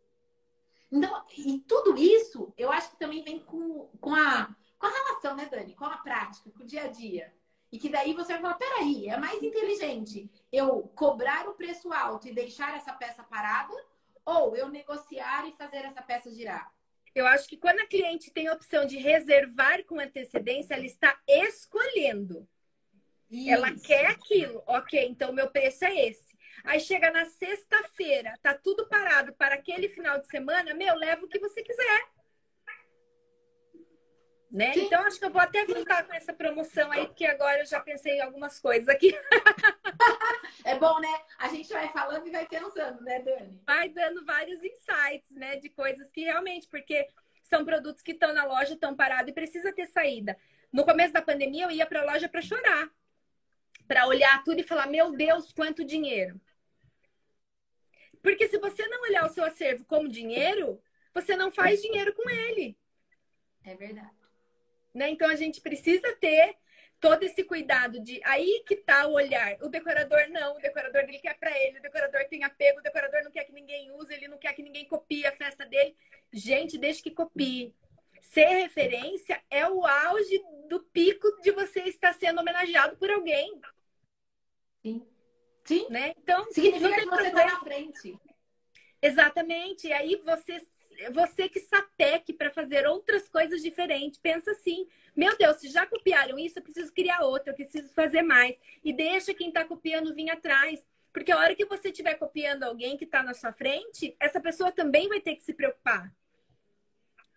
então, 0.93 1.24
e 1.38 1.59
tudo 1.61 1.97
isso, 1.97 2.53
eu 2.59 2.70
acho 2.70 2.90
que 2.90 2.99
também 2.99 3.24
vem 3.24 3.40
com, 3.40 3.88
com, 3.99 4.14
a, 4.14 4.55
com 4.78 4.86
a 4.86 4.90
relação, 4.90 5.34
né, 5.34 5.47
Dani? 5.47 5.74
Com 5.74 5.86
a 5.86 5.97
prática, 5.97 6.51
com 6.51 6.62
o 6.62 6.66
dia 6.66 6.84
a 6.84 6.88
dia. 6.88 7.32
E 7.72 7.78
que 7.78 7.88
daí 7.88 8.12
você 8.12 8.34
vai 8.34 8.43
falar, 8.43 8.55
peraí, 8.57 9.09
é 9.09 9.16
mais 9.16 9.43
inteligente 9.43 10.30
eu 10.53 10.82
cobrar 10.95 11.49
o 11.49 11.55
preço 11.55 11.90
alto 11.90 12.28
e 12.28 12.34
deixar 12.34 12.76
essa 12.76 12.93
peça 12.93 13.22
parada 13.22 13.74
ou 14.26 14.55
eu 14.55 14.68
negociar 14.68 15.49
e 15.49 15.57
fazer 15.57 15.78
essa 15.78 16.03
peça 16.03 16.30
girar? 16.30 16.70
Eu 17.14 17.26
acho 17.26 17.49
que 17.49 17.57
quando 17.57 17.80
a 17.80 17.86
cliente 17.86 18.30
tem 18.30 18.49
a 18.49 18.53
opção 18.53 18.86
de 18.86 18.99
reservar 18.99 19.84
com 19.84 19.99
antecedência, 19.99 20.74
ela 20.74 20.84
está 20.84 21.18
escolhendo. 21.26 22.47
Isso. 23.30 23.51
Ela 23.51 23.74
quer 23.74 24.07
aquilo. 24.07 24.62
Ok, 24.66 25.07
então 25.09 25.32
meu 25.32 25.51
preço 25.51 25.86
é 25.86 26.09
esse. 26.09 26.31
Aí 26.64 26.80
chega 26.80 27.10
na 27.10 27.24
sexta-feira, 27.26 28.38
tá 28.42 28.54
tudo 28.54 28.88
parado 28.88 29.32
para 29.34 29.54
aquele 29.54 29.88
final 29.88 30.18
de 30.18 30.26
semana, 30.26 30.74
meu, 30.74 30.94
leva 30.94 31.24
o 31.24 31.28
que 31.28 31.38
você 31.38 31.62
quiser. 31.62 32.08
Né? 34.52 34.70
Então, 34.76 35.02
acho 35.04 35.18
que 35.18 35.24
eu 35.24 35.30
vou 35.30 35.40
até 35.40 35.64
voltar 35.64 36.06
com 36.06 36.12
essa 36.12 36.30
promoção 36.30 36.92
aí, 36.92 37.06
porque 37.06 37.24
agora 37.24 37.60
eu 37.60 37.66
já 37.66 37.80
pensei 37.80 38.18
em 38.18 38.20
algumas 38.20 38.60
coisas 38.60 38.86
aqui. 38.86 39.10
é 40.62 40.78
bom, 40.78 41.00
né? 41.00 41.08
A 41.38 41.48
gente 41.48 41.72
vai 41.72 41.88
falando 41.88 42.26
e 42.26 42.30
vai 42.30 42.46
pensando, 42.46 43.00
né, 43.02 43.20
Dani? 43.20 43.62
Vai 43.66 43.88
dando 43.88 44.22
vários 44.26 44.62
insights, 44.62 45.30
né, 45.30 45.56
de 45.56 45.70
coisas 45.70 46.10
que 46.10 46.24
realmente, 46.24 46.68
porque 46.68 47.08
são 47.40 47.64
produtos 47.64 48.02
que 48.02 48.12
estão 48.12 48.34
na 48.34 48.44
loja, 48.44 48.74
estão 48.74 48.94
parados 48.94 49.30
e 49.30 49.34
precisa 49.34 49.72
ter 49.72 49.86
saída. 49.86 50.36
No 50.70 50.84
começo 50.84 51.14
da 51.14 51.22
pandemia, 51.22 51.64
eu 51.64 51.70
ia 51.70 51.86
para 51.86 52.02
a 52.02 52.12
loja 52.12 52.28
para 52.28 52.42
chorar, 52.42 52.90
para 53.88 54.06
olhar 54.06 54.42
tudo 54.44 54.60
e 54.60 54.64
falar: 54.64 54.86
meu 54.86 55.12
Deus, 55.12 55.50
quanto 55.52 55.82
dinheiro. 55.82 56.38
Porque 58.22 58.48
se 58.48 58.58
você 58.58 58.86
não 58.86 59.02
olhar 59.02 59.26
o 59.26 59.32
seu 59.32 59.44
acervo 59.44 59.84
como 59.84 60.08
dinheiro, 60.08 60.80
você 61.12 61.36
não 61.36 61.50
faz 61.50 61.82
dinheiro 61.82 62.14
com 62.14 62.30
ele. 62.30 62.78
É 63.64 63.74
verdade. 63.74 64.10
Né? 64.94 65.10
Então 65.10 65.28
a 65.28 65.34
gente 65.34 65.60
precisa 65.60 66.14
ter 66.16 66.56
todo 67.00 67.24
esse 67.24 67.42
cuidado 67.42 68.00
de 68.00 68.20
aí 68.24 68.62
que 68.66 68.76
tá 68.76 69.06
o 69.08 69.14
olhar. 69.14 69.56
O 69.60 69.68
decorador 69.68 70.28
não, 70.30 70.56
o 70.56 70.60
decorador 70.60 71.02
ele 71.02 71.18
quer 71.18 71.36
para 71.36 71.50
ele, 71.58 71.78
o 71.78 71.82
decorador 71.82 72.24
tem 72.28 72.44
apego, 72.44 72.78
o 72.78 72.82
decorador 72.82 73.24
não 73.24 73.32
quer 73.32 73.44
que 73.44 73.52
ninguém 73.52 73.90
use, 73.90 74.14
ele 74.14 74.28
não 74.28 74.38
quer 74.38 74.52
que 74.52 74.62
ninguém 74.62 74.86
copie 74.86 75.26
a 75.26 75.32
festa 75.32 75.66
dele. 75.66 75.96
Gente, 76.32 76.78
deixa 76.78 77.02
que 77.02 77.10
copie. 77.10 77.74
Ser 78.20 78.46
referência 78.46 79.42
é 79.50 79.68
o 79.68 79.84
auge 79.84 80.40
do 80.68 80.80
pico 80.80 81.28
de 81.42 81.50
você 81.50 81.80
estar 81.80 82.14
sendo 82.14 82.40
homenageado 82.40 82.96
por 82.96 83.10
alguém. 83.10 83.60
Sim. 84.80 85.11
Sim. 85.64 85.86
Né? 85.90 86.14
Então, 86.18 86.44
significa 86.50 87.00
que 87.00 87.06
você 87.06 87.26
está 87.28 87.44
na 87.44 87.60
frente. 87.60 88.18
Exatamente. 89.00 89.88
E 89.88 89.92
aí 89.92 90.16
você 90.24 90.60
você 91.10 91.48
que 91.48 91.60
sapeque 91.60 92.32
para 92.32 92.50
fazer 92.50 92.86
outras 92.86 93.28
coisas 93.28 93.62
diferentes. 93.62 94.18
Pensa 94.18 94.50
assim: 94.52 94.86
meu 95.16 95.36
Deus, 95.36 95.56
se 95.56 95.68
já 95.68 95.86
copiaram 95.86 96.38
isso, 96.38 96.58
eu 96.58 96.62
preciso 96.62 96.92
criar 96.92 97.20
outra, 97.20 97.52
eu 97.52 97.56
preciso 97.56 97.92
fazer 97.92 98.22
mais. 98.22 98.56
E 98.84 98.92
deixa 98.92 99.34
quem 99.34 99.48
está 99.48 99.64
copiando 99.64 100.14
vir 100.14 100.30
atrás. 100.30 100.84
Porque 101.12 101.30
a 101.30 101.38
hora 101.38 101.54
que 101.54 101.66
você 101.66 101.90
estiver 101.90 102.14
copiando 102.14 102.62
alguém 102.62 102.96
que 102.96 103.04
está 103.04 103.22
na 103.22 103.34
sua 103.34 103.52
frente, 103.52 104.16
essa 104.18 104.40
pessoa 104.40 104.72
também 104.72 105.08
vai 105.08 105.20
ter 105.20 105.34
que 105.34 105.42
se 105.42 105.52
preocupar. 105.52 106.10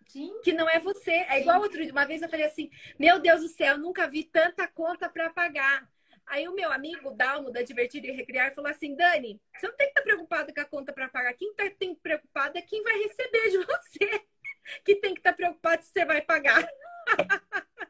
Sim. 0.08 0.40
Que 0.42 0.52
não 0.52 0.68
é 0.68 0.78
você. 0.78 1.10
É 1.10 1.40
igual 1.40 1.60
outro 1.60 1.82
Uma 1.90 2.06
vez 2.06 2.22
eu 2.22 2.28
falei 2.28 2.46
assim: 2.46 2.70
Meu 2.98 3.18
Deus 3.18 3.42
do 3.42 3.48
céu, 3.48 3.76
nunca 3.76 4.08
vi 4.08 4.24
tanta 4.24 4.66
conta 4.66 5.08
para 5.08 5.30
pagar. 5.30 5.88
Aí 6.26 6.48
o 6.48 6.54
meu 6.54 6.72
amigo 6.72 7.12
Dalmo, 7.12 7.52
da 7.52 7.62
Divertir 7.62 8.04
e 8.04 8.10
Recriar, 8.10 8.54
falou 8.54 8.70
assim: 8.70 8.94
Dani, 8.96 9.40
você 9.54 9.68
não 9.68 9.76
tem 9.76 9.86
que 9.86 9.92
estar 9.92 10.02
preocupado 10.02 10.52
com 10.52 10.60
a 10.60 10.64
conta 10.64 10.92
para 10.92 11.08
pagar. 11.08 11.32
Quem 11.34 11.54
tá, 11.54 11.70
tem 11.70 11.94
que 11.94 12.00
preocupado 12.00 12.58
é 12.58 12.62
quem 12.62 12.82
vai 12.82 12.98
receber 12.98 13.50
de 13.50 13.58
você. 13.58 14.26
Que 14.84 14.96
tem 14.96 15.14
que 15.14 15.20
estar 15.20 15.32
preocupado 15.32 15.80
se 15.80 15.92
você 15.92 16.04
vai 16.04 16.20
pagar. 16.20 16.68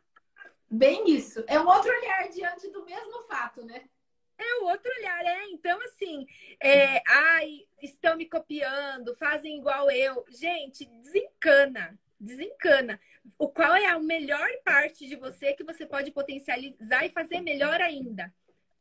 Bem 0.70 1.08
isso. 1.08 1.42
É 1.48 1.58
um 1.58 1.66
outro 1.66 1.90
olhar 1.90 2.28
diante 2.28 2.68
do 2.68 2.84
mesmo 2.84 3.22
fato, 3.22 3.64
né? 3.64 3.88
É 4.36 4.60
o 4.60 4.64
outro 4.66 4.92
olhar, 4.98 5.24
é. 5.24 5.46
Então, 5.46 5.80
assim, 5.84 6.26
é, 6.60 7.02
ai, 7.08 7.60
estão 7.80 8.14
me 8.14 8.28
copiando, 8.28 9.16
fazem 9.16 9.56
igual 9.56 9.90
eu. 9.90 10.22
Gente, 10.28 10.84
desencana, 10.84 11.98
desencana. 12.18 13.00
O 13.38 13.48
qual 13.48 13.74
é 13.74 13.86
a 13.86 13.98
melhor 13.98 14.48
parte 14.64 15.06
de 15.06 15.16
você 15.16 15.52
que 15.54 15.64
você 15.64 15.84
pode 15.84 16.10
potencializar 16.10 17.04
e 17.04 17.10
fazer 17.10 17.40
melhor 17.40 17.80
ainda? 17.80 18.32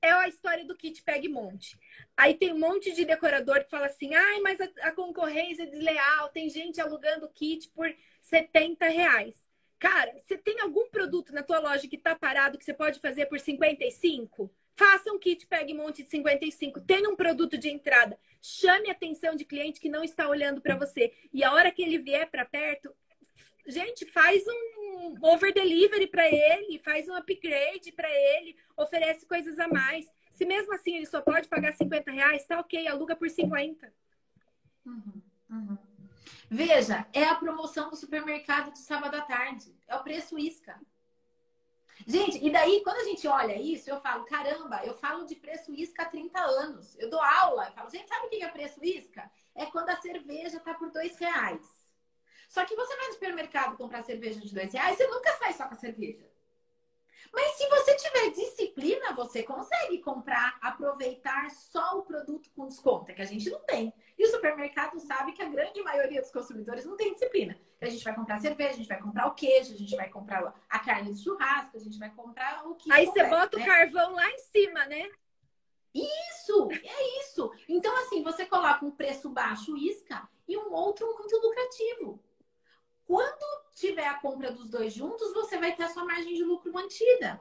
É 0.02 0.12
a 0.12 0.28
história 0.28 0.66
do 0.66 0.76
kit 0.76 1.02
Peg 1.02 1.28
Monte. 1.28 1.80
Aí 2.16 2.36
tem 2.36 2.54
um 2.54 2.60
monte 2.60 2.94
de 2.94 3.06
decorador 3.06 3.64
que 3.64 3.72
fala 3.72 3.88
assim: 3.88 4.14
ai, 4.14 4.40
mas 4.40 4.62
a, 4.62 4.70
a 4.82 4.92
concorrência 4.92 5.64
é 5.64 5.66
desleal, 5.66 6.30
tem 6.30 6.50
gente 6.50 6.80
alugando 6.80 7.30
kit 7.30 7.70
por 7.70 7.92
70 8.22 8.88
reais. 8.88 9.36
Cara, 9.80 10.14
você 10.20 10.38
tem 10.38 10.60
algum 10.62 10.90
produto 10.90 11.34
na 11.34 11.44
tua 11.44 11.60
loja 11.60 11.88
que 11.88 11.98
tá 11.98 12.16
parado 12.16 12.58
que 12.58 12.64
você 12.64 12.74
pode 12.74 13.00
fazer 13.00 13.26
por 13.26 13.40
55? 13.40 14.52
Faça 14.76 15.12
um 15.12 15.18
kit 15.18 15.48
Peg 15.48 15.74
Monte 15.74 16.04
de 16.04 16.10
55. 16.10 16.82
Tenha 16.82 17.10
um 17.10 17.16
produto 17.16 17.58
de 17.58 17.70
entrada. 17.70 18.18
Chame 18.42 18.90
a 18.90 18.92
atenção 18.92 19.36
de 19.36 19.46
cliente 19.46 19.80
que 19.80 19.90
não 19.90 20.04
está 20.04 20.28
olhando 20.28 20.62
para 20.62 20.76
você. 20.76 21.14
E 21.34 21.44
a 21.44 21.54
hora 21.54 21.72
que 21.72 21.82
ele 21.82 21.98
vier 21.98 22.30
para 22.30 22.46
perto, 22.46 22.94
gente, 23.68 24.06
faz 24.06 24.44
um 24.48 25.18
over 25.22 25.54
delivery 25.54 26.08
para 26.08 26.28
ele, 26.28 26.80
faz 26.80 27.08
um 27.08 27.16
upgrade 27.16 27.92
para 27.92 28.10
ele, 28.10 28.56
oferece 28.78 29.26
coisas 29.26 29.60
a 29.60 29.68
mais. 29.68 30.06
Se 30.32 30.46
mesmo 30.46 30.74
assim 30.74 30.98
ele 30.98 31.06
só 31.06 31.22
pode 31.22 31.48
pagar 31.48 31.74
50 31.74 32.12
reais, 32.12 32.46
tá 32.46 32.60
ok, 32.60 32.88
aluga 32.88 33.16
por 33.16 33.30
50. 33.30 33.94
Uhum, 34.86 35.22
uhum. 35.50 35.78
Veja, 36.50 37.08
é 37.14 37.24
a 37.24 37.36
promoção 37.36 37.90
do 37.90 37.96
supermercado 37.96 38.72
de 38.72 38.80
sábado 38.80 39.16
à 39.16 39.22
tarde. 39.22 39.76
É 39.88 39.96
o 39.96 40.04
preço 40.04 40.38
isca. 40.38 40.80
Gente, 42.06 42.46
e 42.46 42.52
daí, 42.52 42.82
quando 42.84 42.98
a 42.98 43.04
gente 43.06 43.28
olha 43.28 43.60
isso, 43.60 43.90
eu 43.90 44.00
falo, 44.02 44.26
caramba, 44.26 44.84
eu 44.86 44.94
falo 44.94 45.26
de 45.26 45.36
preço 45.36 45.74
isca 45.74 46.04
há 46.04 46.06
30 46.06 46.40
anos. 46.40 46.96
Eu 47.00 47.10
dou 47.10 47.22
aula, 47.22 47.68
eu 47.68 47.72
falo, 47.74 47.90
gente, 47.90 48.08
sabe 48.08 48.28
o 48.28 48.30
que 48.30 48.44
é 48.44 48.50
preço 48.50 48.84
isca? 48.84 49.32
É 49.56 49.66
quando 49.68 49.90
a 49.90 50.02
cerveja 50.02 50.60
tá 50.60 50.74
por 50.74 50.92
dois 50.92 51.18
reais. 51.18 51.85
Só 52.56 52.64
que 52.64 52.74
você 52.74 52.96
vai 52.96 53.08
no 53.08 53.14
supermercado 53.16 53.76
comprar 53.76 54.02
cerveja 54.02 54.40
de 54.40 54.56
dois 54.56 54.72
reais, 54.72 54.96
você 54.96 55.06
nunca 55.08 55.30
sai 55.34 55.52
só 55.52 55.68
com 55.68 55.74
a 55.74 55.78
cerveja. 55.78 56.26
Mas 57.34 57.52
se 57.58 57.68
você 57.68 57.96
tiver 57.98 58.30
disciplina, 58.30 59.12
você 59.12 59.44
consegue 59.44 59.98
comprar, 59.98 60.58
aproveitar 60.62 61.50
só 61.50 62.00
o 62.00 62.04
produto 62.04 62.50
com 62.56 62.66
desconto, 62.66 63.12
é 63.12 63.14
que 63.14 63.22
a 63.22 63.26
gente 63.26 63.50
não 63.50 63.60
tem. 63.60 63.94
E 64.18 64.26
o 64.26 64.32
supermercado 64.32 64.98
sabe 65.02 65.34
que 65.34 65.42
a 65.42 65.50
grande 65.50 65.84
maioria 65.84 66.22
dos 66.22 66.32
consumidores 66.32 66.86
não 66.86 66.96
tem 66.96 67.12
disciplina. 67.12 67.60
Que 67.78 67.84
a 67.84 67.90
gente 67.90 68.06
vai 68.06 68.16
comprar 68.16 68.40
cerveja, 68.40 68.70
a 68.70 68.78
gente 68.78 68.88
vai 68.88 69.02
comprar 69.02 69.28
o 69.28 69.36
queijo, 69.36 69.74
a 69.74 69.78
gente 69.78 69.96
vai 69.98 70.08
comprar 70.08 70.56
a 70.70 70.80
carne 70.80 71.14
de 71.14 71.22
churrasco, 71.22 71.76
a 71.76 71.82
gente 71.82 72.00
vai 72.00 72.10
comprar 72.12 72.66
o 72.66 72.76
que. 72.76 72.90
Aí 72.90 73.06
você 73.06 73.26
bota 73.26 73.58
né? 73.58 73.64
o 73.64 73.66
carvão 73.68 74.16
lá 74.16 74.32
em 74.32 74.40
cima, 74.40 74.86
né? 74.86 75.12
Isso, 75.94 76.70
é 76.72 77.20
isso. 77.20 77.52
Então, 77.68 77.94
assim, 77.98 78.24
você 78.24 78.46
coloca 78.46 78.86
um 78.86 78.92
preço 78.92 79.30
baixo 79.30 79.76
isca 79.76 80.26
e 80.48 80.56
um 80.56 80.72
outro 80.72 81.06
muito 81.18 81.36
lucrativo. 81.36 82.24
Quando 83.06 83.66
tiver 83.74 84.08
a 84.08 84.16
compra 84.16 84.52
dos 84.52 84.70
dois 84.70 84.94
juntos, 84.94 85.34
você 85.34 85.58
vai 85.58 85.76
ter 85.76 85.84
a 85.84 85.90
sua 85.90 86.06
margem 86.06 86.34
de 86.34 86.44
lucro 86.44 86.74
mantida. 86.74 87.40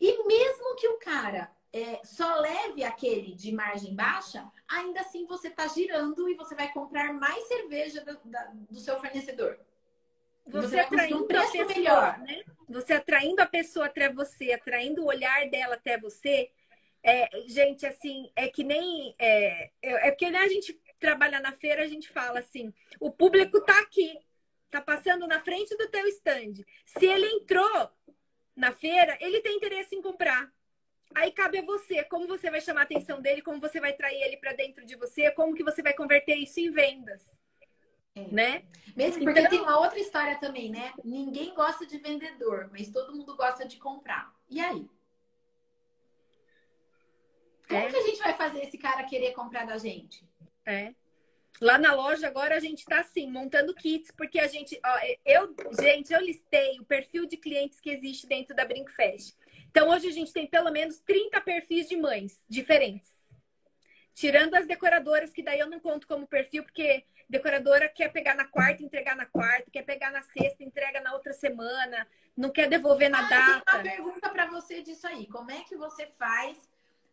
E 0.00 0.24
mesmo 0.26 0.76
que 0.76 0.88
o 0.88 0.98
cara 0.98 1.50
é, 1.72 2.00
só 2.04 2.40
leve 2.40 2.84
aquele 2.84 3.34
de 3.34 3.52
margem 3.52 3.94
baixa, 3.94 4.50
ainda 4.68 5.00
assim 5.00 5.24
você 5.26 5.48
está 5.48 5.66
girando 5.68 6.28
e 6.28 6.34
você 6.34 6.54
vai 6.54 6.72
comprar 6.72 7.12
mais 7.12 7.44
cerveja 7.44 8.04
do, 8.04 8.18
da, 8.24 8.52
do 8.68 8.78
seu 8.78 8.98
fornecedor. 8.98 9.58
Você, 10.46 10.68
você 10.68 10.80
atraindo 10.80 11.24
um 11.24 11.26
preço 11.26 11.52
pessoa, 11.52 11.66
melhor. 11.68 12.18
Né? 12.18 12.42
Você 12.68 12.92
atraindo 12.94 13.40
a 13.40 13.46
pessoa 13.46 13.86
até 13.86 14.12
você, 14.12 14.52
atraindo 14.52 15.02
o 15.02 15.06
olhar 15.06 15.48
dela 15.48 15.74
até 15.74 15.98
você. 15.98 16.50
É, 17.02 17.28
gente, 17.46 17.86
assim, 17.86 18.30
é 18.34 18.48
que 18.48 18.64
nem. 18.64 19.14
É, 19.18 19.70
é, 19.80 20.08
é 20.08 20.10
porque 20.10 20.30
né, 20.30 20.40
a 20.40 20.48
gente 20.48 20.78
trabalha 20.98 21.40
na 21.40 21.52
feira, 21.52 21.82
a 21.82 21.86
gente 21.86 22.08
fala 22.08 22.40
assim: 22.40 22.74
o 22.98 23.10
público 23.10 23.58
está 23.58 23.78
aqui 23.78 24.18
tá 24.70 24.80
passando 24.80 25.26
na 25.26 25.40
frente 25.40 25.76
do 25.76 25.88
teu 25.88 26.06
stand. 26.08 26.64
Se 26.84 27.06
ele 27.06 27.26
entrou 27.26 27.90
na 28.56 28.72
feira, 28.72 29.16
ele 29.20 29.40
tem 29.40 29.56
interesse 29.56 29.94
em 29.94 30.02
comprar. 30.02 30.50
Aí 31.14 31.32
cabe 31.32 31.58
a 31.58 31.62
você, 31.62 32.04
como 32.04 32.28
você 32.28 32.50
vai 32.50 32.60
chamar 32.60 32.82
a 32.82 32.84
atenção 32.84 33.20
dele, 33.20 33.42
como 33.42 33.60
você 33.60 33.80
vai 33.80 33.92
trair 33.92 34.22
ele 34.22 34.36
para 34.36 34.52
dentro 34.52 34.86
de 34.86 34.94
você, 34.94 35.30
como 35.32 35.54
que 35.54 35.64
você 35.64 35.82
vai 35.82 35.92
converter 35.92 36.36
isso 36.36 36.60
em 36.60 36.70
vendas. 36.70 37.38
É. 38.14 38.22
Né? 38.28 38.64
Mesmo 38.96 39.24
porque 39.24 39.40
então... 39.40 39.50
tem 39.50 39.60
uma 39.60 39.78
outra 39.80 39.98
história 39.98 40.38
também, 40.38 40.70
né? 40.70 40.92
Ninguém 41.04 41.54
gosta 41.54 41.86
de 41.86 41.98
vendedor, 41.98 42.68
mas 42.72 42.90
todo 42.90 43.14
mundo 43.14 43.36
gosta 43.36 43.66
de 43.66 43.76
comprar. 43.76 44.32
E 44.48 44.60
aí? 44.60 44.88
Como 47.68 47.80
é. 47.80 47.88
que 47.88 47.96
a 47.96 48.02
gente 48.02 48.18
vai 48.18 48.36
fazer 48.36 48.62
esse 48.62 48.76
cara 48.76 49.04
querer 49.04 49.32
comprar 49.32 49.64
da 49.64 49.78
gente? 49.78 50.28
É. 50.66 50.92
Lá 51.60 51.78
na 51.78 51.94
loja 51.94 52.26
agora 52.26 52.56
a 52.56 52.60
gente 52.60 52.78
está 52.78 53.00
assim, 53.00 53.30
montando 53.30 53.74
kits, 53.74 54.10
porque 54.10 54.38
a 54.38 54.46
gente, 54.46 54.80
ó, 54.84 54.98
eu, 55.24 55.54
gente, 55.80 56.12
eu 56.12 56.20
listei 56.20 56.78
o 56.80 56.84
perfil 56.84 57.26
de 57.26 57.36
clientes 57.36 57.80
que 57.80 57.90
existe 57.90 58.26
dentro 58.26 58.54
da 58.54 58.64
Brinkfest. 58.64 59.34
Então 59.70 59.90
hoje 59.90 60.08
a 60.08 60.12
gente 60.12 60.32
tem 60.32 60.46
pelo 60.46 60.70
menos 60.70 61.00
30 61.00 61.40
perfis 61.42 61.88
de 61.88 61.96
mães 61.96 62.44
diferentes. 62.48 63.10
Tirando 64.14 64.54
as 64.54 64.66
decoradoras, 64.66 65.32
que 65.32 65.42
daí 65.42 65.58
eu 65.58 65.68
não 65.68 65.80
conto 65.80 66.06
como 66.06 66.26
perfil, 66.26 66.64
porque 66.64 67.04
decoradora 67.28 67.88
quer 67.88 68.10
pegar 68.10 68.34
na 68.34 68.44
quarta, 68.44 68.82
entregar 68.82 69.14
na 69.14 69.26
quarta, 69.26 69.70
quer 69.70 69.82
pegar 69.82 70.10
na 70.10 70.22
sexta, 70.22 70.64
entrega 70.64 71.00
na 71.00 71.14
outra 71.14 71.32
semana, 71.32 72.06
não 72.36 72.50
quer 72.50 72.68
devolver 72.68 73.08
na 73.08 73.24
ah, 73.26 73.28
data. 73.28 73.82
Tem 73.82 73.90
uma 73.92 73.96
pergunta 73.96 74.28
para 74.28 74.46
você 74.46 74.82
disso 74.82 75.06
aí. 75.06 75.26
Como 75.28 75.50
é 75.50 75.62
que 75.62 75.76
você 75.76 76.06
faz 76.18 76.68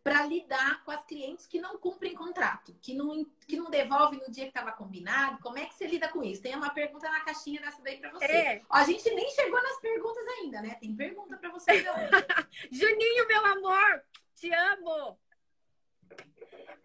para 0.08 0.26
lidar 0.26 0.86
com 0.86 0.92
as 0.92 1.04
clientes 1.04 1.46
que 1.46 1.60
não 1.60 1.78
cumprem 1.78 2.14
contrato, 2.14 2.74
que 2.82 2.94
não, 2.94 3.26
que 3.46 3.58
não 3.58 3.70
devolvem 3.70 4.18
no 4.26 4.32
dia 4.32 4.46
que 4.46 4.52
estava 4.52 4.72
combinado. 4.72 5.38
Como 5.42 5.58
é 5.58 5.66
que 5.66 5.74
você 5.74 5.86
lida 5.86 6.08
com 6.08 6.24
isso? 6.24 6.42
Tem 6.42 6.56
uma 6.56 6.70
pergunta 6.70 7.10
na 7.10 7.20
caixinha 7.26 7.60
dessa 7.60 7.82
daí 7.82 7.98
para 7.98 8.12
você. 8.12 8.24
É. 8.24 8.62
Ó, 8.70 8.78
a 8.78 8.86
gente 8.86 9.14
nem 9.14 9.30
chegou 9.32 9.62
nas 9.62 9.82
perguntas 9.82 10.26
ainda, 10.26 10.62
né? 10.62 10.78
Tem 10.80 10.96
pergunta 10.96 11.36
para 11.36 11.50
você. 11.50 11.84
Juninho, 12.72 13.28
meu 13.28 13.46
amor, 13.48 14.02
te 14.34 14.50
amo. 14.54 15.20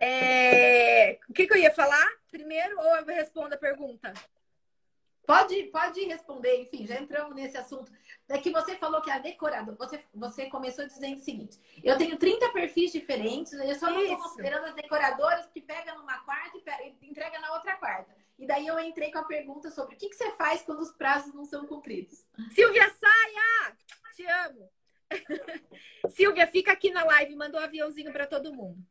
É... 0.00 1.20
O 1.28 1.32
que, 1.32 1.46
que 1.46 1.52
eu 1.52 1.58
ia 1.58 1.72
falar 1.72 2.10
primeiro 2.28 2.76
ou 2.76 2.96
eu 2.96 3.04
respondo 3.04 3.54
a 3.54 3.58
pergunta? 3.58 4.12
Pode, 5.26 5.62
pode 5.64 6.04
responder, 6.04 6.62
enfim, 6.62 6.86
já 6.86 7.00
entramos 7.00 7.34
nesse 7.34 7.56
assunto. 7.56 7.92
É 8.28 8.38
que 8.38 8.50
você 8.50 8.76
falou 8.76 9.00
que 9.00 9.10
a 9.10 9.18
decoradora, 9.18 9.76
você, 9.76 10.00
você 10.12 10.46
começou 10.46 10.86
dizendo 10.86 11.16
o 11.16 11.20
seguinte: 11.20 11.60
eu 11.82 11.96
tenho 11.96 12.16
30 12.16 12.50
perfis 12.50 12.90
diferentes, 12.92 13.52
eu 13.52 13.74
só 13.76 13.90
não 13.90 14.02
estou 14.02 14.18
considerando 14.18 14.64
as 14.64 14.74
decoradoras 14.74 15.46
que 15.46 15.60
pegam 15.60 15.98
numa 15.98 16.18
quarta 16.20 16.58
e 16.58 17.06
entrega 17.06 17.38
na 17.38 17.54
outra 17.54 17.76
quarta. 17.76 18.14
E 18.38 18.46
daí 18.46 18.66
eu 18.66 18.78
entrei 18.80 19.12
com 19.12 19.18
a 19.18 19.24
pergunta 19.24 19.70
sobre 19.70 19.94
o 19.94 19.98
que, 19.98 20.08
que 20.08 20.16
você 20.16 20.32
faz 20.32 20.62
quando 20.62 20.80
os 20.80 20.90
prazos 20.90 21.32
não 21.32 21.44
são 21.44 21.66
cumpridos. 21.66 22.26
Silvia 22.52 22.88
Saia! 22.90 23.76
Te 24.16 24.26
amo! 24.26 24.70
Silvia, 26.10 26.46
fica 26.46 26.72
aqui 26.72 26.90
na 26.90 27.04
live, 27.04 27.36
mandou 27.36 27.60
um 27.60 27.64
aviãozinho 27.64 28.12
para 28.12 28.26
todo 28.26 28.54
mundo. 28.54 28.84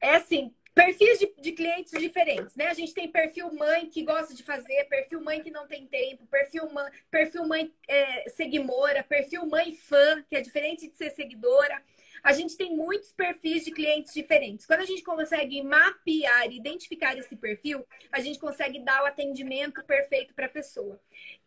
É 0.00 0.14
assim, 0.14 0.54
Perfis 0.78 1.18
de, 1.18 1.34
de, 1.40 1.50
clientes 1.50 1.90
diferentes, 1.90 2.54
né? 2.54 2.68
A 2.68 2.72
gente 2.72 2.94
tem 2.94 3.10
perfil 3.10 3.52
mãe 3.52 3.86
que 3.86 4.04
gosta 4.04 4.32
de 4.32 4.44
fazer, 4.44 4.84
perfil 4.84 5.20
mãe 5.20 5.42
que 5.42 5.50
não 5.50 5.66
tem 5.66 5.84
tempo, 5.88 6.24
perfil 6.28 6.70
mãe, 6.72 6.88
perfil 7.10 7.44
mãe 7.48 7.74
é, 7.88 8.30
seguidora, 8.30 9.02
perfil 9.02 9.44
mãe 9.44 9.74
fã, 9.74 10.22
que 10.30 10.36
é 10.36 10.40
diferente 10.40 10.86
de 10.86 10.94
ser 10.94 11.10
seguidora. 11.10 11.82
A 12.22 12.32
gente 12.32 12.56
tem 12.56 12.76
muitos 12.76 13.10
perfis 13.12 13.64
de 13.64 13.72
clientes 13.72 14.14
diferentes. 14.14 14.66
Quando 14.66 14.82
a 14.82 14.86
gente 14.86 15.02
consegue 15.02 15.60
mapear 15.64 16.46
e 16.48 16.56
identificar 16.56 17.18
esse 17.18 17.34
perfil, 17.34 17.84
a 18.12 18.20
gente 18.20 18.38
consegue 18.38 18.78
dar 18.78 19.02
o 19.02 19.06
atendimento 19.06 19.84
perfeito 19.84 20.32
para 20.32 20.46
a 20.46 20.50
pessoa. 20.50 21.00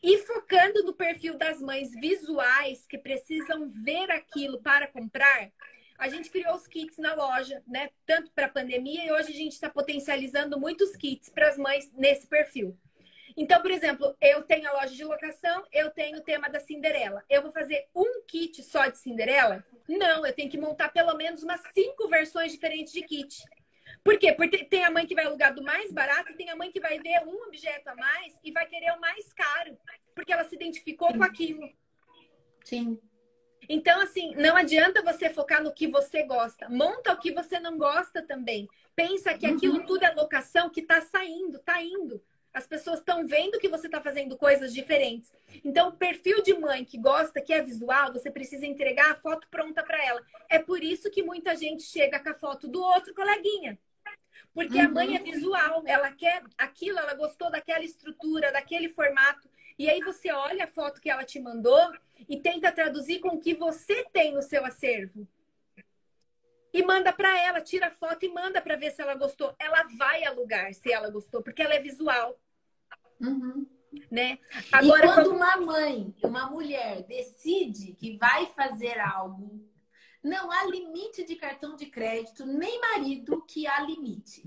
E 0.04 0.18
focando 0.18 0.84
no 0.84 0.94
perfil 0.94 1.38
das 1.38 1.62
mães 1.62 1.90
visuais 1.92 2.86
que 2.86 2.98
precisam 2.98 3.70
ver 3.70 4.12
aquilo 4.12 4.62
para 4.62 4.88
comprar, 4.88 5.50
a 6.02 6.10
gente 6.10 6.32
criou 6.32 6.56
os 6.56 6.66
kits 6.66 6.98
na 6.98 7.14
loja, 7.14 7.62
né? 7.68 7.92
Tanto 8.08 8.32
para 8.32 8.48
a 8.48 8.50
pandemia 8.50 9.06
e 9.06 9.12
hoje 9.12 9.30
a 9.30 9.36
gente 9.36 9.52
está 9.52 9.70
potencializando 9.70 10.60
muitos 10.60 10.96
kits 10.96 11.30
para 11.30 11.48
as 11.48 11.60
mães 11.60 11.94
nesse 11.94 12.26
perfil. 12.26 12.76
Então, 13.38 13.62
por 13.62 13.70
exemplo, 13.70 14.18
eu 14.20 14.42
tenho 14.42 14.68
a 14.68 14.74
loja 14.74 14.96
de 14.96 15.04
locação, 15.04 15.64
eu 15.72 15.92
tenho 15.92 16.18
o 16.18 16.24
tema 16.24 16.50
da 16.50 16.60
Cinderela. 16.60 17.24
Eu 17.30 17.44
vou 17.44 17.52
fazer 17.52 17.88
um 17.96 18.24
kit 18.28 18.64
só 18.64 18.88
de 18.88 18.98
Cinderela? 18.98 19.64
Não, 19.88 20.26
eu 20.26 20.34
tenho 20.34 20.50
que 20.50 20.58
montar 20.58 20.90
pelo 20.90 21.16
menos 21.16 21.44
umas 21.44 21.62
cinco 21.72 22.08
versões 22.10 22.52
diferentes 22.52 22.92
de 22.92 23.04
kit. 23.04 23.44
Por 24.04 24.18
quê? 24.18 24.34
Porque 24.34 24.66
tem 24.66 24.84
a 24.84 24.90
mãe 24.90 25.06
que 25.06 25.14
vai 25.14 25.26
alugar 25.26 25.54
do 25.54 25.62
mais 25.62 25.92
barato, 25.92 26.36
tem 26.36 26.50
a 26.50 26.56
mãe 26.56 26.72
que 26.72 26.80
vai 26.80 26.98
ver 26.98 27.22
um 27.28 27.44
objeto 27.44 27.88
a 27.88 27.96
mais 27.96 28.40
e 28.44 28.52
vai 28.52 28.66
querer 28.66 28.92
o 28.94 29.00
mais 29.00 29.32
caro, 29.34 29.78
porque 30.16 30.34
ela 30.34 30.46
se 30.46 30.56
identificou 30.56 31.12
Sim. 31.12 31.18
com 31.20 31.24
aquilo. 31.24 31.70
Sim. 32.64 33.00
Então, 33.70 34.02
assim, 34.02 34.34
não 34.36 34.56
adianta 34.56 35.02
você 35.02 35.30
focar 35.30 35.64
no 35.64 35.74
que 35.74 35.88
você 35.88 36.24
gosta. 36.24 36.68
Monta 36.70 37.14
o 37.14 37.20
que 37.20 37.32
você 37.32 37.60
não 37.60 37.78
gosta 37.78 38.22
também. 38.22 38.68
Pensa 38.96 39.34
que 39.34 39.46
aquilo 39.46 39.80
uhum. 39.80 39.86
tudo 39.86 40.04
é 40.04 40.12
locação 40.12 40.70
que 40.70 40.82
está 40.82 41.02
saindo, 41.02 41.58
está 41.58 41.82
indo. 41.82 42.22
As 42.54 42.68
pessoas 42.68 43.00
estão 43.00 43.26
vendo 43.26 43.60
que 43.60 43.70
você 43.70 43.88
está 43.88 44.02
fazendo 44.02 44.38
coisas 44.38 44.74
diferentes. 44.74 45.32
Então, 45.64 45.90
o 45.90 45.94
perfil 45.94 46.44
de 46.44 46.54
mãe 46.54 46.84
que 46.84 46.98
gosta, 46.98 47.42
que 47.42 47.54
é 47.54 47.62
visual, 47.62 48.12
você 48.12 48.30
precisa 48.30 48.66
entregar 48.66 49.12
a 49.12 49.16
foto 49.16 49.48
pronta 49.50 49.82
para 49.82 50.04
ela. 50.04 50.22
É 50.50 50.60
por 50.60 50.84
isso 50.84 51.10
que 51.10 51.24
muita 51.24 51.56
gente 51.56 51.84
chega 51.84 52.20
com 52.20 52.30
a 52.30 52.34
foto 52.34 52.68
do 52.68 52.82
outro 52.82 53.14
coleguinha. 53.14 53.80
Porque 54.54 54.78
uhum. 54.78 54.86
a 54.86 54.90
mãe 54.90 55.16
é 55.16 55.20
uhum. 55.20 55.32
visual, 55.32 55.84
ela 55.86 56.12
quer 56.12 56.44
aquilo, 56.58 57.00
ela 57.00 57.14
gostou 57.14 57.50
daquela 57.50 57.86
estrutura, 57.86 58.52
daquele 58.52 58.90
formato. 58.90 59.50
E 59.82 59.90
aí 59.90 60.00
você 60.00 60.32
olha 60.32 60.66
a 60.66 60.68
foto 60.68 61.02
que 61.02 61.10
ela 61.10 61.24
te 61.24 61.40
mandou 61.40 61.92
e 62.30 62.40
tenta 62.40 62.72
traduzir 62.72 63.18
com 63.20 63.30
o 63.30 63.40
que 63.40 63.56
você 63.56 64.06
tem 64.14 64.32
no 64.32 64.44
seu 64.44 64.64
acervo 64.64 65.28
e 66.72 66.84
manda 66.84 67.12
para 67.12 67.36
ela, 67.42 67.60
tira 67.62 67.88
a 67.88 67.92
foto 67.92 68.24
e 68.24 68.30
manda 68.30 68.62
para 68.62 68.76
ver 68.76 68.92
se 68.92 69.02
ela 69.02 69.16
gostou. 69.16 69.56
Ela 69.58 69.82
vai 69.98 70.24
alugar 70.24 70.72
se 70.76 70.94
ela 70.94 71.10
gostou, 71.10 71.42
porque 71.42 71.64
ela 71.64 71.74
é 71.74 71.82
visual. 71.82 72.40
Uhum. 73.20 73.66
Né? 74.12 74.38
Agora, 74.72 75.04
e 75.04 75.10
quando 75.10 75.24
como... 75.24 75.38
uma 75.38 75.58
mãe, 75.58 76.16
uma 76.22 76.48
mulher 76.48 77.02
decide 77.08 77.94
que 77.94 78.18
vai 78.18 78.46
fazer 78.56 79.00
algo, 79.00 79.68
não 80.24 80.52
há 80.52 80.64
limite 80.66 81.26
de 81.26 81.36
cartão 81.36 81.76
de 81.76 81.88
crédito, 81.88 82.46
nem 82.46 82.80
marido 82.80 83.44
que 83.48 83.66
há 83.66 83.82
limite. 83.82 84.44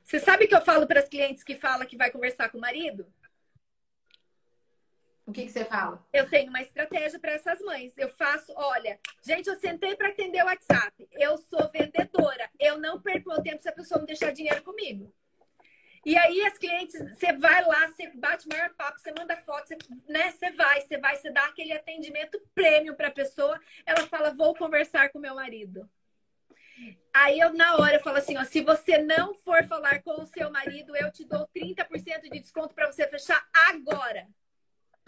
Você 0.00 0.18
sabe 0.18 0.46
que 0.46 0.54
eu 0.54 0.62
falo 0.62 0.86
para 0.86 1.00
as 1.00 1.08
clientes 1.08 1.44
que 1.44 1.54
fala 1.54 1.84
que 1.84 1.98
vai 1.98 2.10
conversar 2.10 2.48
com 2.48 2.56
o 2.56 2.62
marido? 2.62 3.06
O 5.30 5.32
que, 5.32 5.44
que 5.44 5.52
você 5.52 5.64
fala? 5.64 6.04
Eu 6.12 6.28
tenho 6.28 6.48
uma 6.48 6.60
estratégia 6.60 7.16
para 7.20 7.30
essas 7.30 7.60
mães. 7.60 7.96
Eu 7.96 8.08
faço, 8.08 8.52
olha, 8.56 8.98
gente, 9.22 9.48
eu 9.48 9.54
sentei 9.54 9.94
para 9.94 10.08
atender 10.08 10.42
o 10.42 10.46
WhatsApp. 10.46 11.08
Eu 11.12 11.38
sou 11.38 11.70
vendedora. 11.70 12.50
Eu 12.58 12.78
não 12.78 13.00
perco 13.00 13.28
meu 13.28 13.40
tempo 13.40 13.62
se 13.62 13.68
a 13.68 13.72
pessoa 13.72 14.00
não 14.00 14.06
deixar 14.06 14.32
dinheiro 14.32 14.60
comigo. 14.64 15.14
E 16.04 16.18
aí 16.18 16.42
as 16.42 16.58
clientes, 16.58 16.98
você 17.14 17.32
vai 17.34 17.64
lá, 17.64 17.86
você 17.86 18.08
bate 18.08 18.48
maior 18.48 18.70
papo, 18.70 18.98
você 18.98 19.12
manda 19.16 19.36
foto, 19.36 19.68
você, 19.68 19.78
né? 20.08 20.32
Você 20.32 20.50
vai, 20.50 20.80
você 20.80 20.98
vai, 20.98 21.14
você 21.14 21.30
dá 21.30 21.44
aquele 21.44 21.74
atendimento 21.74 22.42
prêmio 22.52 22.96
para 22.96 23.06
a 23.06 23.12
pessoa. 23.12 23.60
Ela 23.86 24.08
fala, 24.08 24.34
vou 24.34 24.52
conversar 24.56 25.10
com 25.10 25.20
meu 25.20 25.36
marido. 25.36 25.88
Aí 27.14 27.38
eu, 27.38 27.52
na 27.52 27.76
hora, 27.76 27.94
eu 27.94 28.02
falo 28.02 28.16
assim, 28.16 28.36
ó, 28.36 28.42
se 28.42 28.62
você 28.62 28.98
não 28.98 29.32
for 29.32 29.62
falar 29.68 30.02
com 30.02 30.20
o 30.20 30.26
seu 30.26 30.50
marido, 30.50 30.96
eu 30.96 31.12
te 31.12 31.24
dou 31.24 31.48
30% 31.54 32.22
de 32.22 32.30
desconto 32.30 32.74
para 32.74 32.90
você 32.90 33.06
fechar 33.06 33.46
agora. 33.68 34.26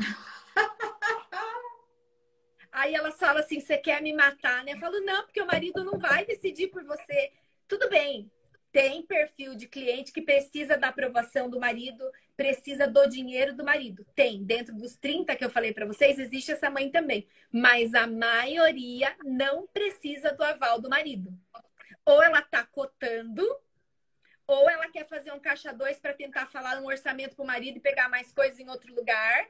Aí 2.73 2.95
ela 2.95 3.13
fala 3.13 3.41
assim: 3.41 3.61
você 3.61 3.77
quer 3.77 4.01
me 4.01 4.13
matar, 4.13 4.65
né? 4.65 4.73
Eu 4.73 4.79
falo, 4.79 5.01
não, 5.01 5.25
porque 5.25 5.41
o 5.41 5.47
marido 5.47 5.85
não 5.85 5.99
vai 5.99 6.25
decidir 6.25 6.69
por 6.69 6.83
você. 6.85 7.33
Tudo 7.69 7.89
bem, 7.89 8.31
tem 8.73 9.03
perfil 9.03 9.55
de 9.55 9.69
cliente 9.69 10.11
que 10.11 10.23
precisa 10.23 10.79
da 10.79 10.89
aprovação 10.89 11.51
do 11.51 11.61
marido, 11.61 12.11
precisa 12.35 12.89
do 12.89 13.07
dinheiro 13.07 13.55
do 13.55 13.63
marido. 13.63 14.07
Tem. 14.15 14.43
Dentro 14.43 14.75
dos 14.75 14.97
30 14.97 15.37
que 15.37 15.45
eu 15.45 15.51
falei 15.51 15.75
para 15.75 15.85
vocês, 15.85 16.19
existe 16.19 16.53
essa 16.53 16.71
mãe 16.71 16.91
também. 16.91 17.29
Mas 17.53 17.95
a 17.95 18.07
maioria 18.07 19.15
não 19.23 19.67
precisa 19.67 20.33
do 20.33 20.43
aval 20.43 20.81
do 20.81 20.89
marido. 20.89 21.31
Ou 22.07 22.23
ela 22.23 22.41
tá 22.41 22.65
cotando, 22.65 23.47
ou 24.47 24.71
ela 24.71 24.89
quer 24.89 25.07
fazer 25.07 25.33
um 25.33 25.39
caixa 25.39 25.73
dois 25.73 26.01
para 26.01 26.15
tentar 26.15 26.47
falar 26.47 26.81
um 26.81 26.87
orçamento 26.87 27.37
pro 27.37 27.45
marido 27.45 27.77
e 27.77 27.81
pegar 27.81 28.09
mais 28.09 28.33
coisas 28.33 28.59
em 28.59 28.71
outro 28.71 28.95
lugar 28.95 29.47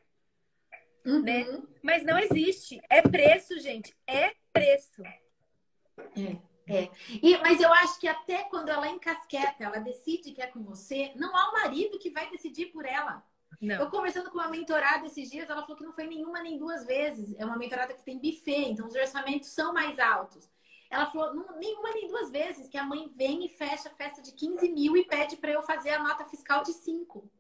uhum. 1.05 1.22
né? 1.22 1.62
Mas 1.82 2.05
não 2.05 2.18
existe. 2.18 2.80
É 2.88 3.03
preço, 3.03 3.59
gente. 3.61 3.94
É 4.07 4.34
preço. 4.53 5.03
É, 5.05 6.36
é. 6.68 6.90
E, 7.22 7.36
mas 7.38 7.61
eu 7.61 7.72
acho 7.72 7.98
que 7.98 8.09
até 8.09 8.44
quando 8.44 8.68
ela 8.68 8.88
encasqueta, 8.88 9.64
ela 9.64 9.78
decide 9.78 10.32
que 10.32 10.42
é 10.42 10.46
com 10.46 10.62
você, 10.62 11.12
não 11.16 11.36
há 11.36 11.50
o 11.50 11.53
marido 11.53 11.98
que 11.98 12.11
vai 12.11 12.30
decidir 12.30 12.66
por 12.66 12.84
ela. 12.84 13.22
Não. 13.61 13.76
Eu 13.76 13.90
conversando 13.90 14.30
com 14.30 14.38
uma 14.38 14.48
mentorada 14.48 15.07
esses 15.07 15.30
dias, 15.30 15.48
ela 15.48 15.62
falou 15.62 15.76
que 15.76 15.84
não 15.84 15.92
foi 15.92 16.07
nenhuma 16.07 16.42
nem 16.42 16.59
duas 16.59 16.84
vezes. 16.84 17.34
É 17.38 17.44
uma 17.44 17.57
mentorada 17.57 17.94
que 17.94 18.03
tem 18.03 18.18
buffet, 18.18 18.70
então 18.70 18.86
os 18.86 18.94
orçamentos 18.94 19.48
são 19.48 19.72
mais 19.72 19.98
altos. 19.98 20.48
Ela 20.90 21.07
falou, 21.07 21.34
não, 21.34 21.59
nenhuma 21.59 21.90
nem 21.92 22.07
duas 22.07 22.30
vezes, 22.30 22.68
que 22.68 22.76
a 22.76 22.84
mãe 22.84 23.09
vem 23.09 23.46
e 23.46 23.48
fecha 23.48 23.88
a 23.88 23.94
festa 23.94 24.20
de 24.20 24.32
15 24.32 24.68
mil 24.68 24.96
e 24.96 25.05
pede 25.05 25.36
para 25.36 25.50
eu 25.50 25.62
fazer 25.62 25.90
a 25.90 26.03
nota 26.03 26.24
fiscal 26.24 26.62
de 26.62 26.72
5. 26.72 27.30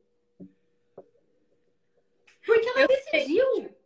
Porque 2.44 2.68
ela 2.68 2.80
eu 2.82 2.88
decidiu. 2.88 3.54
Sei. 3.54 3.82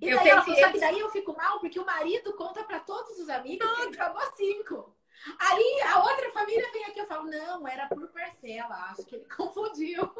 E 0.00 0.14
daí 0.14 0.28
ela 0.28 0.42
falou, 0.42 0.58
sabe, 0.58 0.80
daí 0.80 0.98
eu 0.98 1.10
fico 1.10 1.36
mal 1.36 1.60
porque 1.60 1.78
o 1.78 1.84
marido 1.84 2.34
conta 2.34 2.64
para 2.64 2.80
todos 2.80 3.18
os 3.18 3.28
amigos 3.28 3.66
Tudo. 3.66 3.76
que 3.76 3.82
ele 3.88 3.96
pagou 3.96 4.22
cinco. 4.34 4.96
Aí 5.38 5.80
a 5.82 6.02
outra 6.02 6.30
família 6.30 6.70
vem 6.72 6.84
aqui 6.84 6.98
e 6.98 7.02
eu 7.02 7.06
falo, 7.06 7.24
não, 7.24 7.68
era 7.68 7.86
por 7.88 8.08
parcela, 8.08 8.90
acho 8.90 9.04
que 9.04 9.16
ele 9.16 9.26
confundiu. 9.36 10.10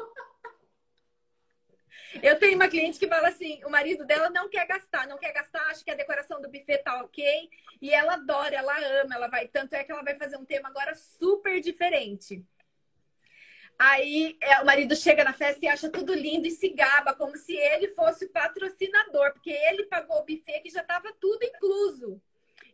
Eu 2.21 2.37
tenho 2.37 2.55
uma 2.55 2.67
cliente 2.67 2.99
que 2.99 3.07
fala 3.07 3.29
assim: 3.29 3.63
o 3.63 3.69
marido 3.69 4.05
dela 4.05 4.29
não 4.29 4.49
quer 4.49 4.65
gastar, 4.67 5.07
não 5.07 5.17
quer 5.17 5.31
gastar, 5.31 5.61
acha 5.67 5.83
que 5.83 5.91
a 5.91 5.95
decoração 5.95 6.41
do 6.41 6.49
buffet 6.49 6.79
tá 6.79 7.01
ok. 7.01 7.49
E 7.81 7.93
ela 7.93 8.13
adora, 8.13 8.55
ela 8.55 8.77
ama, 9.01 9.15
ela 9.15 9.27
vai. 9.29 9.47
Tanto 9.47 9.73
é 9.73 9.83
que 9.83 9.91
ela 9.91 10.03
vai 10.03 10.15
fazer 10.17 10.37
um 10.37 10.45
tema 10.45 10.69
agora 10.69 10.93
super 10.93 11.61
diferente. 11.61 12.45
Aí 13.83 14.37
é, 14.39 14.61
o 14.61 14.65
marido 14.65 14.95
chega 14.95 15.23
na 15.23 15.33
festa 15.33 15.65
e 15.65 15.67
acha 15.67 15.89
tudo 15.89 16.13
lindo 16.13 16.45
e 16.45 16.51
se 16.51 16.69
gaba, 16.69 17.15
como 17.15 17.35
se 17.35 17.57
ele 17.57 17.87
fosse 17.87 18.25
o 18.25 18.29
patrocinador, 18.29 19.33
porque 19.33 19.49
ele 19.49 19.85
pagou 19.85 20.19
o 20.19 20.23
buffet 20.23 20.61
que 20.61 20.69
já 20.69 20.81
estava 20.81 21.11
tudo 21.19 21.43
incluso. 21.43 22.21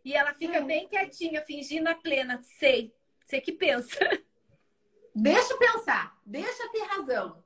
E 0.03 0.13
ela 0.13 0.33
fica 0.33 0.59
bem 0.59 0.85
quietinha, 0.85 1.41
fingindo 1.43 1.87
a 1.87 1.95
plena. 1.95 2.41
Sei, 2.41 2.93
sei 3.23 3.39
que 3.39 3.53
pensa. 3.53 3.97
Deixa 5.15 5.53
eu 5.53 5.57
pensar, 5.57 6.15
deixa 6.23 6.71
ter 6.71 6.83
razão. 6.83 7.43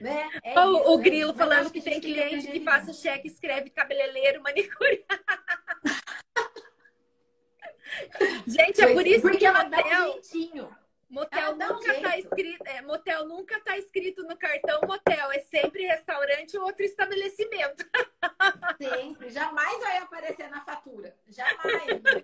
Né? 0.00 0.30
É 0.42 0.58
o, 0.58 0.78
isso, 0.78 0.92
o 0.92 0.96
né? 0.96 1.02
Grilo 1.02 1.34
falando 1.34 1.70
que, 1.70 1.80
que 1.80 1.90
tem 1.90 2.00
cliente 2.00 2.46
que 2.46 2.60
passa 2.60 2.94
cheque, 2.94 3.28
escreve 3.28 3.68
cabeleireiro, 3.68 4.40
manicure. 4.40 5.04
Gente, 8.46 8.80
é 8.80 8.94
por 8.94 9.06
isso 9.06 9.20
porque 9.20 9.38
que 9.38 9.46
ela 9.46 9.64
dá 9.64 9.78
um 9.78 10.12
jeitinho. 10.12 10.74
Motel 11.10 11.56
nunca 11.56 11.92
está 11.92 12.16
escrito, 12.16 12.64
é, 12.66 12.82
motel 12.82 13.26
nunca 13.26 13.60
tá 13.60 13.76
escrito 13.76 14.22
no 14.22 14.36
cartão 14.36 14.80
motel, 14.86 15.32
é 15.32 15.40
sempre 15.40 15.84
restaurante 15.84 16.56
ou 16.56 16.64
outro 16.64 16.84
estabelecimento. 16.84 17.84
Sempre, 18.80 19.28
jamais 19.28 19.78
vai 19.80 19.98
aparecer 19.98 20.48
na 20.48 20.64
fatura. 20.64 21.14
Jamais. 21.28 21.86
Né? 22.00 22.22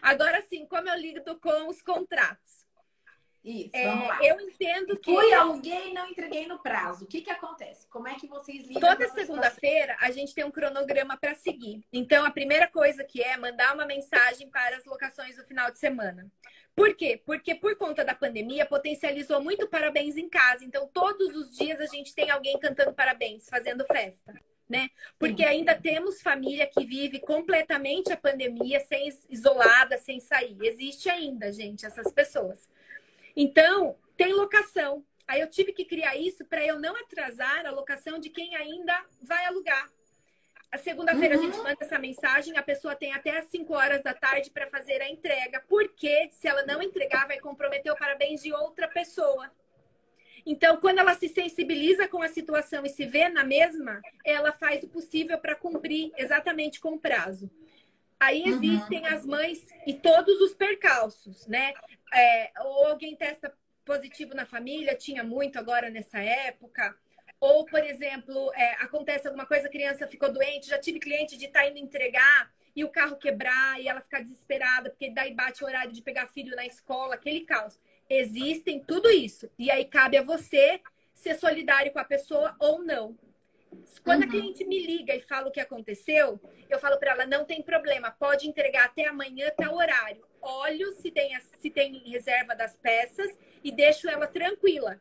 Agora 0.00 0.40
sim, 0.42 0.66
como 0.66 0.88
eu 0.88 0.96
lido 0.96 1.38
com 1.38 1.68
os 1.68 1.82
contratos? 1.82 2.66
Isso, 3.46 3.76
é. 3.76 4.30
Eu 4.30 4.40
entendo 4.40 4.98
que. 4.98 5.14
Fui 5.14 5.32
alguém 5.32 5.94
não 5.94 6.08
entreguei 6.08 6.48
no 6.48 6.58
prazo. 6.58 7.04
O 7.04 7.06
que, 7.06 7.20
que 7.20 7.30
acontece? 7.30 7.86
Como 7.88 8.08
é 8.08 8.14
que 8.14 8.26
vocês 8.26 8.66
lidam 8.66 8.80
Toda 8.80 9.08
segunda-feira 9.10 9.96
a 10.00 10.10
gente 10.10 10.34
tem 10.34 10.44
um 10.44 10.50
cronograma 10.50 11.16
para 11.16 11.34
seguir. 11.34 11.86
Então, 11.92 12.24
a 12.24 12.30
primeira 12.30 12.66
coisa 12.66 13.04
que 13.04 13.22
é 13.22 13.36
mandar 13.36 13.74
uma 13.74 13.86
mensagem 13.86 14.50
para 14.50 14.76
as 14.76 14.84
locações 14.84 15.36
do 15.36 15.44
final 15.44 15.70
de 15.70 15.78
semana. 15.78 16.28
Por 16.76 16.94
quê? 16.94 17.18
Porque 17.24 17.54
por 17.54 17.74
conta 17.76 18.04
da 18.04 18.14
pandemia 18.14 18.66
potencializou 18.66 19.40
muito 19.40 19.66
parabéns 19.66 20.18
em 20.18 20.28
casa. 20.28 20.62
Então, 20.62 20.86
todos 20.86 21.34
os 21.34 21.56
dias 21.56 21.80
a 21.80 21.86
gente 21.86 22.14
tem 22.14 22.30
alguém 22.30 22.58
cantando 22.58 22.92
parabéns, 22.92 23.48
fazendo 23.48 23.82
festa. 23.86 24.38
Né? 24.68 24.90
Porque 25.18 25.42
Sim. 25.42 25.48
ainda 25.48 25.74
temos 25.74 26.20
família 26.20 26.66
que 26.66 26.84
vive 26.84 27.20
completamente 27.20 28.12
a 28.12 28.16
pandemia, 28.16 28.80
sem 28.80 29.08
isolada, 29.30 29.96
sem 29.96 30.20
sair. 30.20 30.58
Existe 30.60 31.08
ainda, 31.08 31.50
gente, 31.50 31.86
essas 31.86 32.12
pessoas. 32.12 32.68
Então, 33.34 33.96
tem 34.16 34.34
locação. 34.34 35.02
Aí 35.26 35.40
eu 35.40 35.48
tive 35.48 35.72
que 35.72 35.84
criar 35.84 36.16
isso 36.16 36.44
para 36.44 36.64
eu 36.66 36.78
não 36.78 36.94
atrasar 36.96 37.64
a 37.64 37.70
locação 37.70 38.18
de 38.18 38.28
quem 38.28 38.54
ainda 38.54 39.02
vai 39.22 39.46
alugar. 39.46 39.90
Segunda-feira 40.78 41.36
uhum. 41.36 41.40
a 41.40 41.44
gente 41.44 41.56
uhum. 41.58 41.64
manda 41.64 41.76
essa 41.80 41.98
mensagem, 41.98 42.56
a 42.56 42.62
pessoa 42.62 42.94
tem 42.94 43.12
até 43.12 43.38
as 43.38 43.46
5 43.46 43.72
horas 43.74 44.02
da 44.02 44.14
tarde 44.14 44.50
para 44.50 44.66
fazer 44.66 45.00
a 45.02 45.08
entrega, 45.08 45.62
porque 45.68 46.28
se 46.30 46.48
ela 46.48 46.64
não 46.64 46.82
entregar, 46.82 47.26
vai 47.26 47.38
comprometer 47.38 47.92
o 47.92 47.96
parabéns 47.96 48.42
de 48.42 48.52
outra 48.52 48.88
pessoa. 48.88 49.50
Então, 50.44 50.76
quando 50.76 51.00
ela 51.00 51.14
se 51.14 51.28
sensibiliza 51.28 52.06
com 52.06 52.22
a 52.22 52.28
situação 52.28 52.86
e 52.86 52.88
se 52.88 53.04
vê 53.04 53.28
na 53.28 53.42
mesma, 53.42 54.00
ela 54.24 54.52
faz 54.52 54.84
o 54.84 54.88
possível 54.88 55.38
para 55.38 55.56
cumprir 55.56 56.12
exatamente 56.16 56.78
com 56.80 56.94
o 56.94 57.00
prazo. 57.00 57.50
Aí 58.18 58.42
uhum. 58.42 58.48
existem 58.48 59.00
uhum. 59.00 59.14
as 59.14 59.26
mães 59.26 59.66
e 59.86 59.92
todos 59.92 60.40
os 60.40 60.54
percalços, 60.54 61.46
né? 61.46 61.74
É, 62.14 62.52
ou 62.60 62.86
alguém 62.86 63.16
testa 63.16 63.52
positivo 63.84 64.34
na 64.34 64.46
família, 64.46 64.96
tinha 64.96 65.22
muito 65.22 65.58
agora 65.58 65.90
nessa 65.90 66.18
época. 66.20 66.96
Ou, 67.38 67.64
por 67.66 67.84
exemplo, 67.84 68.52
é, 68.54 68.72
acontece 68.82 69.26
alguma 69.26 69.46
coisa, 69.46 69.68
a 69.68 69.70
criança 69.70 70.06
ficou 70.06 70.32
doente, 70.32 70.68
já 70.68 70.78
tive 70.78 70.98
cliente 70.98 71.36
de 71.36 71.46
estar 71.46 71.60
tá 71.60 71.68
indo 71.68 71.78
entregar 71.78 72.50
e 72.74 72.84
o 72.84 72.88
carro 72.88 73.16
quebrar 73.16 73.80
e 73.80 73.88
ela 73.88 74.00
ficar 74.00 74.20
desesperada, 74.20 74.90
porque 74.90 75.10
daí 75.10 75.34
bate 75.34 75.62
o 75.62 75.66
horário 75.66 75.92
de 75.92 76.02
pegar 76.02 76.26
filho 76.28 76.54
na 76.54 76.66
escola, 76.66 77.14
aquele 77.14 77.40
caos. 77.40 77.80
Existem 78.08 78.80
tudo 78.80 79.10
isso. 79.10 79.50
E 79.58 79.70
aí 79.70 79.84
cabe 79.84 80.16
a 80.16 80.22
você 80.22 80.80
ser 81.12 81.38
solidário 81.38 81.92
com 81.92 81.98
a 81.98 82.04
pessoa 82.04 82.54
ou 82.58 82.82
não. 82.82 83.16
Quando 84.04 84.22
uhum. 84.22 84.28
a 84.28 84.30
cliente 84.30 84.64
me 84.64 84.86
liga 84.86 85.14
e 85.14 85.20
fala 85.20 85.48
o 85.48 85.50
que 85.50 85.60
aconteceu, 85.60 86.40
eu 86.68 86.78
falo 86.78 86.98
para 86.98 87.12
ela: 87.12 87.26
não 87.26 87.44
tem 87.44 87.62
problema, 87.62 88.10
pode 88.10 88.48
entregar 88.48 88.84
até 88.84 89.06
amanhã, 89.06 89.48
até 89.48 89.68
o 89.68 89.74
horário. 89.74 90.24
Olho 90.40 90.92
se 90.92 91.10
tem, 91.10 91.36
se 91.58 91.70
tem 91.70 91.98
reserva 92.08 92.54
das 92.54 92.76
peças 92.76 93.36
e 93.64 93.72
deixo 93.72 94.08
ela 94.08 94.26
tranquila. 94.26 95.00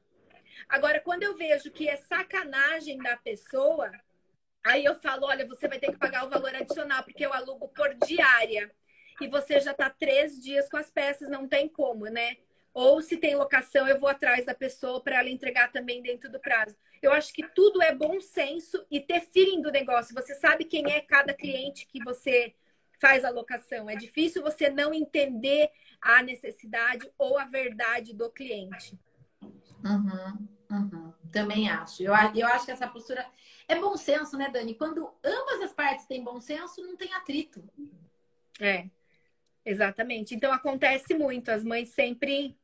Agora, 0.68 1.00
quando 1.00 1.24
eu 1.24 1.36
vejo 1.36 1.72
que 1.72 1.88
é 1.88 1.96
sacanagem 1.96 2.98
da 2.98 3.18
pessoa, 3.18 3.92
aí 4.64 4.86
eu 4.86 4.96
falo: 4.96 5.26
olha, 5.28 5.46
você 5.46 5.68
vai 5.68 5.80
ter 5.80 5.92
que 5.92 5.98
pagar 5.98 6.26
o 6.26 6.30
valor 6.30 6.54
adicional, 6.56 7.04
porque 7.04 7.26
eu 7.26 7.34
alugo 7.34 7.68
por 7.70 7.94
diária. 8.06 8.72
E 9.22 9.28
você 9.28 9.60
já 9.60 9.72
está 9.72 9.90
três 9.90 10.42
dias 10.42 10.70
com 10.70 10.78
as 10.78 10.92
peças, 10.92 11.30
não 11.30 11.48
tem 11.48 11.70
como, 11.70 12.06
né? 12.06 12.38
Ou 12.74 13.02
se 13.02 13.16
tem 13.16 13.36
locação, 13.36 13.88
eu 13.88 13.98
vou 13.98 14.10
atrás 14.10 14.46
da 14.46 14.54
pessoa 14.54 15.02
para 15.02 15.20
ela 15.20 15.30
entregar 15.30 15.72
também 15.72 16.02
dentro 16.02 16.30
do 16.30 16.42
prazo. 16.42 16.76
Eu 17.02 17.14
acho 17.14 17.34
que 17.34 17.48
tudo 17.56 17.82
é 17.82 17.96
bom 17.96 18.20
senso 18.20 18.86
e 18.92 19.00
ter 19.00 19.22
feeling 19.22 19.62
do 19.62 19.72
negócio. 19.72 20.14
Você 20.14 20.36
sabe 20.36 20.66
quem 20.66 20.92
é 20.92 21.00
cada 21.00 21.34
cliente 21.34 21.88
que 21.88 22.04
você 22.04 22.54
faz 23.00 23.24
a 23.24 23.30
locação. 23.30 23.90
É 23.90 23.96
difícil 23.96 24.42
você 24.42 24.70
não 24.70 24.94
entender 24.94 25.70
a 26.02 26.22
necessidade 26.22 27.10
ou 27.18 27.38
a 27.38 27.46
verdade 27.46 28.14
do 28.14 28.30
cliente. 28.30 29.00
Uhum, 29.86 30.48
uhum. 30.72 31.14
Também 31.32 31.70
acho. 31.70 32.02
Eu, 32.02 32.14
eu 32.34 32.48
acho 32.48 32.66
que 32.66 32.72
essa 32.72 32.88
postura 32.88 33.26
é 33.68 33.76
bom 33.76 33.96
senso, 33.96 34.38
né, 34.38 34.50
Dani? 34.50 34.74
Quando 34.74 35.14
ambas 35.24 35.62
as 35.62 35.74
partes 35.74 36.06
têm 36.06 36.24
bom 36.24 36.42
senso, 36.42 36.82
não 36.82 36.98
tem 36.98 37.14
atrito. 37.14 37.64
É, 38.60 38.90
exatamente. 39.64 40.34
Então 40.34 40.52
acontece 40.52 41.14
muito. 41.14 41.50
As 41.50 41.64
mães 41.64 41.90
sempre 41.90 42.58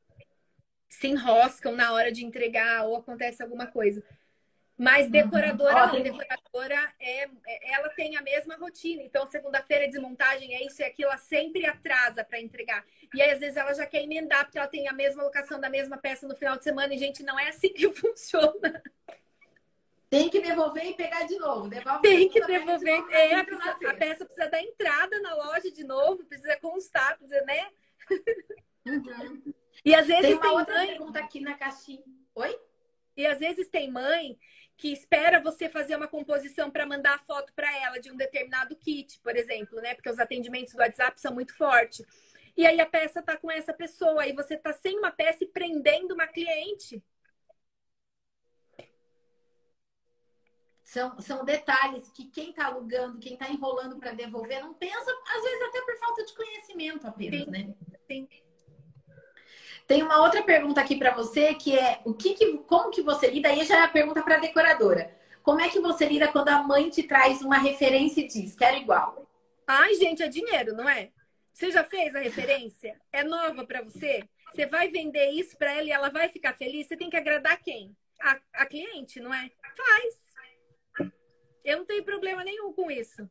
se 0.89 1.07
enroscam 1.07 1.75
na 1.75 1.93
hora 1.93 2.11
de 2.11 2.25
entregar 2.25 2.85
ou 2.85 2.97
acontece 2.97 3.41
alguma 3.43 3.67
coisa. 3.67 4.03
Mas 4.81 5.05
uhum. 5.05 5.11
decoradora, 5.11 5.85
uhum. 5.85 5.93
não, 5.93 6.01
decoradora 6.01 6.93
é, 6.99 7.25
é, 7.25 7.73
ela 7.75 7.89
tem 7.89 8.17
a 8.17 8.21
mesma 8.23 8.55
rotina. 8.55 9.03
Então, 9.03 9.27
segunda-feira 9.27 9.87
desmontagem 9.87 10.55
é 10.55 10.65
isso 10.65 10.81
e 10.81 10.83
aquilo, 10.83 11.09
ela 11.09 11.19
sempre 11.19 11.67
atrasa 11.67 12.23
para 12.23 12.41
entregar. 12.41 12.83
E 13.13 13.21
aí, 13.21 13.29
às 13.29 13.39
vezes, 13.39 13.57
ela 13.57 13.75
já 13.75 13.85
quer 13.85 14.01
emendar 14.01 14.43
porque 14.43 14.57
ela 14.57 14.67
tem 14.67 14.87
a 14.87 14.93
mesma 14.93 15.21
locação 15.21 15.59
da 15.59 15.69
mesma 15.69 15.97
peça 15.97 16.27
no 16.27 16.35
final 16.35 16.57
de 16.57 16.63
semana. 16.63 16.95
E, 16.95 16.97
gente, 16.97 17.21
não 17.21 17.39
é 17.39 17.49
assim 17.49 17.71
que 17.71 17.87
funciona. 17.93 18.81
Tem 20.09 20.27
que 20.29 20.41
devolver 20.41 20.85
e 20.87 20.95
pegar 20.95 21.27
de 21.27 21.37
novo. 21.37 21.69
Devolve 21.69 22.01
tem 22.01 22.27
que 22.27 22.43
devolver. 22.43 23.05
De 23.05 23.13
é, 23.13 23.35
a, 23.35 23.43
precisa, 23.43 23.71
a 23.87 23.93
peça 23.93 24.25
precisa 24.25 24.49
dar 24.49 24.63
entrada 24.63 25.19
na 25.19 25.35
loja 25.35 25.71
de 25.71 25.83
novo, 25.83 26.25
precisa 26.25 26.57
constar, 26.57 27.19
precisa, 27.19 27.39
né? 27.43 27.69
Uhum. 28.87 29.53
E 29.85 29.93
às 29.93 30.07
vezes 30.07 30.23
tem 30.23 30.33
uma 30.33 30.41
tem 30.41 30.51
outra 30.51 30.73
mãe... 30.73 30.87
pergunta 30.87 31.19
aqui 31.19 31.39
na 31.39 31.53
caixinha. 31.53 32.03
Oi? 32.33 32.59
E 33.15 33.27
às 33.27 33.37
vezes 33.37 33.69
tem 33.69 33.91
mãe 33.91 34.39
que 34.81 34.91
espera 34.91 35.39
você 35.39 35.69
fazer 35.69 35.95
uma 35.95 36.07
composição 36.07 36.71
para 36.71 36.87
mandar 36.87 37.13
a 37.13 37.19
foto 37.19 37.53
para 37.53 37.71
ela 37.83 37.99
de 37.99 38.11
um 38.11 38.17
determinado 38.17 38.75
kit, 38.75 39.19
por 39.19 39.35
exemplo, 39.35 39.79
né? 39.79 39.93
Porque 39.93 40.09
os 40.09 40.17
atendimentos 40.17 40.73
do 40.73 40.79
WhatsApp 40.79 41.21
são 41.21 41.31
muito 41.31 41.55
fortes. 41.55 42.03
E 42.57 42.65
aí 42.65 42.81
a 42.81 42.85
peça 42.87 43.21
tá 43.21 43.37
com 43.37 43.51
essa 43.51 43.71
pessoa, 43.71 44.23
aí 44.23 44.33
você 44.33 44.57
tá 44.57 44.73
sem 44.73 44.97
uma 44.97 45.11
peça 45.11 45.43
e 45.43 45.47
prendendo 45.47 46.15
uma 46.15 46.25
cliente. 46.25 46.99
São, 50.83 51.19
são 51.19 51.45
detalhes 51.45 52.09
que 52.09 52.25
quem 52.31 52.49
está 52.49 52.65
alugando, 52.65 53.19
quem 53.19 53.33
está 53.33 53.51
enrolando 53.51 53.99
para 53.99 54.13
devolver, 54.13 54.61
não 54.63 54.73
pensa, 54.73 55.11
às 55.27 55.43
vezes 55.43 55.61
até 55.61 55.81
por 55.83 55.95
falta 55.99 56.25
de 56.25 56.33
conhecimento 56.33 57.05
apenas, 57.05 57.45
sim, 57.45 57.51
né? 57.51 57.75
Sim. 58.07 58.27
Tem 59.91 60.03
uma 60.03 60.21
outra 60.21 60.41
pergunta 60.41 60.79
aqui 60.79 60.95
para 60.95 61.13
você 61.13 61.53
que 61.53 61.77
é 61.77 61.99
o 62.05 62.13
que, 62.13 62.33
que, 62.33 62.59
como 62.59 62.91
que 62.91 63.01
você 63.01 63.29
lida? 63.29 63.49
Aí 63.49 63.65
já 63.65 63.79
é 63.79 63.83
a 63.83 63.89
pergunta 63.89 64.23
para 64.23 64.35
a 64.35 64.39
decoradora. 64.39 65.13
Como 65.43 65.59
é 65.59 65.67
que 65.67 65.81
você 65.81 66.05
lida 66.05 66.29
quando 66.29 66.47
a 66.47 66.63
mãe 66.63 66.89
te 66.89 67.03
traz 67.03 67.41
uma 67.41 67.57
referência 67.57 68.21
e 68.21 68.27
diz 68.27 68.55
quero 68.55 68.77
igual? 68.77 69.29
Ai, 69.67 69.93
gente, 69.95 70.23
é 70.23 70.29
dinheiro, 70.29 70.73
não 70.73 70.87
é? 70.87 71.11
Você 71.51 71.71
já 71.71 71.83
fez 71.83 72.15
a 72.15 72.19
referência? 72.19 72.97
É 73.11 73.21
nova 73.21 73.65
para 73.65 73.81
você? 73.81 74.23
Você 74.49 74.65
vai 74.65 74.87
vender 74.87 75.31
isso 75.31 75.57
para 75.57 75.73
ela 75.73 75.83
e 75.83 75.91
ela 75.91 76.09
vai 76.09 76.29
ficar 76.29 76.53
feliz? 76.53 76.87
Você 76.87 76.95
tem 76.95 77.09
que 77.09 77.17
agradar 77.17 77.61
quem? 77.61 77.93
A, 78.21 78.39
a 78.53 78.65
cliente, 78.65 79.19
não 79.19 79.33
é? 79.33 79.51
Faz. 79.75 81.11
Eu 81.65 81.79
não 81.79 81.85
tenho 81.85 82.05
problema 82.05 82.45
nenhum 82.45 82.71
com 82.71 82.89
isso. 82.89 83.29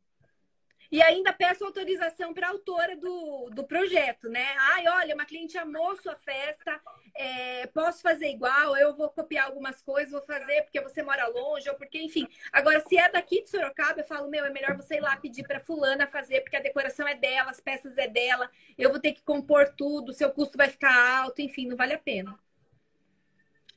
E 0.91 1.01
ainda 1.01 1.33
peço 1.33 1.65
autorização 1.65 2.35
para 2.35 2.49
a 2.49 2.51
autora 2.51 2.97
do, 2.97 3.49
do 3.51 3.65
projeto, 3.65 4.29
né? 4.29 4.45
Ai, 4.73 4.89
olha, 4.89 5.15
uma 5.15 5.25
cliente 5.25 5.57
amou 5.57 5.95
sua 5.97 6.17
festa, 6.17 6.81
é, 7.15 7.67
posso 7.69 8.03
fazer 8.03 8.29
igual, 8.29 8.77
eu 8.77 8.97
vou 8.97 9.09
copiar 9.09 9.47
algumas 9.47 9.81
coisas, 9.83 10.11
vou 10.11 10.23
fazer 10.23 10.63
porque 10.63 10.81
você 10.81 11.03
mora 11.03 11.29
longe, 11.29 11.69
ou 11.69 11.77
porque, 11.77 12.03
enfim. 12.03 12.27
Agora, 12.53 12.81
se 12.81 12.99
é 12.99 13.09
daqui 13.09 13.43
de 13.43 13.49
Sorocaba, 13.49 14.01
eu 14.01 14.05
falo, 14.05 14.29
meu, 14.29 14.45
é 14.45 14.51
melhor 14.51 14.77
você 14.77 14.97
ir 14.97 15.01
lá 15.01 15.17
pedir 15.17 15.47
para 15.47 15.61
fulana 15.61 16.09
fazer, 16.09 16.41
porque 16.41 16.57
a 16.57 16.61
decoração 16.63 17.07
é 17.07 17.15
dela, 17.15 17.51
as 17.51 17.61
peças 17.61 17.97
é 17.97 18.09
dela, 18.09 18.51
eu 18.77 18.91
vou 18.91 18.99
ter 18.99 19.13
que 19.13 19.23
compor 19.23 19.73
tudo, 19.77 20.13
seu 20.13 20.31
custo 20.31 20.59
vai 20.59 20.69
ficar 20.69 21.23
alto, 21.23 21.41
enfim, 21.41 21.69
não 21.69 21.77
vale 21.77 21.95
a 21.95 21.99
pena. 21.99 22.37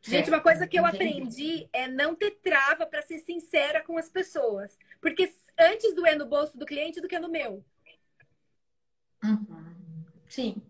Gente, 0.06 0.30
uma 0.30 0.42
coisa 0.42 0.68
que 0.68 0.78
eu 0.78 0.86
aprendi 0.86 1.70
é 1.72 1.88
não 1.88 2.14
ter 2.14 2.32
trava 2.32 2.86
para 2.86 3.02
ser 3.02 3.20
sincera 3.20 3.82
com 3.82 3.98
as 3.98 4.10
pessoas. 4.10 4.78
Porque 5.00 5.32
antes 5.60 5.96
doer 5.96 6.18
no 6.18 6.26
bolso 6.26 6.58
do 6.58 6.66
cliente 6.66 7.02
do 7.02 7.08
que 7.08 7.20
no 7.20 7.30
meu. 7.30 7.64
Uhum. 9.24 9.76
Sim, 10.28 10.62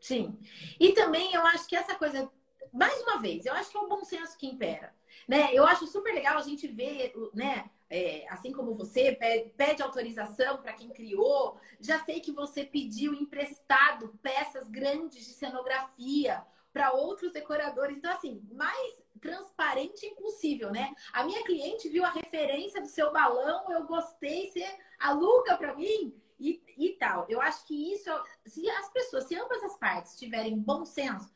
sim. 0.00 0.38
E 0.78 0.92
também 0.92 1.32
eu 1.32 1.46
acho 1.46 1.66
que 1.66 1.76
essa 1.76 1.94
coisa, 1.94 2.30
mais 2.72 3.00
uma 3.02 3.20
vez, 3.20 3.46
eu 3.46 3.54
acho 3.54 3.70
que 3.70 3.76
é 3.76 3.80
o 3.80 3.88
bom 3.88 4.04
senso 4.04 4.36
que 4.36 4.46
impera. 4.46 4.94
Né? 5.28 5.54
Eu 5.54 5.64
acho 5.64 5.86
super 5.86 6.12
legal 6.12 6.36
a 6.36 6.42
gente 6.42 6.66
ver, 6.66 7.12
né? 7.32 7.70
É, 7.88 8.26
assim 8.28 8.50
como 8.50 8.74
você 8.74 9.12
pede, 9.12 9.50
pede 9.50 9.82
autorização 9.82 10.60
para 10.60 10.72
quem 10.72 10.90
criou, 10.90 11.60
já 11.78 12.02
sei 12.04 12.18
que 12.18 12.32
você 12.32 12.64
pediu 12.64 13.14
emprestado 13.14 14.18
peças 14.20 14.68
grandes 14.68 15.24
de 15.24 15.32
cenografia 15.32 16.44
para 16.74 16.92
outros 16.92 17.32
decoradores. 17.32 17.96
Então, 17.96 18.12
assim, 18.12 18.42
mais 18.52 19.02
transparente 19.20 20.04
impossível, 20.04 20.70
né? 20.72 20.92
A 21.12 21.24
minha 21.24 21.42
cliente 21.44 21.88
viu 21.88 22.04
a 22.04 22.10
referência 22.10 22.82
do 22.82 22.88
seu 22.88 23.12
balão, 23.12 23.72
eu 23.72 23.84
gostei, 23.86 24.50
você 24.50 24.66
aluga 24.98 25.56
para 25.56 25.74
mim 25.74 26.12
e, 26.38 26.60
e 26.76 26.90
tal. 26.98 27.24
Eu 27.28 27.40
acho 27.40 27.64
que 27.66 27.92
isso, 27.94 28.10
se 28.44 28.68
as 28.68 28.90
pessoas, 28.90 29.24
se 29.24 29.36
ambas 29.36 29.62
as 29.62 29.78
partes 29.78 30.18
tiverem 30.18 30.58
bom 30.58 30.84
senso, 30.84 31.32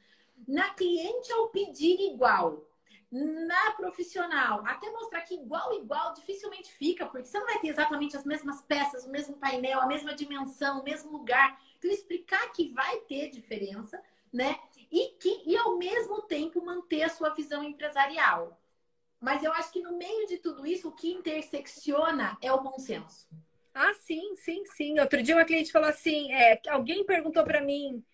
na 0.47 0.75
cliente 0.75 1.33
ao 1.33 1.49
pedir 1.49 1.99
igual, 2.01 2.65
na 3.11 3.73
profissional, 3.73 4.63
até 4.67 4.91
mostrar 4.91 5.23
que 5.23 5.35
igual, 5.35 5.73
igual 5.73 6.13
dificilmente 6.13 6.71
fica, 6.71 7.07
porque 7.07 7.27
você 7.27 7.39
não 7.39 7.47
vai 7.47 7.59
ter 7.59 7.69
exatamente 7.69 8.17
as 8.17 8.25
mesmas 8.25 8.61
peças, 8.63 9.07
o 9.07 9.11
mesmo 9.11 9.37
painel, 9.37 9.81
a 9.81 9.87
mesma 9.87 10.15
dimensão, 10.15 10.81
o 10.81 10.85
mesmo 10.85 11.13
lugar. 11.13 11.59
Então, 11.79 11.91
explicar 11.91 12.53
que 12.53 12.69
vai 12.69 12.99
ter 13.03 13.31
diferença, 13.31 14.03
né? 14.31 14.59
E, 14.91 15.17
que, 15.21 15.43
e 15.47 15.57
ao 15.57 15.77
mesmo 15.77 16.23
tempo 16.23 16.65
manter 16.65 17.03
a 17.03 17.09
sua 17.09 17.31
visão 17.31 17.63
empresarial. 17.63 18.61
Mas 19.21 19.43
eu 19.43 19.53
acho 19.53 19.73
que 19.73 19.83
no 19.83 19.97
meio 19.97 20.27
de 20.27 20.39
tudo 20.39 20.67
isso, 20.67 20.89
o 20.89 20.93
que 20.93 21.13
intersecciona 21.13 22.39
é 22.41 22.53
o 22.53 22.63
bom 22.63 22.79
senso. 22.79 23.29
Ah, 23.75 23.93
sim, 23.95 24.35
sim, 24.37 24.65
sim. 24.77 24.99
Outro 25.01 25.23
dia 25.23 25.35
uma 25.35 25.45
cliente 25.45 25.73
falou 25.73 25.89
assim, 25.89 26.33
é, 26.33 26.61
alguém 26.69 27.05
perguntou 27.05 27.45
para 27.45 27.61
mim, 27.61 28.05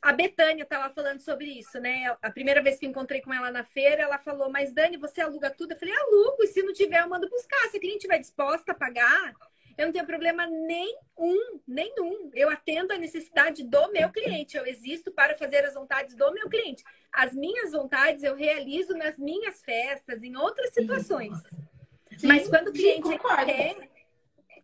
a 0.00 0.12
Betânia 0.12 0.64
estava 0.64 0.92
falando 0.92 1.18
sobre 1.20 1.46
isso, 1.46 1.80
né? 1.80 2.16
A 2.20 2.30
primeira 2.30 2.62
vez 2.62 2.78
que 2.78 2.86
encontrei 2.86 3.20
com 3.20 3.32
ela 3.32 3.50
na 3.50 3.64
feira, 3.64 4.02
ela 4.02 4.18
falou, 4.18 4.50
mas 4.50 4.72
Dani, 4.72 4.96
você 4.96 5.20
aluga 5.20 5.50
tudo? 5.50 5.72
Eu 5.72 5.78
falei, 5.78 5.94
alugo, 5.94 6.42
e 6.42 6.46
se 6.48 6.62
não 6.62 6.72
tiver, 6.72 7.00
eu 7.00 7.08
mando 7.08 7.28
buscar. 7.28 7.70
Se 7.70 7.78
a 7.78 7.80
cliente 7.80 7.96
estiver 7.96 8.18
disposta 8.18 8.72
a 8.72 8.74
pagar, 8.74 9.34
eu 9.76 9.86
não 9.86 9.92
tenho 9.92 10.06
problema 10.06 10.46
nenhum, 10.46 11.60
nenhum. 11.66 12.30
Eu 12.32 12.48
atendo 12.48 12.92
a 12.92 12.98
necessidade 12.98 13.64
do 13.64 13.90
meu 13.90 14.10
cliente. 14.10 14.56
Eu 14.56 14.66
existo 14.66 15.10
para 15.10 15.36
fazer 15.36 15.64
as 15.64 15.74
vontades 15.74 16.14
do 16.14 16.32
meu 16.32 16.48
cliente. 16.48 16.84
As 17.12 17.32
minhas 17.32 17.72
vontades 17.72 18.22
eu 18.22 18.34
realizo 18.34 18.94
nas 18.94 19.18
minhas 19.18 19.62
festas, 19.62 20.22
em 20.22 20.36
outras 20.36 20.72
situações. 20.72 21.36
Sim, 22.16 22.26
Mas 22.26 22.48
quando 22.48 22.68
o 22.68 22.72
cliente 22.72 23.08
sim, 23.08 23.18
quer, 23.18 23.90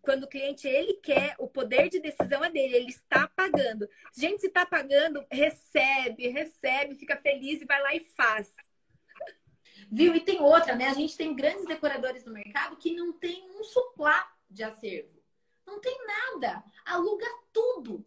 quando 0.03 0.25
o 0.25 0.29
cliente 0.29 0.69
ele 0.69 0.95
quer, 0.95 1.35
o 1.39 1.49
poder 1.49 1.89
de 1.89 1.99
decisão 1.99 2.45
é 2.45 2.51
dele, 2.51 2.77
ele 2.77 2.91
está 2.91 3.29
pagando. 3.29 3.89
Gente, 4.17 4.41
se 4.41 4.47
está 4.47 4.65
pagando, 4.65 5.25
recebe, 5.31 6.29
recebe, 6.29 6.95
fica 6.95 7.17
feliz 7.17 7.61
e 7.61 7.67
vai 7.67 7.83
lá 7.83 7.95
e 7.95 8.01
faz. 8.01 8.55
Viu? 9.91 10.15
E 10.15 10.21
tem 10.21 10.41
outra, 10.41 10.77
né? 10.77 10.87
A 10.87 10.95
gente 10.95 11.17
tem 11.17 11.35
grandes 11.35 11.67
decoradores 11.67 12.25
no 12.25 12.33
mercado 12.33 12.77
que 12.77 12.95
não 12.95 13.13
tem 13.13 13.45
um 13.59 13.65
suplá 13.65 14.31
de 14.51 14.63
acervo. 14.63 15.21
Não 15.67 15.81
tem 15.81 15.97
nada. 16.07 16.65
Aluga 16.85 17.27
tudo, 17.53 18.05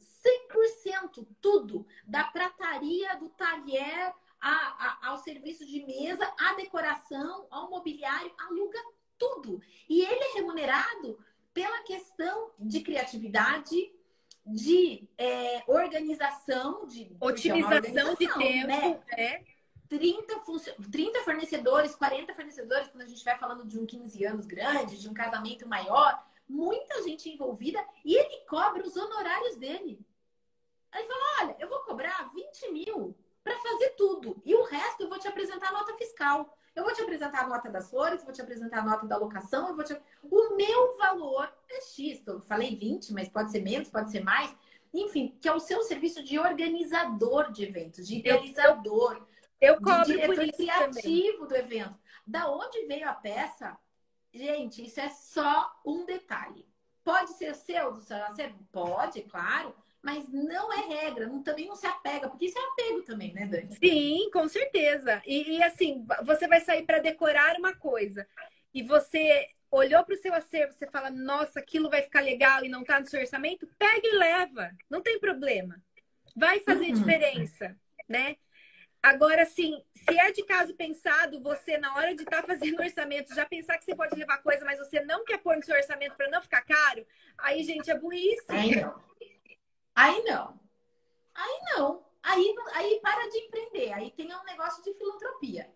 100%, 0.52 1.26
tudo. 1.40 1.86
Da 2.06 2.26
prataria, 2.26 3.16
do 3.16 3.30
talher, 3.30 4.14
a, 4.40 4.52
a, 4.52 5.08
ao 5.10 5.18
serviço 5.18 5.66
de 5.66 5.86
mesa, 5.86 6.30
à 6.38 6.54
decoração, 6.56 7.48
ao 7.50 7.70
mobiliário, 7.70 8.34
aluga 8.38 8.80
tudo. 9.18 9.62
E 9.88 10.02
ele 10.02 10.24
é 10.24 10.34
remunerado 10.34 11.18
pela 11.54 11.82
questão 11.84 12.52
de 12.60 12.82
criatividade, 12.82 13.94
de 14.46 15.08
é, 15.18 15.64
organização, 15.68 16.86
de 16.86 17.04
é 17.04 17.26
otimização 17.26 18.10
é 18.10 18.16
de 18.16 18.28
tempo, 18.28 18.68
né? 18.68 19.02
né? 19.16 19.46
30, 19.88 20.42
30 20.92 21.22
fornecedores, 21.22 21.96
40 21.96 22.34
fornecedores, 22.34 22.88
quando 22.90 23.04
a 23.04 23.08
gente 23.08 23.24
vai 23.24 23.38
falando 23.38 23.66
de 23.66 23.80
um 23.80 23.86
15 23.86 24.26
anos 24.26 24.46
grande, 24.46 25.00
de 25.00 25.08
um 25.08 25.14
casamento 25.14 25.68
maior, 25.68 26.22
muita 26.48 27.02
gente 27.04 27.30
envolvida 27.30 27.84
e 28.04 28.16
ele 28.16 28.46
cobra 28.48 28.84
os 28.84 28.96
honorários 28.96 29.56
dele. 29.58 30.00
Aí 30.92 31.06
fala: 31.08 31.24
olha, 31.42 31.56
eu 31.60 31.70
vou 31.70 31.80
cobrar 31.80 32.32
20 32.34 32.72
mil 32.72 33.16
para 33.44 33.58
fazer 33.60 33.90
tudo. 33.92 34.42
E 34.46 34.56
o 34.56 34.64
resto 34.64 35.04
eu 35.04 35.10
vou 35.10 35.20
te 35.20 35.28
apresentar 35.28 35.70
a 35.70 35.74
nota 35.74 35.96
fiscal. 35.98 36.58
Eu 36.76 36.84
vou 36.84 36.94
te 36.94 37.02
apresentar 37.02 37.44
a 37.44 37.48
nota 37.48 37.70
das 37.70 37.90
flores, 37.90 38.24
vou 38.24 38.34
te 38.34 38.42
apresentar 38.42 38.80
a 38.80 38.84
nota 38.84 39.06
da 39.06 39.16
locação, 39.16 39.70
eu 39.70 39.76
vou 39.76 39.86
te... 39.86 39.96
O 40.24 40.56
meu 40.56 40.98
valor 40.98 41.54
é 41.70 41.82
X. 41.82 42.26
Eu 42.26 42.42
falei 42.42 42.76
20, 42.76 43.14
mas 43.14 43.30
pode 43.30 43.52
ser 43.52 43.62
menos, 43.62 43.90
pode 43.90 44.10
ser 44.10 44.24
mais. 44.24 44.56
Enfim, 44.92 45.38
que 45.40 45.48
é 45.48 45.54
o 45.54 45.60
seu 45.60 45.84
serviço 45.84 46.24
de 46.24 46.40
organizador 46.40 47.52
de 47.52 47.64
eventos, 47.64 48.08
de 48.08 48.18
idealizador, 48.18 49.24
eu, 49.62 49.76
eu 49.76 49.82
cobro 49.82 50.06
de 50.06 50.14
diretor 50.14 50.36
criativo 50.36 51.48
também. 51.48 51.48
do 51.48 51.56
evento. 51.56 52.00
Da 52.26 52.52
onde 52.52 52.86
veio 52.86 53.08
a 53.08 53.14
peça? 53.14 53.78
Gente, 54.34 54.86
isso 54.86 55.00
é 55.00 55.10
só 55.10 55.72
um 55.86 56.06
detalhe. 56.06 56.66
Pode 57.04 57.34
ser 57.34 57.54
seu, 57.56 57.92
do 57.94 58.02
seu 58.02 58.18
acervo? 58.24 58.58
Pode, 58.72 59.22
claro 59.24 59.76
mas 60.04 60.28
não 60.28 60.72
é 60.74 60.82
regra, 60.86 61.26
não, 61.26 61.42
também 61.42 61.66
não 61.66 61.78
se 61.78 61.88
apega, 61.88 62.28
porque 62.28 62.48
isso 62.48 62.60
é 62.60 62.62
apego 62.62 63.02
também, 63.04 63.34
né, 63.34 63.46
Dani? 63.46 63.74
Sim, 63.74 64.30
com 64.34 64.50
certeza. 64.50 65.22
E, 65.26 65.58
e 65.58 65.64
assim, 65.64 66.06
você 66.26 66.46
vai 66.46 66.60
sair 66.60 66.86
para 66.86 67.00
decorar 67.00 67.56
uma 67.58 67.74
coisa 67.74 68.28
e 68.74 68.84
você 68.84 69.48
olhou 69.72 70.04
para 70.04 70.14
o 70.14 70.18
seu 70.18 70.34
acervo, 70.34 70.74
você 70.74 70.86
fala, 70.88 71.10
nossa, 71.10 71.62
aquilo 71.62 71.90
vai 71.90 72.02
ficar 72.02 72.20
legal 72.20 72.66
e 72.66 72.70
não 72.70 72.82
está 72.82 73.00
no 73.00 73.08
seu 73.08 73.22
orçamento, 73.22 73.66
pega 73.80 74.06
e 74.06 74.18
leva, 74.18 74.72
não 74.90 75.02
tem 75.02 75.18
problema. 75.20 75.82
Vai 76.36 76.60
fazer 76.60 76.88
uhum. 76.88 76.94
diferença, 76.94 77.74
né? 78.08 78.36
Agora, 79.04 79.46
sim, 79.46 79.84
se 79.94 80.18
é 80.18 80.32
de 80.32 80.44
caso 80.44 80.74
pensado, 80.76 81.42
você, 81.42 81.78
na 81.78 81.94
hora 81.94 82.16
de 82.16 82.24
estar 82.24 82.42
tá 82.42 82.48
fazendo 82.48 82.80
orçamento, 82.82 83.36
já 83.36 83.46
pensar 83.46 83.78
que 83.78 83.84
você 83.84 83.94
pode 83.94 84.16
levar 84.16 84.38
coisa, 84.38 84.64
mas 84.64 84.80
você 84.80 85.02
não 85.02 85.26
quer 85.26 85.40
pôr 85.40 85.58
no 85.58 85.64
seu 85.64 85.76
orçamento 85.76 86.16
para 86.16 86.30
não 86.30 86.42
ficar 86.42 86.62
caro, 86.62 87.06
aí, 87.38 87.62
gente, 87.66 87.92
é 87.92 88.00
burrice. 88.00 88.46
Aí 88.48 88.76
não. 88.80 89.04
Aí 89.94 90.24
não. 90.24 90.60
Aí 91.36 91.60
não. 91.76 92.06
Aí, 92.24 92.56
aí 92.76 93.00
para 93.02 93.28
de 93.30 93.38
empreender. 93.40 93.92
Aí 93.92 94.10
tem 94.12 94.34
um 94.34 94.44
negócio 94.46 94.82
de 94.82 94.94
filantropia. 94.94 95.70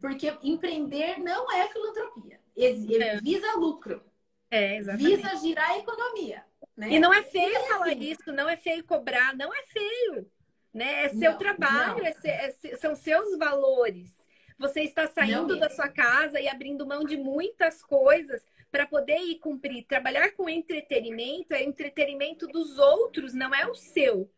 Porque 0.00 0.36
empreender 0.42 1.20
não 1.20 1.50
é 1.52 1.68
filantropia. 1.68 2.40
É. 2.56 3.20
Visa 3.20 3.52
lucro. 3.52 4.04
É, 4.50 4.76
exatamente. 4.76 5.16
Visa 5.16 5.36
girar 5.36 5.70
a 5.70 5.78
economia. 5.78 6.44
Né? 6.76 6.90
E 6.90 6.98
não 6.98 7.12
é 7.12 7.22
feio 7.22 7.56
é 7.56 7.68
falar 7.68 7.86
assim. 7.86 8.00
isso, 8.00 8.32
não 8.32 8.48
é 8.48 8.56
feio 8.56 8.84
cobrar, 8.84 9.36
não 9.36 9.54
é 9.54 9.62
feio. 9.62 10.30
Né? 10.74 11.04
É 11.04 11.08
seu 11.10 11.30
não, 11.30 11.38
trabalho, 11.38 12.02
não. 12.02 12.06
É, 12.06 12.46
é, 12.46 12.76
são 12.76 12.96
seus 12.96 13.38
valores. 13.38 14.24
Você 14.58 14.82
está 14.82 15.06
saindo 15.06 15.58
da 15.58 15.70
sua 15.70 15.88
casa 15.88 16.40
e 16.40 16.48
abrindo 16.48 16.86
mão 16.86 17.04
de 17.04 17.16
muitas 17.16 17.82
coisas 17.82 18.44
para 18.70 18.86
poder 18.86 19.18
ir 19.18 19.38
cumprir. 19.38 19.86
Trabalhar 19.86 20.32
com 20.32 20.48
entretenimento 20.48 21.54
é 21.54 21.62
entretenimento 21.62 22.46
dos 22.48 22.76
outros, 22.78 23.34
não 23.34 23.54
é 23.54 23.66
o 23.66 23.74
seu. 23.74 24.28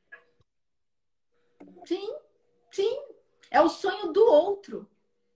Sim, 1.86 2.16
sim. 2.70 3.02
É 3.50 3.60
o 3.60 3.68
sonho 3.68 4.12
do 4.12 4.24
outro. 4.24 4.88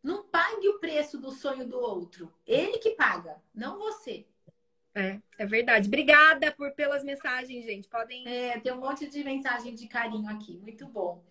Não 0.03 0.25
pague 0.25 0.69
o 0.69 0.79
preço 0.79 1.19
do 1.19 1.31
sonho 1.31 1.67
do 1.67 1.79
outro. 1.79 2.33
Ele 2.47 2.79
que 2.79 2.91
paga, 2.91 3.41
não 3.55 3.79
você. 3.79 4.27
É, 4.95 5.21
é 5.39 5.47
verdade. 5.47 5.89
Obrigada 5.89 6.53
por 6.53 6.73
pelas 6.73 7.05
mensagens, 7.05 7.65
gente. 7.65 7.89
Podem. 7.89 8.27
É, 8.27 8.59
tem 8.59 8.73
um 8.73 8.81
monte 8.81 9.09
de 9.09 9.23
mensagem 9.23 9.75
de 9.75 9.87
carinho 9.87 10.29
aqui. 10.29 10.59
Muito 10.59 10.87
bom. 10.87 11.23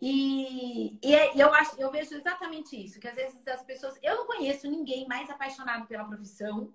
E, 0.00 0.98
e, 1.02 1.14
é, 1.14 1.32
eu 1.34 1.52
acho, 1.54 1.80
eu 1.80 1.90
vejo 1.90 2.14
exatamente 2.14 2.76
isso, 2.76 3.00
que 3.00 3.08
às 3.08 3.14
vezes 3.14 3.46
as 3.48 3.62
pessoas. 3.62 3.98
Eu 4.02 4.16
não 4.16 4.26
conheço 4.26 4.68
ninguém 4.68 5.06
mais 5.06 5.30
apaixonado 5.30 5.86
pela 5.86 6.04
profissão 6.04 6.72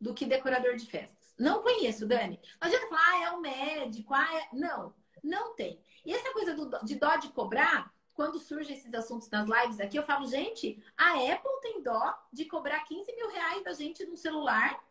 do 0.00 0.14
que 0.14 0.24
decorador 0.24 0.76
de 0.76 0.86
festas. 0.86 1.34
Não 1.38 1.62
conheço, 1.62 2.06
Dani. 2.06 2.40
Não 2.60 2.68
adianta 2.68 2.88
falar, 2.88 3.02
ah, 3.02 3.24
é 3.24 3.30
o 3.30 3.40
médico, 3.40 4.14
ah, 4.14 4.28
é... 4.36 4.48
Não, 4.56 4.94
não 5.22 5.54
tem. 5.54 5.80
E 6.04 6.12
essa 6.12 6.32
coisa 6.32 6.54
do, 6.54 6.84
de 6.84 6.96
dó 6.96 7.16
de 7.16 7.28
cobrar, 7.28 7.92
quando 8.14 8.38
surgem 8.38 8.76
esses 8.76 8.92
assuntos 8.94 9.30
nas 9.30 9.46
lives 9.46 9.80
aqui, 9.80 9.96
eu 9.96 10.02
falo, 10.02 10.26
gente, 10.26 10.82
a 10.96 11.12
Apple 11.32 11.60
tem 11.62 11.82
dó 11.82 12.14
de 12.32 12.44
cobrar 12.46 12.84
15 12.84 13.14
mil 13.14 13.30
reais 13.30 13.62
da 13.64 13.72
gente 13.72 14.04
no 14.06 14.16
celular. 14.16 14.82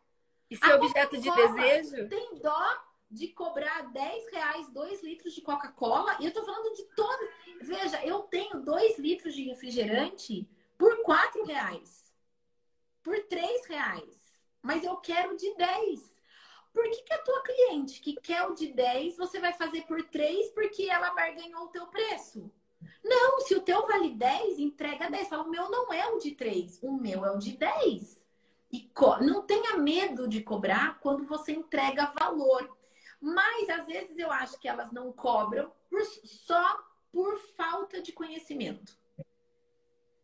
E 0.51 0.57
seu 0.57 0.75
objeto 0.75 1.17
de 1.17 1.31
desejo? 1.31 2.09
Tem 2.09 2.35
dó 2.39 2.83
de 3.09 3.29
cobrar 3.29 3.91
10 3.91 4.31
reais 4.31 4.69
2 4.69 5.03
litros 5.03 5.33
de 5.33 5.41
Coca-Cola. 5.41 6.17
E 6.19 6.25
eu 6.25 6.33
tô 6.33 6.43
falando 6.45 6.75
de 6.75 6.83
todo. 6.95 7.29
Veja, 7.61 8.05
eu 8.05 8.19
tenho 8.23 8.61
2 8.61 8.99
litros 8.99 9.33
de 9.33 9.43
refrigerante 9.43 10.47
por 10.77 11.01
4 11.01 11.45
reais. 11.45 12.13
Por 13.01 13.17
3 13.23 13.65
reais 13.65 14.21
mas 14.61 14.83
eu 14.83 14.95
quero 14.97 15.35
de 15.35 15.53
10. 15.55 16.15
Por 16.73 16.83
que, 16.83 17.03
que 17.03 17.13
a 17.13 17.23
tua 17.23 17.41
cliente 17.41 17.99
que 17.99 18.15
quer 18.15 18.47
o 18.47 18.53
de 18.53 18.67
10, 18.67 19.17
você 19.17 19.39
vai 19.39 19.53
fazer 19.53 19.81
por 19.83 20.01
3 20.03 20.51
porque 20.51 20.89
ela 20.89 21.11
barganhou 21.11 21.63
o 21.63 21.69
teu 21.69 21.87
preço? 21.87 22.49
Não, 23.03 23.39
se 23.41 23.55
o 23.55 23.61
teu 23.61 23.85
vale 23.87 24.11
10, 24.11 24.59
entrega 24.59 25.09
10. 25.09 25.27
Fala, 25.27 25.43
o 25.43 25.49
meu 25.49 25.69
não 25.69 25.91
é 25.91 26.07
o 26.07 26.19
de 26.19 26.31
3, 26.31 26.79
o 26.81 26.93
meu 26.93 27.25
é 27.25 27.31
o 27.31 27.37
de 27.37 27.57
10. 27.57 28.20
E 28.71 28.89
não 29.21 29.41
tenha 29.41 29.77
medo 29.77 30.27
de 30.27 30.41
cobrar 30.41 30.99
quando 30.99 31.25
você 31.25 31.51
entrega 31.51 32.13
valor. 32.17 32.77
Mas 33.19 33.69
às 33.69 33.85
vezes 33.85 34.17
eu 34.17 34.31
acho 34.31 34.59
que 34.59 34.67
elas 34.67 34.91
não 34.91 35.11
cobram 35.11 35.71
por, 35.89 36.01
só 36.03 36.83
por 37.11 37.37
falta 37.55 38.01
de 38.01 38.11
conhecimento. 38.11 38.97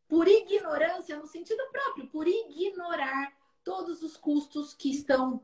Por 0.08 0.28
ignorância 0.28 1.18
no 1.18 1.28
sentido 1.28 1.62
próprio, 1.72 2.08
por 2.08 2.28
ignorar 2.28 3.34
todos 3.64 4.02
os 4.02 4.16
custos 4.16 4.74
que 4.74 4.90
estão 4.90 5.44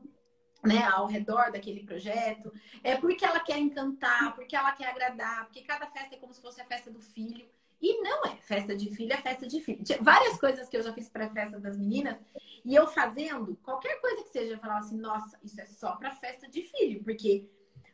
né, 0.64 0.82
ao 0.84 1.06
redor 1.06 1.52
daquele 1.52 1.84
projeto. 1.84 2.52
É 2.82 2.96
porque 2.96 3.24
ela 3.24 3.40
quer 3.40 3.58
encantar, 3.58 4.34
porque 4.34 4.56
ela 4.56 4.72
quer 4.72 4.88
agradar, 4.88 5.44
porque 5.44 5.62
cada 5.62 5.86
festa 5.86 6.14
é 6.14 6.18
como 6.18 6.32
se 6.32 6.40
fosse 6.40 6.60
a 6.60 6.64
festa 6.64 6.90
do 6.90 7.00
filho. 7.00 7.46
E 7.84 8.00
não 8.00 8.22
é 8.24 8.36
festa 8.36 8.74
de 8.74 8.88
filho, 8.96 9.12
é 9.12 9.18
festa 9.18 9.46
de 9.46 9.60
filho. 9.60 9.84
Várias 10.00 10.40
coisas 10.40 10.70
que 10.70 10.76
eu 10.78 10.82
já 10.82 10.90
fiz 10.94 11.06
para 11.10 11.26
a 11.26 11.30
festa 11.30 11.60
das 11.60 11.76
meninas, 11.76 12.16
e 12.64 12.74
eu 12.74 12.86
fazendo, 12.86 13.58
qualquer 13.62 14.00
coisa 14.00 14.22
que 14.22 14.30
seja, 14.30 14.54
eu 14.54 14.58
falava 14.58 14.80
assim, 14.80 14.96
nossa, 14.96 15.38
isso 15.44 15.60
é 15.60 15.66
só 15.66 15.94
para 15.96 16.10
festa 16.12 16.48
de 16.48 16.62
filho, 16.62 17.04
porque 17.04 17.46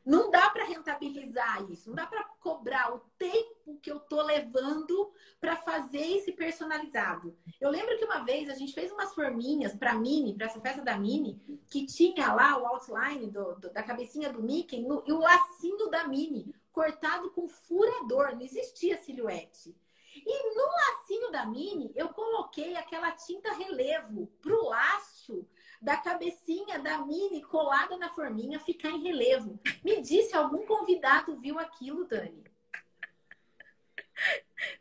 não 0.06 0.30
dá 0.30 0.48
para 0.50 0.64
rentabilizar 0.64 1.68
isso, 1.72 1.88
não 1.88 1.96
dá 1.96 2.06
para 2.06 2.22
cobrar 2.38 2.94
o 2.94 3.00
tempo 3.18 3.80
que 3.82 3.90
eu 3.90 3.98
tô 3.98 4.22
levando 4.22 5.12
para 5.40 5.56
fazer 5.56 6.18
esse 6.18 6.30
personalizado. 6.30 7.36
Eu 7.60 7.68
lembro 7.68 7.98
que 7.98 8.04
uma 8.04 8.20
vez 8.20 8.48
a 8.48 8.54
gente 8.54 8.72
fez 8.72 8.92
umas 8.92 9.12
forminhas 9.12 9.74
para 9.74 9.94
Mini, 9.94 10.36
para 10.36 10.46
essa 10.46 10.60
festa 10.60 10.82
da 10.82 10.96
Mini, 10.96 11.42
que 11.68 11.84
tinha 11.84 12.32
lá 12.32 12.56
o 12.56 12.64
outline 12.64 13.28
do, 13.28 13.56
do, 13.56 13.72
da 13.72 13.82
cabecinha 13.82 14.32
do 14.32 14.40
Mickey 14.40 14.82
no, 14.82 15.02
e 15.04 15.12
o 15.12 15.18
lacinho 15.18 15.90
da 15.90 16.06
Mini, 16.06 16.54
cortado 16.72 17.30
com 17.30 17.48
furador, 17.48 18.32
não 18.32 18.42
existia 18.42 18.96
silhuete. 18.96 19.74
E 20.14 20.54
no 20.54 20.66
lacinho 20.66 21.30
da 21.30 21.46
Mini, 21.46 21.92
eu 21.94 22.08
coloquei 22.08 22.76
aquela 22.76 23.12
tinta 23.12 23.52
relevo 23.52 24.26
pro 24.42 24.64
laço 24.64 25.48
da 25.80 25.96
cabecinha 25.96 26.78
da 26.78 26.98
Mini 26.98 27.42
colada 27.42 27.96
na 27.96 28.10
forminha 28.10 28.58
ficar 28.58 28.90
em 28.90 29.02
relevo. 29.02 29.58
Me 29.84 30.00
disse, 30.00 30.36
algum 30.36 30.66
convidado 30.66 31.36
viu 31.36 31.58
aquilo, 31.58 32.06
Dani? 32.06 32.44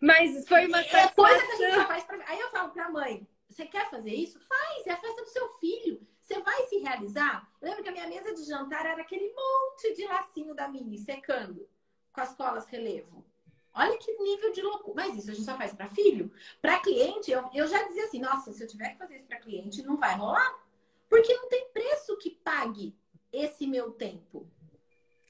Mas 0.02 0.48
foi 0.48 0.66
uma 0.66 0.82
é 0.82 1.08
coisa 1.10 1.46
que 1.46 1.64
a 1.64 1.72
gente 1.72 1.88
faz 1.88 2.04
pra... 2.04 2.20
Aí 2.28 2.40
eu 2.40 2.50
falo 2.50 2.72
pra 2.72 2.90
mãe, 2.90 3.26
você 3.48 3.66
quer 3.66 3.90
fazer 3.90 4.14
isso? 4.14 4.40
Faz, 4.40 4.88
é 4.88 4.92
a 4.92 4.98
festa 4.98 5.22
do 5.22 5.30
seu 5.30 5.48
filho. 5.60 6.06
Você 6.20 6.42
vai 6.42 6.64
se 6.68 6.78
realizar? 6.80 7.50
Lembra 7.62 7.84
que 7.84 7.90
a 7.90 7.92
minha 7.92 8.08
mesa 8.08 8.34
de 8.34 8.44
jantar 8.44 8.86
era 8.86 9.02
aquele 9.02 9.34
monte 9.34 9.96
de 9.96 10.06
lacinho 10.06 10.54
da 10.54 10.68
Mini 10.68 10.98
secando 10.98 11.68
com 12.12 12.22
as 12.22 12.34
colas 12.34 12.66
relevo. 12.68 13.26
Olha 13.74 13.98
que 13.98 14.12
nível 14.18 14.52
de 14.52 14.62
loucura. 14.62 14.94
Mas 14.96 15.18
isso 15.18 15.32
a 15.32 15.34
gente 15.34 15.46
só 15.46 15.58
faz 15.58 15.74
para 15.74 15.88
filho. 15.88 16.32
Para 16.62 16.80
cliente, 16.80 17.32
eu, 17.32 17.50
eu 17.54 17.68
já 17.68 17.84
dizia 17.84 18.06
assim: 18.06 18.20
nossa, 18.20 18.52
se 18.52 18.64
eu 18.64 18.68
tiver 18.68 18.90
que 18.90 18.98
fazer 18.98 19.16
isso 19.16 19.26
para 19.26 19.40
cliente, 19.40 19.84
não 19.84 19.96
vai 19.96 20.16
rolar. 20.16 20.60
Porque 21.08 21.34
não 21.34 21.50
tem 21.50 21.70
preço 21.70 22.18
que 22.18 22.32
pague 22.32 22.96
esse 23.32 23.66
meu 23.66 23.92
tempo. 23.92 24.50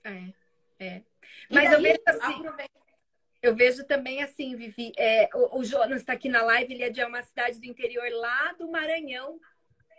É, 0.04 0.34
é. 0.80 1.04
Mas 1.50 1.70
daí, 1.70 1.74
eu 1.74 1.82
vejo 1.82 2.02
assim. 2.06 2.44
Eu 3.42 3.56
vejo 3.56 3.86
também 3.86 4.22
assim, 4.22 4.56
Vivi. 4.56 4.92
É, 4.98 5.30
o, 5.34 5.60
o 5.60 5.64
Jonas 5.64 6.02
está 6.02 6.14
aqui 6.14 6.28
na 6.28 6.42
live, 6.44 6.74
ele 6.74 6.84
é 6.84 6.90
de 6.90 7.02
uma 7.04 7.22
cidade 7.22 7.60
do 7.60 7.66
interior 7.66 8.10
lá 8.12 8.54
do 8.54 8.70
Maranhão. 8.70 9.40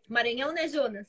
Maranhão, 0.09 0.53
né, 0.53 0.69
Jonas? 0.69 1.09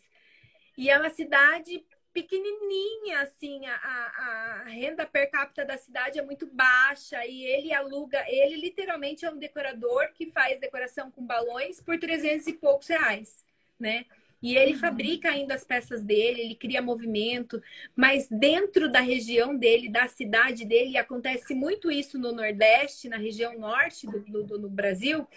E 0.77 0.89
é 0.89 0.98
uma 0.98 1.10
cidade 1.10 1.85
pequenininha, 2.13 3.21
assim, 3.21 3.65
a, 3.65 3.75
a, 3.75 4.63
renda 4.69 5.05
per 5.05 5.29
capita 5.29 5.65
da 5.65 5.77
cidade 5.77 6.19
é 6.19 6.21
muito 6.21 6.45
baixa 6.47 7.25
e 7.25 7.43
ele 7.43 7.73
aluga, 7.73 8.23
ele 8.27 8.57
literalmente 8.57 9.25
é 9.25 9.31
um 9.31 9.38
decorador 9.38 10.11
que 10.13 10.31
faz 10.31 10.59
decoração 10.59 11.09
com 11.09 11.25
balões 11.25 11.81
por 11.81 11.97
300 11.97 12.47
e 12.47 12.53
poucos 12.53 12.88
reais, 12.88 13.45
né? 13.79 14.05
E 14.41 14.57
ele 14.57 14.73
uhum. 14.73 14.79
fabrica 14.79 15.29
ainda 15.29 15.53
as 15.53 15.63
peças 15.63 16.03
dele, 16.03 16.41
ele 16.41 16.55
cria 16.55 16.81
movimento, 16.81 17.61
mas 17.95 18.27
dentro 18.27 18.91
da 18.91 18.99
região 18.99 19.55
dele, 19.55 19.88
da 19.88 20.07
cidade 20.07 20.65
dele, 20.65 20.97
acontece 20.97 21.53
muito 21.53 21.91
isso 21.91 22.17
no 22.17 22.31
Nordeste, 22.31 23.07
na 23.07 23.17
região 23.17 23.57
norte 23.57 24.07
do, 24.07 24.19
do, 24.19 24.57
do 24.57 24.69
Brasil. 24.69 25.27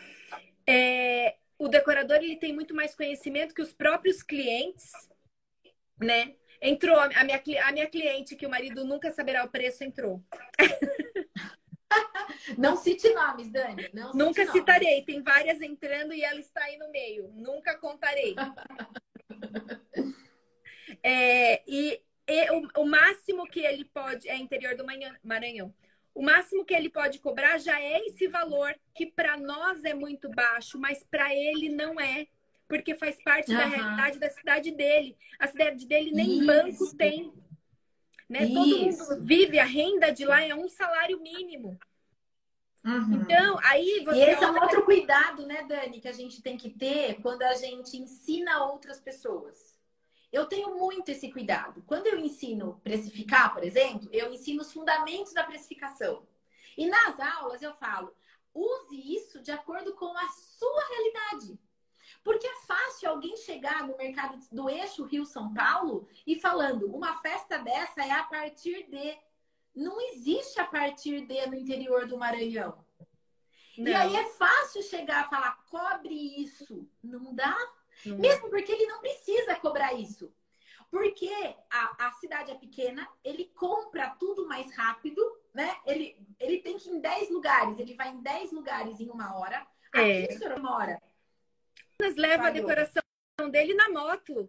É, 0.67 1.37
o 1.59 1.69
decorador 1.69 2.17
ele 2.17 2.37
tem 2.37 2.55
muito 2.55 2.75
mais 2.75 2.95
conhecimento 2.95 3.55
que 3.55 3.61
os 3.61 3.75
próprios 3.75 4.23
clientes, 4.23 4.91
né? 6.01 6.35
Entrou 6.65 6.99
a 6.99 7.09
minha, 7.25 7.43
a 7.63 7.73
minha 7.73 7.87
cliente, 7.87 8.35
que 8.35 8.47
o 8.47 8.51
marido 8.51 8.87
nunca 8.87 9.13
saberá 9.13 9.45
o 9.45 9.51
preço, 9.51 9.85
entrou. 9.85 10.25
Não 12.57 12.75
cite 12.75 13.09
nomes, 13.11 13.51
Dani. 13.51 13.91
Não 13.93 14.15
Nunca 14.15 14.51
citarei. 14.51 15.03
Tem 15.03 15.23
várias 15.23 15.61
entrando 15.61 16.15
e 16.15 16.25
ela 16.25 16.41
está 16.41 16.65
aí 16.65 16.79
no 16.79 16.91
meio. 16.91 17.31
Nunca 17.35 17.77
contarei. 17.77 18.35
é, 21.03 21.63
e, 21.67 22.01
e 22.27 22.51
o, 22.51 22.81
o, 22.81 22.87
máximo 22.87 23.47
que 23.47 23.61
ele 23.61 23.85
pode 23.85 24.27
é 24.27 24.37
interior 24.37 24.75
do 24.75 24.87
Maranhão. 25.23 25.75
O 26.15 26.23
máximo 26.23 26.65
que 26.65 26.73
ele 26.73 26.89
pode 26.89 27.19
cobrar 27.19 27.59
já 27.59 27.79
é 27.79 28.07
esse 28.07 28.27
valor 28.27 28.75
que 28.95 29.05
para 29.05 29.37
nós 29.37 29.85
é 29.85 29.93
muito 29.93 30.31
baixo, 30.31 30.79
mas 30.79 31.05
para 31.05 31.35
ele 31.35 31.69
não 31.69 32.01
é 32.01 32.27
porque 32.69 32.97
faz 32.97 33.23
parte 33.23 33.51
uhum. 33.51 33.59
da 33.59 33.67
realidade 33.67 34.19
da 34.19 34.31
cidade 34.31 34.71
dele. 34.71 35.17
A 35.39 35.47
cidade 35.47 35.87
dele 35.87 36.11
nem 36.13 36.39
Isso. 36.39 36.47
banco 36.47 36.97
tem. 36.97 37.33
Né? 38.29 38.47
Todo 38.47 38.79
mundo 38.79 39.23
vive, 39.23 39.59
a 39.59 39.65
renda 39.65 40.11
de 40.11 40.25
lá 40.25 40.43
é 40.43 40.55
um 40.55 40.69
salário 40.69 41.21
mínimo. 41.21 41.79
Uhum. 42.85 43.23
Então, 43.23 43.59
aí 43.63 44.03
você. 44.05 44.19
E 44.19 44.23
esse 44.23 44.45
é 44.45 44.51
um 44.51 44.61
outro 44.61 44.85
cuidado, 44.85 45.47
né, 45.47 45.65
Dani, 45.67 46.01
que 46.01 46.09
a 46.09 46.13
gente 46.13 46.43
tem 46.43 46.57
que 46.57 46.71
ter 46.71 47.21
quando 47.23 47.43
a 47.43 47.55
gente 47.55 47.97
ensina 47.97 48.65
outras 48.65 49.01
pessoas. 49.01 49.75
Eu 50.31 50.47
tenho 50.47 50.77
muito 50.77 51.11
esse 51.11 51.31
cuidado. 51.31 51.83
Quando 51.87 52.09
eu 52.09 52.19
ensino 52.19 52.81
precificar, 52.83 53.55
por 53.55 53.63
exemplo, 53.63 54.09
eu 54.13 54.33
ensino 54.33 54.63
os 54.63 54.73
fundamentos 54.73 55.33
da 55.33 55.45
precificação. 55.45 56.27
E 56.77 56.87
nas 56.87 57.19
aulas 57.21 57.63
eu 57.63 57.73
falo, 57.75 58.13
use 58.53 59.15
isso 59.15 59.41
de 59.41 59.53
acordo 59.53 59.95
com 59.95 60.17
a 60.19 60.29
sua 60.29 60.89
realidade. 60.89 61.59
Porque 62.25 62.47
é 62.47 62.57
fácil 62.67 63.11
alguém 63.11 63.37
chegar 63.37 63.87
no 63.87 63.99
mercado 63.99 64.39
do 64.51 64.71
eixo 64.71 65.05
Rio-São 65.05 65.53
Paulo 65.53 66.09
e 66.27 66.41
falando, 66.41 66.87
uma 66.87 67.19
festa 67.19 67.59
dessa 67.59 68.03
é 68.03 68.11
a 68.11 68.25
partir 68.25 68.89
de. 68.89 69.15
Não 69.77 70.01
existe 70.01 70.59
a 70.59 70.65
partir 70.65 71.27
de 71.27 71.47
no 71.47 71.55
interior 71.55 72.07
do 72.07 72.17
Maranhão. 72.17 72.83
Não. 73.77 73.91
E 73.91 73.95
aí 73.95 74.17
é 74.17 74.25
fácil 74.31 74.83
chegar 74.83 75.25
a 75.25 75.29
falar, 75.29 75.65
cobre 75.69 76.15
isso. 76.15 76.89
Não 77.03 77.35
dá? 77.35 77.55
Não 78.07 78.17
Mesmo 78.19 78.49
porque 78.49 78.73
ele 78.73 78.87
não 78.87 79.01
precisa 79.01 79.57
cobrar 79.57 79.93
isso. 79.93 80.33
Porque 80.91 81.29
a, 81.71 82.07
a 82.07 82.13
cidade 82.13 82.53
é 82.53 82.55
pequena, 82.55 83.07
ele 83.23 83.47
compra 83.57 84.15
tudo 84.19 84.47
mais 84.47 84.75
rápido, 84.77 85.21
né? 85.53 85.77
Ele, 85.85 86.17
ele 86.39 86.59
tem 86.61 86.79
que 86.79 86.89
ir 86.89 86.93
em 86.93 87.01
10 87.01 87.31
lugares, 87.31 87.79
ele 87.81 87.95
vai 87.95 88.11
em 88.11 88.23
10 88.23 88.53
lugares 88.53 89.01
em 89.01 89.11
uma 89.11 89.37
hora. 89.37 89.67
É. 89.93 90.23
Aqui, 90.25 90.35
senhora, 90.35 90.57
uma 90.57 90.77
hora 90.77 91.03
leva 92.17 92.49
a 92.49 92.51
decoração 92.51 93.03
dele 93.51 93.75
na 93.75 93.89
moto. 93.89 94.49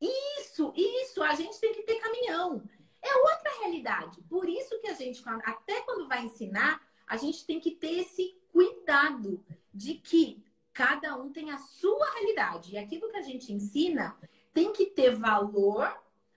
Isso, 0.00 0.72
isso. 0.76 1.22
A 1.22 1.34
gente 1.34 1.60
tem 1.60 1.72
que 1.72 1.82
ter 1.82 2.00
caminhão. 2.00 2.62
É 3.00 3.14
outra 3.16 3.58
realidade. 3.60 4.20
Por 4.22 4.48
isso 4.48 4.78
que 4.80 4.88
a 4.88 4.94
gente, 4.94 5.22
até 5.44 5.80
quando 5.82 6.08
vai 6.08 6.24
ensinar, 6.24 6.80
a 7.06 7.16
gente 7.16 7.44
tem 7.44 7.60
que 7.60 7.72
ter 7.72 8.00
esse 8.00 8.36
cuidado 8.50 9.44
de 9.72 9.94
que 9.94 10.44
cada 10.72 11.16
um 11.16 11.32
tem 11.32 11.50
a 11.50 11.58
sua 11.58 12.10
realidade. 12.12 12.72
E 12.72 12.78
aquilo 12.78 13.10
que 13.10 13.16
a 13.16 13.22
gente 13.22 13.52
ensina 13.52 14.16
tem 14.52 14.72
que 14.72 14.86
ter 14.86 15.14
valor 15.14 15.94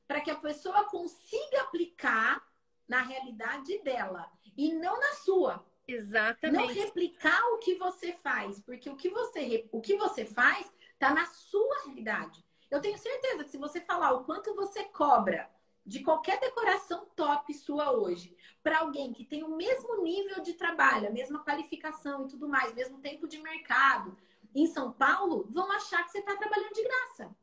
para 0.07 0.21
que 0.21 0.31
a 0.31 0.35
pessoa 0.35 0.83
consiga 0.85 1.61
aplicar 1.61 2.45
na 2.87 3.01
realidade 3.01 3.79
dela 3.79 4.31
e 4.55 4.73
não 4.73 4.99
na 4.99 5.13
sua. 5.15 5.65
Exatamente. 5.87 6.67
Não 6.67 6.73
replicar 6.73 7.41
o 7.53 7.57
que 7.59 7.75
você 7.75 8.13
faz, 8.13 8.59
porque 8.59 8.89
o 8.89 8.95
que 8.95 9.09
você, 9.09 9.67
o 9.71 9.81
que 9.81 9.95
você 9.95 10.25
faz 10.25 10.71
está 10.93 11.13
na 11.13 11.25
sua 11.25 11.83
realidade. 11.85 12.43
Eu 12.71 12.81
tenho 12.81 12.97
certeza 12.97 13.43
que 13.43 13.49
se 13.49 13.57
você 13.57 13.79
falar 13.79 14.13
o 14.13 14.23
quanto 14.23 14.55
você 14.55 14.83
cobra 14.85 15.49
de 15.85 15.99
qualquer 16.01 16.39
decoração 16.39 17.05
top 17.15 17.53
sua 17.53 17.91
hoje, 17.91 18.35
para 18.63 18.79
alguém 18.79 19.13
que 19.13 19.23
tem 19.23 19.43
o 19.43 19.55
mesmo 19.55 20.01
nível 20.01 20.41
de 20.41 20.53
trabalho, 20.53 21.07
a 21.07 21.11
mesma 21.11 21.43
qualificação 21.43 22.25
e 22.25 22.27
tudo 22.27 22.49
mais, 22.49 22.73
mesmo 22.73 22.99
tempo 22.99 23.27
de 23.27 23.37
mercado, 23.37 24.17
em 24.55 24.65
São 24.65 24.91
Paulo, 24.91 25.47
vão 25.51 25.71
achar 25.71 26.03
que 26.03 26.11
você 26.11 26.19
está 26.19 26.35
trabalhando 26.35 26.73
de 26.73 26.83
graça. 26.83 27.35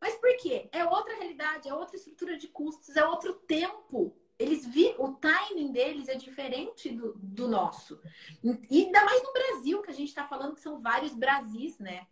Mas 0.00 0.14
por 0.14 0.34
quê? 0.38 0.70
É 0.72 0.84
outra 0.84 1.14
realidade, 1.14 1.68
é 1.68 1.74
outra 1.74 1.96
estrutura 1.96 2.38
de 2.38 2.48
custos, 2.48 2.96
é 2.96 3.04
outro 3.04 3.34
tempo 3.34 4.16
eles 4.40 4.66
vi, 4.66 4.94
o 4.98 5.12
timing 5.12 5.70
deles 5.70 6.08
é 6.08 6.14
diferente 6.14 6.88
do, 6.90 7.12
do 7.14 7.46
nosso. 7.46 8.00
E 8.42 8.84
ainda 8.86 9.04
mais 9.04 9.22
no 9.22 9.32
Brasil, 9.34 9.82
que 9.82 9.90
a 9.90 9.94
gente 9.94 10.08
está 10.08 10.24
falando 10.24 10.54
que 10.54 10.62
são 10.62 10.80
vários 10.80 11.14
Brasis, 11.14 11.78
né? 11.78 12.06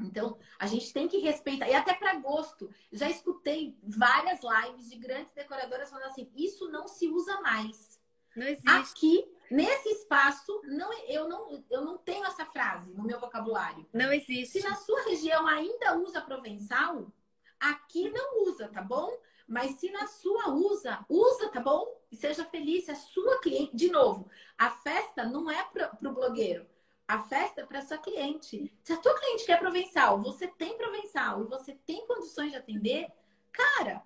Então, 0.00 0.38
a 0.56 0.68
gente 0.68 0.92
tem 0.92 1.08
que 1.08 1.18
respeitar. 1.18 1.68
E 1.68 1.74
até 1.74 1.94
para 1.94 2.14
gosto. 2.14 2.70
Já 2.92 3.10
escutei 3.10 3.76
várias 3.82 4.40
lives 4.40 4.88
de 4.88 4.96
grandes 4.96 5.32
decoradoras 5.32 5.90
falando 5.90 6.06
assim: 6.06 6.30
isso 6.36 6.70
não 6.70 6.86
se 6.86 7.08
usa 7.08 7.40
mais. 7.40 8.00
Não 8.36 8.46
existe. 8.46 8.68
Aqui, 8.68 9.36
nesse 9.50 9.88
espaço, 9.88 10.60
não, 10.64 10.92
eu, 11.08 11.28
não, 11.28 11.64
eu 11.68 11.84
não 11.84 11.98
tenho 11.98 12.24
essa 12.24 12.46
frase 12.46 12.94
no 12.94 13.02
meu 13.02 13.18
vocabulário. 13.18 13.84
Não 13.92 14.12
existe. 14.12 14.60
Se 14.60 14.68
na 14.68 14.76
sua 14.76 15.02
região 15.02 15.44
ainda 15.46 15.98
usa 15.98 16.20
provençal, 16.20 17.12
aqui 17.58 18.10
não 18.10 18.44
usa, 18.44 18.68
tá 18.68 18.80
bom? 18.80 19.12
Mas 19.52 19.72
se 19.72 19.90
na 19.90 20.06
sua 20.06 20.48
usa, 20.48 21.04
usa, 21.10 21.50
tá 21.50 21.60
bom? 21.60 21.86
E 22.10 22.16
seja 22.16 22.42
feliz, 22.42 22.86
se 22.86 22.90
a 22.90 22.94
sua 22.94 23.38
cliente. 23.38 23.76
De 23.76 23.90
novo, 23.90 24.30
a 24.56 24.70
festa 24.70 25.26
não 25.26 25.50
é 25.50 25.62
para 25.62 25.92
o 26.02 26.10
blogueiro. 26.10 26.66
A 27.06 27.18
festa 27.24 27.60
é 27.60 27.66
para 27.66 27.82
sua 27.82 27.98
cliente. 27.98 28.72
Se 28.82 28.94
a 28.94 28.96
tua 28.96 29.14
cliente 29.20 29.44
quer 29.44 29.58
provençal, 29.58 30.22
você 30.22 30.46
tem 30.46 30.78
provençal 30.78 31.42
e 31.42 31.48
você 31.48 31.74
tem 31.84 32.06
condições 32.06 32.52
de 32.52 32.56
atender, 32.56 33.08
cara, 33.52 34.02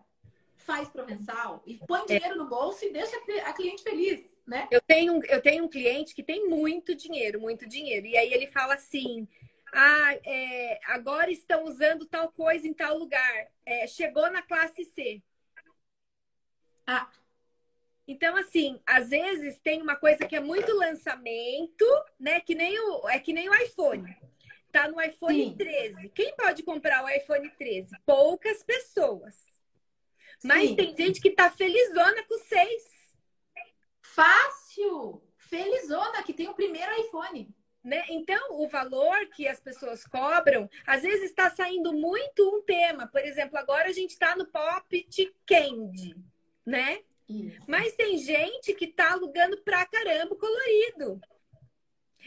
faz 0.57 0.89
provençal 0.89 1.63
e 1.65 1.79
põe 1.87 2.01
é. 2.01 2.19
dinheiro 2.19 2.37
no 2.37 2.49
bolso 2.49 2.85
e 2.85 2.93
deixa 2.93 3.17
a 3.45 3.53
cliente 3.53 3.85
feliz. 3.85 4.37
Né? 4.45 4.67
Eu 4.69 4.81
tenho, 4.81 5.25
eu 5.27 5.41
tenho 5.41 5.65
um 5.65 5.69
cliente 5.69 6.13
que 6.13 6.25
tem 6.25 6.49
muito 6.49 6.93
dinheiro, 6.93 7.41
muito 7.41 7.69
dinheiro. 7.69 8.05
E 8.05 8.17
aí 8.17 8.33
ele 8.33 8.49
fala 8.49 8.75
assim: 8.75 9.29
ah, 9.73 10.19
é, 10.25 10.81
agora 10.87 11.31
estão 11.31 11.67
usando 11.67 12.05
tal 12.05 12.33
coisa 12.33 12.67
em 12.67 12.75
tal 12.75 12.99
lugar. 12.99 13.47
É, 13.65 13.87
chegou 13.87 14.29
na 14.29 14.43
classe 14.43 14.85
C. 14.87 15.23
Ah. 16.87 17.11
Então, 18.09 18.37
assim, 18.37 18.81
às 18.87 19.09
vezes 19.09 19.59
tem 19.61 19.83
uma 19.83 19.97
coisa 19.97 20.27
que 20.27 20.37
é 20.37 20.41
muito 20.41 20.73
lançamento, 20.73 21.85
né? 22.19 22.41
Que 22.41 22.55
nem 22.55 22.79
o, 22.79 23.09
é 23.09 23.19
que 23.19 23.33
nem 23.33 23.49
o 23.49 23.55
iPhone. 23.55 24.17
Tá 24.71 24.89
no 24.89 25.01
iPhone 25.01 25.51
Sim. 25.51 25.57
13. 25.57 26.09
Quem 26.11 26.37
pode 26.37 26.63
comprar 26.63 27.05
o 27.05 27.09
iPhone 27.09 27.51
13? 27.51 27.91
Poucas 28.05 28.63
pessoas. 28.63 29.35
Mas 30.45 30.69
Sim. 30.69 30.77
tem 30.77 30.97
gente 30.97 31.21
que 31.21 31.31
tá 31.31 31.51
felizona 31.51 32.23
com 32.25 32.39
6. 32.39 32.83
Fácil! 34.03 35.23
Felizona, 35.37 36.23
que 36.23 36.33
tem 36.33 36.49
o 36.49 36.55
primeiro 36.55 36.93
iPhone. 37.01 37.49
Né? 37.83 38.05
Então, 38.11 38.61
o 38.61 38.69
valor 38.69 39.27
que 39.29 39.47
as 39.47 39.61
pessoas 39.61 40.05
cobram, 40.05 40.69
às 40.87 41.03
vezes 41.03 41.31
está 41.31 41.51
saindo 41.51 41.93
muito 41.93 42.49
um 42.49 42.63
tema. 42.63 43.07
Por 43.07 43.21
exemplo, 43.21 43.57
agora 43.57 43.89
a 43.89 43.93
gente 43.93 44.11
está 44.11 44.35
no 44.37 44.47
pop 44.47 45.07
de 45.09 45.33
candy, 45.47 46.17
né? 46.67 47.01
Isso. 47.29 47.59
Mas 47.69 47.95
tem 47.95 48.19
gente 48.19 48.75
que 48.75 48.87
está 48.87 49.13
alugando 49.13 49.57
pra 49.63 49.87
caramba 49.87 50.35
colorido. 50.37 51.21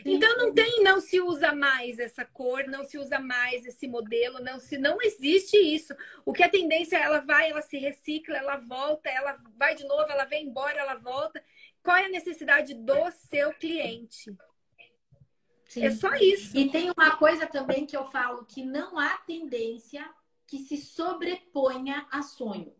Sim. 0.02 0.14
Então 0.14 0.38
não 0.38 0.54
tem, 0.54 0.82
não 0.82 1.02
se 1.02 1.20
usa 1.20 1.54
mais 1.54 2.00
essa 2.00 2.24
cor, 2.24 2.66
não 2.68 2.86
se 2.86 2.98
usa 2.98 3.20
mais 3.20 3.66
esse 3.66 3.86
modelo, 3.86 4.40
não 4.40 4.60
se 4.60 4.78
não 4.78 5.02
existe 5.02 5.58
isso. 5.58 5.94
O 6.26 6.32
que 6.32 6.44
a 6.44 6.50
tendência 6.50 6.98
ela 6.98 7.20
vai, 7.20 7.52
ela 7.52 7.62
se 7.62 7.78
recicla, 7.78 8.38
ela 8.38 8.56
volta, 8.56 9.10
ela 9.10 9.38
vai 9.58 9.76
de 9.76 9.86
novo, 9.86 10.10
ela 10.10 10.24
vem 10.24 10.46
embora, 10.48 10.80
ela 10.80 10.96
volta. 10.96 11.44
Qual 11.84 11.98
é 11.98 12.06
a 12.06 12.10
necessidade 12.10 12.74
do 12.74 13.12
seu 13.12 13.54
cliente? 13.54 14.34
Sim. 15.66 15.86
É 15.86 15.92
só 15.92 16.14
isso. 16.16 16.58
E 16.58 16.70
tem 16.70 16.92
uma 16.92 17.18
coisa 17.18 17.46
também 17.46 17.86
que 17.86 17.96
eu 17.96 18.06
falo 18.06 18.46
que 18.46 18.64
não 18.64 18.98
há 18.98 19.18
tendência 19.20 20.04
que 20.48 20.60
se 20.60 20.78
sobreponha 20.78 22.08
a 22.10 22.24
sonho. 22.24 22.74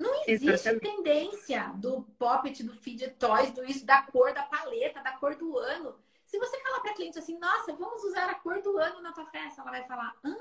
Não 0.00 0.24
existe 0.26 0.48
Exatamente. 0.48 0.80
tendência 0.80 1.72
do 1.76 2.02
pop, 2.18 2.50
do 2.62 2.72
feed 2.72 3.06
toys, 3.18 3.50
do 3.52 3.62
isso, 3.64 3.84
da 3.84 4.00
cor, 4.00 4.32
da 4.32 4.44
paleta, 4.44 5.02
da 5.02 5.12
cor 5.12 5.34
do 5.34 5.58
ano. 5.58 5.94
Se 6.24 6.38
você 6.38 6.58
falar 6.60 6.80
para 6.80 6.94
cliente 6.94 7.18
assim, 7.18 7.38
nossa, 7.38 7.74
vamos 7.74 8.02
usar 8.04 8.30
a 8.30 8.34
cor 8.36 8.62
do 8.62 8.78
ano 8.78 9.02
na 9.02 9.12
tua 9.12 9.26
festa, 9.26 9.60
ela 9.60 9.70
vai 9.70 9.86
falar, 9.86 10.16
hã? 10.24 10.38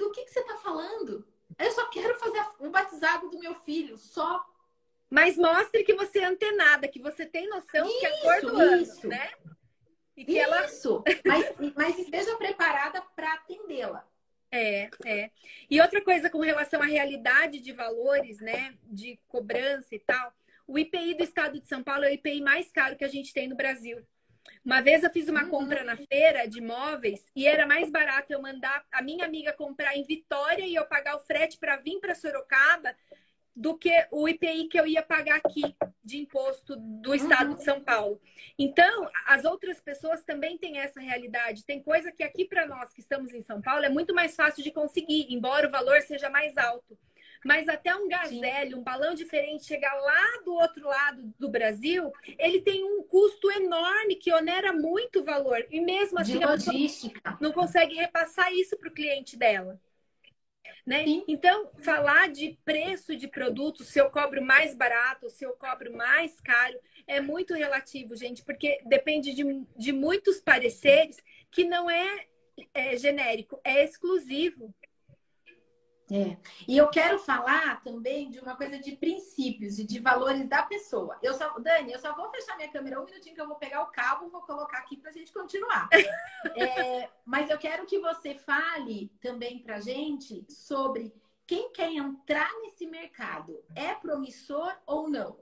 do 0.00 0.10
que, 0.10 0.24
que 0.24 0.30
você 0.30 0.40
está 0.40 0.56
falando? 0.56 1.26
Eu 1.58 1.70
só 1.72 1.86
quero 1.90 2.18
fazer 2.18 2.42
o 2.60 2.70
batizado 2.70 3.28
do 3.28 3.38
meu 3.38 3.54
filho, 3.54 3.98
só. 3.98 4.42
Mas 5.10 5.36
mostre 5.36 5.84
que 5.84 5.92
você 5.92 6.20
é 6.20 6.24
antenada, 6.24 6.88
que 6.88 7.00
você 7.00 7.26
tem 7.26 7.46
noção 7.46 7.86
isso, 7.86 7.98
que 7.98 8.06
é 8.06 8.20
cor 8.20 8.40
do 8.40 8.62
isso. 8.76 9.00
ano, 9.00 9.08
né? 9.10 9.32
E 10.16 10.24
que 10.24 10.32
isso, 10.32 11.02
ela... 11.04 11.22
mas, 11.26 11.74
mas 11.76 11.98
esteja 11.98 12.34
preparada 12.36 13.02
para 13.14 13.34
atendê-la. 13.34 14.08
É, 14.52 14.90
é. 15.04 15.30
E 15.70 15.80
outra 15.80 16.02
coisa 16.02 16.28
com 16.28 16.40
relação 16.40 16.82
à 16.82 16.86
realidade 16.86 17.60
de 17.60 17.72
valores, 17.72 18.40
né, 18.40 18.74
de 18.84 19.18
cobrança 19.28 19.94
e 19.94 19.98
tal, 20.00 20.32
o 20.66 20.78
IPI 20.78 21.14
do 21.14 21.24
estado 21.24 21.60
de 21.60 21.66
São 21.66 21.82
Paulo 21.82 22.04
é 22.04 22.10
o 22.10 22.14
IPI 22.14 22.40
mais 22.40 22.70
caro 22.70 22.96
que 22.96 23.04
a 23.04 23.08
gente 23.08 23.32
tem 23.32 23.48
no 23.48 23.56
Brasil. 23.56 24.04
Uma 24.64 24.80
vez 24.80 25.02
eu 25.02 25.10
fiz 25.10 25.28
uma 25.28 25.44
uhum. 25.44 25.50
compra 25.50 25.84
na 25.84 25.96
feira 25.96 26.46
de 26.46 26.60
móveis 26.60 27.24
e 27.34 27.46
era 27.46 27.66
mais 27.66 27.90
barato 27.90 28.32
eu 28.32 28.42
mandar 28.42 28.84
a 28.90 29.02
minha 29.02 29.24
amiga 29.24 29.52
comprar 29.52 29.96
em 29.96 30.04
Vitória 30.04 30.64
e 30.64 30.74
eu 30.74 30.84
pagar 30.86 31.16
o 31.16 31.20
frete 31.20 31.58
para 31.58 31.76
vir 31.76 31.98
para 32.00 32.14
Sorocaba 32.14 32.94
do 33.54 33.76
que 33.76 33.92
o 34.10 34.28
IPI 34.28 34.68
que 34.68 34.78
eu 34.78 34.86
ia 34.86 35.02
pagar 35.02 35.40
aqui 35.44 35.74
de 36.02 36.18
imposto 36.18 36.76
do 36.76 37.14
estado 37.14 37.50
uhum. 37.50 37.56
de 37.56 37.64
São 37.64 37.80
Paulo. 37.82 38.20
Então, 38.58 39.08
as 39.26 39.44
outras 39.44 39.80
pessoas 39.80 40.22
também 40.22 40.56
têm 40.56 40.78
essa 40.78 41.00
realidade. 41.00 41.64
Tem 41.64 41.82
coisa 41.82 42.12
que 42.12 42.22
aqui 42.22 42.44
para 42.44 42.66
nós 42.66 42.92
que 42.92 43.00
estamos 43.00 43.32
em 43.32 43.42
São 43.42 43.60
Paulo 43.60 43.84
é 43.84 43.88
muito 43.88 44.14
mais 44.14 44.34
fácil 44.34 44.62
de 44.62 44.70
conseguir, 44.70 45.26
embora 45.30 45.68
o 45.68 45.70
valor 45.70 46.00
seja 46.02 46.30
mais 46.30 46.56
alto. 46.56 46.96
Mas 47.44 47.68
até 47.68 47.94
um 47.94 48.06
gazelle, 48.06 48.74
um 48.74 48.82
balão 48.82 49.14
diferente 49.14 49.64
chegar 49.64 49.94
lá 49.94 50.42
do 50.44 50.52
outro 50.52 50.86
lado 50.86 51.34
do 51.38 51.48
Brasil, 51.48 52.12
ele 52.38 52.60
tem 52.60 52.84
um 52.84 53.02
custo 53.02 53.50
enorme 53.50 54.16
que 54.16 54.32
onera 54.32 54.72
muito 54.72 55.20
o 55.20 55.24
valor. 55.24 55.66
E 55.70 55.80
mesmo 55.80 56.18
assim, 56.18 56.38
de 56.38 56.44
logística. 56.44 57.38
não 57.40 57.50
consegue 57.50 57.94
repassar 57.94 58.52
isso 58.52 58.76
para 58.76 58.90
o 58.90 58.92
cliente 58.92 59.38
dela. 59.38 59.80
Né? 60.86 61.04
Então, 61.28 61.70
falar 61.78 62.30
de 62.30 62.58
preço 62.64 63.14
de 63.16 63.28
produto, 63.28 63.84
se 63.84 63.98
eu 63.98 64.10
cobro 64.10 64.42
mais 64.42 64.74
barato, 64.74 65.28
se 65.28 65.44
eu 65.44 65.52
cobro 65.52 65.94
mais 65.96 66.40
caro, 66.40 66.78
é 67.06 67.20
muito 67.20 67.54
relativo, 67.54 68.16
gente, 68.16 68.42
porque 68.44 68.80
depende 68.86 69.34
de, 69.34 69.44
de 69.76 69.92
muitos 69.92 70.40
pareceres 70.40 71.16
que 71.50 71.64
não 71.64 71.90
é, 71.90 72.26
é 72.72 72.96
genérico, 72.96 73.60
é 73.64 73.84
exclusivo. 73.84 74.74
É. 76.10 76.36
E 76.66 76.76
eu 76.76 76.88
quero 76.88 77.18
falar 77.20 77.82
também 77.84 78.30
de 78.30 78.40
uma 78.40 78.56
coisa 78.56 78.78
de 78.78 78.96
princípios 78.96 79.78
e 79.78 79.84
de 79.84 80.00
valores 80.00 80.48
da 80.48 80.62
pessoa. 80.64 81.16
Eu 81.22 81.34
só, 81.34 81.56
Dani, 81.60 81.92
eu 81.92 82.00
só 82.00 82.14
vou 82.16 82.28
fechar 82.30 82.56
minha 82.56 82.70
câmera 82.70 83.00
um 83.00 83.04
minutinho 83.04 83.34
que 83.34 83.40
eu 83.40 83.46
vou 83.46 83.56
pegar 83.56 83.82
o 83.82 83.92
cabo, 83.92 84.28
vou 84.28 84.42
colocar 84.42 84.78
aqui 84.78 84.96
para 84.96 85.10
a 85.10 85.12
gente 85.12 85.32
continuar. 85.32 85.88
é, 86.56 87.08
mas 87.24 87.48
eu 87.48 87.58
quero 87.58 87.86
que 87.86 88.00
você 88.00 88.34
fale 88.34 89.12
também 89.20 89.60
para 89.60 89.80
gente 89.80 90.44
sobre 90.48 91.14
quem 91.46 91.72
quer 91.72 91.92
entrar 91.92 92.50
nesse 92.60 92.86
mercado. 92.86 93.62
É 93.76 93.94
promissor 93.94 94.76
ou 94.86 95.08
não? 95.08 95.38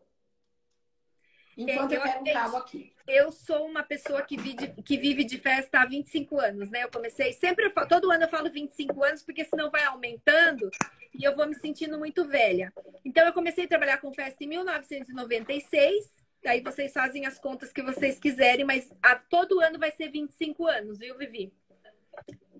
Enquanto 1.56 1.92
eu, 1.92 1.98
eu 1.98 2.02
quero 2.02 2.20
um 2.20 2.32
cabo 2.32 2.56
aqui. 2.58 2.94
Eu 3.08 3.32
sou 3.32 3.66
uma 3.66 3.82
pessoa 3.82 4.20
que 4.20 4.36
vive, 4.36 4.68
que 4.82 4.98
vive 4.98 5.24
de 5.24 5.38
festa 5.38 5.80
há 5.80 5.86
25 5.86 6.38
anos, 6.38 6.68
né? 6.68 6.84
Eu 6.84 6.90
comecei, 6.90 7.32
sempre, 7.32 7.70
todo 7.88 8.10
ano 8.10 8.24
eu 8.24 8.28
falo 8.28 8.50
25 8.50 9.02
anos, 9.02 9.22
porque 9.22 9.46
senão 9.46 9.70
vai 9.70 9.82
aumentando 9.84 10.70
e 11.14 11.24
eu 11.24 11.34
vou 11.34 11.46
me 11.46 11.54
sentindo 11.54 11.98
muito 11.98 12.26
velha. 12.26 12.70
Então, 13.02 13.24
eu 13.24 13.32
comecei 13.32 13.64
a 13.64 13.68
trabalhar 13.68 13.96
com 13.96 14.12
festa 14.12 14.44
em 14.44 14.48
1996. 14.48 16.04
Aí 16.44 16.60
vocês 16.60 16.92
fazem 16.92 17.24
as 17.24 17.38
contas 17.38 17.72
que 17.72 17.82
vocês 17.82 18.18
quiserem, 18.20 18.66
mas 18.66 18.94
a, 19.02 19.16
todo 19.16 19.58
ano 19.58 19.78
vai 19.78 19.90
ser 19.90 20.10
25 20.10 20.66
anos, 20.66 20.98
viu, 20.98 21.16
Vivi? 21.16 21.50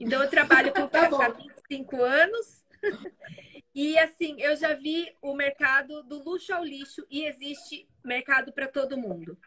Então, 0.01 0.23
eu 0.23 0.31
trabalho 0.31 0.73
com 0.73 0.89
tá 0.89 1.01
festa 1.01 1.27
há 1.27 1.29
25 1.29 2.03
anos. 2.03 2.65
E 3.75 3.97
assim, 3.97 4.35
eu 4.41 4.57
já 4.57 4.75
vi 4.75 5.09
o 5.23 5.33
mercado 5.35 6.03
do 6.03 6.21
luxo 6.21 6.53
ao 6.53 6.65
lixo 6.65 7.07
e 7.09 7.25
existe 7.27 7.89
mercado 8.05 8.53
para 8.53 8.67
todo 8.67 8.99
mundo. 8.99 9.39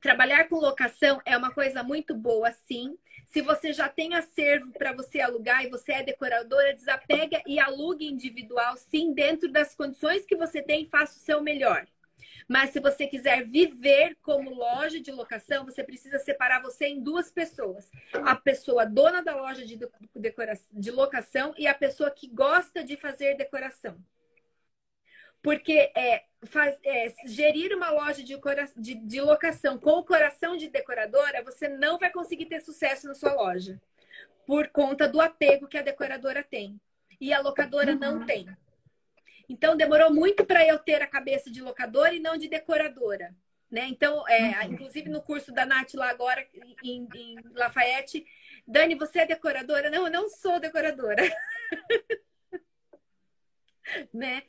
Trabalhar 0.00 0.48
com 0.48 0.56
locação 0.56 1.20
é 1.24 1.36
uma 1.36 1.52
coisa 1.52 1.82
muito 1.82 2.14
boa, 2.14 2.50
sim. 2.52 2.96
Se 3.26 3.40
você 3.40 3.72
já 3.72 3.88
tem 3.88 4.14
acervo 4.14 4.72
para 4.72 4.92
você 4.92 5.20
alugar 5.20 5.64
e 5.64 5.70
você 5.70 5.92
é 5.92 6.02
decoradora, 6.02 6.74
desapega 6.74 7.42
e 7.46 7.58
alugue 7.58 8.06
individual, 8.06 8.76
sim, 8.76 9.12
dentro 9.12 9.50
das 9.50 9.74
condições 9.74 10.24
que 10.24 10.36
você 10.36 10.62
tem, 10.62 10.86
faça 10.86 11.16
o 11.16 11.20
seu 11.20 11.42
melhor. 11.42 11.86
Mas 12.48 12.70
se 12.70 12.80
você 12.80 13.06
quiser 13.06 13.44
viver 13.44 14.16
como 14.22 14.54
loja 14.54 15.00
de 15.00 15.10
locação, 15.10 15.64
você 15.64 15.82
precisa 15.82 16.18
separar 16.18 16.60
você 16.62 16.86
em 16.86 17.02
duas 17.02 17.30
pessoas: 17.30 17.90
a 18.12 18.36
pessoa 18.36 18.84
dona 18.84 19.22
da 19.22 19.34
loja 19.34 19.64
de, 19.64 19.78
de 20.72 20.90
locação 20.90 21.54
e 21.56 21.66
a 21.66 21.74
pessoa 21.74 22.10
que 22.10 22.28
gosta 22.28 22.84
de 22.84 22.96
fazer 22.96 23.36
decoração. 23.36 23.98
Porque 25.44 25.92
é, 25.94 26.24
faz, 26.46 26.78
é, 26.82 27.12
gerir 27.26 27.76
uma 27.76 27.90
loja 27.90 28.24
de, 28.24 28.34
de, 28.78 28.94
de 28.94 29.20
locação 29.20 29.78
com 29.78 29.98
o 29.98 30.02
coração 30.02 30.56
de 30.56 30.68
decoradora, 30.68 31.44
você 31.44 31.68
não 31.68 31.98
vai 31.98 32.10
conseguir 32.10 32.46
ter 32.46 32.60
sucesso 32.60 33.06
na 33.06 33.12
sua 33.12 33.34
loja. 33.34 33.78
Por 34.46 34.68
conta 34.68 35.06
do 35.06 35.20
apego 35.20 35.68
que 35.68 35.76
a 35.76 35.82
decoradora 35.82 36.42
tem. 36.42 36.80
E 37.20 37.30
a 37.30 37.42
locadora 37.42 37.92
uhum. 37.92 37.98
não 37.98 38.24
tem. 38.24 38.48
Então, 39.46 39.76
demorou 39.76 40.10
muito 40.10 40.46
para 40.46 40.66
eu 40.66 40.78
ter 40.78 41.02
a 41.02 41.06
cabeça 41.06 41.50
de 41.50 41.60
locadora 41.60 42.14
e 42.14 42.20
não 42.20 42.38
de 42.38 42.48
decoradora. 42.48 43.36
Né? 43.70 43.86
Então, 43.88 44.26
é, 44.26 44.64
uhum. 44.64 44.72
inclusive 44.72 45.10
no 45.10 45.20
curso 45.20 45.52
da 45.52 45.66
Nath 45.66 45.92
lá 45.92 46.08
agora, 46.08 46.42
em, 46.82 47.06
em 47.14 47.36
Lafayette, 47.52 48.24
Dani, 48.66 48.94
você 48.94 49.20
é 49.20 49.26
decoradora? 49.26 49.90
Não, 49.90 50.06
eu 50.06 50.10
não 50.10 50.26
sou 50.26 50.58
decoradora. 50.58 51.22
né? 54.12 54.42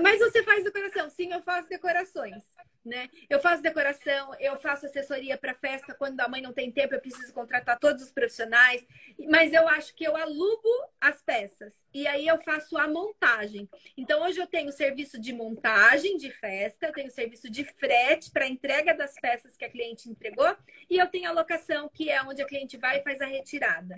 Mas 0.00 0.18
você 0.18 0.42
faz 0.42 0.64
decoração? 0.64 1.10
Sim, 1.10 1.32
eu 1.32 1.42
faço 1.42 1.68
decorações 1.68 2.44
né? 2.84 3.08
Eu 3.30 3.40
faço 3.40 3.62
decoração, 3.62 4.34
eu 4.40 4.56
faço 4.56 4.86
assessoria 4.86 5.38
para 5.38 5.54
festa 5.54 5.94
quando 5.94 6.20
a 6.20 6.28
mãe 6.28 6.42
não 6.42 6.52
tem 6.52 6.70
tempo, 6.70 6.94
eu 6.94 7.00
preciso 7.00 7.32
contratar 7.32 7.78
todos 7.78 8.02
os 8.02 8.12
profissionais, 8.12 8.86
mas 9.30 9.52
eu 9.52 9.68
acho 9.68 9.94
que 9.94 10.04
eu 10.04 10.16
alugo 10.16 10.68
as 11.00 11.22
peças 11.22 11.72
e 11.94 12.06
aí 12.06 12.26
eu 12.26 12.40
faço 12.42 12.76
a 12.76 12.88
montagem. 12.88 13.68
Então 13.96 14.22
hoje 14.22 14.40
eu 14.40 14.46
tenho 14.46 14.72
serviço 14.72 15.20
de 15.20 15.32
montagem 15.32 16.16
de 16.16 16.30
festa, 16.30 16.86
eu 16.86 16.92
tenho 16.92 17.10
serviço 17.10 17.50
de 17.50 17.64
frete 17.64 18.30
para 18.30 18.48
entrega 18.48 18.94
das 18.94 19.14
peças 19.14 19.56
que 19.56 19.64
a 19.64 19.70
cliente 19.70 20.08
entregou 20.08 20.56
e 20.90 20.98
eu 20.98 21.06
tenho 21.06 21.28
a 21.28 21.32
locação, 21.32 21.88
que 21.88 22.10
é 22.10 22.20
onde 22.22 22.42
a 22.42 22.46
cliente 22.46 22.76
vai 22.76 22.98
e 22.98 23.02
faz 23.02 23.20
a 23.20 23.26
retirada. 23.26 23.94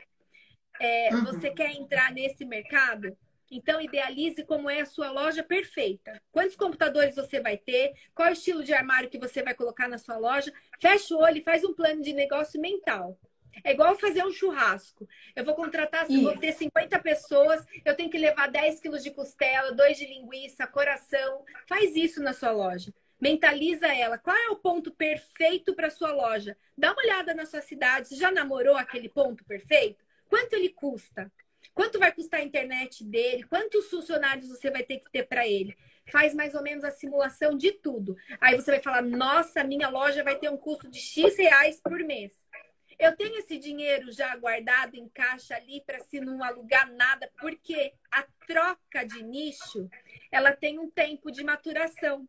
É, 0.80 1.14
uhum. 1.14 1.24
Você 1.26 1.50
quer 1.50 1.70
entrar 1.70 2.12
nesse 2.12 2.44
mercado? 2.44 3.16
Então, 3.54 3.80
idealize 3.80 4.42
como 4.44 4.68
é 4.68 4.80
a 4.80 4.84
sua 4.84 5.12
loja 5.12 5.40
perfeita. 5.40 6.20
Quantos 6.32 6.56
computadores 6.56 7.14
você 7.14 7.40
vai 7.40 7.56
ter? 7.56 7.92
Qual 8.12 8.26
é 8.26 8.32
o 8.32 8.34
estilo 8.34 8.64
de 8.64 8.74
armário 8.74 9.08
que 9.08 9.16
você 9.16 9.44
vai 9.44 9.54
colocar 9.54 9.86
na 9.86 9.96
sua 9.96 10.16
loja? 10.16 10.52
Fecha 10.80 11.14
o 11.14 11.20
olho 11.20 11.38
e 11.38 11.40
faz 11.40 11.62
um 11.62 11.72
plano 11.72 12.02
de 12.02 12.12
negócio 12.12 12.60
mental. 12.60 13.16
É 13.62 13.70
igual 13.70 13.94
fazer 13.94 14.24
um 14.24 14.32
churrasco. 14.32 15.08
Eu 15.36 15.44
vou 15.44 15.54
contratar, 15.54 16.04
se 16.08 16.20
vou 16.20 16.36
ter 16.36 16.52
50 16.52 16.98
pessoas, 16.98 17.64
eu 17.84 17.94
tenho 17.94 18.10
que 18.10 18.18
levar 18.18 18.50
10 18.50 18.80
quilos 18.80 19.04
de 19.04 19.12
costela, 19.12 19.70
2 19.72 19.98
de 19.98 20.06
linguiça, 20.06 20.66
coração. 20.66 21.44
Faz 21.68 21.94
isso 21.94 22.20
na 22.20 22.32
sua 22.32 22.50
loja. 22.50 22.92
Mentaliza 23.20 23.86
ela. 23.86 24.18
Qual 24.18 24.36
é 24.36 24.48
o 24.48 24.56
ponto 24.56 24.90
perfeito 24.90 25.76
para 25.76 25.90
sua 25.90 26.10
loja? 26.10 26.56
Dá 26.76 26.92
uma 26.92 27.00
olhada 27.00 27.32
na 27.32 27.46
sua 27.46 27.60
cidade. 27.60 28.08
Você 28.08 28.16
já 28.16 28.32
namorou 28.32 28.76
aquele 28.76 29.08
ponto 29.08 29.44
perfeito? 29.44 30.04
Quanto 30.28 30.54
ele 30.54 30.70
custa? 30.70 31.30
Quanto 31.72 31.98
vai 31.98 32.12
custar 32.12 32.40
a 32.40 32.44
internet 32.44 33.04
dele? 33.04 33.44
Quantos 33.44 33.88
funcionários 33.88 34.48
você 34.48 34.70
vai 34.70 34.82
ter 34.82 34.98
que 34.98 35.10
ter 35.10 35.24
para 35.24 35.46
ele? 35.46 35.76
Faz 36.10 36.34
mais 36.34 36.54
ou 36.54 36.62
menos 36.62 36.84
a 36.84 36.90
simulação 36.90 37.56
de 37.56 37.72
tudo. 37.72 38.16
Aí 38.40 38.56
você 38.56 38.72
vai 38.72 38.82
falar: 38.82 39.02
nossa, 39.02 39.64
minha 39.64 39.88
loja 39.88 40.22
vai 40.22 40.38
ter 40.38 40.50
um 40.50 40.56
custo 40.56 40.88
de 40.88 40.98
X 40.98 41.36
reais 41.36 41.80
por 41.80 41.98
mês. 42.00 42.32
Eu 42.98 43.16
tenho 43.16 43.36
esse 43.36 43.58
dinheiro 43.58 44.12
já 44.12 44.36
guardado 44.36 44.94
em 44.94 45.08
caixa 45.08 45.56
ali 45.56 45.82
para 45.84 45.98
se 46.00 46.20
não 46.20 46.42
alugar 46.44 46.92
nada, 46.92 47.28
porque 47.40 47.92
a 48.10 48.24
troca 48.46 49.04
de 49.04 49.22
nicho 49.22 49.88
ela 50.30 50.52
tem 50.52 50.78
um 50.78 50.88
tempo 50.90 51.30
de 51.30 51.42
maturação 51.42 52.28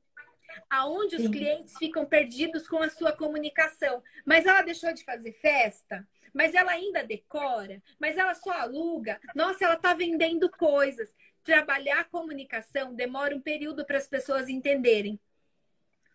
aonde 0.70 1.16
os 1.16 1.28
clientes 1.28 1.78
ficam 1.78 2.06
perdidos 2.06 2.68
com 2.68 2.78
a 2.78 2.90
sua 2.90 3.12
comunicação. 3.12 4.02
Mas 4.26 4.46
ela 4.46 4.62
deixou 4.62 4.94
de 4.94 5.04
fazer 5.04 5.34
festa? 5.34 6.08
Mas 6.36 6.54
ela 6.54 6.74
ainda 6.74 7.02
decora, 7.02 7.82
mas 7.98 8.18
ela 8.18 8.36
só 8.36 8.52
aluga. 8.52 9.18
Nossa, 9.34 9.64
ela 9.64 9.76
está 9.76 9.94
vendendo 9.94 10.50
coisas. 10.52 11.16
Trabalhar 11.46 12.02
a 12.02 12.04
comunicação 12.04 12.94
demora 12.94 13.34
um 13.34 13.40
período 13.40 13.86
para 13.86 13.98
as 13.98 14.06
pessoas 14.06 14.50
entenderem. 14.50 15.18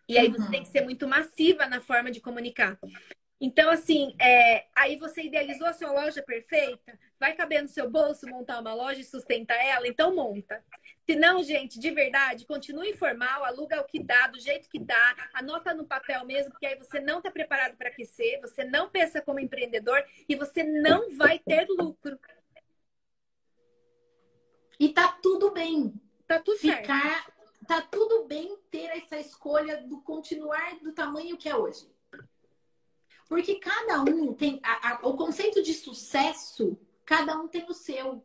E 0.07 0.19
aí 0.19 0.29
você 0.29 0.43
uhum. 0.43 0.51
tem 0.51 0.61
que 0.61 0.69
ser 0.69 0.81
muito 0.81 1.07
massiva 1.07 1.65
na 1.65 1.81
forma 1.81 2.11
de 2.11 2.21
comunicar. 2.21 2.77
Então, 3.39 3.71
assim, 3.71 4.15
é, 4.21 4.67
aí 4.75 4.95
você 4.95 5.23
idealizou 5.23 5.65
a 5.65 5.73
sua 5.73 5.91
loja 5.91 6.21
perfeita, 6.21 6.99
vai 7.21 7.35
caber 7.35 7.61
no 7.61 7.67
seu 7.67 7.87
bolso 7.87 8.27
montar 8.27 8.59
uma 8.59 8.73
loja 8.73 8.99
e 8.99 9.03
sustentar 9.03 9.63
ela, 9.63 9.87
então 9.87 10.15
monta. 10.15 10.65
Se 11.07 11.15
não, 11.15 11.43
gente, 11.43 11.79
de 11.79 11.91
verdade, 11.91 12.47
continue 12.47 12.89
informal, 12.89 13.45
aluga 13.45 13.79
o 13.79 13.83
que 13.83 14.01
dá, 14.01 14.25
do 14.25 14.39
jeito 14.39 14.67
que 14.67 14.79
dá, 14.79 15.29
anota 15.31 15.71
no 15.71 15.85
papel 15.85 16.25
mesmo, 16.25 16.49
porque 16.51 16.65
aí 16.65 16.75
você 16.75 16.99
não 16.99 17.19
está 17.19 17.29
preparado 17.29 17.77
para 17.77 17.89
aquecer, 17.89 18.41
você 18.41 18.63
não 18.63 18.89
pensa 18.89 19.21
como 19.21 19.39
empreendedor 19.39 20.03
e 20.27 20.35
você 20.35 20.63
não 20.63 21.15
vai 21.15 21.37
ter 21.37 21.67
lucro. 21.69 22.19
E 24.79 24.89
tá 24.89 25.19
tudo 25.21 25.51
bem. 25.51 25.93
Tá 26.25 26.39
tudo 26.39 26.57
Ficar, 26.57 27.23
certo. 27.23 27.67
tá 27.67 27.81
tudo 27.83 28.25
bem 28.25 28.57
ter 28.71 28.97
essa 28.97 29.19
escolha 29.19 29.83
do 29.83 30.01
continuar 30.01 30.79
do 30.79 30.91
tamanho 30.91 31.37
que 31.37 31.47
é 31.47 31.55
hoje. 31.55 31.87
Porque 33.29 33.59
cada 33.59 34.01
um 34.01 34.33
tem 34.33 34.59
a, 34.63 34.93
a, 34.93 35.07
o 35.07 35.15
conceito 35.15 35.61
de 35.61 35.73
sucesso, 35.75 36.79
cada 37.05 37.37
um 37.37 37.47
tem 37.47 37.65
o 37.67 37.73
seu. 37.73 38.23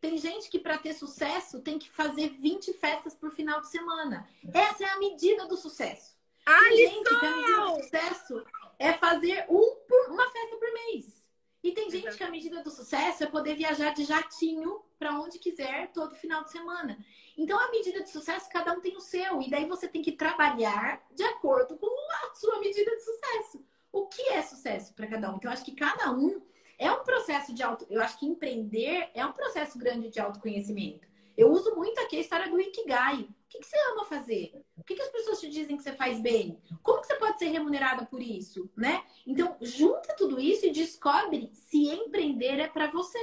Tem 0.00 0.18
gente 0.18 0.50
que 0.50 0.58
para 0.58 0.76
ter 0.78 0.92
sucesso 0.92 1.60
tem 1.62 1.78
que 1.78 1.90
fazer 1.90 2.28
20 2.30 2.72
festas 2.74 3.14
por 3.14 3.30
final 3.30 3.60
de 3.60 3.70
semana. 3.70 4.28
Essa 4.52 4.84
é 4.84 4.88
a 4.90 4.98
medida 4.98 5.46
do 5.46 5.56
sucesso. 5.56 6.14
Tem 6.44 6.54
Alisson! 6.54 6.94
gente 6.94 7.08
que 7.08 7.14
a 7.26 7.36
medida 7.36 7.60
do 7.62 7.82
sucesso 7.82 8.44
é 8.78 8.92
fazer 8.92 9.46
um 9.48 9.76
por- 9.88 10.10
uma 10.10 10.28
festa 10.30 10.56
por 10.56 10.72
mês. 10.72 11.24
E 11.62 11.72
tem 11.72 11.88
gente 11.90 12.02
Exato. 12.02 12.18
que 12.18 12.24
a 12.24 12.30
medida 12.30 12.62
do 12.62 12.70
sucesso 12.70 13.24
é 13.24 13.26
poder 13.26 13.54
viajar 13.56 13.94
de 13.94 14.04
jatinho 14.04 14.82
para 14.98 15.18
onde 15.18 15.38
quiser 15.38 15.90
todo 15.92 16.14
final 16.14 16.44
de 16.44 16.50
semana. 16.50 16.98
Então 17.38 17.58
a 17.58 17.70
medida 17.70 18.02
de 18.02 18.10
sucesso 18.10 18.50
cada 18.50 18.74
um 18.74 18.82
tem 18.82 18.94
o 18.94 19.00
seu 19.00 19.40
e 19.40 19.48
daí 19.48 19.64
você 19.64 19.88
tem 19.88 20.02
que 20.02 20.12
trabalhar 20.12 21.02
de 21.12 21.22
acordo 21.24 21.78
com 21.78 21.86
a 22.26 22.34
sua 22.34 22.60
medida 22.60 22.90
de 22.94 23.02
sucesso. 23.02 23.64
O 23.90 24.06
que 24.06 24.20
é 24.28 24.42
sucesso 24.42 24.92
para 24.92 25.06
cada 25.06 25.30
um? 25.32 25.36
Então 25.36 25.50
eu 25.50 25.54
acho 25.54 25.64
que 25.64 25.74
cada 25.74 26.12
um 26.12 26.42
é 26.84 26.92
um 26.92 27.02
processo 27.02 27.54
de 27.54 27.62
auto, 27.62 27.86
eu 27.88 28.02
acho 28.02 28.18
que 28.18 28.26
empreender 28.26 29.10
é 29.14 29.24
um 29.24 29.32
processo 29.32 29.78
grande 29.78 30.10
de 30.10 30.20
autoconhecimento. 30.20 31.06
Eu 31.36 31.50
uso 31.50 31.74
muito 31.74 31.98
aqui 32.00 32.16
a 32.16 32.20
história 32.20 32.48
do 32.48 32.60
Ikigai. 32.60 33.22
O 33.22 33.28
que, 33.48 33.58
que 33.58 33.66
você 33.66 33.76
ama 33.92 34.04
fazer? 34.04 34.62
O 34.76 34.84
que, 34.84 34.94
que 34.94 35.02
as 35.02 35.08
pessoas 35.08 35.40
te 35.40 35.48
dizem 35.48 35.76
que 35.76 35.82
você 35.82 35.92
faz 35.92 36.20
bem? 36.20 36.60
Como 36.82 37.00
que 37.00 37.06
você 37.06 37.14
pode 37.16 37.38
ser 37.38 37.46
remunerada 37.46 38.04
por 38.06 38.20
isso, 38.22 38.70
né? 38.76 39.04
Então, 39.26 39.56
junta 39.60 40.14
tudo 40.16 40.40
isso 40.40 40.66
e 40.66 40.72
descobre 40.72 41.50
se 41.52 41.88
empreender 41.88 42.60
é 42.60 42.68
para 42.68 42.88
você. 42.90 43.18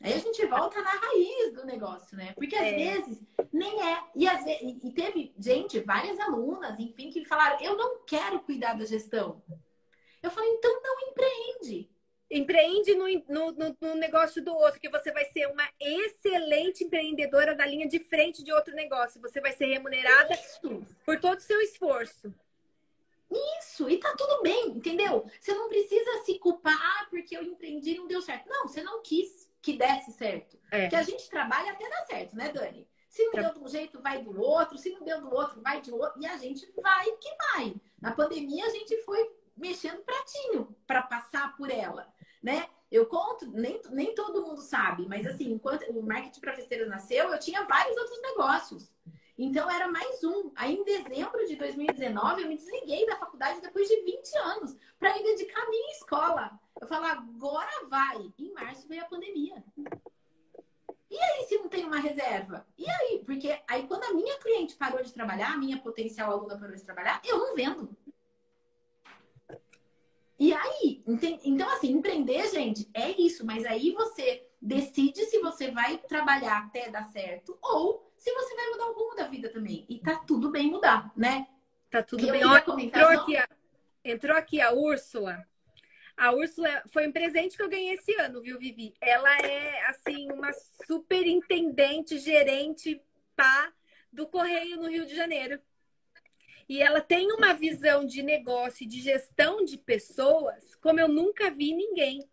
Aí 0.00 0.12
a 0.12 0.18
gente 0.18 0.44
volta 0.46 0.80
na 0.82 0.90
raiz 0.90 1.54
do 1.54 1.64
negócio, 1.64 2.16
né? 2.16 2.32
Porque 2.34 2.54
às 2.54 2.66
É. 2.66 2.76
vezes 2.76 3.22
nem 3.52 3.82
é. 3.82 4.04
E, 4.14 4.28
às 4.28 4.44
vezes, 4.44 4.78
e 4.84 4.90
teve 4.92 5.34
gente, 5.38 5.80
várias 5.80 6.20
alunas, 6.20 6.78
enfim, 6.78 7.10
que 7.10 7.24
falaram: 7.24 7.60
eu 7.60 7.76
não 7.76 8.04
quero 8.04 8.40
cuidar 8.40 8.74
da 8.74 8.84
gestão. 8.84 9.42
Eu 10.22 10.30
falei, 10.30 10.50
então 10.50 10.82
não 10.82 11.08
empreende. 11.08 11.90
Empreende 12.30 12.94
no, 12.94 13.06
no, 13.28 13.76
no- 13.80 13.94
negócio 13.94 14.42
do 14.42 14.52
outro, 14.52 14.80
que 14.80 14.88
você 14.88 15.12
vai 15.12 15.24
ser 15.26 15.46
uma 15.46 15.68
excelente 15.80 16.82
empreendedora 16.82 17.54
da 17.54 17.64
linha 17.64 17.86
de 17.86 18.00
frente 18.00 18.42
de 18.42 18.52
outro 18.52 18.74
negócio. 18.74 19.20
Você 19.20 19.40
vai 19.40 19.52
ser 19.52 19.66
remunerada 19.66 20.34
Isso. 20.34 20.84
por 21.04 21.20
todo 21.20 21.38
o 21.38 21.42
seu 21.42 21.60
esforço. 21.60 22.34
Isso, 23.60 23.88
e 23.90 23.98
tá 23.98 24.14
tudo 24.16 24.42
bem, 24.42 24.68
entendeu? 24.68 25.26
Você 25.40 25.52
não 25.52 25.68
precisa 25.68 26.24
se 26.24 26.38
culpar 26.38 26.78
ah, 26.80 27.06
porque 27.10 27.36
eu 27.36 27.42
empreendi 27.42 27.92
e 27.92 27.98
não 27.98 28.06
deu 28.06 28.22
certo. 28.22 28.48
Não, 28.48 28.68
você 28.68 28.82
não 28.82 29.02
quis 29.02 29.48
que 29.60 29.72
desse 29.76 30.12
certo. 30.12 30.58
É. 30.70 30.82
Porque 30.82 30.96
a 30.96 31.02
gente 31.02 31.28
trabalha 31.28 31.72
até 31.72 31.88
dar 31.88 32.06
certo, 32.06 32.36
né, 32.36 32.52
Dani? 32.52 32.88
Se 33.08 33.24
não 33.24 33.32
deu 33.32 33.52
de 33.54 33.58
um 33.60 33.68
jeito, 33.68 34.00
vai 34.00 34.22
do 34.22 34.40
outro. 34.40 34.78
Se 34.78 34.90
não 34.90 35.02
deu 35.02 35.20
do 35.20 35.34
outro, 35.34 35.60
vai 35.60 35.80
de 35.80 35.90
outro. 35.90 36.20
E 36.20 36.26
a 36.26 36.36
gente 36.36 36.70
vai 36.80 37.10
que 37.12 37.36
vai. 37.52 37.74
Na 38.00 38.12
pandemia, 38.12 38.64
a 38.64 38.70
gente 38.70 38.96
foi 39.02 39.34
mexendo 39.56 40.02
pratinho 40.04 40.76
para 40.86 41.02
passar 41.02 41.56
por 41.56 41.70
ela, 41.70 42.06
né? 42.46 42.68
Eu 42.88 43.06
conto, 43.06 43.50
nem, 43.50 43.80
nem 43.90 44.14
todo 44.14 44.40
mundo 44.40 44.60
sabe, 44.60 45.04
mas 45.08 45.26
assim, 45.26 45.50
enquanto 45.50 45.82
o 45.90 46.00
marketing 46.00 46.38
para 46.38 46.54
festeiras 46.54 46.88
nasceu, 46.88 47.32
eu 47.32 47.40
tinha 47.40 47.64
vários 47.64 47.96
outros 47.96 48.22
negócios. 48.22 48.92
Então 49.36 49.68
era 49.68 49.88
mais 49.88 50.22
um. 50.22 50.52
Aí 50.54 50.76
em 50.76 50.84
dezembro 50.84 51.44
de 51.44 51.56
2019 51.56 52.42
eu 52.42 52.48
me 52.48 52.54
desliguei 52.54 53.04
da 53.04 53.16
faculdade 53.16 53.60
depois 53.60 53.88
de 53.88 54.00
20 54.00 54.36
anos 54.38 54.76
para 54.96 55.12
me 55.14 55.24
dedicar 55.24 55.60
à 55.60 55.68
minha 55.68 55.90
escola. 55.90 56.60
Eu 56.80 56.86
falo, 56.86 57.06
agora 57.06 57.88
vai. 57.90 58.32
Em 58.38 58.52
março 58.54 58.86
veio 58.86 59.02
a 59.02 59.06
pandemia. 59.06 59.64
E 61.10 61.18
aí 61.18 61.44
se 61.48 61.58
não 61.58 61.68
tem 61.68 61.84
uma 61.84 61.98
reserva? 61.98 62.64
E 62.78 62.88
aí? 62.88 63.24
Porque 63.26 63.60
aí 63.66 63.88
quando 63.88 64.04
a 64.04 64.14
minha 64.14 64.38
cliente 64.38 64.76
parou 64.76 65.02
de 65.02 65.12
trabalhar, 65.12 65.54
a 65.54 65.58
minha 65.58 65.78
potencial 65.78 66.30
aluna 66.30 66.56
parou 66.56 66.76
de 66.76 66.84
trabalhar, 66.84 67.20
eu 67.24 67.38
não 67.38 67.56
vendo. 67.56 67.96
E 70.38 70.52
aí, 70.52 71.02
então 71.44 71.68
assim, 71.70 71.92
empreender, 71.92 72.50
gente, 72.50 72.88
é 72.92 73.10
isso, 73.10 73.44
mas 73.44 73.64
aí 73.64 73.92
você 73.92 74.46
decide 74.60 75.24
se 75.24 75.38
você 75.40 75.70
vai 75.70 75.96
trabalhar 75.96 76.58
até 76.58 76.90
dar 76.90 77.04
certo 77.04 77.58
ou 77.62 78.12
se 78.16 78.32
você 78.32 78.54
vai 78.54 78.68
mudar 78.68 78.86
o 78.86 78.92
rumo 78.92 79.14
da 79.14 79.26
vida 79.28 79.48
também. 79.48 79.86
E 79.88 79.98
tá 79.98 80.16
tudo 80.16 80.50
bem 80.50 80.70
mudar, 80.70 81.10
né? 81.16 81.46
Tá 81.90 82.02
tudo 82.02 82.26
eu 82.26 82.32
bem. 82.32 82.44
Olha, 82.44 82.64
entrou 82.78 83.08
aqui, 83.08 83.36
a, 83.36 83.48
entrou 84.04 84.36
aqui 84.36 84.60
a 84.60 84.72
Úrsula. 84.72 85.46
A 86.16 86.32
Úrsula 86.32 86.82
foi 86.92 87.06
um 87.06 87.12
presente 87.12 87.56
que 87.56 87.62
eu 87.62 87.68
ganhei 87.68 87.94
esse 87.94 88.14
ano, 88.20 88.40
viu, 88.40 88.58
Vivi? 88.58 88.94
Ela 89.00 89.38
é, 89.38 89.86
assim, 89.86 90.30
uma 90.32 90.50
superintendente, 90.86 92.18
gerente, 92.18 93.00
pá, 93.34 93.72
do 94.10 94.26
Correio 94.26 94.76
no 94.76 94.88
Rio 94.88 95.06
de 95.06 95.14
Janeiro. 95.14 95.60
E 96.68 96.82
ela 96.82 97.00
tem 97.00 97.32
uma 97.32 97.54
visão 97.54 98.04
de 98.04 98.22
negócio 98.22 98.84
e 98.84 98.88
de 98.88 99.00
gestão 99.00 99.64
de 99.64 99.78
pessoas 99.78 100.74
como 100.76 100.98
eu 101.00 101.08
nunca 101.08 101.50
vi 101.50 101.72
ninguém. 101.74 102.28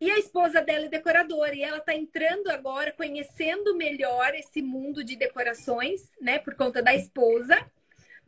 E 0.00 0.10
a 0.10 0.18
esposa 0.18 0.60
dela 0.60 0.86
é 0.86 0.88
decoradora 0.88 1.54
e 1.54 1.62
ela 1.62 1.78
está 1.78 1.94
entrando 1.94 2.48
agora, 2.50 2.92
conhecendo 2.92 3.74
melhor 3.74 4.34
esse 4.34 4.60
mundo 4.60 5.02
de 5.02 5.16
decorações, 5.16 6.12
né, 6.20 6.38
por 6.38 6.54
conta 6.54 6.82
da 6.82 6.94
esposa. 6.94 7.70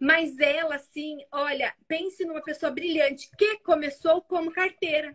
Mas 0.01 0.39
ela, 0.39 0.77
assim, 0.77 1.19
olha, 1.31 1.75
pense 1.87 2.25
numa 2.25 2.43
pessoa 2.43 2.71
brilhante 2.71 3.29
que 3.37 3.59
começou 3.59 4.23
como 4.23 4.51
carteira. 4.51 5.15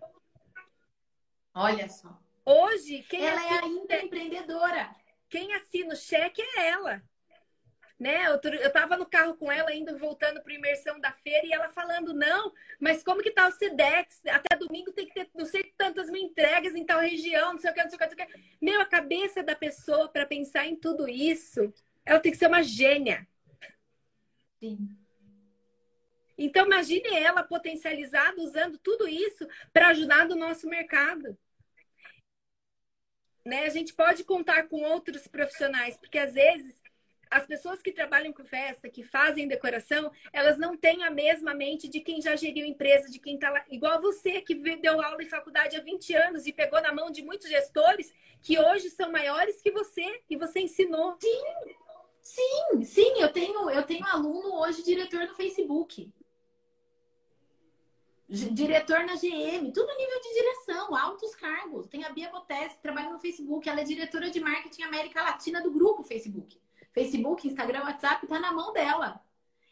Olha 1.56 1.88
só. 1.90 2.20
Hoje, 2.46 3.04
quem, 3.10 3.26
Ela 3.26 3.42
é 3.42 3.60
assina, 3.60 3.66
ainda 3.66 4.02
empreendedora. 4.02 4.96
quem 5.30 5.54
assina 5.54 5.94
o 5.94 5.98
cheque 5.98 6.42
é 6.42 6.68
ela. 6.68 7.02
Né? 8.04 8.30
Outro- 8.32 8.54
Eu 8.54 8.70
tava 8.70 8.98
no 8.98 9.06
carro 9.06 9.34
com 9.38 9.50
ela, 9.50 9.74
indo 9.74 9.98
voltando 9.98 10.42
para 10.44 10.54
imersão 10.54 11.00
da 11.00 11.14
feira, 11.14 11.48
e 11.48 11.54
ela 11.54 11.70
falando: 11.70 12.14
não, 12.14 12.52
mas 12.78 13.02
como 13.02 13.22
que 13.24 13.32
tá 13.32 13.48
o 13.48 13.52
Sedex? 13.54 14.22
Até 14.26 14.58
domingo 14.58 14.92
tem 14.92 15.08
que 15.08 15.14
ter 15.14 15.30
não 15.34 15.46
sei 15.46 15.74
tantas 15.78 16.10
mil 16.10 16.22
entregas 16.22 16.76
em 16.76 16.86
tal 16.86 17.00
região, 17.00 17.54
não 17.54 17.60
sei 17.60 17.72
o 17.72 17.74
que, 17.74 17.82
não 17.82 17.90
sei 17.90 17.96
o 17.96 18.00
que, 18.00 18.06
não 18.06 18.14
sei 18.14 18.26
o 18.26 18.28
que. 18.28 18.58
Meu, 18.62 18.82
a 18.82 18.86
cabeça 18.86 19.42
da 19.42 19.56
pessoa 19.56 20.10
para 20.10 20.26
pensar 20.26 20.68
em 20.68 20.76
tudo 20.76 21.08
isso, 21.08 21.74
ela 22.06 22.20
tem 22.20 22.34
que 22.34 22.38
ser 22.38 22.48
uma 22.48 22.62
gênia. 22.62 23.26
Sim. 24.60 24.98
Então, 26.38 26.66
imagine 26.66 27.08
ela 27.08 27.42
potencializada 27.42 28.42
usando 28.42 28.78
tudo 28.80 29.08
isso 29.08 29.48
para 29.72 29.88
ajudar 29.90 30.28
no 30.28 30.36
nosso 30.36 30.68
mercado. 30.68 31.38
Né? 33.46 33.64
A 33.64 33.70
gente 33.70 33.94
pode 33.94 34.26
contar 34.26 34.68
com 34.68 34.82
outros 34.82 35.26
profissionais, 35.26 35.96
porque 35.96 36.18
às 36.18 36.34
vezes 36.34 36.83
as 37.34 37.48
pessoas 37.48 37.82
que 37.82 37.92
trabalham 37.92 38.32
com 38.32 38.46
festa, 38.46 38.88
que 38.88 39.02
fazem 39.02 39.48
decoração, 39.48 40.12
elas 40.32 40.58
não 40.58 40.78
têm 40.78 41.04
a 41.04 41.10
mesma 41.10 41.54
mente 41.54 41.88
de 41.88 42.00
quem 42.00 42.22
já 42.22 42.36
geriu 42.36 42.64
empresa, 42.66 43.10
de 43.10 43.20
quem 43.20 43.36
está 43.36 43.50
lá. 43.50 43.66
Igual 43.70 44.00
você, 44.00 44.40
que 44.42 44.54
deu 44.54 45.02
aula 45.02 45.24
em 45.24 45.28
faculdade 45.28 45.76
há 45.76 45.82
20 45.82 46.14
anos 46.14 46.46
e 46.46 46.54
pegou 46.54 46.80
na 46.80 46.94
mão 46.94 47.10
de 47.10 47.24
muitos 47.24 47.50
gestores 47.50 48.14
que 48.40 48.60
hoje 48.60 48.90
são 48.92 49.12
maiores 49.12 49.62
que 49.62 49.72
você, 49.72 50.22
e 50.30 50.38
você 50.38 50.60
ensinou. 50.60 51.18
Sim, 52.22 52.84
sim, 52.84 53.14
eu 53.18 53.32
tenho, 53.32 53.70
eu 53.70 53.84
tenho 53.84 54.06
aluno 54.06 54.62
hoje 54.62 54.84
diretor 54.84 55.26
no 55.28 55.34
Facebook. 55.34 56.12
Diretor 58.30 59.04
na 59.06 59.16
GM, 59.16 59.72
tudo 59.74 59.98
nível 59.98 60.22
de 60.22 60.34
direção, 60.34 60.96
altos 60.96 61.36
cargos. 61.36 61.88
Tem 61.88 62.04
a 62.04 62.10
Bia 62.10 62.30
Botessi, 62.30 62.76
que 62.76 62.82
trabalha 62.82 63.10
no 63.10 63.20
Facebook, 63.20 63.68
ela 63.68 63.82
é 63.82 63.84
diretora 63.84 64.30
de 64.30 64.40
marketing 64.40 64.84
América 64.84 65.22
Latina 65.22 65.62
do 65.62 65.72
grupo 65.72 66.04
Facebook. 66.04 66.63
Facebook, 66.94 67.48
Instagram, 67.48 67.84
WhatsApp, 67.84 68.26
tá 68.28 68.40
na 68.40 68.52
mão 68.52 68.72
dela. 68.72 69.22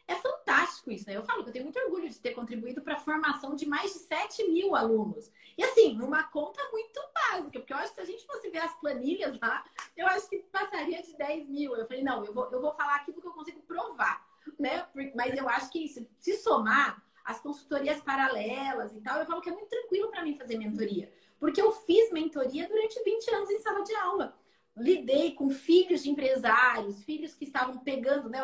É 0.06 0.14
fantástico 0.16 0.90
isso, 0.90 1.06
né? 1.06 1.16
Eu 1.16 1.22
falo 1.22 1.42
que 1.42 1.50
eu 1.50 1.52
tenho 1.52 1.64
muito 1.64 1.78
orgulho 1.78 2.08
de 2.08 2.18
ter 2.18 2.34
contribuído 2.34 2.82
para 2.82 2.94
a 2.94 2.98
formação 2.98 3.54
de 3.54 3.66
mais 3.66 3.92
de 3.92 4.00
7 4.00 4.48
mil 4.48 4.74
alunos. 4.74 5.30
E 5.56 5.62
assim, 5.62 5.94
numa 5.96 6.24
conta 6.24 6.60
muito 6.70 7.00
básica, 7.14 7.60
porque 7.60 7.72
eu 7.72 7.76
acho 7.76 7.90
que 7.90 7.94
se 7.94 8.00
a 8.00 8.04
gente 8.04 8.26
fosse 8.26 8.50
ver 8.50 8.58
as 8.58 8.74
planilhas 8.80 9.38
lá, 9.40 9.64
eu 9.96 10.06
acho 10.08 10.28
que 10.28 10.38
passaria 10.50 11.00
de 11.02 11.16
10 11.16 11.48
mil. 11.48 11.76
Eu 11.76 11.86
falei, 11.86 12.02
não, 12.02 12.24
eu 12.24 12.34
vou, 12.34 12.50
eu 12.50 12.60
vou 12.60 12.72
falar 12.72 12.96
aquilo 12.96 13.20
que 13.20 13.26
eu 13.26 13.32
consigo 13.32 13.62
provar, 13.62 14.26
né? 14.58 14.86
Mas 15.14 15.34
eu 15.36 15.48
acho 15.48 15.70
que 15.70 15.86
se, 15.88 16.08
se 16.18 16.36
somar 16.38 17.02
as 17.24 17.40
consultorias 17.40 18.00
paralelas 18.00 18.92
e 18.92 19.00
tal, 19.00 19.20
eu 19.20 19.26
falo 19.26 19.40
que 19.40 19.48
é 19.48 19.52
muito 19.52 19.68
tranquilo 19.68 20.10
para 20.10 20.22
mim 20.24 20.36
fazer 20.36 20.58
mentoria. 20.58 21.12
Porque 21.38 21.60
eu 21.60 21.72
fiz 21.72 22.12
mentoria 22.12 22.68
durante 22.68 23.02
20 23.02 23.34
anos 23.34 23.50
em 23.50 23.60
sala 23.60 23.82
de 23.82 23.94
aula. 23.94 24.36
Lidei 24.76 25.32
com 25.32 25.50
filhos 25.50 26.02
de 26.02 26.10
empresários, 26.10 27.04
filhos 27.04 27.34
que 27.34 27.44
estavam 27.44 27.78
pegando, 27.78 28.28
né? 28.28 28.42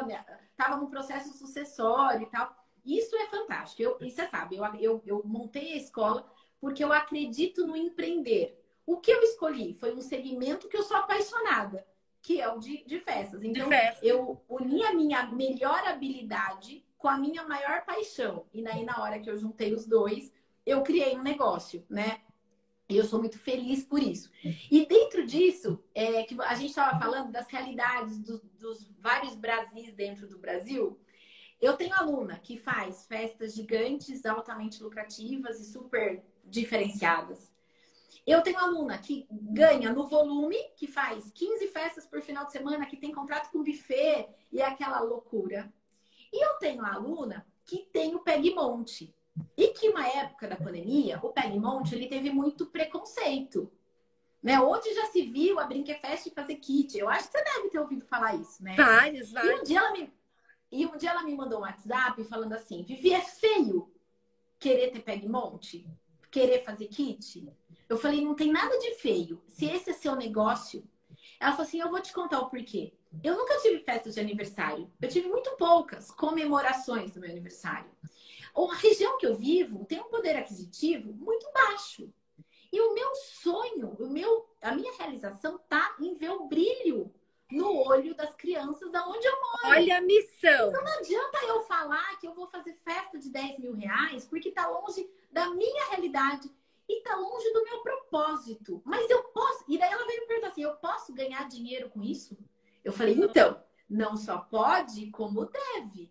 Estavam 0.51 0.81
no 0.81 0.91
processo 0.91 1.33
sucessório 1.33 2.23
e 2.23 2.31
tal. 2.31 2.55
Isso 2.85 3.17
é 3.17 3.27
fantástico. 3.27 3.83
Eu, 3.83 3.99
e 4.01 4.11
você 4.11 4.27
sabe, 4.29 4.57
eu, 4.57 4.65
eu, 4.77 5.03
eu 5.07 5.23
montei 5.25 5.73
a 5.73 5.77
escola 5.77 6.31
porque 6.61 6.83
eu 6.83 6.93
acredito 6.93 7.67
no 7.67 7.77
empreender. 7.77 8.63
O 8.87 8.97
que 8.97 9.11
eu 9.11 9.23
escolhi 9.23 9.75
foi 9.75 9.95
um 9.95 10.01
segmento 10.01 10.69
que 10.69 10.77
eu 10.77 10.83
sou 10.83 10.97
apaixonada, 10.97 11.87
que 12.23 12.41
é 12.41 12.49
o 12.49 12.59
de, 12.59 12.85
de 12.85 12.99
festas. 12.99 13.43
Então, 13.43 13.69
festa. 13.69 14.05
eu 14.05 14.43
uni 14.49 14.83
a 14.83 14.95
minha 14.95 15.27
melhor 15.27 15.87
habilidade 15.87 16.85
com 16.97 17.09
a 17.09 17.17
minha 17.17 17.45
maior 17.45 17.85
paixão. 17.85 18.47
E 18.53 18.63
daí, 18.63 18.85
na 18.85 19.01
hora 19.01 19.21
que 19.21 19.31
eu 19.31 19.37
juntei 19.37 19.73
os 19.73 19.87
dois, 19.87 20.33
eu 20.67 20.83
criei 20.83 21.17
um 21.17 21.23
negócio, 21.23 21.85
né? 21.89 22.21
E 22.89 22.97
eu 22.97 23.05
sou 23.05 23.19
muito 23.19 23.39
feliz 23.39 23.85
por 23.85 24.03
isso. 24.03 24.31
E 24.71 24.87
dentro 24.87 25.27
disso, 25.27 25.79
é, 25.95 26.23
que 26.23 26.35
a 26.41 26.55
gente 26.55 26.71
estava 26.71 26.99
falando 26.99 27.31
das 27.31 27.47
realidades 27.49 28.19
do, 28.19 28.41
dos 28.59 28.89
vários 28.99 29.35
Brasis 29.35 29.93
dentro 29.93 30.27
do 30.27 30.39
Brasil. 30.39 30.99
Eu 31.61 31.77
tenho 31.77 31.93
aluna 31.95 32.39
que 32.39 32.57
faz 32.57 33.05
festas 33.07 33.55
gigantes, 33.55 34.25
altamente 34.25 34.83
lucrativas 34.83 35.61
e 35.61 35.65
super 35.65 36.23
diferenciadas. 36.45 37.53
Eu 38.27 38.43
tenho 38.43 38.59
aluna 38.59 38.97
que 38.99 39.27
ganha 39.31 39.93
no 39.93 40.07
volume, 40.07 40.57
que 40.77 40.87
faz 40.87 41.31
15 41.31 41.69
festas 41.69 42.07
por 42.07 42.23
final 42.23 42.47
de 42.47 42.53
semana, 42.53 42.87
que 42.87 42.97
tem 42.97 43.13
contrato 43.13 43.51
com 43.51 43.65
buffet 43.65 44.29
e 44.53 44.61
é 44.61 44.67
aquela 44.67 45.01
loucura. 45.01 45.73
E 46.33 46.45
eu 46.45 46.55
tenho 46.59 46.85
aluna 46.85 47.47
que 47.65 47.79
tem 47.93 48.15
o 48.15 48.21
Pegmonte. 48.21 49.15
E 49.57 49.69
que 49.69 49.89
uma 49.89 50.07
época 50.07 50.49
da 50.49 50.57
pandemia, 50.57 51.19
o 51.23 51.33
Pegmonte 51.33 51.95
ele 51.95 52.07
teve 52.07 52.31
muito 52.31 52.67
preconceito. 52.67 53.71
Né? 54.43 54.61
Onde 54.61 54.95
já 54.95 55.07
se 55.07 55.23
viu 55.23 55.59
a 55.59 55.65
Brinquefest 55.65 56.31
fazer 56.31 56.57
kit? 56.57 56.97
Eu 56.97 57.09
acho 57.09 57.29
que 57.29 57.39
você 57.39 57.45
deve 57.45 57.69
ter 57.71 57.79
ouvido 57.79 58.07
falar 58.07 58.35
isso, 58.37 58.63
né? 58.63 58.77
Vários, 58.77 59.33
vários. 59.33 59.53
E 59.53 59.61
um 59.61 59.65
dia 59.65 59.79
ela 59.79 59.93
me, 59.93 60.13
e 60.71 60.87
um 60.87 60.97
dia 60.97 61.11
ela 61.11 61.23
me 61.23 61.35
mandou 61.35 61.59
um 61.59 61.63
WhatsApp 61.63 62.23
falando 62.25 62.53
assim: 62.53 62.83
Vivi, 62.83 63.13
é 63.13 63.21
feio 63.21 63.91
querer 64.59 64.91
ter 64.91 65.01
Pegmonte? 65.01 65.87
Querer 66.31 66.63
fazer 66.63 66.87
kit? 66.87 67.53
Eu 67.89 67.97
falei: 67.99 68.25
não 68.25 68.35
tem 68.35 68.53
nada 68.53 68.79
de 68.79 68.95
feio. 68.97 69.43
Se 69.47 69.65
esse 69.67 69.91
é 69.91 69.93
seu 69.95 70.15
negócio. 70.15 70.85
Ela 71.41 71.53
falou 71.53 71.67
assim: 71.67 71.81
eu 71.81 71.91
vou 71.91 72.01
te 72.01 72.13
contar 72.13 72.41
o 72.41 72.49
porquê. 72.49 72.93
Eu 73.25 73.37
nunca 73.37 73.59
tive 73.59 73.81
festa 73.81 74.11
de 74.11 74.21
aniversário. 74.21 74.91
Eu 75.01 75.09
tive 75.09 75.29
muito 75.29 75.57
poucas 75.57 76.11
comemorações 76.11 77.11
do 77.11 77.21
meu 77.21 77.31
aniversário. 77.31 77.91
A 78.67 78.75
região 78.75 79.19
que 79.19 79.27
eu 79.27 79.37
vivo 79.37 79.85
tem 79.85 80.01
um 80.01 80.09
poder 80.09 80.37
aquisitivo 80.37 81.13
muito 81.13 81.51
baixo. 81.53 82.13
E 82.73 82.81
o 82.81 82.95
meu 82.95 83.15
sonho, 83.15 83.97
o 83.99 84.11
meu, 84.11 84.49
a 84.61 84.75
minha 84.75 84.93
realização 84.97 85.57
está 85.57 85.97
em 86.01 86.15
ver 86.15 86.31
o 86.31 86.47
brilho 86.47 87.13
no 87.51 87.83
olho 87.87 88.15
das 88.15 88.35
crianças 88.35 88.91
da 88.91 89.07
onde 89.07 89.27
eu 89.27 89.41
moro. 89.41 89.69
Olha 89.69 89.99
a 89.99 90.01
missão. 90.01 90.69
Então 90.69 90.85
não 90.85 90.99
adianta 90.99 91.39
eu 91.47 91.63
falar 91.63 92.19
que 92.19 92.27
eu 92.27 92.35
vou 92.35 92.47
fazer 92.47 92.75
festa 92.75 93.19
de 93.19 93.31
10 93.31 93.59
mil 93.59 93.75
reais, 93.75 94.27
porque 94.27 94.51
está 94.51 94.69
longe 94.69 95.09
da 95.33 95.51
minha 95.51 95.89
realidade 95.89 96.51
e 96.89 96.99
está 96.99 97.17
longe 97.17 97.51
do 97.53 97.65
meu 97.65 97.81
propósito. 97.81 98.83
Mas 98.85 99.09
eu 99.09 99.23
posso. 99.25 99.65
E 99.69 99.79
daí 99.79 99.91
ela 99.91 100.07
veio 100.07 100.21
me 100.21 100.27
perguntar 100.27 100.49
assim: 100.49 100.63
eu 100.63 100.75
posso 100.77 101.15
ganhar 101.15 101.49
dinheiro 101.49 101.89
com 101.91 102.03
isso? 102.03 102.37
Eu 102.85 102.93
falei, 102.93 103.15
então, 103.15 103.63
não 103.89 104.17
só 104.17 104.39
pode, 104.39 105.11
como 105.11 105.47
deve. 105.47 106.11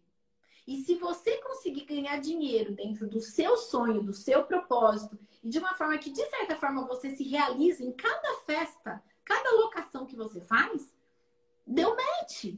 E 0.68 0.82
se 0.82 0.96
você 0.96 1.38
conseguir 1.38 1.86
ganhar 1.86 2.20
dinheiro 2.20 2.74
dentro 2.74 3.08
do 3.08 3.22
seu 3.22 3.56
sonho, 3.56 4.04
do 4.04 4.12
seu 4.12 4.44
propósito, 4.44 5.18
e 5.42 5.48
de 5.48 5.58
uma 5.60 5.74
forma 5.74 5.98
que, 5.98 6.10
de 6.10 6.26
certa 6.26 6.58
forma, 6.58 6.86
você 6.86 7.10
se 7.12 7.24
realiza 7.24 7.84
em 7.84 7.94
cada 7.94 8.34
festa, 8.46 9.02
cada 9.24 9.50
locação 9.52 10.06
que 10.06 10.16
você 10.16 10.42
faz, 10.42 10.94
deu 11.66 11.96
match. 11.96 12.56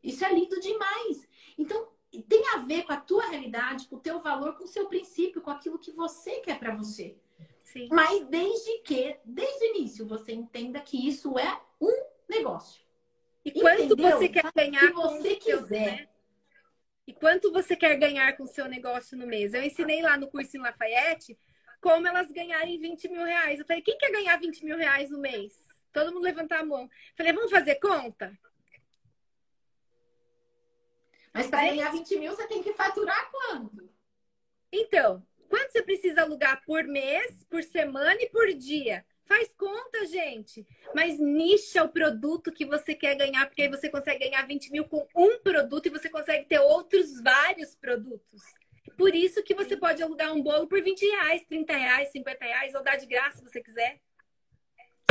Isso 0.00 0.24
é 0.24 0.32
lindo 0.32 0.60
demais. 0.60 1.28
Então, 1.58 1.88
tem 2.28 2.46
a 2.54 2.58
ver 2.58 2.84
com 2.84 2.92
a 2.92 3.00
tua 3.00 3.26
realidade, 3.26 3.88
com 3.88 3.96
o 3.96 4.00
teu 4.00 4.20
valor, 4.20 4.54
com 4.56 4.64
o 4.64 4.68
seu 4.68 4.86
princípio, 4.86 5.42
com 5.42 5.50
aquilo 5.50 5.78
que 5.78 5.90
você 5.90 6.40
quer 6.40 6.56
para 6.56 6.76
você. 6.76 7.16
Sim. 7.64 7.88
Mas 7.90 8.26
desde 8.26 8.78
que, 8.78 9.16
desde 9.24 9.64
o 9.64 9.76
início, 9.76 10.06
você 10.06 10.32
entenda 10.32 10.80
que 10.80 11.08
isso 11.08 11.36
é 11.36 11.60
um 11.80 12.04
negócio. 12.28 12.80
E 13.44 13.50
quanto 13.52 13.82
Entendeu? 13.82 14.18
você 14.18 14.28
quer 14.28 14.52
ganhar 14.54 14.80
se 14.80 14.92
você 14.92 15.36
quiser. 15.36 15.96
Né? 15.96 16.08
E 17.06 17.12
quanto 17.12 17.52
você 17.52 17.74
quer 17.74 17.96
ganhar 17.96 18.36
com 18.36 18.44
o 18.44 18.48
seu 18.48 18.66
negócio 18.66 19.16
no 19.16 19.26
mês? 19.26 19.54
Eu 19.54 19.62
ensinei 19.62 20.02
lá 20.02 20.16
no 20.16 20.28
curso 20.28 20.56
em 20.56 20.60
Lafayette 20.60 21.38
como 21.80 22.06
elas 22.06 22.30
ganharem 22.30 22.78
20 22.78 23.08
mil 23.08 23.24
reais. 23.24 23.58
Eu 23.58 23.66
falei, 23.66 23.82
quem 23.82 23.96
quer 23.96 24.12
ganhar 24.12 24.38
20 24.38 24.64
mil 24.64 24.76
reais 24.76 25.10
no 25.10 25.18
mês? 25.18 25.54
Todo 25.92 26.12
mundo 26.12 26.22
levantar 26.22 26.60
a 26.60 26.64
mão. 26.64 26.82
Eu 26.82 26.90
falei, 27.16 27.32
vamos 27.32 27.50
fazer 27.50 27.76
conta? 27.76 28.38
Mas 31.32 31.46
para 31.48 31.68
ganhar 31.68 31.90
20 31.90 32.18
mil, 32.18 32.34
você 32.34 32.46
tem 32.46 32.62
que 32.62 32.72
faturar 32.74 33.30
quanto? 33.30 33.88
Então, 34.72 35.26
quanto 35.48 35.72
você 35.72 35.82
precisa 35.82 36.22
alugar 36.22 36.62
por 36.64 36.84
mês, 36.84 37.44
por 37.48 37.62
semana 37.62 38.20
e 38.20 38.28
por 38.28 38.52
dia? 38.52 39.04
Faz 39.30 39.48
conta, 39.56 40.06
gente. 40.06 40.66
Mas 40.92 41.16
nicha 41.20 41.84
o 41.84 41.88
produto 41.88 42.50
que 42.50 42.66
você 42.66 42.96
quer 42.96 43.14
ganhar, 43.14 43.46
porque 43.46 43.62
aí 43.62 43.68
você 43.68 43.88
consegue 43.88 44.28
ganhar 44.28 44.44
20 44.44 44.72
mil 44.72 44.84
com 44.88 45.06
um 45.14 45.38
produto 45.38 45.86
e 45.86 45.90
você 45.90 46.10
consegue 46.10 46.46
ter 46.46 46.58
outros 46.58 47.22
vários 47.22 47.76
produtos. 47.76 48.42
Por 48.98 49.14
isso 49.14 49.40
que 49.44 49.54
você 49.54 49.76
pode 49.76 50.02
alugar 50.02 50.32
um 50.32 50.42
bolo 50.42 50.66
por 50.66 50.82
20 50.82 51.00
reais, 51.02 51.46
30 51.46 51.72
reais, 51.72 52.10
50 52.10 52.44
reais, 52.44 52.74
ou 52.74 52.82
dar 52.82 52.96
de 52.96 53.06
graça 53.06 53.38
se 53.38 53.44
você 53.44 53.62
quiser. 53.62 54.00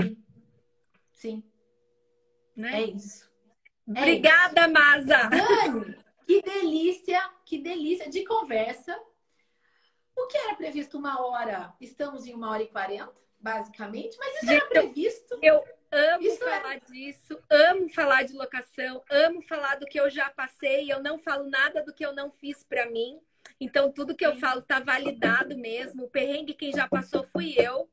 Sim. 0.02 0.18
Sim. 1.14 1.44
Né? 2.58 2.74
É 2.74 2.86
isso. 2.88 3.32
É 3.96 4.02
Obrigada, 4.02 4.62
isso. 4.64 4.74
Masa! 4.74 5.30
Dani, 5.30 5.98
que 6.28 6.42
delícia, 6.42 7.34
que 7.46 7.58
delícia 7.58 8.10
de 8.10 8.26
conversa. 8.26 9.00
O 10.14 10.28
que 10.28 10.38
era 10.38 10.56
previsto 10.56 10.98
uma 10.98 11.26
hora, 11.26 11.74
estamos 11.80 12.26
em 12.26 12.34
uma 12.34 12.50
hora 12.50 12.64
e 12.64 12.68
quarenta 12.68 13.29
basicamente, 13.40 14.18
mas 14.18 14.36
isso 14.36 14.46
Gente, 14.46 14.56
era 14.56 14.68
previsto. 14.68 15.40
Eu 15.42 15.64
amo 15.92 16.24
isso 16.24 16.40
falar 16.40 16.76
era... 16.76 16.80
disso, 16.80 17.40
amo 17.50 17.90
falar 17.90 18.24
de 18.24 18.34
locação, 18.34 19.04
amo 19.10 19.42
falar 19.42 19.76
do 19.76 19.86
que 19.86 20.00
eu 20.00 20.10
já 20.10 20.30
passei, 20.30 20.92
eu 20.92 21.02
não 21.02 21.18
falo 21.18 21.50
nada 21.50 21.84
do 21.84 21.94
que 21.94 22.06
eu 22.06 22.14
não 22.14 22.32
fiz 22.32 22.64
para 22.64 22.90
mim. 22.90 23.20
Então, 23.60 23.92
tudo 23.92 24.16
que 24.16 24.26
eu 24.26 24.36
falo 24.38 24.62
tá 24.62 24.80
validado 24.80 25.58
mesmo. 25.58 26.04
O 26.04 26.10
perrengue 26.10 26.54
quem 26.54 26.72
já 26.72 26.88
passou 26.88 27.24
fui 27.24 27.56
eu. 27.58 27.90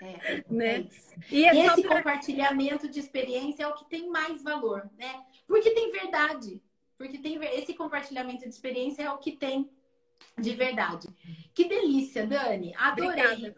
É, 0.00 0.44
né? 0.48 0.78
É 0.78 0.88
e, 1.30 1.44
é 1.44 1.66
esse 1.66 1.82
pra... 1.82 1.96
compartilhamento 1.96 2.88
de 2.88 3.00
experiência 3.00 3.64
é 3.64 3.66
o 3.66 3.74
que 3.74 3.84
tem 3.86 4.08
mais 4.08 4.42
valor, 4.42 4.88
né? 4.96 5.24
Porque 5.46 5.70
tem 5.70 5.90
verdade. 5.90 6.62
Porque 6.96 7.18
tem 7.18 7.38
esse 7.54 7.74
compartilhamento 7.74 8.42
de 8.42 8.48
experiência 8.48 9.02
é 9.02 9.10
o 9.10 9.18
que 9.18 9.32
tem 9.32 9.70
de 10.36 10.54
verdade. 10.54 11.08
Que 11.54 11.64
delícia, 11.68 12.26
Dani. 12.26 12.74
Adorei. 12.76 13.54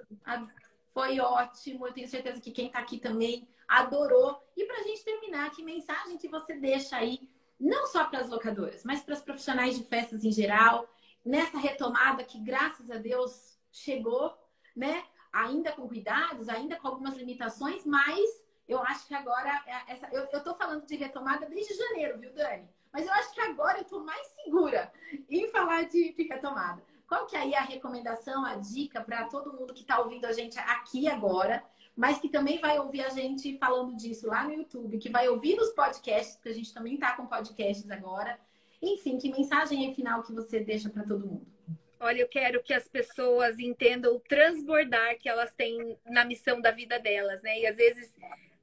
Foi 0.92 1.20
ótimo. 1.20 1.86
Eu 1.86 1.92
tenho 1.92 2.08
certeza 2.08 2.40
que 2.40 2.50
quem 2.50 2.66
está 2.66 2.78
aqui 2.80 2.98
também 2.98 3.48
adorou. 3.68 4.42
E 4.56 4.64
para 4.64 4.80
a 4.80 4.82
gente 4.82 5.04
terminar, 5.04 5.50
que 5.50 5.62
mensagem 5.62 6.18
que 6.18 6.28
você 6.28 6.54
deixa 6.54 6.96
aí, 6.96 7.30
não 7.58 7.86
só 7.86 8.04
para 8.04 8.20
as 8.20 8.28
locadoras, 8.28 8.82
mas 8.84 9.02
para 9.02 9.14
os 9.14 9.20
profissionais 9.20 9.78
de 9.78 9.84
festas 9.84 10.24
em 10.24 10.32
geral, 10.32 10.88
nessa 11.24 11.58
retomada 11.58 12.24
que, 12.24 12.40
graças 12.40 12.90
a 12.90 12.96
Deus, 12.96 13.58
chegou, 13.70 14.36
né? 14.74 15.04
Ainda 15.32 15.70
com 15.72 15.86
cuidados, 15.86 16.48
ainda 16.48 16.76
com 16.76 16.88
algumas 16.88 17.16
limitações, 17.16 17.84
mas 17.86 18.42
eu 18.66 18.80
acho 18.82 19.06
que 19.06 19.14
agora, 19.14 19.62
é 19.66 19.92
essa, 19.92 20.08
eu, 20.12 20.24
estou 20.24 20.54
falando 20.54 20.86
de 20.86 20.96
retomada 20.96 21.46
desde 21.46 21.74
janeiro, 21.74 22.18
viu, 22.18 22.32
Dani? 22.32 22.68
Mas 22.92 23.06
eu 23.06 23.12
acho 23.12 23.32
que 23.32 23.40
agora 23.40 23.78
eu 23.78 23.82
estou 23.82 24.04
mais 24.04 24.26
segura 24.42 24.92
em 25.28 25.48
falar 25.48 25.84
de, 25.84 26.12
de 26.12 26.22
retomada. 26.24 26.82
Qual 27.06 27.26
que 27.26 27.36
é 27.36 27.40
aí 27.40 27.54
a 27.54 27.62
recomendação, 27.62 28.44
a 28.44 28.54
dica 28.56 29.00
para 29.00 29.24
todo 29.24 29.52
mundo 29.52 29.74
que 29.74 29.82
está 29.82 29.98
ouvindo 29.98 30.24
a 30.26 30.32
gente 30.32 30.58
aqui 30.58 31.08
agora, 31.08 31.64
mas 31.96 32.18
que 32.18 32.28
também 32.28 32.60
vai 32.60 32.78
ouvir 32.78 33.02
a 33.02 33.08
gente 33.08 33.58
falando 33.58 33.96
disso 33.96 34.28
lá 34.28 34.44
no 34.44 34.52
YouTube, 34.52 34.98
que 34.98 35.10
vai 35.10 35.28
ouvir 35.28 35.56
nos 35.56 35.70
podcasts, 35.70 36.36
porque 36.36 36.50
a 36.50 36.54
gente 36.54 36.72
também 36.72 36.94
está 36.94 37.16
com 37.16 37.26
podcasts 37.26 37.90
agora. 37.90 38.38
Enfim, 38.80 39.18
que 39.18 39.30
mensagem 39.30 39.86
aí 39.86 39.94
final 39.94 40.22
que 40.22 40.32
você 40.32 40.60
deixa 40.60 40.88
para 40.88 41.02
todo 41.02 41.26
mundo? 41.26 41.46
Olha, 41.98 42.20
eu 42.20 42.28
quero 42.28 42.62
que 42.62 42.72
as 42.72 42.88
pessoas 42.88 43.58
entendam 43.58 44.14
o 44.14 44.20
transbordar 44.20 45.18
que 45.18 45.28
elas 45.28 45.52
têm 45.54 45.98
na 46.06 46.24
missão 46.24 46.60
da 46.60 46.70
vida 46.70 46.98
delas, 46.98 47.42
né? 47.42 47.58
E 47.58 47.66
às 47.66 47.76
vezes 47.76 48.14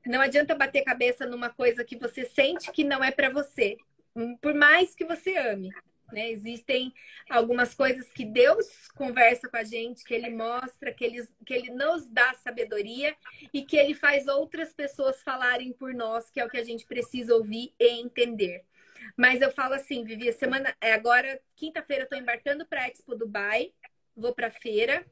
não 0.06 0.22
adianta 0.22 0.56
bater 0.56 0.84
cabeça 0.84 1.26
numa 1.26 1.50
coisa 1.50 1.84
que 1.84 1.98
você 1.98 2.26
sente 2.26 2.72
que 2.72 2.84
não 2.84 3.04
é 3.04 3.12
para 3.12 3.30
você 3.30 3.78
por 4.42 4.54
mais 4.54 4.96
que 4.96 5.06
você 5.06 5.36
ame. 5.38 5.70
Né? 6.12 6.32
Existem 6.32 6.94
algumas 7.30 7.74
coisas 7.74 8.12
que 8.14 8.24
Deus 8.24 8.88
conversa 8.96 9.50
com 9.50 9.58
a 9.58 9.64
gente, 9.64 10.04
que 10.04 10.14
Ele 10.14 10.30
mostra, 10.30 10.94
que 10.94 11.04
ele, 11.04 11.28
que 11.46 11.54
ele 11.54 11.72
nos 11.72 12.08
dá 12.10 12.34
sabedoria 12.36 13.16
e 13.54 13.64
que 13.64 13.76
Ele 13.76 13.94
faz 13.94 14.28
outras 14.28 14.74
pessoas 14.74 15.22
falarem 15.22 15.74
por 15.74 15.94
nós, 15.94 16.30
que 16.30 16.40
é 16.40 16.46
o 16.46 16.50
que 16.50 16.58
a 16.58 16.64
gente 16.64 16.86
precisa 16.86 17.36
ouvir 17.36 17.74
e 17.80 18.00
entender. 18.00 18.64
Mas 19.16 19.42
eu 19.42 19.52
falo 19.52 19.74
assim, 19.74 20.04
Vivi, 20.04 20.32
semana 20.34 20.76
é 20.82 20.94
agora, 20.94 21.40
quinta-feira, 21.56 22.04
estou 22.04 22.18
embarcando 22.18 22.66
para 22.66 22.84
a 22.84 22.88
Expo 22.88 23.16
Dubai, 23.16 23.72
vou 24.16 24.34
para 24.34 24.48
a 24.48 24.52
feira 24.52 25.06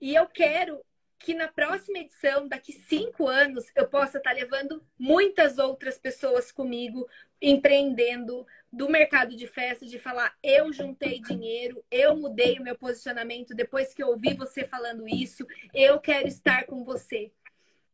e 0.00 0.14
eu 0.14 0.26
quero 0.26 0.84
que 1.18 1.34
na 1.34 1.46
próxima 1.46 1.98
edição, 1.98 2.48
daqui 2.48 2.72
cinco 2.72 3.28
anos, 3.28 3.64
eu 3.76 3.86
possa 3.86 4.18
estar 4.18 4.32
levando 4.32 4.84
muitas 4.98 5.56
outras 5.56 5.96
pessoas 5.96 6.50
comigo, 6.50 7.08
empreendendo 7.42 8.46
do 8.72 8.88
mercado 8.88 9.36
de 9.36 9.46
festas, 9.46 9.90
de 9.90 9.98
falar, 9.98 10.34
eu 10.42 10.72
juntei 10.72 11.20
dinheiro, 11.20 11.84
eu 11.90 12.16
mudei 12.16 12.58
o 12.58 12.62
meu 12.62 12.78
posicionamento 12.78 13.54
depois 13.54 13.92
que 13.92 14.02
eu 14.02 14.08
ouvi 14.08 14.32
você 14.34 14.64
falando 14.64 15.06
isso, 15.08 15.46
eu 15.74 16.00
quero 16.00 16.28
estar 16.28 16.64
com 16.64 16.84
você. 16.84 17.32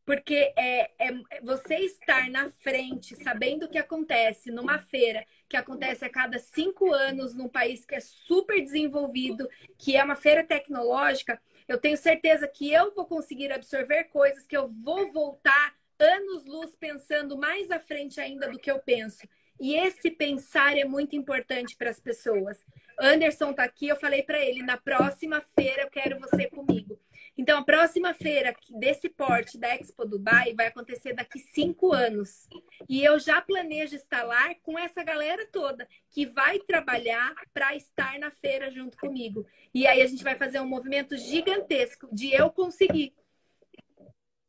Porque 0.04 0.54
é, 0.56 0.90
é 0.98 1.40
você 1.42 1.76
estar 1.76 2.30
na 2.30 2.48
frente, 2.50 3.16
sabendo 3.16 3.66
o 3.66 3.68
que 3.68 3.76
acontece 3.76 4.50
numa 4.50 4.78
feira 4.78 5.26
que 5.48 5.56
acontece 5.56 6.04
a 6.04 6.10
cada 6.10 6.38
cinco 6.38 6.92
anos 6.92 7.34
num 7.34 7.48
país 7.48 7.84
que 7.84 7.94
é 7.94 8.00
super 8.00 8.60
desenvolvido, 8.62 9.48
que 9.78 9.96
é 9.96 10.04
uma 10.04 10.14
feira 10.14 10.44
tecnológica, 10.44 11.40
Eu 11.66 11.78
tenho 11.78 11.98
certeza 11.98 12.48
que 12.48 12.72
eu 12.72 12.94
vou 12.94 13.04
conseguir 13.04 13.52
absorver 13.52 14.04
coisas 14.04 14.46
que 14.46 14.56
eu 14.56 14.68
vou 14.68 15.12
voltar 15.12 15.74
anos-luz 15.98 16.74
pensando 16.76 17.36
mais 17.36 17.70
à 17.70 17.78
frente 17.78 18.20
ainda 18.20 18.48
do 18.48 18.58
que 18.58 18.70
eu 18.70 18.78
penso. 18.78 19.28
E 19.60 19.74
esse 19.74 20.10
pensar 20.10 20.76
é 20.76 20.84
muito 20.84 21.16
importante 21.16 21.76
para 21.76 21.90
as 21.90 22.00
pessoas. 22.00 22.64
Anderson 22.98 23.50
está 23.50 23.64
aqui, 23.64 23.88
eu 23.88 23.96
falei 23.96 24.22
para 24.22 24.40
ele, 24.40 24.62
na 24.62 24.76
próxima 24.76 25.40
feira 25.54 25.82
eu 25.82 25.90
quero 25.90 26.18
você 26.18 26.48
comigo. 26.48 26.98
Então, 27.38 27.60
a 27.60 27.64
próxima 27.64 28.12
feira 28.12 28.52
desse 28.70 29.08
porte 29.08 29.56
da 29.56 29.72
Expo 29.76 30.04
Dubai 30.04 30.54
vai 30.54 30.66
acontecer 30.66 31.12
daqui 31.12 31.38
cinco 31.38 31.92
anos. 31.92 32.48
E 32.88 33.04
eu 33.04 33.16
já 33.20 33.40
planejo 33.40 33.94
estar 33.94 34.24
lá 34.24 34.52
com 34.56 34.76
essa 34.76 35.04
galera 35.04 35.46
toda 35.46 35.88
que 36.10 36.26
vai 36.26 36.58
trabalhar 36.58 37.32
para 37.54 37.76
estar 37.76 38.18
na 38.18 38.32
feira 38.32 38.72
junto 38.72 38.98
comigo. 38.98 39.46
E 39.72 39.86
aí 39.86 40.02
a 40.02 40.06
gente 40.08 40.24
vai 40.24 40.34
fazer 40.34 40.58
um 40.58 40.66
movimento 40.66 41.16
gigantesco 41.16 42.08
de 42.12 42.34
eu 42.34 42.50
conseguir. 42.50 43.14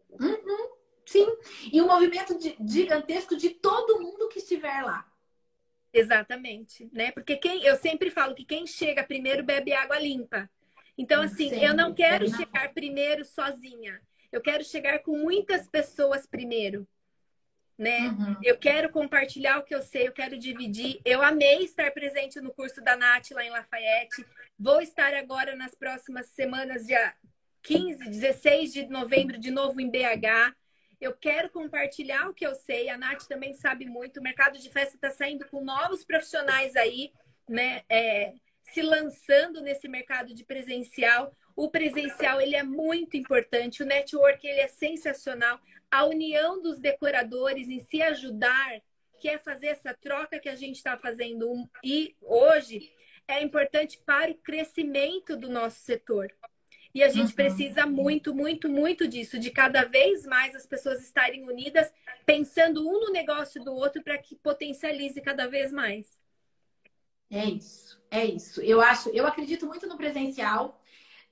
Uhum, 0.10 0.78
sim. 1.10 1.27
E 1.72 1.81
um 1.81 1.88
movimento 1.88 2.38
de, 2.38 2.56
gigantesco 2.65 3.36
de 3.36 3.49
todo 3.49 3.99
mundo 3.99 4.30
que 4.30 4.40
estiver 4.40 4.84
lá. 4.84 5.06
Exatamente, 5.91 6.88
né? 6.94 7.11
Porque 7.11 7.36
quem 7.36 7.64
eu 7.64 7.76
sempre 7.76 8.11
falo 8.11 8.36
que 8.36 8.45
quem 8.45 8.68
chega 8.68 9.03
primeiro 9.03 9.44
bebe 9.44 9.73
água 9.73 9.99
limpa. 9.99 10.49
Então, 10.98 11.23
assim, 11.23 11.49
Sim, 11.49 11.65
eu 11.65 11.73
não 11.73 11.94
quero 11.94 12.30
chegar 12.30 12.73
primeiro 12.73 13.26
sozinha. 13.26 13.99
Eu 14.31 14.41
quero 14.41 14.64
chegar 14.64 14.99
com 14.99 15.18
muitas 15.18 15.68
pessoas 15.68 16.27
primeiro. 16.27 16.88
Né? 17.77 18.10
Uhum. 18.10 18.36
Eu 18.44 18.57
quero 18.57 18.90
compartilhar 18.90 19.57
o 19.57 19.64
que 19.64 19.73
eu 19.73 19.81
sei, 19.81 20.07
eu 20.07 20.11
quero 20.11 20.38
dividir. 20.38 20.99
Eu 21.06 21.23
amei 21.23 21.64
estar 21.64 21.90
presente 21.91 22.40
no 22.41 22.53
curso 22.53 22.81
da 22.81 22.98
Nath 22.98 23.31
lá 23.31 23.44
em 23.44 23.49
Lafayette. 23.49 24.26
Vou 24.60 24.81
estar 24.81 25.14
agora 25.14 25.56
nas 25.56 25.73
próximas 25.73 26.27
semanas, 26.27 26.86
dia 26.86 27.15
15, 27.64 28.10
16 28.10 28.73
de 28.73 28.88
novembro, 28.88 29.40
de 29.40 29.49
novo 29.49 29.80
em 29.80 29.90
BH. 29.90 30.53
Eu 31.00 31.14
quero 31.14 31.50
compartilhar 31.50 32.30
o 32.30 32.34
que 32.34 32.46
eu 32.46 32.54
sei. 32.56 32.90
A 32.90 32.98
Nath 32.98 33.24
também 33.28 33.54
sabe 33.54 33.86
muito. 33.86 34.20
O 34.20 34.24
mercado 34.24 34.60
de 34.60 34.70
festa 34.70 34.96
está 34.96 35.10
saindo 35.10 35.48
com 35.48 35.64
novos 35.64 36.04
profissionais 36.04 36.76
aí, 36.76 37.12
né? 37.48 37.84
É, 37.90 38.34
se 38.74 38.82
lançando 38.82 39.62
nesse 39.62 39.88
mercado 39.88 40.34
de 40.34 40.44
presencial. 40.44 41.36
O 41.56 41.70
presencial 41.70 42.40
ele 42.40 42.56
é 42.56 42.64
muito 42.64 43.18
importante, 43.18 43.84
o 43.84 43.86
network 43.86 44.46
ele 44.48 44.62
é 44.62 44.68
sensacional. 44.68 45.60
A 45.92 46.06
união 46.06 46.62
dos 46.62 46.80
decoradores 46.80 47.68
em 47.68 47.80
se 47.80 48.02
ajudar, 48.02 48.82
que 49.20 49.28
é 49.28 49.38
fazer 49.38 49.68
essa 49.68 49.94
troca 49.94 50.40
que 50.40 50.48
a 50.48 50.56
gente 50.56 50.78
está 50.78 50.98
fazendo 50.98 51.70
e 51.84 52.16
hoje 52.22 52.92
é 53.28 53.44
importante 53.44 54.02
para 54.06 54.32
o 54.32 54.36
crescimento 54.36 55.36
do 55.36 55.50
nosso 55.50 55.80
setor. 55.82 56.32
E 56.94 57.03
a 57.03 57.10
gente 57.10 57.30
uhum. 57.30 57.36
precisa 57.36 57.86
muito, 57.86 58.34
muito, 58.34 58.68
muito 58.68 59.07
disso, 59.07 59.38
de 59.38 59.52
cada 59.52 59.86
vez 59.86 60.26
mais 60.26 60.56
as 60.56 60.66
pessoas 60.66 61.02
estarem 61.03 61.48
unidas, 61.48 61.91
pensando 62.26 62.88
um 62.88 62.99
no 62.99 63.11
negócio 63.11 63.64
do 63.64 63.74
outro 63.74 64.02
para 64.02 64.18
que 64.18 64.36
potencialize 64.36 65.22
cada 65.22 65.48
vez 65.48 65.72
mais. 65.72 66.20
É 67.30 67.45
isso, 67.45 68.02
é 68.10 68.26
isso. 68.26 68.60
Eu 68.61 68.82
acho, 68.82 69.10
eu 69.10 69.28
acredito 69.28 69.68
muito 69.68 69.86
no 69.88 69.98
presencial. 69.98 70.82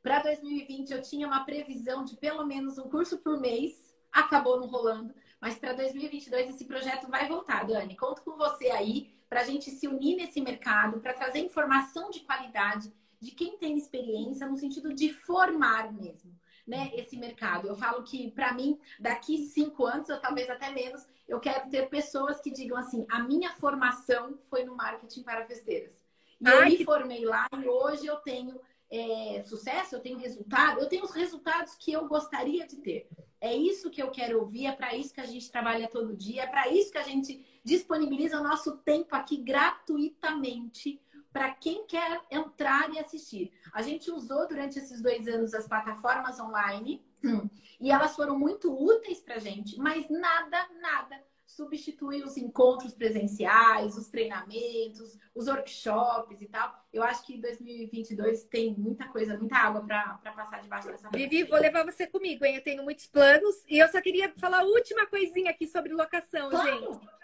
Para 0.03 0.21
2020 0.21 0.91
eu 0.91 1.01
tinha 1.01 1.27
uma 1.27 1.43
previsão 1.43 2.03
de 2.03 2.15
pelo 2.15 2.45
menos 2.45 2.77
um 2.77 2.87
curso 2.87 3.17
por 3.17 3.39
mês, 3.39 3.93
acabou 4.11 4.59
não 4.59 4.67
rolando, 4.67 5.13
mas 5.41 5.55
para 5.55 5.73
2022 5.73 6.49
esse 6.49 6.65
projeto 6.65 7.09
vai 7.09 7.27
voltar, 7.27 7.65
Dani. 7.65 7.97
Conto 7.97 8.21
com 8.21 8.37
você 8.37 8.69
aí 8.69 9.11
para 9.27 9.41
a 9.41 9.43
gente 9.43 9.71
se 9.71 9.87
unir 9.87 10.15
nesse 10.15 10.39
mercado, 10.39 10.99
para 11.01 11.13
trazer 11.13 11.39
informação 11.39 12.09
de 12.11 12.21
qualidade 12.21 12.93
de 13.19 13.31
quem 13.31 13.57
tem 13.57 13.77
experiência 13.77 14.47
no 14.47 14.57
sentido 14.57 14.93
de 14.93 15.11
formar 15.11 15.91
mesmo, 15.93 16.31
né? 16.65 16.91
Esse 16.93 17.17
mercado. 17.17 17.67
Eu 17.67 17.75
falo 17.75 18.03
que 18.03 18.31
para 18.31 18.53
mim 18.53 18.79
daqui 18.99 19.37
cinco 19.47 19.85
anos 19.85 20.09
ou 20.09 20.19
talvez 20.19 20.49
até 20.49 20.71
menos 20.71 21.05
eu 21.27 21.39
quero 21.39 21.69
ter 21.69 21.89
pessoas 21.89 22.39
que 22.41 22.51
digam 22.51 22.77
assim: 22.77 23.05
a 23.09 23.21
minha 23.23 23.51
formação 23.53 24.37
foi 24.49 24.63
no 24.63 24.75
marketing 24.75 25.23
para 25.23 25.45
festeiras. 25.45 26.01
E 26.39 26.47
Ai, 26.47 26.55
eu 26.55 26.65
me 26.65 26.77
que... 26.77 26.85
formei 26.85 27.25
lá 27.25 27.47
e 27.57 27.67
hoje 27.67 28.05
eu 28.05 28.17
tenho 28.17 28.59
é, 28.89 29.43
sucesso, 29.43 29.95
eu 29.95 29.99
tenho 29.99 30.17
resultado, 30.17 30.79
eu 30.79 30.87
tenho 30.87 31.03
os 31.03 31.11
resultados 31.11 31.75
que 31.75 31.91
eu 31.91 32.07
gostaria 32.07 32.65
de 32.65 32.77
ter. 32.77 33.07
É 33.39 33.55
isso 33.55 33.91
que 33.91 34.01
eu 34.01 34.09
quero 34.09 34.39
ouvir, 34.39 34.65
é 34.65 34.71
para 34.71 34.95
isso 34.95 35.13
que 35.13 35.21
a 35.21 35.25
gente 35.25 35.51
trabalha 35.51 35.87
todo 35.87 36.15
dia, 36.15 36.43
é 36.43 36.47
para 36.47 36.69
isso 36.69 36.91
que 36.91 36.97
a 36.97 37.03
gente 37.03 37.45
disponibiliza 37.63 38.39
o 38.39 38.43
nosso 38.43 38.77
tempo 38.77 39.15
aqui 39.15 39.37
gratuitamente 39.37 40.99
para 41.37 41.51
quem 41.51 41.85
quer 41.85 42.19
entrar 42.31 42.91
e 42.91 42.97
assistir. 42.97 43.53
A 43.71 43.83
gente 43.83 44.09
usou 44.09 44.47
durante 44.47 44.79
esses 44.79 44.99
dois 45.03 45.27
anos 45.27 45.53
as 45.53 45.67
plataformas 45.67 46.39
online 46.39 47.05
hum, 47.23 47.47
e 47.79 47.91
elas 47.91 48.15
foram 48.15 48.39
muito 48.39 48.73
úteis 48.73 49.19
para 49.19 49.35
a 49.35 49.39
gente, 49.39 49.77
mas 49.77 50.09
nada, 50.09 50.67
nada 50.81 51.23
substitui 51.45 52.23
os 52.23 52.37
encontros 52.37 52.93
presenciais, 52.93 53.95
os 53.95 54.09
treinamentos, 54.09 55.17
os 55.33 55.47
workshops 55.47 56.41
e 56.41 56.47
tal. 56.47 56.73
Eu 56.91 57.03
acho 57.03 57.23
que 57.23 57.39
2022 57.39 58.43
tem 58.45 58.75
muita 58.75 59.07
coisa, 59.07 59.37
muita 59.37 59.57
água 59.57 59.81
para 59.85 60.33
passar 60.35 60.59
debaixo 60.59 60.87
dessa 60.87 61.09
Vivi, 61.09 61.43
vou 61.43 61.59
levar 61.59 61.85
você 61.85 62.07
comigo, 62.07 62.43
hein? 62.43 62.55
Eu 62.55 62.63
tenho 62.63 62.83
muitos 62.83 63.05
planos 63.05 63.63
e 63.67 63.77
eu 63.77 63.87
só 63.89 64.01
queria 64.01 64.33
falar 64.37 64.61
a 64.61 64.65
última 64.65 65.05
coisinha 65.05 65.51
aqui 65.51 65.67
sobre 65.67 65.93
locação, 65.93 66.49
claro. 66.49 66.67
gente. 66.67 67.16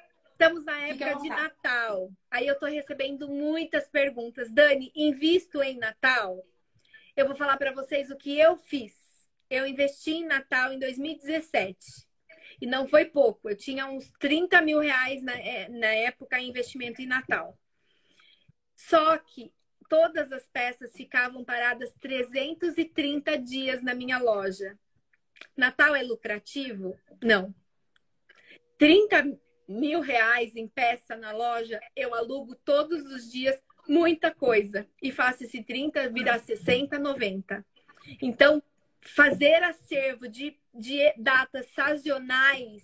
Estamos 0.44 0.66
na 0.66 0.78
época 0.90 1.16
de 1.22 1.30
Natal. 1.30 2.12
Aí 2.30 2.46
eu 2.46 2.56
estou 2.56 2.68
recebendo 2.68 3.30
muitas 3.30 3.88
perguntas. 3.88 4.52
Dani, 4.52 4.92
invisto 4.94 5.64
em 5.64 5.78
Natal? 5.78 6.46
Eu 7.16 7.28
vou 7.28 7.36
falar 7.36 7.56
para 7.56 7.72
vocês 7.72 8.12
o 8.12 8.18
que 8.18 8.38
eu 8.38 8.58
fiz. 8.58 8.94
Eu 9.50 9.66
investi 9.66 10.12
em 10.12 10.26
Natal 10.26 10.74
em 10.74 10.80
2017. 10.80 11.78
E 12.60 12.68
não 12.68 12.86
foi 12.86 13.06
pouco. 13.06 13.50
Eu 13.50 13.56
tinha 13.56 13.88
uns 13.88 14.12
30 14.20 14.62
mil 14.62 14.80
reais 14.80 15.24
na, 15.24 15.32
é, 15.32 15.70
na 15.70 15.88
época 15.88 16.38
em 16.38 16.50
investimento 16.50 17.02
em 17.02 17.08
Natal. 17.08 17.58
Só 18.76 19.18
que 19.20 19.54
todas 19.88 20.30
as 20.34 20.46
peças 20.50 20.92
ficavam 20.92 21.46
paradas 21.46 21.94
330 22.02 23.38
dias 23.38 23.82
na 23.82 23.96
minha 23.96 24.18
loja. 24.18 24.78
Natal 25.56 25.96
é 25.96 26.04
lucrativo? 26.04 27.00
Não. 27.22 27.56
30 28.78 29.40
mil 29.68 30.02
reais 30.02 30.56
em 30.56 30.68
peça 30.68 31.16
na 31.16 31.32
loja, 31.32 31.80
eu 31.96 32.14
alugo 32.14 32.56
todos 32.64 33.06
os 33.12 33.32
dias 33.32 33.62
muita 33.88 34.34
coisa. 34.34 34.88
E 35.02 35.12
faço 35.12 35.44
esse 35.44 35.64
30 35.64 36.10
virar 36.10 36.40
60, 36.40 36.98
90. 37.00 37.66
Então, 38.22 38.62
fazer 39.02 39.64
acervo 39.64 40.28
de, 40.28 40.58
de 40.74 41.14
datas 41.18 41.68
sazonais, 41.74 42.84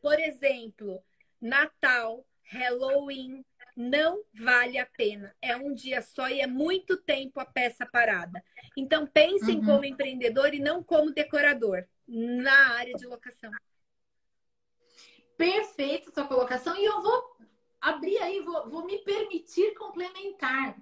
por 0.00 0.18
exemplo, 0.18 1.02
Natal, 1.40 2.26
Halloween, 2.44 3.44
não 3.76 4.22
vale 4.34 4.78
a 4.78 4.86
pena. 4.86 5.34
É 5.42 5.56
um 5.56 5.74
dia 5.74 6.00
só 6.00 6.28
e 6.28 6.40
é 6.40 6.46
muito 6.46 6.96
tempo 6.96 7.40
a 7.40 7.44
peça 7.44 7.84
parada. 7.84 8.42
Então, 8.76 9.06
pensem 9.06 9.58
uhum. 9.58 9.64
como 9.64 9.84
empreendedor 9.84 10.54
e 10.54 10.58
não 10.58 10.82
como 10.82 11.12
decorador 11.12 11.84
na 12.08 12.76
área 12.76 12.94
de 12.94 13.04
locação 13.04 13.50
perfeita 15.36 16.10
sua 16.10 16.24
colocação 16.24 16.76
e 16.76 16.84
eu 16.84 17.00
vou 17.00 17.36
abrir 17.80 18.18
aí, 18.18 18.40
vou, 18.40 18.68
vou 18.68 18.84
me 18.84 18.98
permitir 18.98 19.74
complementar, 19.74 20.76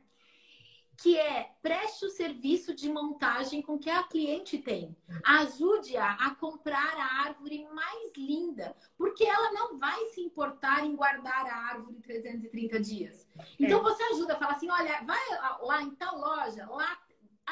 que 0.97 1.19
é 1.19 1.51
preste 1.61 2.07
o 2.07 2.11
serviço 2.11 2.75
de 2.75 2.89
montagem 2.89 3.61
com 3.61 3.79
que 3.79 3.91
a 3.91 4.05
cliente 4.05 4.59
tem. 4.59 4.97
Ajude-a 5.25 6.13
a 6.13 6.35
comprar 6.37 6.97
a 6.97 7.27
árvore 7.27 7.67
mais 7.73 8.13
linda, 8.17 8.77
porque 8.97 9.25
ela 9.25 9.53
não 9.53 9.77
vai 9.77 10.05
se 10.07 10.21
importar 10.21 10.85
em 10.85 10.95
guardar 10.95 11.47
a 11.47 11.57
árvore 11.71 12.01
330 12.01 12.81
dias. 12.81 13.29
Então 13.59 13.81
é. 13.81 13.83
você 13.83 14.03
ajuda, 14.05 14.39
fala 14.39 14.53
assim, 14.53 14.71
olha, 14.71 15.03
vai 15.03 15.21
lá 15.63 15.83
em 15.83 15.91
tal 15.97 16.19
loja, 16.19 16.67
lá 16.71 16.99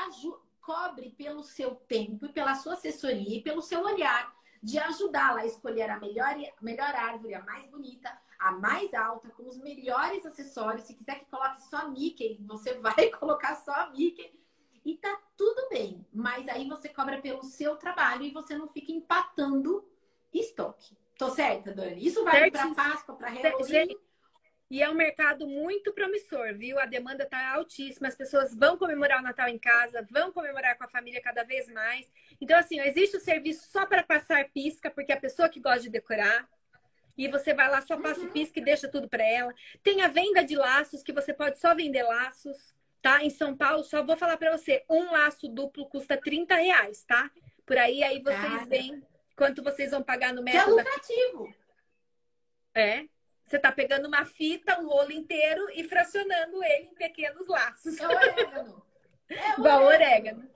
ajuda, 0.06 0.38
cobre 0.62 1.10
pelo 1.10 1.42
seu 1.42 1.74
tempo 1.74 2.26
e 2.26 2.32
pela 2.32 2.54
sua 2.54 2.74
assessoria 2.74 3.38
e 3.38 3.42
pelo 3.42 3.60
seu 3.60 3.82
olhar 3.82 4.32
de 4.62 4.78
ajudá-la 4.78 5.40
a 5.40 5.46
escolher 5.46 5.90
a 5.90 5.98
melhor, 5.98 6.36
melhor 6.60 6.94
árvore, 6.94 7.34
a 7.34 7.42
mais 7.42 7.66
bonita, 7.66 8.16
a 8.38 8.52
mais 8.52 8.94
alta, 8.94 9.28
com 9.30 9.48
os 9.48 9.58
melhores 9.58 10.24
acessórios. 10.24 10.84
Se 10.84 10.94
quiser 10.94 11.18
que 11.18 11.26
coloque 11.26 11.62
só 11.62 11.88
Mickey, 11.88 12.38
você 12.46 12.74
vai 12.80 13.10
colocar 13.10 13.56
só 13.56 13.90
Mickey. 13.90 14.32
E 14.84 14.96
tá 14.96 15.16
tudo 15.36 15.68
bem, 15.68 16.04
mas 16.12 16.48
aí 16.48 16.68
você 16.68 16.88
cobra 16.88 17.20
pelo 17.20 17.42
seu 17.42 17.76
trabalho 17.76 18.22
e 18.22 18.32
você 18.32 18.56
não 18.56 18.66
fica 18.66 18.90
empatando 18.92 19.84
estoque. 20.32 20.96
Tô 21.16 21.30
certa, 21.30 21.72
Dani? 21.72 22.04
Isso 22.04 22.24
vale 22.24 22.50
para 22.50 22.74
Páscoa, 22.74 23.14
para 23.14 23.28
Halloween. 23.28 23.96
E 24.72 24.82
é 24.82 24.88
um 24.88 24.94
mercado 24.94 25.46
muito 25.46 25.92
promissor, 25.92 26.54
viu? 26.54 26.80
A 26.80 26.86
demanda 26.86 27.24
está 27.24 27.52
altíssima, 27.56 28.08
as 28.08 28.14
pessoas 28.14 28.54
vão 28.54 28.78
comemorar 28.78 29.20
o 29.20 29.22
Natal 29.22 29.46
em 29.46 29.58
casa, 29.58 30.06
vão 30.10 30.32
comemorar 30.32 30.78
com 30.78 30.84
a 30.84 30.88
família 30.88 31.20
cada 31.20 31.44
vez 31.44 31.70
mais. 31.70 32.10
Então, 32.40 32.58
assim, 32.58 32.80
existe 32.80 33.18
o 33.18 33.20
serviço 33.20 33.70
só 33.70 33.84
para 33.84 34.02
passar 34.02 34.48
pisca, 34.48 34.90
porque 34.90 35.12
é 35.12 35.14
a 35.14 35.20
pessoa 35.20 35.50
que 35.50 35.60
gosta 35.60 35.82
de 35.82 35.90
decorar. 35.90 36.48
E 37.18 37.28
você 37.28 37.52
vai 37.52 37.68
lá, 37.68 37.82
só 37.82 38.00
passa 38.00 38.22
o 38.22 38.30
pisca 38.30 38.60
e 38.60 38.64
deixa 38.64 38.88
tudo 38.88 39.10
para 39.10 39.22
ela. 39.22 39.54
Tem 39.82 40.00
a 40.00 40.08
venda 40.08 40.42
de 40.42 40.56
laços, 40.56 41.02
que 41.02 41.12
você 41.12 41.34
pode 41.34 41.58
só 41.58 41.74
vender 41.74 42.04
laços. 42.04 42.74
tá? 43.02 43.22
Em 43.22 43.28
São 43.28 43.54
Paulo, 43.54 43.84
só 43.84 44.02
vou 44.02 44.16
falar 44.16 44.38
para 44.38 44.56
você, 44.56 44.82
um 44.88 45.12
laço 45.12 45.48
duplo 45.48 45.86
custa 45.90 46.16
30 46.16 46.54
reais, 46.54 47.04
tá? 47.04 47.30
Por 47.66 47.76
aí, 47.76 48.02
aí 48.02 48.22
vocês 48.22 48.40
Cara. 48.40 48.64
veem 48.64 49.02
quanto 49.36 49.62
vocês 49.62 49.90
vão 49.90 50.02
pagar 50.02 50.32
no 50.32 50.42
método. 50.42 50.76
Que 50.76 50.80
é 50.80 50.82
lucrativo. 50.82 51.54
É. 52.74 53.11
Você 53.52 53.58
tá 53.58 53.70
pegando 53.70 54.08
uma 54.08 54.24
fita, 54.24 54.80
um 54.80 54.88
rolo 54.88 55.12
inteiro 55.12 55.68
e 55.74 55.84
fracionando 55.84 56.64
ele 56.64 56.86
em 56.86 56.94
pequenos 56.94 57.46
laços. 57.46 58.00
É 58.00 58.08
orégano. 58.08 58.82
É 59.28 59.52
Igual 59.58 59.84
orégano. 59.84 60.50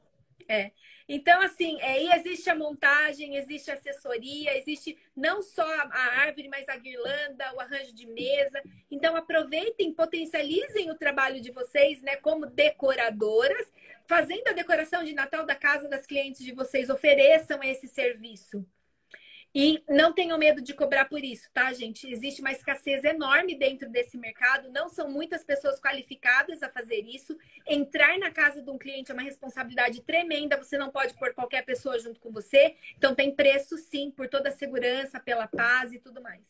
É. 0.49 0.71
Então, 1.07 1.43
assim, 1.43 1.79
aí 1.83 2.09
é, 2.09 2.17
existe 2.17 2.49
a 2.49 2.55
montagem, 2.55 3.37
existe 3.37 3.71
a 3.71 3.75
assessoria, 3.75 4.57
existe 4.57 4.97
não 5.15 5.43
só 5.43 5.63
a 5.63 6.21
árvore, 6.23 6.49
mas 6.49 6.67
a 6.71 6.77
guirlanda, 6.79 7.53
o 7.55 7.61
arranjo 7.61 7.95
de 7.95 8.07
mesa. 8.07 8.63
Então, 8.91 9.15
aproveitem, 9.15 9.93
potencializem 9.93 10.91
o 10.91 10.97
trabalho 10.97 11.39
de 11.39 11.51
vocês, 11.51 12.01
né, 12.01 12.17
como 12.17 12.47
decoradoras, 12.47 13.71
fazendo 14.07 14.49
a 14.49 14.53
decoração 14.53 15.05
de 15.05 15.15
Natal 15.15 15.45
da 15.45 15.55
casa 15.55 15.87
das 15.87 16.07
clientes 16.07 16.43
de 16.43 16.53
vocês, 16.53 16.89
ofereçam 16.89 17.63
esse 17.63 17.89
serviço. 17.89 18.67
E 19.59 19.83
não 19.89 20.13
tenham 20.13 20.37
medo 20.37 20.61
de 20.61 20.75
cobrar 20.75 21.07
por 21.07 21.25
isso, 21.25 21.49
tá, 21.51 21.73
gente? 21.73 22.07
Existe 22.13 22.43
uma 22.43 22.53
escassez 22.53 23.03
enorme 23.05 23.57
dentro 23.57 23.89
desse 23.89 24.19
mercado, 24.19 24.71
não 24.71 24.87
são 24.91 25.09
muitas 25.09 25.43
pessoas 25.43 25.81
qualificadas 25.81 26.63
a 26.63 26.69
fazer 26.69 27.01
isso. 27.07 27.35
Entrar 27.67 28.19
na 28.19 28.31
casa 28.31 28.61
de 28.61 28.69
um 28.69 28.77
cliente 28.77 29.11
é 29.11 29.15
uma 29.15 29.23
responsabilidade 29.23 30.03
tremenda, 30.03 30.63
você 30.63 30.77
não 30.77 30.91
pode 30.91 31.15
pôr 31.15 31.33
qualquer 31.33 31.65
pessoa 31.65 31.99
junto 31.99 32.21
com 32.21 32.31
você. 32.31 32.77
Então, 32.99 33.15
tem 33.15 33.35
preço, 33.35 33.79
sim, 33.79 34.11
por 34.11 34.29
toda 34.29 34.51
a 34.51 34.53
segurança, 34.53 35.19
pela 35.19 35.47
paz 35.47 35.91
e 35.91 35.99
tudo 35.99 36.21
mais. 36.21 36.47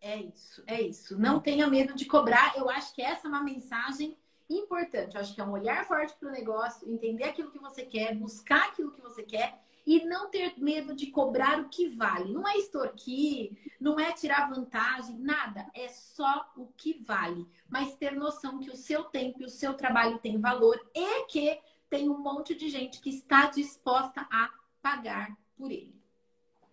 É 0.00 0.16
isso, 0.16 0.64
é 0.66 0.82
isso. 0.82 1.16
Não 1.16 1.38
tenha 1.38 1.68
medo 1.68 1.94
de 1.94 2.04
cobrar. 2.04 2.52
Eu 2.56 2.68
acho 2.68 2.92
que 2.92 3.00
essa 3.00 3.28
é 3.28 3.30
uma 3.30 3.44
mensagem 3.44 4.16
importante. 4.48 5.14
Eu 5.14 5.20
acho 5.20 5.32
que 5.32 5.40
é 5.40 5.44
um 5.44 5.52
olhar 5.52 5.86
forte 5.86 6.16
para 6.18 6.30
o 6.30 6.32
negócio, 6.32 6.92
entender 6.92 7.22
aquilo 7.22 7.52
que 7.52 7.60
você 7.60 7.84
quer, 7.84 8.12
buscar 8.16 8.70
aquilo 8.70 8.90
que 8.90 9.00
você 9.00 9.22
quer 9.22 9.69
e 9.86 10.04
não 10.04 10.30
ter 10.30 10.54
medo 10.58 10.94
de 10.94 11.08
cobrar 11.08 11.60
o 11.60 11.68
que 11.68 11.88
vale. 11.88 12.32
Não 12.32 12.46
é 12.46 12.56
extorquir, 12.56 13.52
não 13.80 13.98
é 13.98 14.12
tirar 14.12 14.48
vantagem, 14.48 15.18
nada. 15.18 15.66
É 15.74 15.88
só 15.88 16.52
o 16.56 16.66
que 16.76 17.02
vale. 17.02 17.46
Mas 17.68 17.96
ter 17.96 18.12
noção 18.12 18.58
que 18.58 18.70
o 18.70 18.76
seu 18.76 19.04
tempo 19.04 19.42
e 19.42 19.44
o 19.44 19.50
seu 19.50 19.74
trabalho 19.74 20.18
tem 20.18 20.40
valor 20.40 20.78
e 20.94 21.24
que 21.26 21.60
tem 21.88 22.08
um 22.08 22.18
monte 22.18 22.54
de 22.54 22.68
gente 22.68 23.00
que 23.00 23.10
está 23.10 23.46
disposta 23.46 24.26
a 24.30 24.50
pagar 24.80 25.36
por 25.56 25.70
ele. 25.70 26.00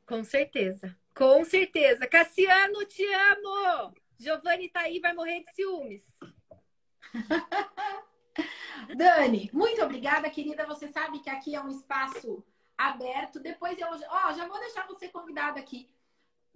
Com 0.05 0.23
certeza. 0.23 0.95
Com 1.15 1.43
certeza. 1.43 2.07
Cassiano, 2.07 2.85
te 2.85 3.03
amo! 3.03 3.93
Giovanni 4.19 4.69
tá 4.69 4.81
aí, 4.81 4.99
vai 4.99 5.13
morrer 5.13 5.43
de 5.43 5.53
ciúmes. 5.53 6.03
Dani, 8.95 9.49
muito 9.51 9.81
obrigada, 9.84 10.29
querida. 10.29 10.65
Você 10.65 10.88
sabe 10.88 11.19
que 11.19 11.29
aqui 11.29 11.55
é 11.55 11.61
um 11.61 11.69
espaço 11.69 12.43
aberto. 12.78 13.40
Depois 13.40 13.78
eu, 13.80 13.88
ó, 14.10 14.34
já 14.34 14.48
vou 14.48 14.60
deixar 14.60 14.86
você 14.88 15.10
convidado 15.10 15.60
aqui. 15.60 15.90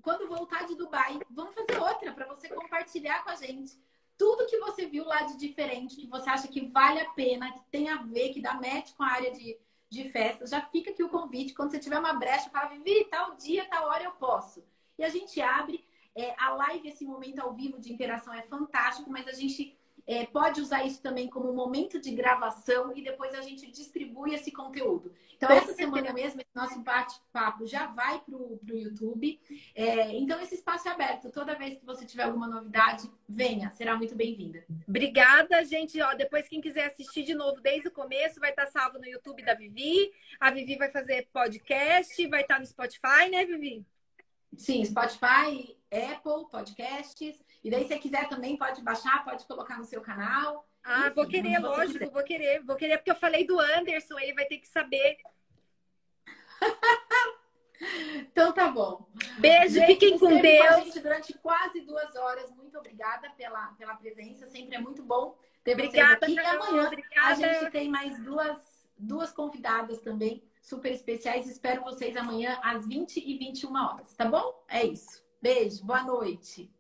Quando 0.02 0.28
voltar 0.28 0.66
de 0.66 0.76
Dubai, 0.76 1.20
vamos 1.30 1.54
fazer 1.54 1.80
outra 1.80 2.12
para 2.14 2.26
você 2.26 2.50
compartilhar 2.50 3.24
com 3.24 3.30
a 3.30 3.36
gente 3.36 3.80
tudo 4.22 4.46
que 4.46 4.60
você 4.60 4.86
viu 4.86 5.04
lá 5.04 5.24
de 5.24 5.36
diferente, 5.36 5.96
que 5.96 6.06
você 6.06 6.30
acha 6.30 6.48
que 6.48 6.68
vale 6.68 7.00
a 7.00 7.10
pena, 7.10 7.52
que 7.54 7.62
tem 7.72 7.90
a 7.90 8.04
ver, 8.04 8.30
que 8.30 8.40
dá 8.40 8.54
match 8.54 8.94
com 8.96 9.02
a 9.02 9.08
área 9.08 9.32
de, 9.32 9.58
de 9.90 10.12
festas. 10.12 10.52
Já 10.52 10.62
fica 10.62 10.92
aqui 10.92 11.04
o 11.04 11.10
convite. 11.10 11.56
Quando 11.56 11.72
você 11.72 11.80
tiver 11.80 11.98
uma 11.98 12.14
brecha, 12.14 12.48
fala, 12.52 12.70
Vivi, 12.70 13.06
tal 13.06 13.36
dia, 13.36 13.66
tal 13.66 13.88
hora 13.88 14.04
eu 14.04 14.12
posso. 14.12 14.64
E 14.96 15.04
a 15.04 15.10
gente 15.10 15.42
abre. 15.42 15.84
É, 16.14 16.36
a 16.38 16.54
live, 16.54 16.90
esse 16.90 17.04
momento 17.04 17.40
ao 17.40 17.54
vivo 17.54 17.80
de 17.80 17.92
interação 17.92 18.32
é 18.32 18.44
fantástico, 18.44 19.10
mas 19.10 19.28
a 19.28 19.32
gente 19.32 19.76
é, 20.12 20.26
pode 20.26 20.60
usar 20.60 20.86
isso 20.86 21.02
também 21.02 21.30
como 21.30 21.50
um 21.50 21.56
momento 21.56 22.00
de 22.00 22.12
gravação 22.12 22.92
e 22.96 23.02
depois 23.02 23.34
a 23.34 23.42
gente 23.42 23.72
distribui 23.72 24.34
esse 24.34 24.52
conteúdo. 24.52 25.14
Então, 25.38 25.50
essa 25.50 25.74
semana 25.74 26.12
mesmo, 26.12 26.42
esse 26.42 26.50
nosso 26.54 26.80
bate-papo 26.82 27.66
já 27.66 27.88
vai 27.88 28.20
para 28.20 28.36
o 28.36 28.60
YouTube. 28.68 29.40
É, 29.74 30.16
então, 30.18 30.40
esse 30.42 30.56
espaço 30.56 30.90
é 30.90 30.92
aberto. 30.92 31.32
Toda 31.32 31.56
vez 31.56 31.80
que 31.80 31.86
você 31.86 32.06
tiver 32.06 32.24
alguma 32.24 32.46
novidade, 32.46 33.10
venha, 33.28 33.72
será 33.72 33.96
muito 33.96 34.14
bem-vinda. 34.14 34.66
Obrigada, 34.88 35.64
gente. 35.64 36.00
Ó, 36.02 36.14
depois, 36.14 36.48
quem 36.48 36.60
quiser 36.60 36.88
assistir 36.88 37.24
de 37.24 37.34
novo 37.34 37.62
desde 37.62 37.88
o 37.88 37.92
começo, 37.92 38.40
vai 38.40 38.50
estar 38.50 38.68
salvo 38.68 39.00
no 39.00 39.08
YouTube 39.08 39.44
da 39.44 39.56
Vivi. 39.56 40.12
A 40.40 40.52
Vivi 40.52 40.76
vai 40.76 40.92
fazer 40.92 41.28
podcast, 41.32 42.28
vai 42.28 42.42
estar 42.42 42.60
no 42.60 42.66
Spotify, 42.66 43.30
né, 43.32 43.46
Vivi? 43.46 43.86
Sim, 44.58 44.84
Spotify, 44.84 45.78
Apple, 45.90 46.50
podcasts. 46.52 47.42
E 47.64 47.70
daí, 47.70 47.88
se 47.88 47.98
quiser 48.00 48.28
também, 48.28 48.58
pode 48.58 48.82
baixar, 48.82 49.24
pode 49.24 49.46
colocar 49.46 49.78
no 49.78 49.86
seu 49.86 50.02
canal. 50.02 50.68
Ah, 50.84 51.08
Enfim, 51.08 51.16
vou 51.16 51.28
querer, 51.28 51.60
lógico, 51.60 52.00
quiser. 52.00 52.10
vou 52.10 52.24
querer. 52.24 52.64
Vou 52.64 52.76
querer, 52.76 52.98
porque 52.98 53.12
eu 53.12 53.16
falei 53.16 53.46
do 53.46 53.60
Anderson, 53.60 54.18
ele 54.20 54.34
vai 54.34 54.46
ter 54.46 54.58
que 54.58 54.68
saber. 54.68 55.18
então 58.22 58.52
tá 58.52 58.70
bom. 58.70 59.08
Beijo, 59.38 59.76
gente, 59.76 59.86
fiquem 59.86 60.18
com 60.18 60.42
Deus. 60.42 60.68
Com 60.68 60.74
a 60.74 60.80
gente 60.80 61.00
durante 61.00 61.34
quase 61.38 61.82
duas 61.82 62.16
horas. 62.16 62.50
Muito 62.52 62.78
obrigada 62.78 63.30
pela, 63.32 63.68
pela 63.74 63.96
presença. 63.96 64.48
Sempre 64.48 64.76
é 64.76 64.80
muito 64.80 65.04
bom 65.04 65.38
ter 65.64 65.74
obrigada, 65.74 66.26
vocês 66.26 66.38
aqui. 66.38 66.48
E 66.48 66.56
amanhã 66.56 66.88
obrigada. 66.88 67.28
a 67.30 67.36
gente 67.36 67.72
tem 67.72 67.90
mais 67.90 68.18
duas, 68.24 68.90
duas 68.98 69.32
convidadas 69.32 70.02
também 70.02 70.44
super 70.62 70.92
especiais. 70.92 71.48
Espero 71.48 71.84
vocês 71.84 72.18
amanhã 72.18 72.60
às 72.64 72.88
20 72.88 73.18
e 73.18 73.38
21 73.38 73.76
horas, 73.76 74.14
tá 74.16 74.26
bom? 74.26 74.64
É 74.68 74.84
isso. 74.84 75.24
Beijo, 75.40 75.84
boa 75.84 76.04
noite. 76.04 76.72